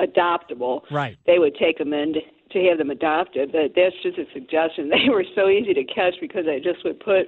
unadoptable, 0.00 0.82
Right. 0.90 1.16
they 1.26 1.38
would 1.38 1.54
take 1.56 1.76
them 1.78 1.92
in 1.92 2.14
to, 2.14 2.20
to 2.52 2.68
have 2.68 2.78
them 2.78 2.90
adopted. 2.90 3.52
But 3.52 3.72
that's 3.76 3.94
just 4.02 4.18
a 4.18 4.24
suggestion. 4.32 4.88
They 5.04 5.10
were 5.10 5.24
so 5.34 5.48
easy 5.50 5.74
to 5.74 5.84
catch 5.84 6.14
because 6.20 6.46
I 6.48 6.58
just 6.58 6.82
would 6.84 7.00
put 7.00 7.26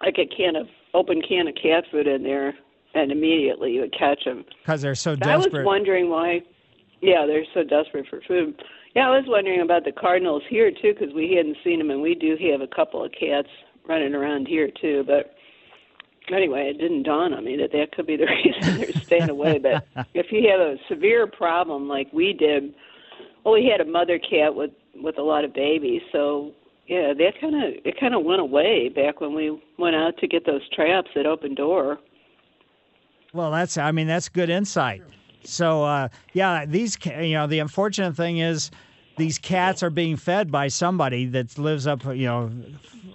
like 0.00 0.18
a 0.18 0.26
can 0.26 0.56
of 0.56 0.66
open 0.94 1.22
can 1.22 1.48
of 1.48 1.54
cat 1.54 1.84
food 1.90 2.06
in 2.06 2.22
there, 2.22 2.54
and 2.94 3.12
immediately 3.12 3.72
you 3.72 3.80
would 3.82 3.96
catch 3.96 4.24
them. 4.24 4.44
Because 4.62 4.82
they're 4.82 4.94
so 4.94 5.16
But 5.16 5.28
I 5.28 5.36
was 5.36 5.46
desperate. 5.46 5.66
wondering 5.66 6.10
why. 6.10 6.42
Yeah, 7.00 7.24
they're 7.26 7.44
so 7.54 7.62
desperate 7.62 8.06
for 8.08 8.20
food. 8.26 8.62
Yeah, 8.94 9.08
I 9.08 9.16
was 9.16 9.24
wondering 9.26 9.60
about 9.60 9.84
the 9.84 9.92
cardinals 9.92 10.42
here 10.50 10.70
too 10.70 10.94
because 10.98 11.14
we 11.14 11.34
hadn't 11.36 11.56
seen 11.64 11.78
them, 11.78 11.90
and 11.90 12.02
we 12.02 12.14
do 12.14 12.36
have 12.50 12.60
a 12.60 12.66
couple 12.66 13.04
of 13.04 13.12
cats 13.12 13.48
running 13.88 14.14
around 14.14 14.48
here 14.48 14.70
too. 14.80 15.04
But 15.06 15.34
anyway, 16.34 16.70
it 16.70 16.78
didn't 16.78 17.04
dawn 17.04 17.32
on 17.32 17.44
me 17.44 17.56
that 17.56 17.72
that 17.72 17.92
could 17.92 18.06
be 18.06 18.16
the 18.16 18.26
reason 18.44 18.78
they're 18.78 18.92
staying 19.02 19.30
away. 19.30 19.58
But 19.58 19.86
if 20.14 20.26
you 20.32 20.48
have 20.50 20.60
a 20.60 20.76
severe 20.88 21.26
problem 21.26 21.88
like 21.88 22.12
we 22.12 22.32
did, 22.32 22.74
well, 23.44 23.54
we 23.54 23.66
had 23.66 23.80
a 23.80 23.90
mother 23.90 24.18
cat 24.18 24.54
with 24.54 24.72
with 24.94 25.18
a 25.18 25.22
lot 25.22 25.44
of 25.44 25.54
babies, 25.54 26.02
so 26.12 26.52
yeah, 26.90 27.14
that 27.14 27.40
kind 27.40 27.54
of 27.54 27.74
it 27.84 28.00
kind 28.00 28.16
of 28.16 28.24
went 28.24 28.40
away 28.40 28.88
back 28.88 29.20
when 29.20 29.32
we 29.32 29.56
went 29.78 29.94
out 29.94 30.18
to 30.18 30.26
get 30.26 30.44
those 30.44 30.68
traps 30.70 31.08
at 31.14 31.24
Open 31.24 31.54
Door. 31.54 32.00
Well, 33.32 33.52
that's 33.52 33.78
I 33.78 33.92
mean 33.92 34.08
that's 34.08 34.28
good 34.28 34.50
insight. 34.50 35.02
So 35.44 35.84
uh, 35.84 36.08
yeah, 36.32 36.66
these 36.66 36.98
you 37.06 37.34
know 37.34 37.46
the 37.46 37.60
unfortunate 37.60 38.16
thing 38.16 38.38
is 38.38 38.72
these 39.16 39.38
cats 39.38 39.84
are 39.84 39.90
being 39.90 40.16
fed 40.16 40.50
by 40.50 40.66
somebody 40.66 41.26
that 41.26 41.56
lives 41.56 41.86
up 41.86 42.04
you 42.06 42.26
know 42.26 42.50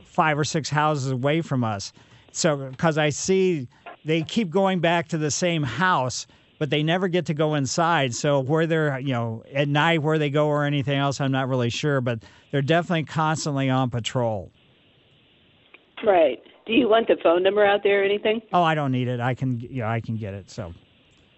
five 0.05 0.39
or 0.39 0.45
six 0.45 0.69
houses 0.69 1.11
away 1.11 1.41
from 1.41 1.65
us. 1.65 1.91
So 2.32 2.55
because 2.55 2.97
I 2.97 3.09
see 3.09 3.67
they 4.05 4.21
keep 4.21 4.51
going 4.51 4.80
back 4.80 5.09
to 5.09 5.17
the 5.17 5.32
same 5.32 5.63
house, 5.63 6.28
but 6.60 6.70
they 6.70 6.84
never 6.84 7.08
get 7.08 7.26
to 7.28 7.34
go 7.34 7.56
inside. 7.56 8.14
So 8.14 8.39
where 8.39 8.66
they're 8.68 8.99
you 8.99 9.14
know 9.14 9.43
at 9.53 9.68
night 9.68 10.01
where 10.01 10.18
they 10.18 10.30
go 10.30 10.47
or 10.47 10.64
anything 10.66 10.97
else, 10.97 11.20
I'm 11.22 11.32
not 11.32 11.47
really 11.49 11.70
sure. 11.70 12.01
But 12.01 12.24
they're 12.51 12.62
definitely 12.62 13.03
constantly 13.06 13.70
on 13.70 13.89
patrol. 13.89 14.51
Right. 16.06 16.41
Do 16.66 16.74
you 16.74 16.89
want 16.89 17.08
the 17.08 17.16
phone 17.22 17.43
number 17.43 17.64
out 17.66 17.82
there 17.84 18.01
or 18.01 18.03
anything? 18.03 18.41
Oh, 18.51 18.64
I 18.64 18.76
don't 18.76 18.91
need 18.91 19.08
it. 19.08 19.20
I 19.20 19.34
can 19.34 19.60
you 19.60 19.82
know 19.82 19.88
I 19.88 20.01
can 20.01 20.18
get 20.18 20.34
it. 20.34 20.49
So. 20.49 20.74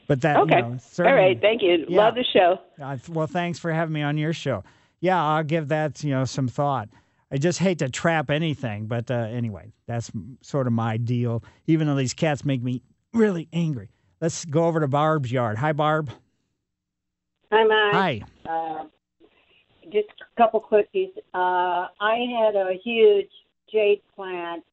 But 0.07 0.22
that 0.22 0.38
Okay. 0.38 0.55
you 0.55 0.61
know, 0.61 0.68
All 0.72 0.80
certainly- 0.80 1.38
Thank 1.41 1.61
you. 1.61 1.86
Yeah. 1.89 1.97
Love 1.97 2.15
the 2.15 2.24
show. 2.24 2.59
Uh, 2.82 2.95
well, 3.09 3.28
thanks 3.28 3.59
for 3.59 3.74
having 3.74 3.93
me 3.93 4.01
on 4.03 4.18
your 4.18 4.32
show. 4.32 4.63
Yeah, 5.01 5.22
I'll 5.22 5.43
give 5.43 5.68
that 5.68 6.01
you 6.03 6.11
know 6.11 6.24
some 6.26 6.47
thought. 6.47 6.88
I 7.30 7.38
just 7.38 7.59
hate 7.59 7.80
to 7.80 7.89
trap 7.89 8.30
anything, 8.30 8.86
but 8.88 9.11
uh, 9.11 9.15
anyway, 9.15 9.74
that's 9.86 10.09
sort 10.41 10.65
of 10.65 10.72
my 10.72 10.95
deal. 10.95 11.43
Even 11.68 11.88
though 11.88 11.95
these 11.95 12.13
cats 12.13 12.45
make 12.45 12.63
me 12.63 12.82
really 13.13 13.49
angry. 13.51 13.89
Let's 14.20 14.45
go 14.45 14.65
over 14.65 14.80
to 14.80 14.88
Barb's 14.88 15.32
yard. 15.32 15.57
Hi, 15.57 15.74
Barb. 15.74 16.09
Hi, 17.51 17.63
Mike. 17.63 18.24
Hi. 18.45 18.51
Uh, 18.51 18.84
just 19.91 20.07
a 20.22 20.41
couple 20.41 20.59
quickies. 20.59 21.11
Uh, 21.34 21.88
I 22.01 22.26
had 22.39 22.55
a 22.55 22.74
huge 22.84 23.30
jade 23.72 24.01
plant 24.15 24.63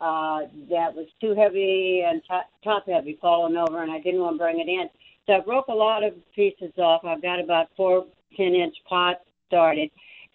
uh, 0.00 0.40
that 0.70 0.94
was 0.94 1.06
too 1.20 1.34
heavy 1.34 2.04
and 2.06 2.22
top, 2.26 2.46
top 2.62 2.86
heavy, 2.86 3.18
falling 3.20 3.56
over, 3.56 3.82
and 3.82 3.90
I 3.90 4.00
didn't 4.00 4.20
want 4.20 4.34
to 4.36 4.38
bring 4.38 4.60
it 4.60 4.68
in. 4.68 4.88
So 5.26 5.34
I 5.34 5.40
broke 5.40 5.68
a 5.68 5.74
lot 5.74 6.02
of 6.02 6.14
pieces 6.34 6.72
off. 6.78 7.04
I've 7.04 7.22
got 7.22 7.40
about 7.40 7.68
four 7.76 8.06
ten 8.36 8.54
inch 8.54 8.74
pots 8.88 9.20
started. 9.48 9.90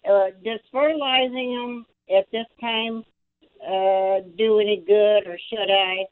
Uh, 0.08 0.26
does 0.44 0.60
fertilizing 0.70 1.54
them 1.54 1.86
at 2.16 2.30
this 2.32 2.46
time 2.60 3.04
uh, 3.66 4.20
do 4.36 4.60
any 4.60 4.82
good, 4.86 5.26
or 5.26 5.38
should 5.50 5.70
I? 5.70 6.04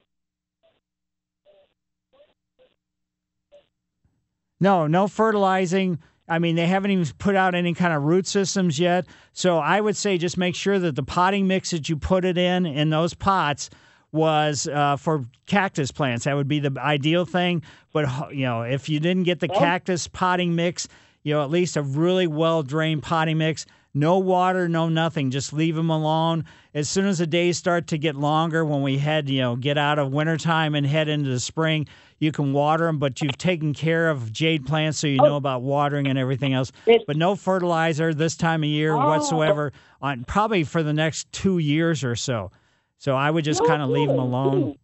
No, 4.60 4.86
no 4.86 5.08
fertilizing. 5.08 5.98
I 6.28 6.38
mean, 6.38 6.56
they 6.56 6.66
haven't 6.66 6.90
even 6.90 7.06
put 7.18 7.36
out 7.36 7.54
any 7.54 7.74
kind 7.74 7.92
of 7.92 8.02
root 8.02 8.26
systems 8.26 8.78
yet. 8.78 9.06
So 9.32 9.58
I 9.58 9.80
would 9.80 9.96
say 9.96 10.18
just 10.18 10.36
make 10.36 10.54
sure 10.54 10.78
that 10.78 10.96
the 10.96 11.02
potting 11.02 11.46
mix 11.46 11.70
that 11.70 11.88
you 11.88 11.96
put 11.96 12.24
it 12.24 12.36
in 12.36 12.66
in 12.66 12.90
those 12.90 13.14
pots 13.14 13.70
was 14.12 14.66
uh, 14.66 14.96
for 14.96 15.24
cactus 15.46 15.92
plants. 15.92 16.24
That 16.24 16.34
would 16.34 16.48
be 16.48 16.58
the 16.58 16.72
ideal 16.80 17.24
thing. 17.24 17.62
But 17.92 18.34
you 18.34 18.44
know, 18.44 18.62
if 18.62 18.88
you 18.88 18.98
didn't 18.98 19.24
get 19.24 19.40
the 19.40 19.48
cactus 19.48 20.08
potting 20.08 20.54
mix, 20.54 20.88
you 21.22 21.34
know, 21.34 21.42
at 21.42 21.50
least 21.50 21.76
a 21.76 21.82
really 21.82 22.26
well 22.26 22.62
drained 22.62 23.02
potting 23.02 23.38
mix. 23.38 23.66
No 23.96 24.18
water, 24.18 24.68
no 24.68 24.90
nothing. 24.90 25.30
Just 25.30 25.54
leave 25.54 25.74
them 25.74 25.88
alone. 25.88 26.44
As 26.74 26.86
soon 26.86 27.06
as 27.06 27.16
the 27.16 27.26
days 27.26 27.56
start 27.56 27.86
to 27.86 27.96
get 27.96 28.14
longer, 28.14 28.62
when 28.62 28.82
we 28.82 28.98
head, 28.98 29.26
you 29.30 29.40
know, 29.40 29.56
get 29.56 29.78
out 29.78 29.98
of 29.98 30.12
wintertime 30.12 30.74
and 30.74 30.86
head 30.86 31.08
into 31.08 31.30
the 31.30 31.40
spring, 31.40 31.88
you 32.18 32.30
can 32.30 32.52
water 32.52 32.84
them. 32.84 32.98
But 32.98 33.22
you've 33.22 33.38
taken 33.38 33.72
care 33.72 34.10
of 34.10 34.30
jade 34.34 34.66
plants, 34.66 34.98
so 34.98 35.06
you 35.06 35.16
know 35.16 35.36
about 35.36 35.62
watering 35.62 36.08
and 36.08 36.18
everything 36.18 36.52
else. 36.52 36.72
But 37.06 37.16
no 37.16 37.34
fertilizer 37.36 38.12
this 38.12 38.36
time 38.36 38.62
of 38.62 38.68
year 38.68 38.92
Oh. 38.92 38.98
whatsoever. 39.08 39.72
On 40.02 40.24
probably 40.24 40.62
for 40.62 40.82
the 40.82 40.92
next 40.92 41.32
two 41.32 41.56
years 41.56 42.04
or 42.04 42.16
so. 42.16 42.50
So 42.98 43.16
I 43.16 43.30
would 43.30 43.44
just 43.44 43.64
kind 43.64 43.80
of 43.80 43.88
leave 43.88 44.08
them 44.08 44.18
alone 44.18 44.76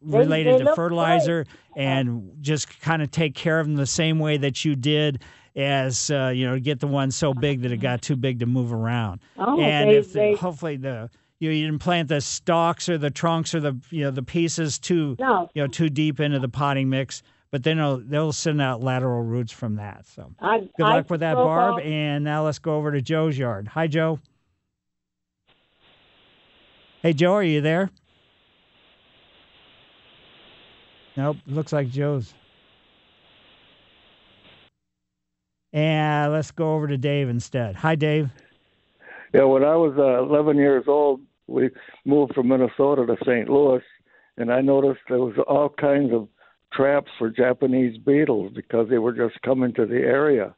related 0.00 0.58
to 0.58 0.76
fertilizer 0.76 1.44
and 1.74 2.30
just 2.40 2.80
kind 2.80 3.02
of 3.02 3.10
take 3.10 3.34
care 3.34 3.58
of 3.58 3.66
them 3.66 3.74
the 3.74 3.84
same 3.84 4.20
way 4.20 4.36
that 4.36 4.64
you 4.64 4.76
did 4.76 5.24
as 5.56 6.10
uh, 6.10 6.32
you 6.34 6.46
know 6.46 6.58
get 6.58 6.80
the 6.80 6.86
one 6.86 7.10
so 7.10 7.32
big 7.34 7.62
that 7.62 7.70
it 7.72 7.76
got 7.78 8.02
too 8.02 8.16
big 8.16 8.40
to 8.40 8.46
move 8.46 8.72
around 8.72 9.20
Oh, 9.38 9.60
and 9.60 9.90
they- 9.90 9.96
if 9.96 10.08
the- 10.08 10.18
they- 10.18 10.34
hopefully 10.34 10.76
the 10.76 11.08
you, 11.40 11.50
know, 11.50 11.54
you 11.56 11.66
didn't 11.66 11.80
plant 11.80 12.08
the 12.08 12.20
stalks 12.20 12.88
or 12.88 12.96
the 12.96 13.10
trunks 13.10 13.54
or 13.54 13.60
the 13.60 13.76
you 13.90 14.02
know 14.02 14.10
the 14.10 14.22
pieces 14.22 14.78
too 14.78 15.16
No. 15.18 15.48
you 15.54 15.62
know 15.62 15.68
too 15.68 15.88
deep 15.90 16.18
into 16.20 16.38
the 16.38 16.48
potting 16.48 16.88
mix 16.88 17.22
but 17.50 17.62
then 17.62 17.76
they'll, 17.76 17.98
they'll 17.98 18.32
send 18.32 18.60
out 18.60 18.82
lateral 18.82 19.22
roots 19.22 19.52
from 19.52 19.76
that 19.76 20.06
so 20.06 20.32
I, 20.40 20.60
good 20.76 20.86
I 20.86 20.94
luck 20.96 21.10
with 21.10 21.20
that 21.20 21.34
barb 21.34 21.80
and 21.80 22.24
now 22.24 22.44
let's 22.44 22.58
go 22.58 22.74
over 22.76 22.90
to 22.92 23.00
joe's 23.02 23.36
yard 23.38 23.68
hi 23.68 23.86
joe 23.86 24.18
hey 27.02 27.12
joe 27.12 27.34
are 27.34 27.42
you 27.44 27.60
there 27.60 27.90
Nope, 31.16 31.36
looks 31.46 31.72
like 31.72 31.90
Joe's. 31.90 32.34
And 35.74 36.32
let's 36.32 36.52
go 36.52 36.74
over 36.74 36.86
to 36.86 36.96
Dave 36.96 37.28
instead. 37.28 37.74
Hi, 37.74 37.96
Dave. 37.96 38.30
Yeah, 39.34 39.42
when 39.42 39.64
I 39.64 39.74
was 39.74 39.94
uh, 39.98 40.22
11 40.22 40.56
years 40.56 40.84
old, 40.86 41.20
we 41.48 41.68
moved 42.04 42.34
from 42.34 42.48
Minnesota 42.48 43.04
to 43.04 43.16
St. 43.22 43.48
Louis, 43.48 43.82
and 44.36 44.52
I 44.52 44.60
noticed 44.60 45.00
there 45.08 45.18
was 45.18 45.34
all 45.48 45.68
kinds 45.68 46.12
of 46.12 46.28
traps 46.72 47.10
for 47.18 47.28
Japanese 47.28 47.98
beetles 47.98 48.52
because 48.54 48.88
they 48.88 48.98
were 48.98 49.12
just 49.12 49.42
coming 49.42 49.74
to 49.74 49.84
the 49.84 49.96
area. 49.96 50.54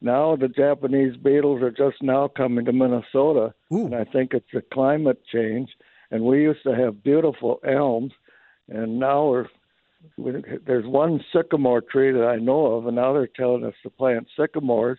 Now 0.00 0.34
the 0.34 0.48
Japanese 0.48 1.16
beetles 1.16 1.62
are 1.62 1.70
just 1.70 2.02
now 2.02 2.26
coming 2.26 2.64
to 2.64 2.72
Minnesota, 2.72 3.54
and 3.86 3.94
I 3.94 4.04
think 4.04 4.32
it's 4.34 4.46
the 4.52 4.62
climate 4.72 5.22
change. 5.32 5.70
And 6.10 6.24
we 6.24 6.42
used 6.42 6.62
to 6.64 6.74
have 6.74 7.04
beautiful 7.04 7.60
elms, 7.64 8.12
and 8.68 8.98
now 8.98 9.28
we're 9.28 9.42
we- 9.42 9.48
there's 10.16 10.86
one 10.86 11.20
sycamore 11.32 11.80
tree 11.80 12.12
that 12.12 12.24
I 12.24 12.36
know 12.36 12.66
of, 12.76 12.86
and 12.86 12.96
now 12.96 13.12
they're 13.12 13.26
telling 13.26 13.64
us 13.64 13.74
to 13.82 13.90
plant 13.90 14.28
sycamores. 14.38 14.98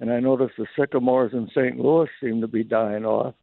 And 0.00 0.10
I 0.10 0.18
noticed 0.18 0.54
the 0.56 0.66
sycamores 0.78 1.32
in 1.34 1.48
St. 1.50 1.78
Louis 1.78 2.08
seem 2.22 2.40
to 2.40 2.48
be 2.48 2.64
dying 2.64 3.04
off, 3.04 3.34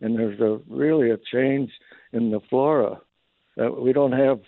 and 0.00 0.18
there's 0.18 0.40
a 0.40 0.60
really 0.68 1.10
a 1.10 1.16
change 1.16 1.70
in 2.12 2.30
the 2.30 2.40
flora. 2.50 3.00
Uh, 3.58 3.70
we 3.72 3.92
don't 3.94 4.12
have 4.12 4.40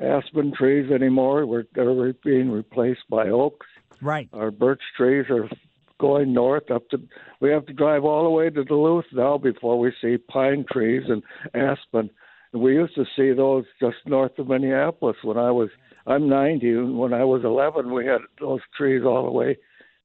aspen 0.00 0.52
trees 0.56 0.90
anymore; 0.90 1.44
we're 1.44 1.64
they're 1.74 2.14
being 2.24 2.50
replaced 2.50 3.04
by 3.10 3.28
oaks. 3.28 3.66
Right. 4.00 4.28
Our 4.32 4.50
birch 4.50 4.80
trees 4.96 5.26
are 5.28 5.50
going 5.98 6.32
north 6.32 6.70
up 6.70 6.88
to. 6.90 6.98
We 7.40 7.50
have 7.50 7.66
to 7.66 7.74
drive 7.74 8.04
all 8.04 8.24
the 8.24 8.30
way 8.30 8.48
to 8.48 8.64
Duluth 8.64 9.06
now 9.12 9.36
before 9.36 9.78
we 9.78 9.92
see 10.00 10.16
pine 10.16 10.64
trees 10.70 11.02
and 11.08 11.22
aspen. 11.54 12.10
We 12.56 12.74
used 12.74 12.94
to 12.94 13.04
see 13.16 13.32
those 13.32 13.64
just 13.80 13.96
north 14.06 14.38
of 14.38 14.48
Minneapolis 14.48 15.16
when 15.22 15.36
I 15.36 15.50
was. 15.50 15.70
I'm 16.08 16.28
90, 16.28 16.70
and 16.70 16.98
when 16.98 17.12
I 17.12 17.24
was 17.24 17.42
11, 17.42 17.92
we 17.92 18.06
had 18.06 18.20
those 18.40 18.60
trees 18.76 19.02
all 19.04 19.24
the 19.24 19.30
way 19.30 19.58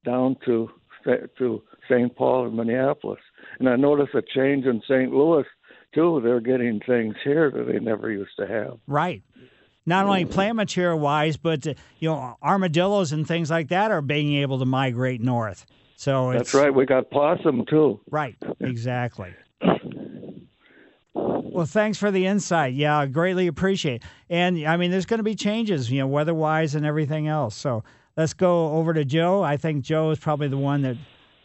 down 0.04 0.36
to 0.46 0.68
to 1.38 1.62
St. 1.88 2.14
Paul 2.14 2.46
and 2.46 2.56
Minneapolis. 2.56 3.20
And 3.58 3.68
I 3.68 3.76
noticed 3.76 4.14
a 4.14 4.22
change 4.22 4.66
in 4.66 4.82
St. 4.82 5.12
Louis 5.12 5.44
too. 5.94 6.20
They're 6.22 6.40
getting 6.40 6.80
things 6.86 7.14
here 7.24 7.50
that 7.50 7.64
they 7.70 7.78
never 7.78 8.10
used 8.10 8.36
to 8.38 8.46
have. 8.46 8.78
Right. 8.86 9.22
Not 9.84 10.06
only 10.06 10.24
plant 10.24 10.56
material 10.56 10.98
wise, 10.98 11.36
but 11.36 11.66
uh, 11.66 11.74
you 11.98 12.08
know 12.08 12.36
armadillos 12.42 13.12
and 13.12 13.26
things 13.26 13.50
like 13.50 13.68
that 13.68 13.90
are 13.90 14.02
being 14.02 14.34
able 14.34 14.60
to 14.60 14.64
migrate 14.64 15.20
north. 15.20 15.66
So 15.96 16.30
it's, 16.30 16.52
That's 16.52 16.54
right. 16.54 16.72
We 16.72 16.86
got 16.86 17.10
possum 17.10 17.64
too. 17.68 18.00
Right. 18.10 18.36
Exactly. 18.60 19.34
Well, 21.52 21.66
thanks 21.66 21.98
for 21.98 22.10
the 22.10 22.26
insight. 22.26 22.72
Yeah, 22.74 22.98
I 22.98 23.06
greatly 23.06 23.46
appreciate. 23.46 24.02
It. 24.02 24.08
And 24.30 24.66
I 24.66 24.76
mean, 24.76 24.90
there's 24.90 25.06
going 25.06 25.18
to 25.18 25.24
be 25.24 25.34
changes, 25.34 25.90
you 25.90 25.98
know, 25.98 26.06
weather-wise 26.06 26.74
and 26.74 26.86
everything 26.86 27.28
else. 27.28 27.54
So 27.54 27.84
let's 28.16 28.32
go 28.32 28.72
over 28.72 28.94
to 28.94 29.04
Joe. 29.04 29.42
I 29.42 29.56
think 29.58 29.84
Joe 29.84 30.10
is 30.10 30.18
probably 30.18 30.48
the 30.48 30.56
one 30.56 30.82
that. 30.82 30.96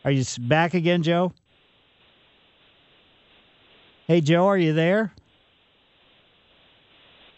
Are 0.06 0.12
you 0.12 0.24
back 0.40 0.74
again, 0.74 1.04
Joe? 1.04 1.34
Hey, 4.06 4.22
Joe, 4.22 4.48
are 4.48 4.58
you 4.58 4.72
there? 4.72 5.12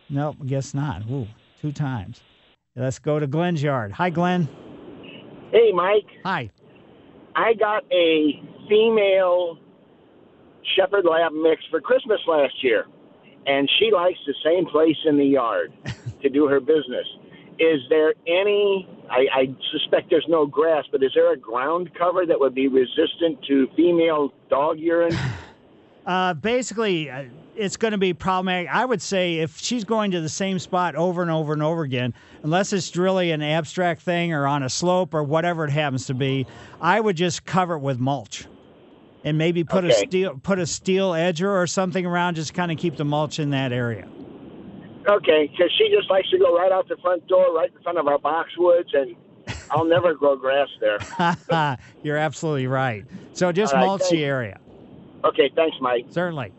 Nope, 0.08 0.38
guess 0.46 0.76
not. 0.76 1.02
Ooh, 1.10 1.28
two 1.60 1.72
times. 1.72 2.22
Let's 2.76 3.00
go 3.00 3.18
to 3.18 3.26
Glenn's 3.26 3.64
yard. 3.64 3.92
Hi, 3.94 4.12
Glenn. 4.12 4.48
Hey, 5.52 5.72
Mike. 5.74 6.06
Hi. 6.24 6.52
I 7.36 7.56
got 7.56 7.84
a 7.92 8.44
female 8.70 9.58
Shepherd 10.76 11.06
Lab 11.06 11.32
mix 11.34 11.64
for 11.70 11.82
Christmas 11.82 12.20
last 12.28 12.64
year, 12.64 12.86
and 13.46 13.70
she 13.80 13.92
likes 13.92 14.20
the 14.26 14.36
same 14.44 14.66
place 14.66 14.98
in 15.06 15.18
the 15.18 15.26
yard 15.26 15.74
to 16.22 16.30
do 16.30 16.48
her 16.48 16.60
business. 16.60 17.08
Is 17.60 17.82
there 17.90 18.14
any? 18.28 18.88
I, 19.10 19.26
I 19.34 19.56
suspect 19.72 20.10
there's 20.10 20.26
no 20.30 20.46
grass, 20.46 20.86
but 20.92 21.04
is 21.04 21.12
there 21.14 21.34
a 21.34 21.38
ground 21.38 21.92
cover 21.98 22.26
that 22.26 22.40
would 22.40 22.56
be 22.56 22.68
resistant 22.68 23.44
to 23.48 23.68
female 23.76 24.32
dog 24.50 24.80
urine? 24.80 25.18
Uh, 26.06 26.34
basically, 26.34 27.08
uh, 27.08 27.26
it's 27.56 27.78
going 27.78 27.92
to 27.92 27.98
be 28.00 28.16
problematic. 28.16 28.68
I 28.74 28.84
would 28.84 29.02
say 29.02 29.36
if 29.40 29.60
she's 29.60 29.84
going 29.84 30.10
to 30.12 30.22
the 30.22 30.30
same 30.30 30.58
spot 30.58 30.96
over 30.96 31.22
and 31.22 31.30
over 31.30 31.54
and 31.54 31.62
over 31.62 31.84
again, 31.84 32.16
unless 32.42 32.74
it's 32.74 32.96
really 32.96 33.30
an 33.30 33.44
abstract 33.44 34.02
thing 34.02 34.34
or 34.34 34.48
on 34.48 34.64
a 34.64 34.70
slope 34.70 35.14
or 35.14 35.24
whatever 35.24 35.66
it 35.66 35.70
happens 35.70 36.08
to 36.08 36.16
be, 36.16 36.48
I 36.82 37.00
would 37.00 37.16
just 37.16 37.46
cover 37.46 37.76
it 37.76 37.82
with 37.82 38.00
mulch, 38.00 38.48
and 39.30 39.38
maybe 39.38 39.64
put 39.64 39.86
a 39.86 39.94
steel 39.94 40.40
put 40.42 40.58
a 40.58 40.66
steel 40.66 41.12
edger 41.12 41.52
or 41.52 41.68
something 41.68 42.04
around, 42.04 42.34
just 42.34 42.56
kind 42.56 42.72
of 42.72 42.80
keep 42.80 42.98
the 42.98 43.06
mulch 43.06 43.38
in 43.38 43.52
that 43.52 43.72
area. 43.72 44.08
Okay, 45.08 45.48
because 45.52 45.72
she 45.78 45.88
just 45.96 46.10
likes 46.10 46.28
to 46.32 46.40
go 46.40 46.58
right 46.58 46.72
out 46.72 46.88
the 46.90 46.98
front 46.98 47.28
door, 47.28 47.54
right 47.56 47.70
in 47.76 47.82
front 47.84 48.00
of 48.00 48.08
our 48.08 48.18
boxwoods, 48.18 48.90
and 48.94 49.16
I'll 49.70 49.86
never 49.86 50.16
grow 50.16 50.36
grass 50.36 50.68
there. 50.80 51.78
You're 52.04 52.18
absolutely 52.18 52.66
right. 52.66 53.06
So 53.34 53.52
just 53.52 53.74
All 53.76 53.80
right, 53.80 53.86
mulch 53.86 54.02
thank- 54.02 54.14
the 54.14 54.26
area. 54.26 54.60
Okay, 55.24 55.52
thanks, 55.56 55.78
Mike. 55.80 56.06
Certainly. 56.10 56.52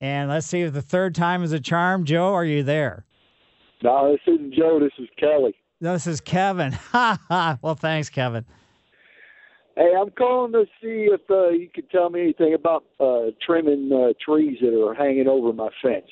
And 0.00 0.30
let's 0.30 0.46
see 0.46 0.62
if 0.62 0.72
the 0.72 0.80
third 0.82 1.14
time 1.14 1.42
is 1.42 1.52
a 1.52 1.60
charm. 1.60 2.04
Joe, 2.04 2.32
are 2.32 2.44
you 2.44 2.62
there? 2.62 3.04
No, 3.82 4.12
this 4.12 4.20
isn't 4.26 4.54
Joe. 4.54 4.80
This 4.80 4.92
is 4.98 5.08
Kelly. 5.18 5.54
This 5.82 6.06
is 6.06 6.20
Kevin. 6.22 6.72
Ha 6.72 7.18
ha. 7.28 7.58
Well, 7.60 7.74
thanks, 7.74 8.08
Kevin. 8.08 8.46
Hey, 9.78 9.92
I'm 9.96 10.10
calling 10.10 10.50
to 10.54 10.64
see 10.82 11.06
if 11.08 11.20
uh, 11.30 11.50
you 11.50 11.68
could 11.72 11.88
tell 11.88 12.10
me 12.10 12.20
anything 12.20 12.52
about 12.52 12.82
uh, 12.98 13.26
trimming 13.46 13.92
uh, 13.92 14.12
trees 14.20 14.58
that 14.60 14.74
are 14.76 14.92
hanging 14.92 15.28
over 15.28 15.52
my 15.52 15.68
fence. 15.80 16.06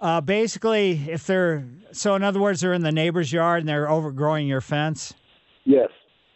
Uh, 0.00 0.20
basically, 0.20 1.00
if 1.08 1.24
they're 1.24 1.64
so, 1.92 2.16
in 2.16 2.24
other 2.24 2.40
words, 2.40 2.60
they're 2.60 2.72
in 2.72 2.82
the 2.82 2.90
neighbor's 2.90 3.32
yard 3.32 3.60
and 3.60 3.68
they're 3.68 3.88
overgrowing 3.88 4.48
your 4.48 4.60
fence. 4.60 5.14
Yes. 5.62 5.90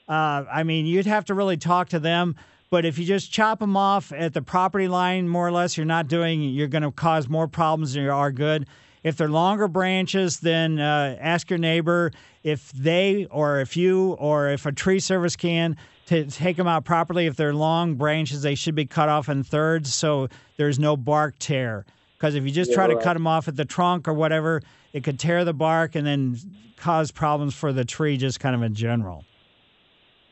Uh, 0.08 0.44
I 0.48 0.62
mean, 0.62 0.86
you'd 0.86 1.06
have 1.06 1.24
to 1.24 1.34
really 1.34 1.56
talk 1.56 1.88
to 1.88 1.98
them. 1.98 2.36
But 2.70 2.84
if 2.84 2.98
you 2.98 3.04
just 3.04 3.32
chop 3.32 3.58
them 3.58 3.76
off 3.76 4.12
at 4.12 4.32
the 4.32 4.42
property 4.42 4.86
line, 4.86 5.28
more 5.28 5.48
or 5.48 5.52
less, 5.52 5.76
you're 5.76 5.86
not 5.86 6.06
doing. 6.06 6.40
You're 6.40 6.68
going 6.68 6.84
to 6.84 6.92
cause 6.92 7.28
more 7.28 7.48
problems 7.48 7.94
than 7.94 8.04
you 8.04 8.12
are 8.12 8.30
good. 8.30 8.68
If 9.02 9.16
they're 9.16 9.28
longer 9.28 9.66
branches, 9.66 10.38
then 10.38 10.78
uh, 10.78 11.16
ask 11.20 11.50
your 11.50 11.58
neighbor 11.58 12.12
if 12.44 12.70
they 12.70 13.26
or 13.32 13.58
if 13.58 13.76
you 13.76 14.12
or 14.20 14.50
if 14.50 14.66
a 14.66 14.72
tree 14.72 15.00
service 15.00 15.34
can 15.34 15.76
to 16.06 16.24
take 16.26 16.56
them 16.56 16.66
out 16.66 16.84
properly. 16.84 17.26
If 17.26 17.36
they're 17.36 17.54
long 17.54 17.94
branches, 17.94 18.42
they 18.42 18.54
should 18.54 18.74
be 18.74 18.86
cut 18.86 19.08
off 19.08 19.28
in 19.28 19.42
thirds 19.44 19.94
so 19.94 20.28
there's 20.56 20.78
no 20.78 20.96
bark 20.96 21.34
tear. 21.38 21.84
Because 22.16 22.34
if 22.34 22.44
you 22.44 22.50
just 22.50 22.70
Yeah, 22.70 22.76
try 22.76 22.86
to 22.86 22.94
right. 22.94 23.04
cut 23.04 23.12
them 23.14 23.26
off 23.26 23.48
at 23.48 23.56
the 23.56 23.64
trunk 23.64 24.08
or 24.08 24.14
whatever, 24.14 24.62
it 24.92 25.04
could 25.04 25.18
tear 25.18 25.44
the 25.44 25.52
bark 25.52 25.94
and 25.94 26.06
then 26.06 26.36
cause 26.76 27.10
problems 27.10 27.54
for 27.54 27.72
the 27.72 27.84
tree 27.84 28.16
just 28.16 28.40
kind 28.40 28.54
of 28.54 28.62
in 28.62 28.74
general. 28.74 29.24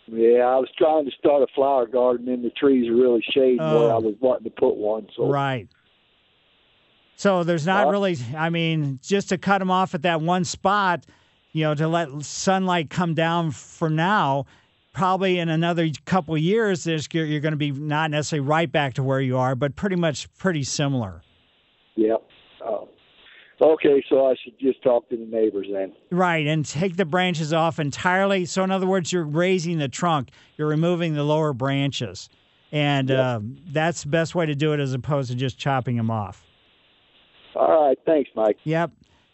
Yeah, 0.07 0.43
I 0.45 0.57
was 0.57 0.69
trying 0.77 1.07
to 1.07 1.11
start 1.13 1.43
a 1.43 1.47
flower 1.55 1.87
garden, 1.87 2.29
and 2.29 2.45
the 2.45 2.51
trees 2.51 2.89
are 2.91 2.95
really 2.95 3.25
shading 3.33 3.57
where 3.59 3.91
Oh. 3.91 3.97
I 3.97 3.99
was 3.99 4.15
wanting 4.21 4.45
to 4.45 4.51
put 4.51 4.77
one. 4.77 5.07
So 5.17 5.27
Right. 5.27 5.69
So 7.17 7.45
there's 7.45 7.65
not 7.67 7.89
really, 7.89 8.17
I 8.37 8.51
mean, 8.51 8.99
just 9.03 9.29
to 9.31 9.39
cut 9.39 9.59
them 9.59 9.71
off 9.71 9.95
at 9.95 10.03
that 10.03 10.21
one 10.21 10.45
spot, 10.45 11.05
you 11.53 11.63
know, 11.65 11.75
to 11.75 11.87
let 11.89 12.09
sunlight 12.23 12.91
come 12.91 13.15
down 13.15 13.51
for 13.53 13.89
now, 13.89 14.47
probably 14.95 15.39
in 15.39 15.51
another 15.51 15.91
couple 16.07 16.35
of 16.35 16.41
years, 16.41 16.85
there's, 16.85 17.07
you're, 17.13 17.27
you're 17.27 17.41
going 17.41 17.53
to 17.53 17.59
be 17.59 17.73
not 17.73 18.11
necessarily 18.11 18.49
right 18.49 18.71
back 18.71 18.95
to 18.95 19.03
where 19.03 19.21
you 19.21 19.37
are, 19.37 19.55
but 19.55 19.77
pretty 19.77 19.97
much 19.97 20.33
pretty 20.39 20.65
similar. 20.65 21.21
Yep. 21.97 22.23
Oh. 22.65 22.89
Okay, 23.61 24.03
so 24.09 24.27
I 24.27 24.35
should 24.43 24.59
just 24.59 24.83
talk 24.83 25.09
to 25.11 25.17
the 25.17 25.27
neighbors 25.27 25.67
then. 25.71 25.93
Right, 26.11 26.47
and 26.47 26.65
take 26.65 26.97
the 26.97 27.05
branches 27.05 27.53
off 27.53 27.79
entirely. 27.79 28.47
So, 28.47 28.65
in 28.65 28.71
other 28.71 28.87
words, 28.87 29.13
you're 29.13 29.25
raising 29.25 29.79
the 29.79 29.89
trunk, 29.89 30.31
you're 30.57 30.69
removing 30.69 31.15
the 31.15 31.23
lower 31.23 31.53
branches. 31.53 32.29
And 32.73 33.13
um, 33.13 33.57
that's 33.71 34.03
the 34.03 34.09
best 34.09 34.35
way 34.35 34.47
to 34.47 34.55
do 34.55 34.73
it 34.73 34.81
as 34.81 34.93
opposed 34.95 35.31
to 35.31 35.37
just 35.37 35.59
chopping 35.59 35.97
them 35.97 36.11
off. 36.11 36.45
All 37.55 37.87
right, 37.87 37.99
thanks, 38.05 38.31
Mike. 38.35 38.57
Yep. 38.65 38.91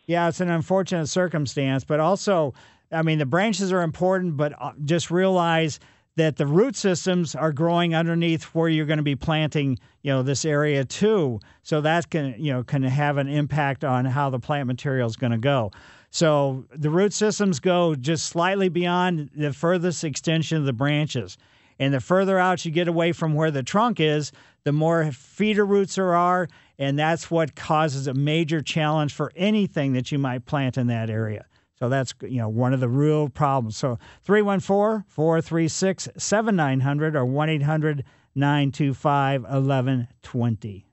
Yeah, 0.06 0.28
it's 0.28 0.40
an 0.40 0.50
unfortunate 0.50 1.06
circumstance, 1.06 1.84
but 1.84 2.00
also, 2.00 2.52
I 2.92 3.02
mean, 3.02 3.18
the 3.18 3.26
branches 3.26 3.72
are 3.72 3.82
important, 3.82 4.36
but 4.36 4.52
uh, 4.60 4.72
just 4.84 5.10
realize 5.10 5.80
that 6.16 6.36
the 6.36 6.46
root 6.46 6.76
systems 6.76 7.34
are 7.34 7.52
growing 7.52 7.94
underneath 7.94 8.44
where 8.46 8.68
you're 8.68 8.86
going 8.86 8.98
to 8.98 9.02
be 9.02 9.16
planting, 9.16 9.78
you 10.02 10.12
know, 10.12 10.22
this 10.22 10.44
area 10.44 10.84
too. 10.84 11.40
So 11.62 11.80
that 11.80 12.10
can, 12.10 12.34
you 12.36 12.52
know, 12.52 12.62
can 12.62 12.82
have 12.82 13.16
an 13.16 13.28
impact 13.28 13.84
on 13.84 14.04
how 14.04 14.28
the 14.28 14.40
plant 14.40 14.66
material 14.66 15.08
is 15.08 15.16
going 15.16 15.32
to 15.32 15.38
go. 15.38 15.70
So 16.10 16.64
the 16.74 16.90
root 16.90 17.12
systems 17.12 17.60
go 17.60 17.94
just 17.94 18.26
slightly 18.26 18.68
beyond 18.68 19.30
the 19.34 19.52
furthest 19.52 20.02
extension 20.02 20.58
of 20.58 20.64
the 20.64 20.72
branches. 20.72 21.38
And 21.78 21.94
the 21.94 22.00
further 22.00 22.38
out 22.38 22.64
you 22.64 22.72
get 22.72 22.88
away 22.88 23.12
from 23.12 23.34
where 23.34 23.50
the 23.50 23.62
trunk 23.62 24.00
is, 24.00 24.32
the 24.64 24.72
more 24.72 25.10
feeder 25.12 25.64
roots 25.64 25.94
there 25.94 26.14
are. 26.14 26.48
And 26.78 26.98
that's 26.98 27.30
what 27.30 27.54
causes 27.54 28.06
a 28.08 28.14
major 28.14 28.60
challenge 28.60 29.14
for 29.14 29.32
anything 29.36 29.92
that 29.92 30.10
you 30.10 30.18
might 30.18 30.44
plant 30.44 30.76
in 30.76 30.88
that 30.88 31.08
area. 31.08 31.46
So 31.80 31.88
that's 31.88 32.12
you 32.20 32.36
know 32.36 32.50
one 32.50 32.74
of 32.74 32.80
the 32.80 32.90
real 32.90 33.30
problems. 33.30 33.78
So 33.78 33.98
314-436-7900 34.28 37.14
or 37.14 37.24
1-800-925-1120. 38.36 40.84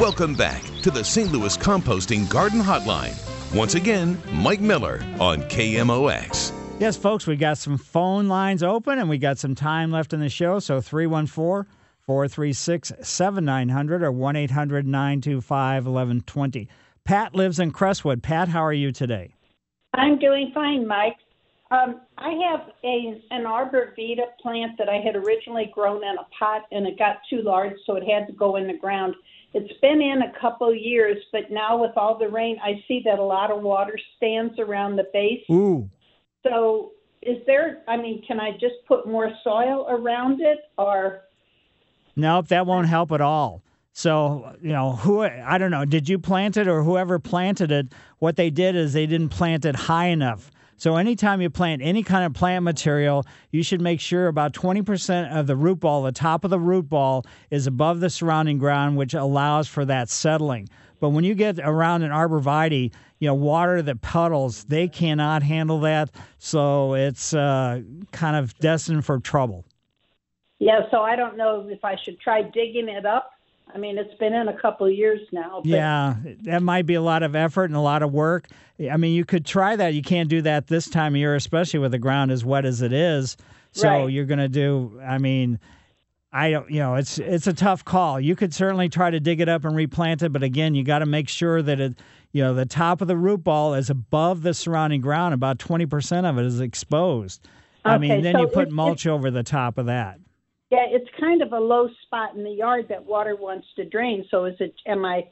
Welcome 0.00 0.34
back 0.34 0.62
to 0.82 0.90
the 0.90 1.04
St. 1.04 1.30
Louis 1.30 1.58
Composting 1.58 2.26
Garden 2.30 2.62
Hotline. 2.62 3.14
Once 3.54 3.74
again, 3.74 4.18
Mike 4.32 4.60
Miller 4.60 5.02
on 5.20 5.42
KMOX. 5.42 6.52
Yes, 6.80 6.96
folks, 6.96 7.26
we 7.26 7.36
got 7.36 7.58
some 7.58 7.76
phone 7.76 8.28
lines 8.28 8.62
open 8.62 8.98
and 8.98 9.10
we 9.10 9.18
got 9.18 9.36
some 9.38 9.54
time 9.54 9.90
left 9.90 10.14
in 10.14 10.20
the 10.20 10.30
show. 10.30 10.58
So 10.58 10.80
314 10.80 11.70
436 12.00 12.92
7900 13.02 14.02
or 14.02 14.10
1 14.10 14.36
800 14.36 14.86
925 14.86 15.84
1120. 15.84 16.66
Pat 17.08 17.34
lives 17.34 17.58
in 17.58 17.70
Crestwood. 17.70 18.22
Pat, 18.22 18.50
how 18.50 18.62
are 18.62 18.70
you 18.70 18.92
today? 18.92 19.34
I'm 19.94 20.18
doing 20.18 20.50
fine, 20.52 20.86
Mike. 20.86 21.16
Um, 21.70 22.02
I 22.18 22.32
have 22.50 22.68
a 22.84 23.22
an 23.30 23.46
arbor 23.46 23.94
arborvitae 23.96 24.26
plant 24.42 24.72
that 24.76 24.90
I 24.90 24.96
had 24.96 25.16
originally 25.16 25.72
grown 25.74 26.04
in 26.04 26.16
a 26.18 26.26
pot, 26.38 26.64
and 26.70 26.86
it 26.86 26.98
got 26.98 27.16
too 27.30 27.40
large, 27.40 27.72
so 27.86 27.96
it 27.96 28.02
had 28.06 28.26
to 28.26 28.34
go 28.34 28.56
in 28.56 28.66
the 28.66 28.76
ground. 28.76 29.14
It's 29.54 29.72
been 29.80 30.02
in 30.02 30.20
a 30.20 30.38
couple 30.38 30.74
years, 30.74 31.16
but 31.32 31.50
now 31.50 31.80
with 31.80 31.92
all 31.96 32.18
the 32.18 32.28
rain, 32.28 32.58
I 32.62 32.84
see 32.86 33.00
that 33.06 33.18
a 33.18 33.24
lot 33.24 33.50
of 33.50 33.62
water 33.62 33.98
stands 34.18 34.58
around 34.58 34.96
the 34.96 35.06
base. 35.10 35.44
Ooh. 35.50 35.88
So, 36.46 36.92
is 37.22 37.38
there? 37.46 37.84
I 37.88 37.96
mean, 37.96 38.22
can 38.28 38.38
I 38.38 38.50
just 38.52 38.84
put 38.86 39.08
more 39.08 39.32
soil 39.42 39.86
around 39.88 40.42
it, 40.42 40.58
or 40.76 41.22
Nope, 42.16 42.48
that 42.48 42.66
won't 42.66 42.88
help 42.88 43.12
at 43.12 43.22
all. 43.22 43.62
So, 43.98 44.54
you 44.62 44.70
know, 44.70 44.92
who 44.92 45.22
I 45.22 45.58
don't 45.58 45.72
know, 45.72 45.84
did 45.84 46.08
you 46.08 46.20
plant 46.20 46.56
it 46.56 46.68
or 46.68 46.84
whoever 46.84 47.18
planted 47.18 47.72
it? 47.72 47.92
What 48.20 48.36
they 48.36 48.48
did 48.48 48.76
is 48.76 48.92
they 48.92 49.06
didn't 49.06 49.30
plant 49.30 49.64
it 49.64 49.74
high 49.74 50.06
enough. 50.06 50.52
So, 50.76 50.94
anytime 50.94 51.40
you 51.40 51.50
plant 51.50 51.82
any 51.82 52.04
kind 52.04 52.24
of 52.24 52.32
plant 52.32 52.62
material, 52.62 53.26
you 53.50 53.64
should 53.64 53.80
make 53.80 53.98
sure 53.98 54.28
about 54.28 54.52
20% 54.52 55.36
of 55.36 55.48
the 55.48 55.56
root 55.56 55.80
ball, 55.80 56.04
the 56.04 56.12
top 56.12 56.44
of 56.44 56.50
the 56.50 56.60
root 56.60 56.88
ball, 56.88 57.26
is 57.50 57.66
above 57.66 57.98
the 57.98 58.08
surrounding 58.08 58.58
ground, 58.58 58.96
which 58.96 59.14
allows 59.14 59.66
for 59.66 59.84
that 59.86 60.08
settling. 60.08 60.68
But 61.00 61.08
when 61.08 61.24
you 61.24 61.34
get 61.34 61.58
around 61.58 62.04
an 62.04 62.12
arborvitae, 62.12 62.92
you 63.18 63.26
know, 63.26 63.34
water 63.34 63.82
that 63.82 64.00
puddles, 64.00 64.62
they 64.66 64.86
cannot 64.86 65.42
handle 65.42 65.80
that. 65.80 66.10
So, 66.38 66.94
it's 66.94 67.34
uh, 67.34 67.82
kind 68.12 68.36
of 68.36 68.56
destined 68.60 69.04
for 69.04 69.18
trouble. 69.18 69.64
yeah? 70.60 70.82
So 70.92 71.00
I 71.00 71.16
don't 71.16 71.36
know 71.36 71.66
if 71.68 71.84
I 71.84 71.96
should 72.04 72.20
try 72.20 72.42
digging 72.42 72.88
it 72.88 73.04
up. 73.04 73.32
I 73.74 73.78
mean, 73.78 73.98
it's 73.98 74.14
been 74.18 74.32
in 74.34 74.48
a 74.48 74.58
couple 74.60 74.86
of 74.86 74.92
years 74.92 75.20
now. 75.32 75.60
But 75.62 75.66
Yeah, 75.68 76.16
that 76.42 76.62
might 76.62 76.86
be 76.86 76.94
a 76.94 77.02
lot 77.02 77.22
of 77.22 77.36
effort 77.36 77.64
and 77.64 77.76
a 77.76 77.80
lot 77.80 78.02
of 78.02 78.12
work. 78.12 78.46
I 78.90 78.96
mean, 78.96 79.14
you 79.14 79.24
could 79.24 79.44
try 79.44 79.76
that. 79.76 79.94
You 79.94 80.02
can't 80.02 80.28
do 80.28 80.42
that 80.42 80.68
this 80.68 80.88
time 80.88 81.14
of 81.14 81.18
year, 81.18 81.34
especially 81.34 81.80
with 81.80 81.92
the 81.92 81.98
ground 81.98 82.30
as 82.30 82.44
wet 82.44 82.64
as 82.64 82.82
it 82.82 82.92
is. 82.92 83.36
So 83.72 83.88
Right. 83.88 84.10
you're 84.10 84.24
going 84.24 84.38
to 84.38 84.48
do. 84.48 85.00
I 85.04 85.18
mean, 85.18 85.58
I 86.32 86.50
don't. 86.50 86.70
You 86.70 86.80
know, 86.80 86.94
it's 86.94 87.18
it's 87.18 87.46
a 87.46 87.52
tough 87.52 87.84
call. 87.84 88.20
You 88.20 88.36
could 88.36 88.52
certainly 88.54 88.88
try 88.88 89.10
to 89.10 89.20
dig 89.20 89.40
it 89.40 89.48
up 89.48 89.64
and 89.64 89.74
replant 89.74 90.22
it, 90.22 90.32
but 90.32 90.42
again, 90.42 90.74
you 90.74 90.84
got 90.84 91.00
to 91.00 91.06
make 91.06 91.28
sure 91.28 91.62
that 91.62 91.80
it. 91.80 91.98
You 92.32 92.42
know, 92.42 92.52
the 92.52 92.66
top 92.66 93.00
of 93.00 93.08
the 93.08 93.16
root 93.16 93.42
ball 93.42 93.72
is 93.72 93.88
above 93.88 94.42
the 94.42 94.52
surrounding 94.52 95.00
ground. 95.00 95.32
About 95.32 95.58
twenty 95.58 95.86
percent 95.86 96.26
of 96.26 96.38
it 96.38 96.44
is 96.44 96.60
exposed. 96.60 97.46
Okay, 97.86 97.94
I 97.94 97.98
mean, 97.98 98.22
then 98.22 98.34
so 98.34 98.40
you 98.42 98.46
put 98.48 98.70
mulch 98.70 99.06
over 99.06 99.30
the 99.30 99.42
top 99.42 99.78
of 99.78 99.86
that. 99.86 100.18
Yeah, 100.70 100.84
it's 100.88 101.08
kind 101.18 101.40
of 101.40 101.52
a 101.52 101.58
low 101.58 101.88
spot 102.04 102.34
in 102.34 102.44
the 102.44 102.50
yard 102.50 102.86
that 102.90 103.04
water 103.04 103.36
wants 103.36 103.66
to 103.76 103.84
drain. 103.84 104.26
So 104.30 104.44
is 104.44 104.56
it? 104.60 104.74
Am 104.86 105.04
I 105.04 105.26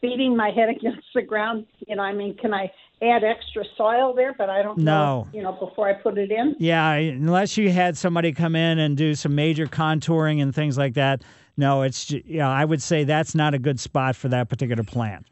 beating 0.00 0.36
my 0.36 0.50
head 0.50 0.68
against 0.76 1.06
the 1.14 1.22
ground? 1.22 1.66
You 1.86 1.96
know, 1.96 2.02
I 2.02 2.12
mean, 2.12 2.36
can 2.36 2.54
I 2.54 2.70
add 3.02 3.24
extra 3.24 3.64
soil 3.76 4.14
there? 4.14 4.34
But 4.38 4.50
I 4.50 4.62
don't 4.62 4.78
know. 4.78 5.24
No. 5.24 5.28
You 5.32 5.42
know, 5.42 5.52
before 5.52 5.88
I 5.88 5.94
put 5.94 6.16
it 6.18 6.30
in. 6.30 6.54
Yeah, 6.58 6.92
unless 6.92 7.56
you 7.56 7.70
had 7.70 7.96
somebody 7.96 8.32
come 8.32 8.54
in 8.54 8.78
and 8.78 8.96
do 8.96 9.14
some 9.14 9.34
major 9.34 9.66
contouring 9.66 10.40
and 10.42 10.54
things 10.54 10.78
like 10.78 10.94
that. 10.94 11.22
No, 11.56 11.82
it's 11.82 12.04
ju- 12.06 12.22
you 12.24 12.38
know, 12.38 12.48
I 12.48 12.64
would 12.64 12.80
say 12.80 13.02
that's 13.02 13.34
not 13.34 13.52
a 13.52 13.58
good 13.58 13.80
spot 13.80 14.14
for 14.14 14.28
that 14.28 14.48
particular 14.48 14.84
plant. 14.84 15.26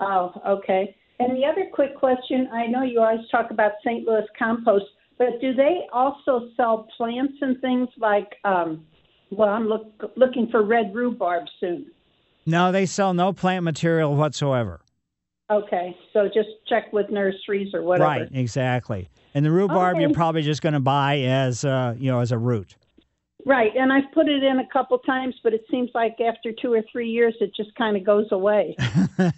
Oh, 0.00 0.32
okay. 0.46 0.96
And 1.18 1.36
the 1.36 1.44
other 1.44 1.66
quick 1.72 1.94
question: 1.96 2.48
I 2.52 2.66
know 2.66 2.82
you 2.82 3.00
always 3.00 3.28
talk 3.30 3.50
about 3.50 3.72
St. 3.84 4.06
Louis 4.06 4.24
compost, 4.38 4.86
but 5.18 5.40
do 5.40 5.54
they 5.54 5.86
also 5.92 6.48
sell 6.56 6.88
plants 6.96 7.34
and 7.40 7.60
things 7.60 7.88
like? 7.98 8.34
Um, 8.44 8.86
well, 9.30 9.48
I'm 9.48 9.66
look, 9.66 10.12
looking 10.16 10.48
for 10.50 10.62
red 10.62 10.94
rhubarb 10.94 11.44
soon. 11.58 11.86
No, 12.46 12.70
they 12.70 12.86
sell 12.86 13.12
no 13.12 13.32
plant 13.32 13.64
material 13.64 14.14
whatsoever. 14.14 14.80
Okay, 15.50 15.96
so 16.12 16.26
just 16.26 16.48
check 16.68 16.92
with 16.92 17.08
nurseries 17.10 17.72
or 17.72 17.82
whatever. 17.82 18.08
Right, 18.08 18.28
exactly. 18.32 19.08
And 19.34 19.44
the 19.44 19.50
rhubarb 19.50 19.96
Okay. 19.96 20.02
you're 20.02 20.12
probably 20.12 20.42
just 20.42 20.60
going 20.60 20.72
to 20.72 20.80
buy 20.80 21.20
as 21.20 21.64
uh, 21.64 21.94
you 21.98 22.10
know 22.10 22.20
as 22.20 22.32
a 22.32 22.38
root. 22.38 22.76
Right, 23.44 23.70
and 23.76 23.92
I've 23.92 24.10
put 24.12 24.28
it 24.28 24.42
in 24.42 24.58
a 24.58 24.66
couple 24.72 24.98
times, 24.98 25.36
but 25.44 25.54
it 25.54 25.64
seems 25.70 25.90
like 25.94 26.16
after 26.20 26.52
two 26.52 26.72
or 26.72 26.82
three 26.90 27.08
years, 27.08 27.32
it 27.40 27.54
just 27.54 27.72
kind 27.76 27.96
of 27.96 28.02
goes 28.02 28.26
away. 28.32 28.74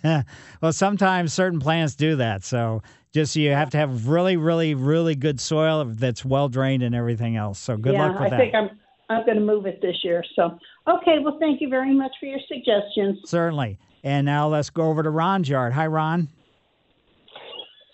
well, 0.62 0.72
sometimes 0.72 1.34
certain 1.34 1.60
plants 1.60 1.94
do 1.94 2.16
that. 2.16 2.42
So 2.42 2.82
just 3.12 3.36
you 3.36 3.50
have 3.50 3.70
to 3.70 3.78
have 3.78 4.08
really, 4.08 4.36
really, 4.36 4.74
really 4.74 5.14
good 5.14 5.40
soil 5.40 5.84
that's 5.84 6.24
well 6.24 6.48
drained 6.48 6.82
and 6.82 6.94
everything 6.94 7.36
else. 7.36 7.58
So 7.58 7.76
good 7.76 7.94
yeah, 7.94 8.08
luck 8.08 8.20
with 8.20 8.26
I 8.26 8.30
that. 8.30 8.38
think 8.38 8.54
I'm 8.54 8.70
I'm 9.10 9.24
going 9.24 9.38
to 9.38 9.44
move 9.44 9.66
it 9.66 9.80
this 9.80 9.96
year. 10.02 10.22
So 10.36 10.58
okay, 10.86 11.18
well, 11.22 11.38
thank 11.40 11.60
you 11.60 11.68
very 11.68 11.94
much 11.94 12.12
for 12.20 12.26
your 12.26 12.40
suggestions. 12.46 13.18
Certainly. 13.24 13.78
And 14.04 14.24
now 14.24 14.48
let's 14.48 14.70
go 14.70 14.82
over 14.82 15.02
to 15.02 15.10
Ron's 15.10 15.48
yard. 15.48 15.72
Hi, 15.72 15.86
Ron. 15.86 16.28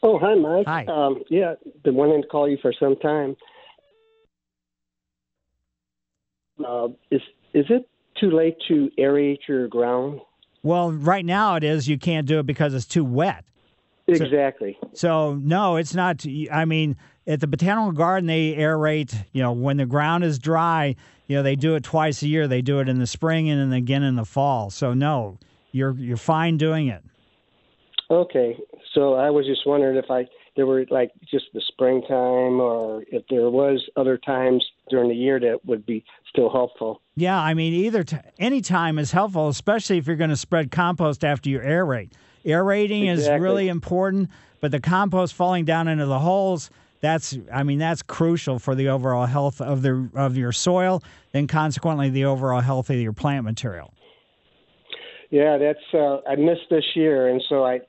Oh, 0.03 0.19
hi, 0.19 0.35
Mike. 0.35 0.66
Hi. 0.66 0.85
Um, 0.85 1.23
yeah, 1.31 1.55
been 1.82 1.95
wanting 1.95 2.20
to 2.20 2.28
call 2.28 2.47
you 2.49 2.59
for 2.61 2.74
some 2.78 2.97
time. 2.97 3.36
Uh, 6.65 6.89
is 7.11 7.23
is 7.55 7.65
it 7.70 7.89
too 8.20 8.31
late 8.31 8.57
to 8.69 8.91
aerate 8.99 9.39
your 9.49 9.66
ground? 9.66 10.20
Well, 10.62 10.93
right 10.93 11.24
now 11.24 11.57
it 11.57 11.65
is. 11.65 11.89
You 11.89 11.99
can't 11.99 12.27
do 12.27 12.39
it 12.39 12.47
because 12.47 12.74
it's 12.74 12.86
too 12.86 13.05
wet. 13.05 13.45
So- 14.06 14.24
Exactly. 14.24 14.78
So 14.93 15.35
no, 15.35 15.76
it's 15.76 15.94
not. 15.94 16.24
I 16.52 16.64
mean, 16.64 16.97
at 17.26 17.40
the 17.40 17.47
botanical 17.47 17.93
garden, 17.93 18.26
they 18.26 18.55
aerate. 18.55 19.14
You 19.32 19.43
know, 19.43 19.52
when 19.52 19.78
the 19.78 19.86
ground 19.86 20.24
is 20.24 20.39
dry, 20.39 20.94
you 21.26 21.36
know 21.36 21.43
they 21.43 21.56
do 21.56 21.74
it 21.74 21.82
twice 21.85 22.22
a 22.22 22.28
year. 22.28 22.47
They 22.47 22.60
do 22.62 22.81
it 22.81 22.89
in 22.89 22.98
the 22.98 23.06
spring 23.06 23.48
and 23.48 23.60
then 23.60 23.72
again 23.76 24.02
in 24.02 24.16
the 24.16 24.26
fall. 24.26 24.68
So 24.70 24.93
no, 24.93 25.39
you're 25.72 25.94
you're 25.94 26.16
fine 26.18 26.59
doing 26.59 26.89
it. 26.89 27.02
Okay. 28.10 28.59
So 28.93 29.14
I 29.14 29.31
was 29.31 29.47
just 29.47 29.66
wondering 29.66 29.97
if 29.97 30.10
I 30.10 30.26
there 30.56 30.66
were 30.66 30.85
like 30.90 31.10
just 31.28 31.47
the 31.52 31.60
springtime 31.66 32.60
or 32.60 33.05
if 33.09 33.24
there 33.28 33.51
was 33.51 33.89
other 33.97 34.16
times 34.18 34.64
during 34.90 35.09
the 35.09 35.14
year 35.16 35.40
that 35.40 35.64
would 35.64 35.85
be 35.85 36.05
still 36.28 36.51
helpful. 36.51 37.01
Yeah, 37.16 37.40
I 37.40 37.55
mean, 37.55 37.72
either 37.72 38.05
t- 38.05 38.18
any 38.39 38.60
time 38.60 38.98
is 38.98 39.10
helpful, 39.10 39.48
especially 39.48 39.98
if 39.98 40.06
you're 40.06 40.14
going 40.16 40.31
to 40.31 40.36
spread 40.36 40.70
compost 40.70 41.24
after 41.24 41.48
you 41.48 41.59
aerate. 41.59 42.12
Aerating 42.44 43.06
is 43.06 43.28
really 43.28 43.68
important, 43.68 44.30
but 44.60 44.70
the 44.70 44.80
compost 44.80 45.34
falling 45.34 45.64
down 45.64 45.88
into 45.88 46.06
the 46.06 46.18
holes. 46.18 46.70
That's, 47.00 47.36
I 47.52 47.64
mean, 47.64 47.78
that's 47.78 48.02
crucial 48.02 48.58
for 48.58 48.74
the 48.74 48.88
overall 48.88 49.26
health 49.26 49.60
of 49.60 49.82
the 49.82 50.08
of 50.14 50.38
your 50.38 50.52
soil, 50.52 51.02
and 51.34 51.48
consequently 51.48 52.08
the 52.08 52.24
overall 52.24 52.60
health 52.60 52.88
of 52.88 52.96
your 52.96 53.12
plant 53.12 53.44
material. 53.44 53.92
Yeah, 55.30 55.58
that's 55.58 55.84
uh, 55.92 56.18
I 56.28 56.36
missed 56.36 56.70
this 56.70 56.84
year, 56.94 57.28
and 57.28 57.42
so 57.48 57.64
I 57.64 57.80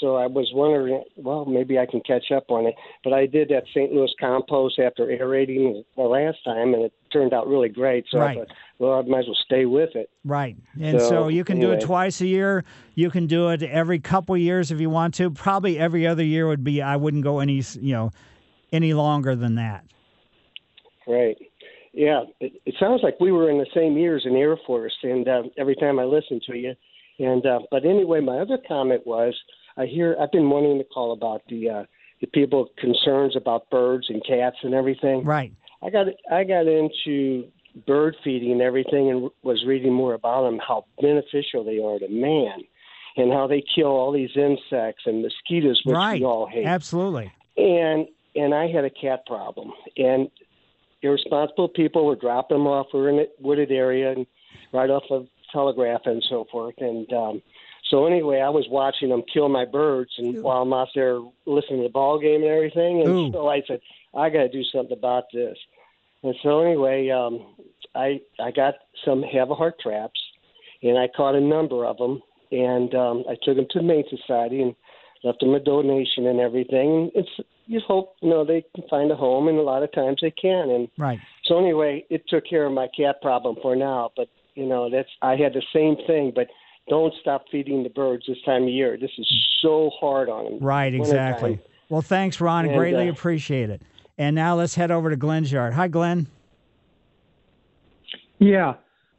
so 0.00 0.16
I 0.16 0.26
was 0.26 0.50
wondering, 0.54 1.02
well, 1.16 1.44
maybe 1.44 1.78
I 1.78 1.86
can 1.86 2.00
catch 2.00 2.30
up 2.34 2.50
on 2.50 2.66
it. 2.66 2.74
But 3.04 3.12
I 3.12 3.26
did 3.26 3.48
that 3.50 3.64
St. 3.70 3.92
Louis 3.92 4.12
compost 4.18 4.78
after 4.78 5.10
aerating 5.10 5.84
the 5.96 6.02
last 6.02 6.38
time, 6.44 6.74
and 6.74 6.84
it 6.84 6.92
turned 7.12 7.34
out 7.34 7.46
really 7.46 7.68
great. 7.68 8.06
So 8.10 8.18
Right. 8.18 8.36
I 8.36 8.40
thought, 8.40 8.48
well, 8.80 8.98
I 8.98 9.02
might 9.02 9.20
as 9.20 9.26
well 9.26 9.38
stay 9.44 9.66
with 9.66 9.94
it. 9.94 10.08
Right. 10.24 10.56
And 10.80 10.98
so, 10.98 11.08
So, 11.08 11.28
you 11.28 11.44
can 11.44 11.60
do 11.60 11.72
it 11.72 11.82
twice 11.82 12.22
a 12.22 12.26
year. 12.26 12.64
You 12.94 13.10
can 13.10 13.26
do 13.26 13.50
it 13.50 13.62
every 13.62 14.00
couple 14.00 14.34
years 14.38 14.70
if 14.70 14.80
you 14.80 14.88
want 14.88 15.14
to. 15.16 15.30
Probably 15.30 15.78
every 15.78 16.06
other 16.06 16.24
year 16.24 16.48
would 16.48 16.64
be 16.64 16.80
I 16.80 16.96
wouldn't 16.96 17.22
go 17.22 17.40
any, 17.40 17.62
you 17.78 17.92
know, 17.92 18.10
any 18.72 18.94
longer 18.94 19.36
than 19.36 19.56
that. 19.56 19.84
Right. 21.06 21.36
Yeah, 21.92 22.22
it, 22.40 22.52
it 22.64 22.74
sounds 22.80 23.02
like 23.02 23.20
we 23.20 23.32
were 23.32 23.50
in 23.50 23.58
the 23.58 23.66
same 23.74 23.98
years 23.98 24.22
in 24.24 24.32
the 24.32 24.38
Air 24.38 24.56
Force, 24.66 24.96
and 25.02 25.28
uh, 25.28 25.42
every 25.58 25.74
time 25.74 25.98
I 25.98 26.04
listen 26.04 26.40
to 26.46 26.56
you. 26.56 26.74
And 27.18 27.44
uh, 27.44 27.58
but 27.70 27.84
anyway, 27.84 28.20
my 28.20 28.38
other 28.38 28.58
comment 28.66 29.06
was 29.06 29.34
I 29.76 29.84
hear 29.84 30.16
I've 30.18 30.32
been 30.32 30.48
wanting 30.48 30.78
to 30.78 30.84
call 30.84 31.12
about 31.12 31.42
the 31.50 31.68
uh, 31.68 31.84
the 32.22 32.28
people 32.28 32.68
concerns 32.78 33.36
about 33.36 33.68
birds 33.70 34.06
and 34.08 34.24
cats 34.24 34.56
and 34.62 34.72
everything. 34.72 35.24
Right. 35.24 35.52
I 35.82 35.90
got 35.90 36.06
I 36.30 36.44
got 36.44 36.66
into 36.66 37.50
bird 37.86 38.16
feeding 38.22 38.52
and 38.52 38.62
everything, 38.62 39.10
and 39.10 39.30
was 39.42 39.64
reading 39.64 39.92
more 39.92 40.14
about 40.14 40.44
them, 40.44 40.58
how 40.66 40.84
beneficial 41.00 41.64
they 41.64 41.78
are 41.78 41.98
to 41.98 42.08
man, 42.08 42.62
and 43.16 43.32
how 43.32 43.46
they 43.46 43.62
kill 43.74 43.88
all 43.88 44.12
these 44.12 44.30
insects 44.36 45.02
and 45.06 45.22
mosquitoes, 45.22 45.80
which 45.84 45.94
right. 45.94 46.20
we 46.20 46.26
all 46.26 46.46
hate 46.46 46.66
Absolutely. 46.66 47.32
and 47.56 48.06
and 48.36 48.54
I 48.54 48.68
had 48.68 48.84
a 48.84 48.90
cat 48.90 49.26
problem, 49.26 49.72
and 49.96 50.28
irresponsible 51.02 51.68
people 51.68 52.06
were 52.06 52.16
dropping 52.16 52.58
them 52.58 52.66
off. 52.66 52.88
We 52.92 53.00
were 53.00 53.08
in 53.08 53.18
a 53.20 53.26
wooded 53.40 53.70
area 53.70 54.12
and 54.12 54.26
right 54.72 54.90
off 54.90 55.04
of 55.10 55.26
Telegraph 55.52 56.02
and 56.04 56.24
so 56.28 56.46
forth. 56.50 56.76
And 56.78 57.12
um, 57.12 57.42
so 57.90 58.06
anyway, 58.06 58.40
I 58.40 58.50
was 58.50 58.66
watching 58.70 59.08
them 59.08 59.22
kill 59.32 59.48
my 59.48 59.64
birds, 59.64 60.12
and 60.18 60.42
while 60.42 60.62
I'm 60.62 60.72
out 60.72 60.88
there 60.94 61.20
listening 61.46 61.80
to 61.80 61.88
the 61.88 61.92
ball 61.92 62.18
game 62.18 62.42
and 62.42 62.50
everything, 62.50 63.00
and 63.00 63.08
Ooh. 63.08 63.32
so 63.32 63.48
I 63.48 63.62
said, 63.66 63.80
I 64.14 64.30
got 64.30 64.42
to 64.42 64.48
do 64.48 64.62
something 64.64 64.96
about 64.96 65.24
this. 65.32 65.56
And 66.22 66.34
so 66.42 66.60
anyway, 66.60 67.08
um, 67.10 67.54
I 67.94 68.20
I 68.38 68.50
got 68.50 68.74
some 69.04 69.22
Havahart 69.22 69.78
traps, 69.80 70.20
and 70.82 70.98
I 70.98 71.08
caught 71.16 71.34
a 71.34 71.40
number 71.40 71.86
of 71.86 71.96
them, 71.96 72.22
and 72.52 72.94
um, 72.94 73.24
I 73.28 73.36
took 73.42 73.56
them 73.56 73.66
to 73.70 73.78
the 73.78 73.80
Humane 73.80 74.04
Society 74.10 74.62
and 74.62 74.74
left 75.24 75.40
them 75.40 75.54
a 75.54 75.60
donation 75.60 76.26
and 76.26 76.40
everything. 76.40 77.10
It's 77.14 77.28
you 77.66 77.80
hope 77.86 78.16
you 78.20 78.28
know 78.28 78.44
they 78.44 78.64
can 78.74 78.84
find 78.88 79.10
a 79.10 79.16
home, 79.16 79.48
and 79.48 79.58
a 79.58 79.62
lot 79.62 79.82
of 79.82 79.92
times 79.92 80.18
they 80.20 80.30
can. 80.30 80.70
And 80.70 80.88
Right. 80.98 81.20
so 81.44 81.58
anyway, 81.58 82.04
it 82.10 82.28
took 82.28 82.44
care 82.48 82.66
of 82.66 82.72
my 82.72 82.88
cat 82.96 83.22
problem 83.22 83.56
for 83.62 83.74
now. 83.74 84.10
But 84.14 84.28
you 84.54 84.66
know 84.66 84.90
that's 84.90 85.08
I 85.22 85.36
had 85.36 85.54
the 85.54 85.62
same 85.72 85.96
thing, 86.06 86.32
but. 86.34 86.48
Don't 86.88 87.14
stop 87.20 87.44
feeding 87.52 87.84
the 87.84 87.88
birds 87.88 88.24
this 88.26 88.38
time 88.44 88.64
of 88.64 88.68
year. 88.70 88.96
This 89.00 89.12
is 89.16 89.44
so 89.62 89.92
hard 90.00 90.28
on 90.28 90.44
them. 90.44 90.58
Right, 90.58 90.92
exactly. 90.92 91.60
Well, 91.88 92.02
thanks, 92.02 92.40
Ron. 92.40 92.64
And, 92.64 92.74
Greatly 92.74 93.08
uh, 93.08 93.12
appreciate 93.12 93.70
it. 93.70 93.80
And 94.20 94.36
now 94.36 94.54
let's 94.54 94.74
head 94.74 94.90
over 94.90 95.08
to 95.08 95.16
Glenn's 95.16 95.50
yard. 95.50 95.72
Hi, 95.72 95.88
Glenn. 95.88 96.26
Yeah. 98.38 98.74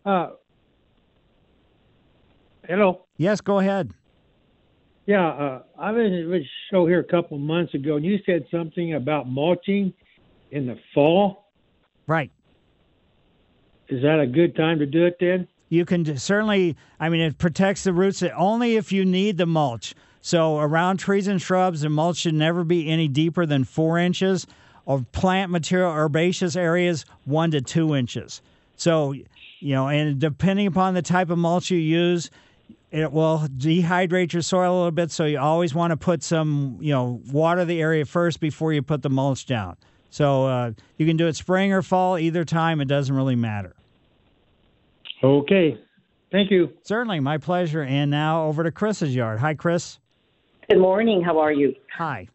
Uh, 0.06 0.30
hello. 2.68 3.06
Yes, 3.18 3.41
go 3.41 3.57
ahead. 3.57 3.95
Yeah, 5.07 5.28
uh, 5.28 5.64
I 5.80 5.90
was 5.91 6.06
at 6.06 6.32
a 6.32 6.44
show 6.69 6.86
here 6.86 6.99
a 6.99 7.03
couple 7.03 7.40
months 7.40 7.73
ago, 7.73 7.95
and 7.95 8.06
you 8.06 8.19
said 8.28 8.45
something 8.52 8.94
about 8.94 9.28
mulching 9.28 9.91
in 10.52 10.68
the 10.68 10.78
fall. 10.94 11.49
Right. 12.06 12.32
Is 13.90 14.03
that 14.03 14.19
a 14.19 14.28
good 14.28 14.56
time 14.56 14.78
to 14.78 14.86
do 14.86 15.07
it 15.07 15.18
then? 15.19 15.48
You 15.69 15.84
can 15.84 16.15
certainly, 16.15 16.78
I 16.99 17.10
mean, 17.10 17.22
it 17.22 17.40
protects 17.40 17.86
the 17.86 17.94
roots 17.94 18.22
only 18.38 18.76
if 18.76 18.91
you 18.91 19.03
need 19.03 19.40
the 19.40 19.48
mulch. 19.48 19.95
So 20.22 20.60
around 20.60 20.98
trees 20.98 21.28
and 21.28 21.41
shrubs, 21.41 21.82
the 21.82 21.90
mulch 21.90 22.18
should 22.18 22.36
never 22.36 22.64
be 22.64 22.88
any 22.88 23.07
deeper 23.07 23.48
than 23.48 23.64
four 23.64 23.98
inches. 23.98 24.45
Of 24.88 25.12
plant 25.12 25.52
material, 25.52 25.91
herbaceous 25.91 26.56
areas, 26.56 27.06
one 27.26 27.52
to 27.52 27.62
two 27.62 27.95
inches. 27.95 28.41
So, 28.76 29.12
you 29.12 29.26
know, 29.62 29.88
and 29.88 30.20
depending 30.20 30.68
upon 30.68 30.95
the 30.95 31.03
type 31.03 31.30
of 31.30 31.38
mulch 31.38 31.70
you 31.70 31.78
use, 31.78 32.32
it 32.90 33.12
will 33.12 33.45
dehydrate 33.58 34.34
your 34.34 34.41
soil 34.41 34.74
a 34.74 34.78
little 34.78 34.91
bit. 34.91 35.12
So 35.12 35.26
you 35.26 35.40
always 35.40 35.74
want 35.76 35.91
to 35.91 35.98
put 35.98 36.24
some, 36.24 36.78
you 36.82 36.91
know, 36.91 37.22
water 37.32 37.64
the 37.64 37.80
area 37.80 38.06
first 38.06 38.40
before 38.40 38.74
you 38.74 38.82
put 38.82 39.02
the 39.02 39.10
mulch 39.10 39.45
down. 39.45 39.78
So 40.10 40.45
uh, 40.48 40.72
you 40.98 41.06
can 41.06 41.16
do 41.16 41.28
it 41.28 41.36
spring 41.36 41.72
or 41.72 41.82
fall, 41.82 42.18
either 42.18 42.44
time. 42.44 42.82
It 42.82 42.86
doesn't 42.86 43.16
really 43.16 43.36
matter. 43.36 43.76
Okay. 45.24 45.78
Thank 46.32 46.49
you. 46.49 46.72
Certainly, 46.84 47.20
my 47.20 47.38
pleasure. 47.38 47.84
And 47.84 48.10
now 48.10 48.45
over 48.45 48.64
to 48.64 48.72
Chris's 48.72 49.16
yard. 49.16 49.40
Hi, 49.40 49.53
Chris. 49.53 49.99
Good 50.70 50.80
morning. 50.80 51.22
How 51.22 51.40
are 51.40 51.52
you? 51.52 51.76
Hi. 51.98 52.28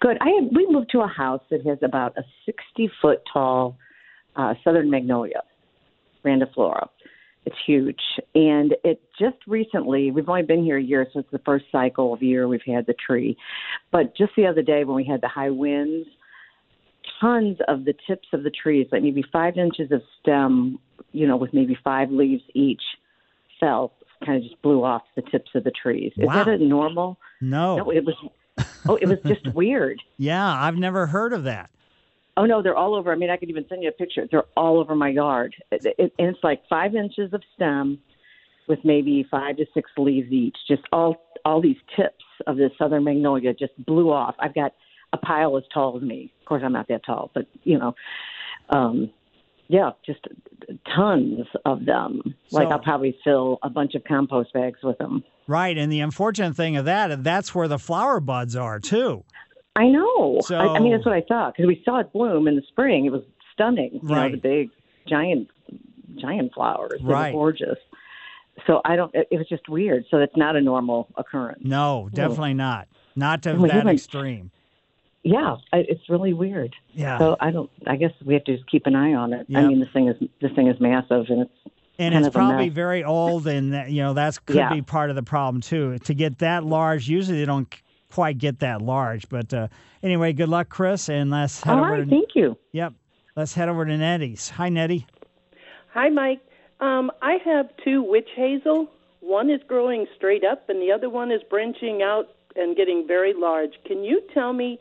Good. 0.00 0.18
I 0.20 0.28
have, 0.40 0.50
we 0.54 0.66
moved 0.70 0.90
to 0.92 1.00
a 1.00 1.06
house 1.06 1.42
that 1.50 1.64
has 1.66 1.78
about 1.82 2.16
a 2.16 2.22
60 2.46 2.90
foot 3.00 3.20
tall 3.32 3.76
uh, 4.36 4.54
southern 4.64 4.90
magnolia, 4.90 5.42
grandiflora. 6.24 6.88
It's 7.44 7.56
huge. 7.66 8.00
And 8.34 8.74
it 8.84 9.00
just 9.18 9.38
recently, 9.46 10.10
we've 10.10 10.28
only 10.28 10.42
been 10.42 10.62
here 10.62 10.76
a 10.76 10.82
year, 10.82 11.06
so 11.12 11.20
it's 11.20 11.30
the 11.30 11.38
first 11.40 11.64
cycle 11.72 12.12
of 12.12 12.22
year 12.22 12.46
we've 12.46 12.60
had 12.66 12.86
the 12.86 12.94
tree. 12.94 13.36
But 13.90 14.14
just 14.16 14.32
the 14.36 14.46
other 14.46 14.62
day 14.62 14.84
when 14.84 14.96
we 14.96 15.04
had 15.04 15.22
the 15.22 15.28
high 15.28 15.50
winds, 15.50 16.06
tons 17.20 17.56
of 17.66 17.84
the 17.84 17.94
tips 18.06 18.28
of 18.32 18.42
the 18.42 18.50
trees, 18.50 18.86
like 18.92 19.02
maybe 19.02 19.24
five 19.32 19.56
inches 19.56 19.90
of 19.92 20.02
stem, 20.20 20.78
you 21.12 21.26
know, 21.26 21.36
with 21.36 21.54
maybe 21.54 21.76
five 21.82 22.10
leaves 22.10 22.42
each, 22.54 22.82
fell, 23.58 23.92
kind 24.24 24.36
of 24.36 24.42
just 24.42 24.60
blew 24.62 24.84
off 24.84 25.02
the 25.16 25.22
tips 25.22 25.50
of 25.54 25.64
the 25.64 25.70
trees. 25.70 26.12
Is 26.16 26.28
that 26.28 26.48
a 26.48 26.58
normal? 26.58 27.18
No. 27.40 27.78
No, 27.78 27.90
it 27.90 28.04
was. 28.04 28.14
Oh, 28.88 28.96
it 28.96 29.06
was 29.06 29.18
just 29.26 29.54
weird. 29.54 30.00
Yeah, 30.18 30.46
I've 30.46 30.76
never 30.76 31.06
heard 31.06 31.32
of 31.32 31.44
that. 31.44 31.70
Oh 32.36 32.44
no, 32.44 32.62
they're 32.62 32.76
all 32.76 32.94
over. 32.94 33.12
I 33.12 33.16
mean, 33.16 33.30
I 33.30 33.36
could 33.36 33.50
even 33.50 33.64
send 33.68 33.82
you 33.82 33.88
a 33.88 33.92
picture. 33.92 34.26
They're 34.30 34.44
all 34.56 34.78
over 34.78 34.94
my 34.94 35.08
yard, 35.08 35.54
it, 35.70 35.84
it, 35.98 36.12
and 36.18 36.28
it's 36.28 36.42
like 36.42 36.62
five 36.68 36.94
inches 36.94 37.32
of 37.32 37.42
stem, 37.54 37.98
with 38.68 38.78
maybe 38.84 39.26
five 39.30 39.56
to 39.56 39.66
six 39.74 39.90
leaves 39.96 40.30
each. 40.30 40.56
Just 40.68 40.82
all 40.92 41.16
all 41.44 41.60
these 41.60 41.76
tips 41.96 42.24
of 42.46 42.56
the 42.56 42.70
southern 42.78 43.04
magnolia 43.04 43.54
just 43.54 43.72
blew 43.84 44.10
off. 44.12 44.34
I've 44.38 44.54
got 44.54 44.74
a 45.12 45.16
pile 45.18 45.56
as 45.56 45.64
tall 45.72 45.96
as 45.96 46.02
me. 46.02 46.32
Of 46.40 46.46
course, 46.46 46.62
I'm 46.64 46.72
not 46.72 46.88
that 46.88 47.04
tall, 47.04 47.30
but 47.34 47.46
you 47.64 47.78
know, 47.78 47.94
um, 48.70 49.10
yeah, 49.68 49.90
just 50.04 50.20
tons 50.94 51.46
of 51.64 51.84
them. 51.86 52.34
like 52.52 52.68
I'll 52.68 52.78
probably 52.78 53.16
fill 53.24 53.58
a 53.62 53.70
bunch 53.70 53.94
of 53.94 54.04
compost 54.04 54.52
bags 54.52 54.78
with 54.82 54.98
them. 54.98 55.24
Right. 55.48 55.76
And 55.76 55.90
the 55.90 55.98
unfortunate 56.00 56.54
thing 56.54 56.76
of 56.76 56.84
that, 56.84 57.24
that's 57.24 57.52
where 57.54 57.66
the 57.66 57.78
flower 57.78 58.20
buds 58.20 58.54
are, 58.54 58.78
too. 58.78 59.24
I 59.74 59.88
know. 59.88 60.38
So- 60.42 60.56
I, 60.56 60.76
I 60.76 60.78
mean, 60.78 60.92
that's 60.92 61.04
what 61.06 61.14
I 61.14 61.22
thought 61.22 61.54
because 61.56 61.66
we 61.66 61.82
saw 61.84 61.98
it 61.98 62.12
bloom 62.12 62.46
in 62.46 62.54
the 62.54 62.62
spring. 62.68 63.06
It 63.06 63.10
was 63.12 63.22
stunning. 63.54 63.94
You 63.94 64.08
know, 64.08 64.14
Right. 64.14 64.30
the 64.32 64.38
big 64.38 64.70
giant 65.08 65.48
giant 66.16 66.52
flowers. 66.54 67.00
They 67.00 67.12
Right. 67.12 67.34
were 67.34 67.40
gorgeous. 67.40 67.78
So 68.66 68.80
I 68.84 68.96
don't. 68.96 69.14
It, 69.14 69.28
it 69.30 69.36
was 69.38 69.48
just 69.48 69.68
weird. 69.68 70.04
So 70.10 70.18
it's 70.18 70.36
not 70.36 70.56
a 70.56 70.60
normal 70.60 71.08
occurrence. 71.16 71.60
No, 71.64 72.08
definitely 72.12 72.54
not. 72.54 72.88
Not 73.16 73.42
to 73.42 73.50
oh 73.50 73.62
And 73.62 73.70
that 73.70 73.86
extreme. 73.86 74.50
Yeah, 75.22 75.56
I, 75.72 75.78
it's 75.78 76.08
really 76.08 76.32
weird. 76.32 76.74
Yeah. 76.92 77.18
So 77.18 77.36
I 77.40 77.50
don't. 77.52 77.70
I 77.86 77.96
guess 77.96 78.10
we 78.24 78.34
have 78.34 78.44
to 78.44 78.56
just 78.56 78.68
keep 78.70 78.86
an 78.86 78.94
eye 78.96 79.14
on 79.14 79.32
it. 79.32 79.46
I 79.54 79.66
mean, 79.66 79.80
this 79.80 79.88
thing 79.92 80.08
is 80.08 80.16
this 80.40 80.50
thing 80.52 80.66
is 80.68 80.80
massive, 80.80 81.26
and 81.28 81.42
it's 81.42 81.74
And 81.98 82.12
kind 82.14 82.24
it's 82.26 82.32
probably 82.34 82.66
mess. 82.66 82.74
very 82.74 83.02
old, 83.02 83.46
and 83.48 83.72
that, 83.72 83.90
you 83.90 84.02
know 84.02 84.14
that's 84.14 84.38
could 84.38 84.56
Yeah. 84.56 84.72
be 84.72 84.82
part 84.82 85.10
of 85.10 85.16
the 85.16 85.22
problem 85.22 85.60
too. 85.60 85.98
To 85.98 86.14
get 86.14 86.38
that 86.38 86.64
large, 86.64 87.08
usually 87.08 87.38
they 87.40 87.44
don't 87.44 87.68
quite 88.12 88.38
get 88.38 88.60
that 88.60 88.80
large. 88.82 89.28
But 89.28 89.52
uh, 89.52 89.68
anyway, 90.02 90.32
good 90.32 90.48
luck, 90.48 90.68
Chris, 90.68 91.08
and 91.08 91.30
let's 91.30 91.60
head 91.62 91.72
All 91.72 91.80
over. 91.84 91.92
right, 91.94 92.04
to, 92.04 92.06
thank 92.10 92.30
you. 92.34 92.56
Yep, 92.72 92.94
let's 93.36 93.54
head 93.54 93.68
over 93.68 93.84
to 93.84 93.96
Nettie's. 93.96 94.48
Hi, 94.50 94.68
Nettie. 94.68 95.06
Hi, 95.92 96.08
Mike. 96.08 96.40
Um, 96.80 97.10
I 97.20 97.38
have 97.44 97.70
two 97.84 98.02
witch 98.02 98.28
hazel. 98.36 98.88
One 99.20 99.50
is 99.50 99.60
growing 99.66 100.06
straight 100.16 100.44
up, 100.44 100.68
and 100.68 100.80
the 100.80 100.92
other 100.92 101.10
one 101.10 101.32
is 101.32 101.40
branching 101.50 102.02
out 102.02 102.28
and 102.54 102.76
getting 102.76 103.06
very 103.08 103.34
large. 103.34 103.72
Can 103.84 104.04
you 104.04 104.22
tell 104.32 104.52
me 104.52 104.78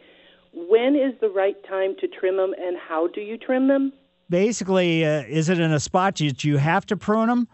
when 0.54 0.96
is 0.96 1.20
the 1.20 1.30
right 1.30 1.56
time 1.68 1.96
to 2.00 2.08
trim 2.08 2.38
them, 2.38 2.54
and 2.60 2.78
how 2.78 3.08
do 3.08 3.22
you 3.22 3.38
trim 3.38 3.68
them? 3.68 3.92
Basically, 4.30 5.06
uh, 5.06 5.24
is 5.24 5.50
it 5.50 5.60
in 5.60 5.72
a 5.72 5.80
spot 5.80 6.18
that 6.18 6.44
you 6.44 6.58
have 6.58 6.86
to 6.88 6.98
prune 6.98 7.30
them? 7.30 7.48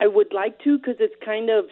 I 0.00 0.06
would 0.06 0.32
like 0.32 0.58
to 0.64 0.78
because 0.78 0.96
it's 1.00 1.14
kind 1.24 1.50
of 1.50 1.66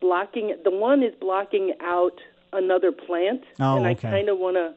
blocking. 0.00 0.56
The 0.64 0.70
one 0.70 1.02
is 1.02 1.14
blocking 1.20 1.74
out 1.82 2.18
another 2.52 2.92
plant, 2.92 3.42
Oh, 3.60 3.76
and 3.76 3.86
I 3.86 3.94
kind 3.94 4.28
of 4.28 4.38
want 4.38 4.56
to, 4.56 4.74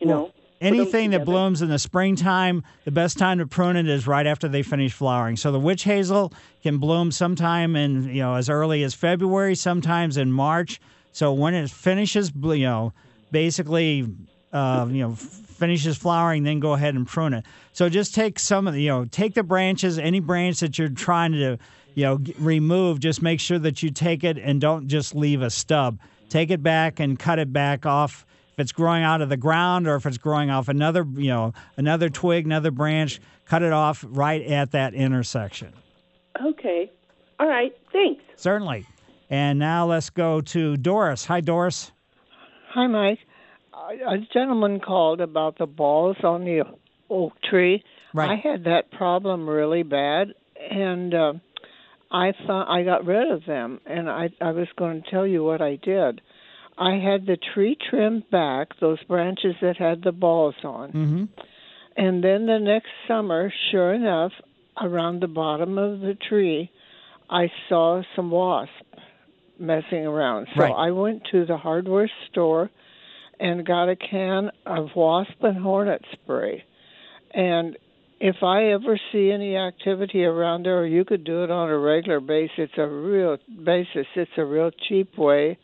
you 0.00 0.08
Well, 0.08 0.16
know. 0.16 0.32
Anything 0.60 1.10
that 1.10 1.24
blooms 1.24 1.62
in 1.62 1.68
the 1.68 1.78
springtime, 1.78 2.64
the 2.84 2.90
best 2.90 3.16
time 3.16 3.38
to 3.38 3.46
prune 3.46 3.76
it 3.76 3.88
is 3.88 4.08
right 4.08 4.26
after 4.26 4.48
they 4.48 4.64
finish 4.64 4.92
flowering. 4.92 5.36
So 5.36 5.52
the 5.52 5.60
witch 5.60 5.84
hazel 5.84 6.32
can 6.64 6.78
bloom 6.78 7.12
sometime 7.12 7.76
in 7.76 8.08
you 8.08 8.22
know 8.22 8.34
as 8.34 8.50
early 8.50 8.82
as 8.82 8.92
February, 8.92 9.54
sometimes 9.54 10.16
in 10.16 10.32
March. 10.32 10.80
So 11.12 11.32
when 11.32 11.54
it 11.54 11.70
finishes, 11.70 12.32
you 12.34 12.64
know, 12.64 12.92
basically, 13.30 14.08
uh, 14.52 14.88
you 14.90 15.02
know, 15.02 15.16
finishes 15.58 15.96
flowering, 15.96 16.44
then 16.44 16.60
go 16.60 16.72
ahead 16.72 16.94
and 16.94 17.06
prune 17.06 17.34
it. 17.34 17.44
So 17.72 17.88
just 17.88 18.14
take 18.14 18.38
some 18.38 18.66
of 18.66 18.74
the, 18.74 18.82
you 18.82 18.88
know, 18.88 19.04
take 19.04 19.34
the 19.34 19.42
branches, 19.42 19.98
any 19.98 20.20
branch 20.20 20.60
that 20.60 20.78
you're 20.78 20.88
trying 20.88 21.32
to, 21.32 21.58
you 21.94 22.04
know, 22.04 22.18
g- 22.18 22.34
remove. 22.38 23.00
Just 23.00 23.22
make 23.22 23.40
sure 23.40 23.58
that 23.58 23.82
you 23.82 23.90
take 23.90 24.22
it 24.24 24.38
and 24.38 24.60
don't 24.60 24.86
just 24.88 25.14
leave 25.14 25.42
a 25.42 25.50
stub. 25.50 25.98
Take 26.28 26.50
it 26.50 26.62
back 26.62 27.00
and 27.00 27.18
cut 27.18 27.38
it 27.38 27.52
back 27.52 27.86
off 27.86 28.24
if 28.52 28.60
it's 28.60 28.72
growing 28.72 29.02
out 29.02 29.20
of 29.20 29.28
the 29.28 29.36
ground 29.36 29.88
or 29.88 29.96
if 29.96 30.06
it's 30.06 30.18
growing 30.18 30.50
off 30.50 30.68
another, 30.68 31.04
you 31.16 31.28
know, 31.28 31.52
another 31.76 32.08
twig, 32.08 32.46
another 32.46 32.70
branch, 32.70 33.20
cut 33.44 33.62
it 33.62 33.72
off 33.72 34.04
right 34.08 34.42
at 34.42 34.70
that 34.72 34.94
intersection. 34.94 35.72
Okay. 36.40 36.90
All 37.40 37.48
right. 37.48 37.76
Thanks. 37.92 38.22
Certainly. 38.36 38.86
And 39.30 39.58
now 39.58 39.86
let's 39.86 40.10
go 40.10 40.40
to 40.40 40.76
Doris. 40.76 41.24
Hi, 41.26 41.40
Doris. 41.40 41.90
Hi, 42.70 42.86
Mike. 42.86 43.18
A 43.88 44.18
gentleman 44.32 44.80
called 44.80 45.20
about 45.20 45.58
the 45.58 45.66
balls 45.66 46.16
on 46.22 46.44
the 46.44 46.64
oak 47.08 47.32
tree. 47.48 47.82
Right. 48.14 48.30
I 48.30 48.36
had 48.36 48.64
that 48.64 48.90
problem 48.90 49.48
really 49.48 49.82
bad, 49.82 50.34
and 50.70 51.14
uh, 51.14 51.32
I 52.10 52.32
thought 52.46 52.68
I 52.68 52.84
got 52.84 53.06
rid 53.06 53.30
of 53.30 53.44
them. 53.46 53.80
And 53.86 54.10
I 54.10 54.30
I 54.40 54.50
was 54.52 54.68
going 54.76 55.02
to 55.02 55.10
tell 55.10 55.26
you 55.26 55.42
what 55.44 55.62
I 55.62 55.76
did. 55.76 56.20
I 56.76 56.96
had 56.96 57.26
the 57.26 57.38
tree 57.54 57.76
trimmed 57.90 58.30
back, 58.30 58.68
those 58.80 59.02
branches 59.04 59.56
that 59.60 59.76
had 59.76 60.02
the 60.04 60.12
balls 60.12 60.54
on. 60.62 60.88
Mm-hmm. 60.90 61.24
And 61.96 62.22
then 62.22 62.46
the 62.46 62.60
next 62.60 62.90
summer, 63.08 63.52
sure 63.72 63.92
enough, 63.92 64.32
around 64.80 65.20
the 65.20 65.26
bottom 65.26 65.76
of 65.76 66.00
the 66.00 66.14
tree, 66.28 66.70
I 67.28 67.50
saw 67.68 68.02
some 68.14 68.30
wasps 68.30 68.72
messing 69.58 70.06
around. 70.06 70.46
So 70.54 70.62
Right. 70.62 70.72
I 70.72 70.90
went 70.92 71.24
to 71.32 71.44
the 71.44 71.56
hardware 71.56 72.08
store 72.30 72.70
and 73.40 73.64
got 73.66 73.88
a 73.88 73.96
can 73.96 74.50
of 74.66 74.88
wasp 74.96 75.42
and 75.42 75.58
hornet 75.58 76.02
spray. 76.12 76.64
And 77.32 77.76
if 78.20 78.42
I 78.42 78.64
ever 78.72 78.98
see 79.12 79.30
any 79.30 79.56
activity 79.56 80.24
around 80.24 80.64
there, 80.64 80.84
you 80.86 81.04
could 81.04 81.24
do 81.24 81.44
it 81.44 81.50
on 81.50 81.68
a 81.70 81.78
regular 81.78 82.20
basis, 82.20 82.52
it's 82.58 82.72
a 82.78 82.86
real 82.86 83.36
basis. 83.64 84.06
It's 84.16 84.30
a 84.36 84.44
real 84.44 84.70
cheap 84.88 85.16
way 85.16 85.58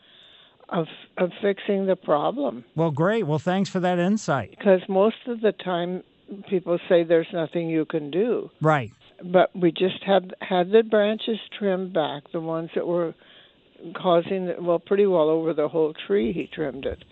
of 0.69 0.87
of 1.17 1.29
fixing 1.41 1.85
the 1.85 1.95
problem 1.95 2.63
Well, 2.75 2.89
great. 2.91 3.27
Well, 3.27 3.37
thanks 3.39 3.69
for 3.69 3.79
that 3.81 3.99
insight. 3.99 4.49
because 4.57 4.81
most 4.89 5.17
of 5.27 5.41
the 5.41 5.51
time 5.51 6.03
people 6.49 6.79
say 6.89 7.03
there's 7.03 7.27
nothing 7.31 7.69
you 7.69 7.85
can 7.85 8.09
do 8.09 8.49
Right. 8.61 8.91
but 9.23 9.55
we 9.55 9.71
just 9.71 10.01
had 10.03 10.33
had 10.41 10.71
the 10.71 10.81
branches 10.81 11.37
trimmed 11.59 11.93
back 11.93 12.23
the 12.31 12.39
ones 12.41 12.71
that 12.73 12.87
were 12.87 13.13
causing 13.93 14.53
well 14.65 14.79
pretty 14.79 15.05
well 15.05 15.29
over 15.29 15.53
the 15.53 15.67
whole 15.67 15.93
tree 16.07 16.33
he 16.33 16.47
trimmed 16.47 16.85
it 16.85 17.03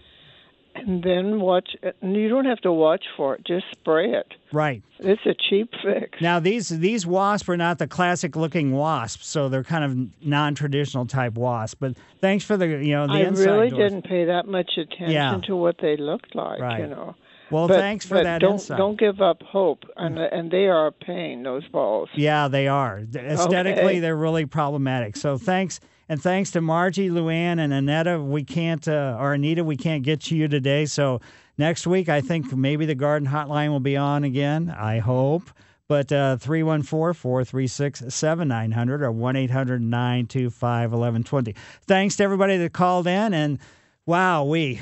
and 0.75 1.03
then 1.03 1.39
watch 1.39 1.75
you 2.01 2.29
don't 2.29 2.45
have 2.45 2.59
to 2.61 2.71
watch 2.71 3.03
for 3.15 3.35
it 3.35 3.45
just 3.45 3.65
spray 3.71 4.11
it 4.11 4.33
Right. 4.51 4.81
it's 4.99 5.25
a 5.25 5.33
cheap 5.49 5.71
fix 5.83 6.19
Now 6.21 6.39
these 6.39 6.69
these 6.69 7.05
wasps 7.05 7.47
are 7.49 7.57
not 7.57 7.79
the 7.79 7.87
classic 7.87 8.35
looking 8.35 8.71
wasps, 8.73 9.27
so 9.27 9.49
they're 9.49 9.63
kind 9.63 9.83
of 9.83 10.25
non-traditional 10.25 11.05
type 11.05 11.35
wasps. 11.35 11.75
But 11.79 11.95
thanks 12.21 12.43
for 12.43 12.57
the 12.57 12.67
you 12.67 12.93
know 12.93 13.07
the 13.07 13.13
i 13.13 13.21
insight. 13.21 13.45
really 13.47 13.69
Doris. 13.69 13.91
didn't 13.91 14.05
pay 14.05 14.25
that 14.25 14.47
much 14.47 14.71
attention 14.77 15.11
Yeah. 15.11 15.39
to 15.47 15.55
what 15.55 15.77
they 15.81 15.97
looked 15.97 16.35
like 16.35 16.59
Right. 16.59 16.81
you 16.81 16.87
know 16.87 17.15
Well, 17.51 17.67
But- 17.67 17.79
thanks 17.79 18.05
for 18.05 18.23
that 18.23 18.39
don't, 18.41 18.53
insight. 18.53 18.77
don't 18.77 18.97
give 18.99 19.21
up 19.21 19.43
hope 19.43 19.83
and 19.97 20.17
and 20.17 20.49
they 20.49 20.67
are 20.67 20.87
a 20.87 20.91
pain 20.91 21.43
those 21.43 21.67
balls 21.67 22.09
Yeah, 22.15 22.47
they 22.47 22.67
are. 22.67 23.01
Aesthetically, 23.15 23.83
Okay. 23.83 23.99
they're 23.99 24.15
really 24.15 24.45
problematic. 24.45 25.15
So 25.17 25.37
thanks, 25.37 25.79
and 26.09 26.21
thanks 26.21 26.51
to 26.51 26.61
Margie, 26.61 27.09
Luann, 27.09 27.59
and 27.59 27.73
Annetta. 27.73 28.19
We 28.21 28.43
can't, 28.43 28.87
uh, 28.87 29.17
or 29.19 29.33
Anita, 29.33 29.63
we 29.63 29.77
can't 29.77 30.03
get 30.03 30.21
to 30.21 30.35
you 30.35 30.47
today. 30.47 30.85
So 30.85 31.21
next 31.57 31.87
week, 31.87 32.09
I 32.09 32.21
think 32.21 32.53
maybe 32.53 32.85
the 32.85 32.95
garden 32.95 33.27
hotline 33.27 33.69
will 33.69 33.79
be 33.79 33.97
on 33.97 34.23
again. 34.23 34.69
I 34.77 34.99
hope. 34.99 35.49
But 35.87 36.11
uh, 36.11 36.37
314 36.37 37.13
436 37.13 38.03
7900 38.09 39.01
or 39.01 39.11
1 39.11 39.35
800 39.35 39.81
925 39.81 40.91
1120. 40.91 41.55
Thanks 41.85 42.15
to 42.15 42.23
everybody 42.23 42.57
that 42.57 42.73
called 42.73 43.05
in. 43.05 43.33
And 43.33 43.59
wow, 44.05 44.45
we 44.45 44.81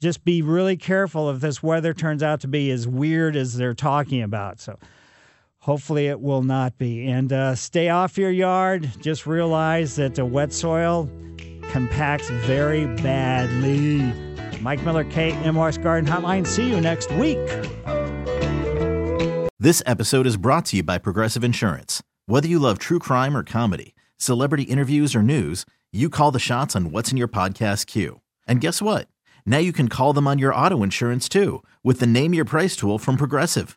just 0.00 0.24
be 0.24 0.42
really 0.42 0.76
careful 0.76 1.30
if 1.30 1.40
this 1.40 1.62
weather 1.62 1.94
turns 1.94 2.22
out 2.22 2.40
to 2.40 2.48
be 2.48 2.70
as 2.70 2.86
weird 2.86 3.36
as 3.36 3.56
they're 3.56 3.74
talking 3.74 4.22
about. 4.22 4.60
So 4.60 4.78
hopefully 5.60 6.08
it 6.08 6.20
will 6.20 6.42
not 6.42 6.76
be. 6.76 7.06
And 7.06 7.32
uh, 7.32 7.54
stay 7.54 7.88
off 7.88 8.18
your 8.18 8.30
yard. 8.30 8.90
Just 9.00 9.26
realize 9.26 9.96
that 9.96 10.14
the 10.14 10.24
wet 10.24 10.52
soil 10.52 11.08
compacts 11.70 12.28
very 12.30 12.86
badly. 12.96 14.12
Mike 14.60 14.82
Miller, 14.84 15.04
KMOX 15.04 15.82
Garden 15.82 16.10
Hotline. 16.10 16.46
See 16.46 16.68
you 16.68 16.80
next 16.80 17.10
week. 17.12 17.38
This 19.58 19.82
episode 19.86 20.26
is 20.26 20.36
brought 20.36 20.64
to 20.66 20.76
you 20.78 20.82
by 20.82 20.98
Progressive 20.98 21.44
Insurance. 21.44 22.02
Whether 22.26 22.48
you 22.48 22.58
love 22.58 22.78
true 22.78 22.98
crime 22.98 23.36
or 23.36 23.42
comedy, 23.42 23.94
celebrity 24.16 24.62
interviews 24.64 25.14
or 25.14 25.22
news, 25.22 25.66
you 25.92 26.08
call 26.08 26.30
the 26.30 26.38
shots 26.38 26.74
on 26.76 26.90
what's 26.92 27.10
in 27.10 27.16
your 27.16 27.28
podcast 27.28 27.86
queue. 27.86 28.20
And 28.46 28.60
guess 28.60 28.80
what? 28.80 29.08
Now 29.44 29.58
you 29.58 29.72
can 29.72 29.88
call 29.88 30.12
them 30.12 30.26
on 30.26 30.38
your 30.38 30.54
auto 30.54 30.82
insurance 30.82 31.28
too 31.28 31.62
with 31.82 32.00
the 32.00 32.06
Name 32.06 32.32
Your 32.32 32.44
Price 32.44 32.76
tool 32.76 32.98
from 32.98 33.16
Progressive. 33.16 33.76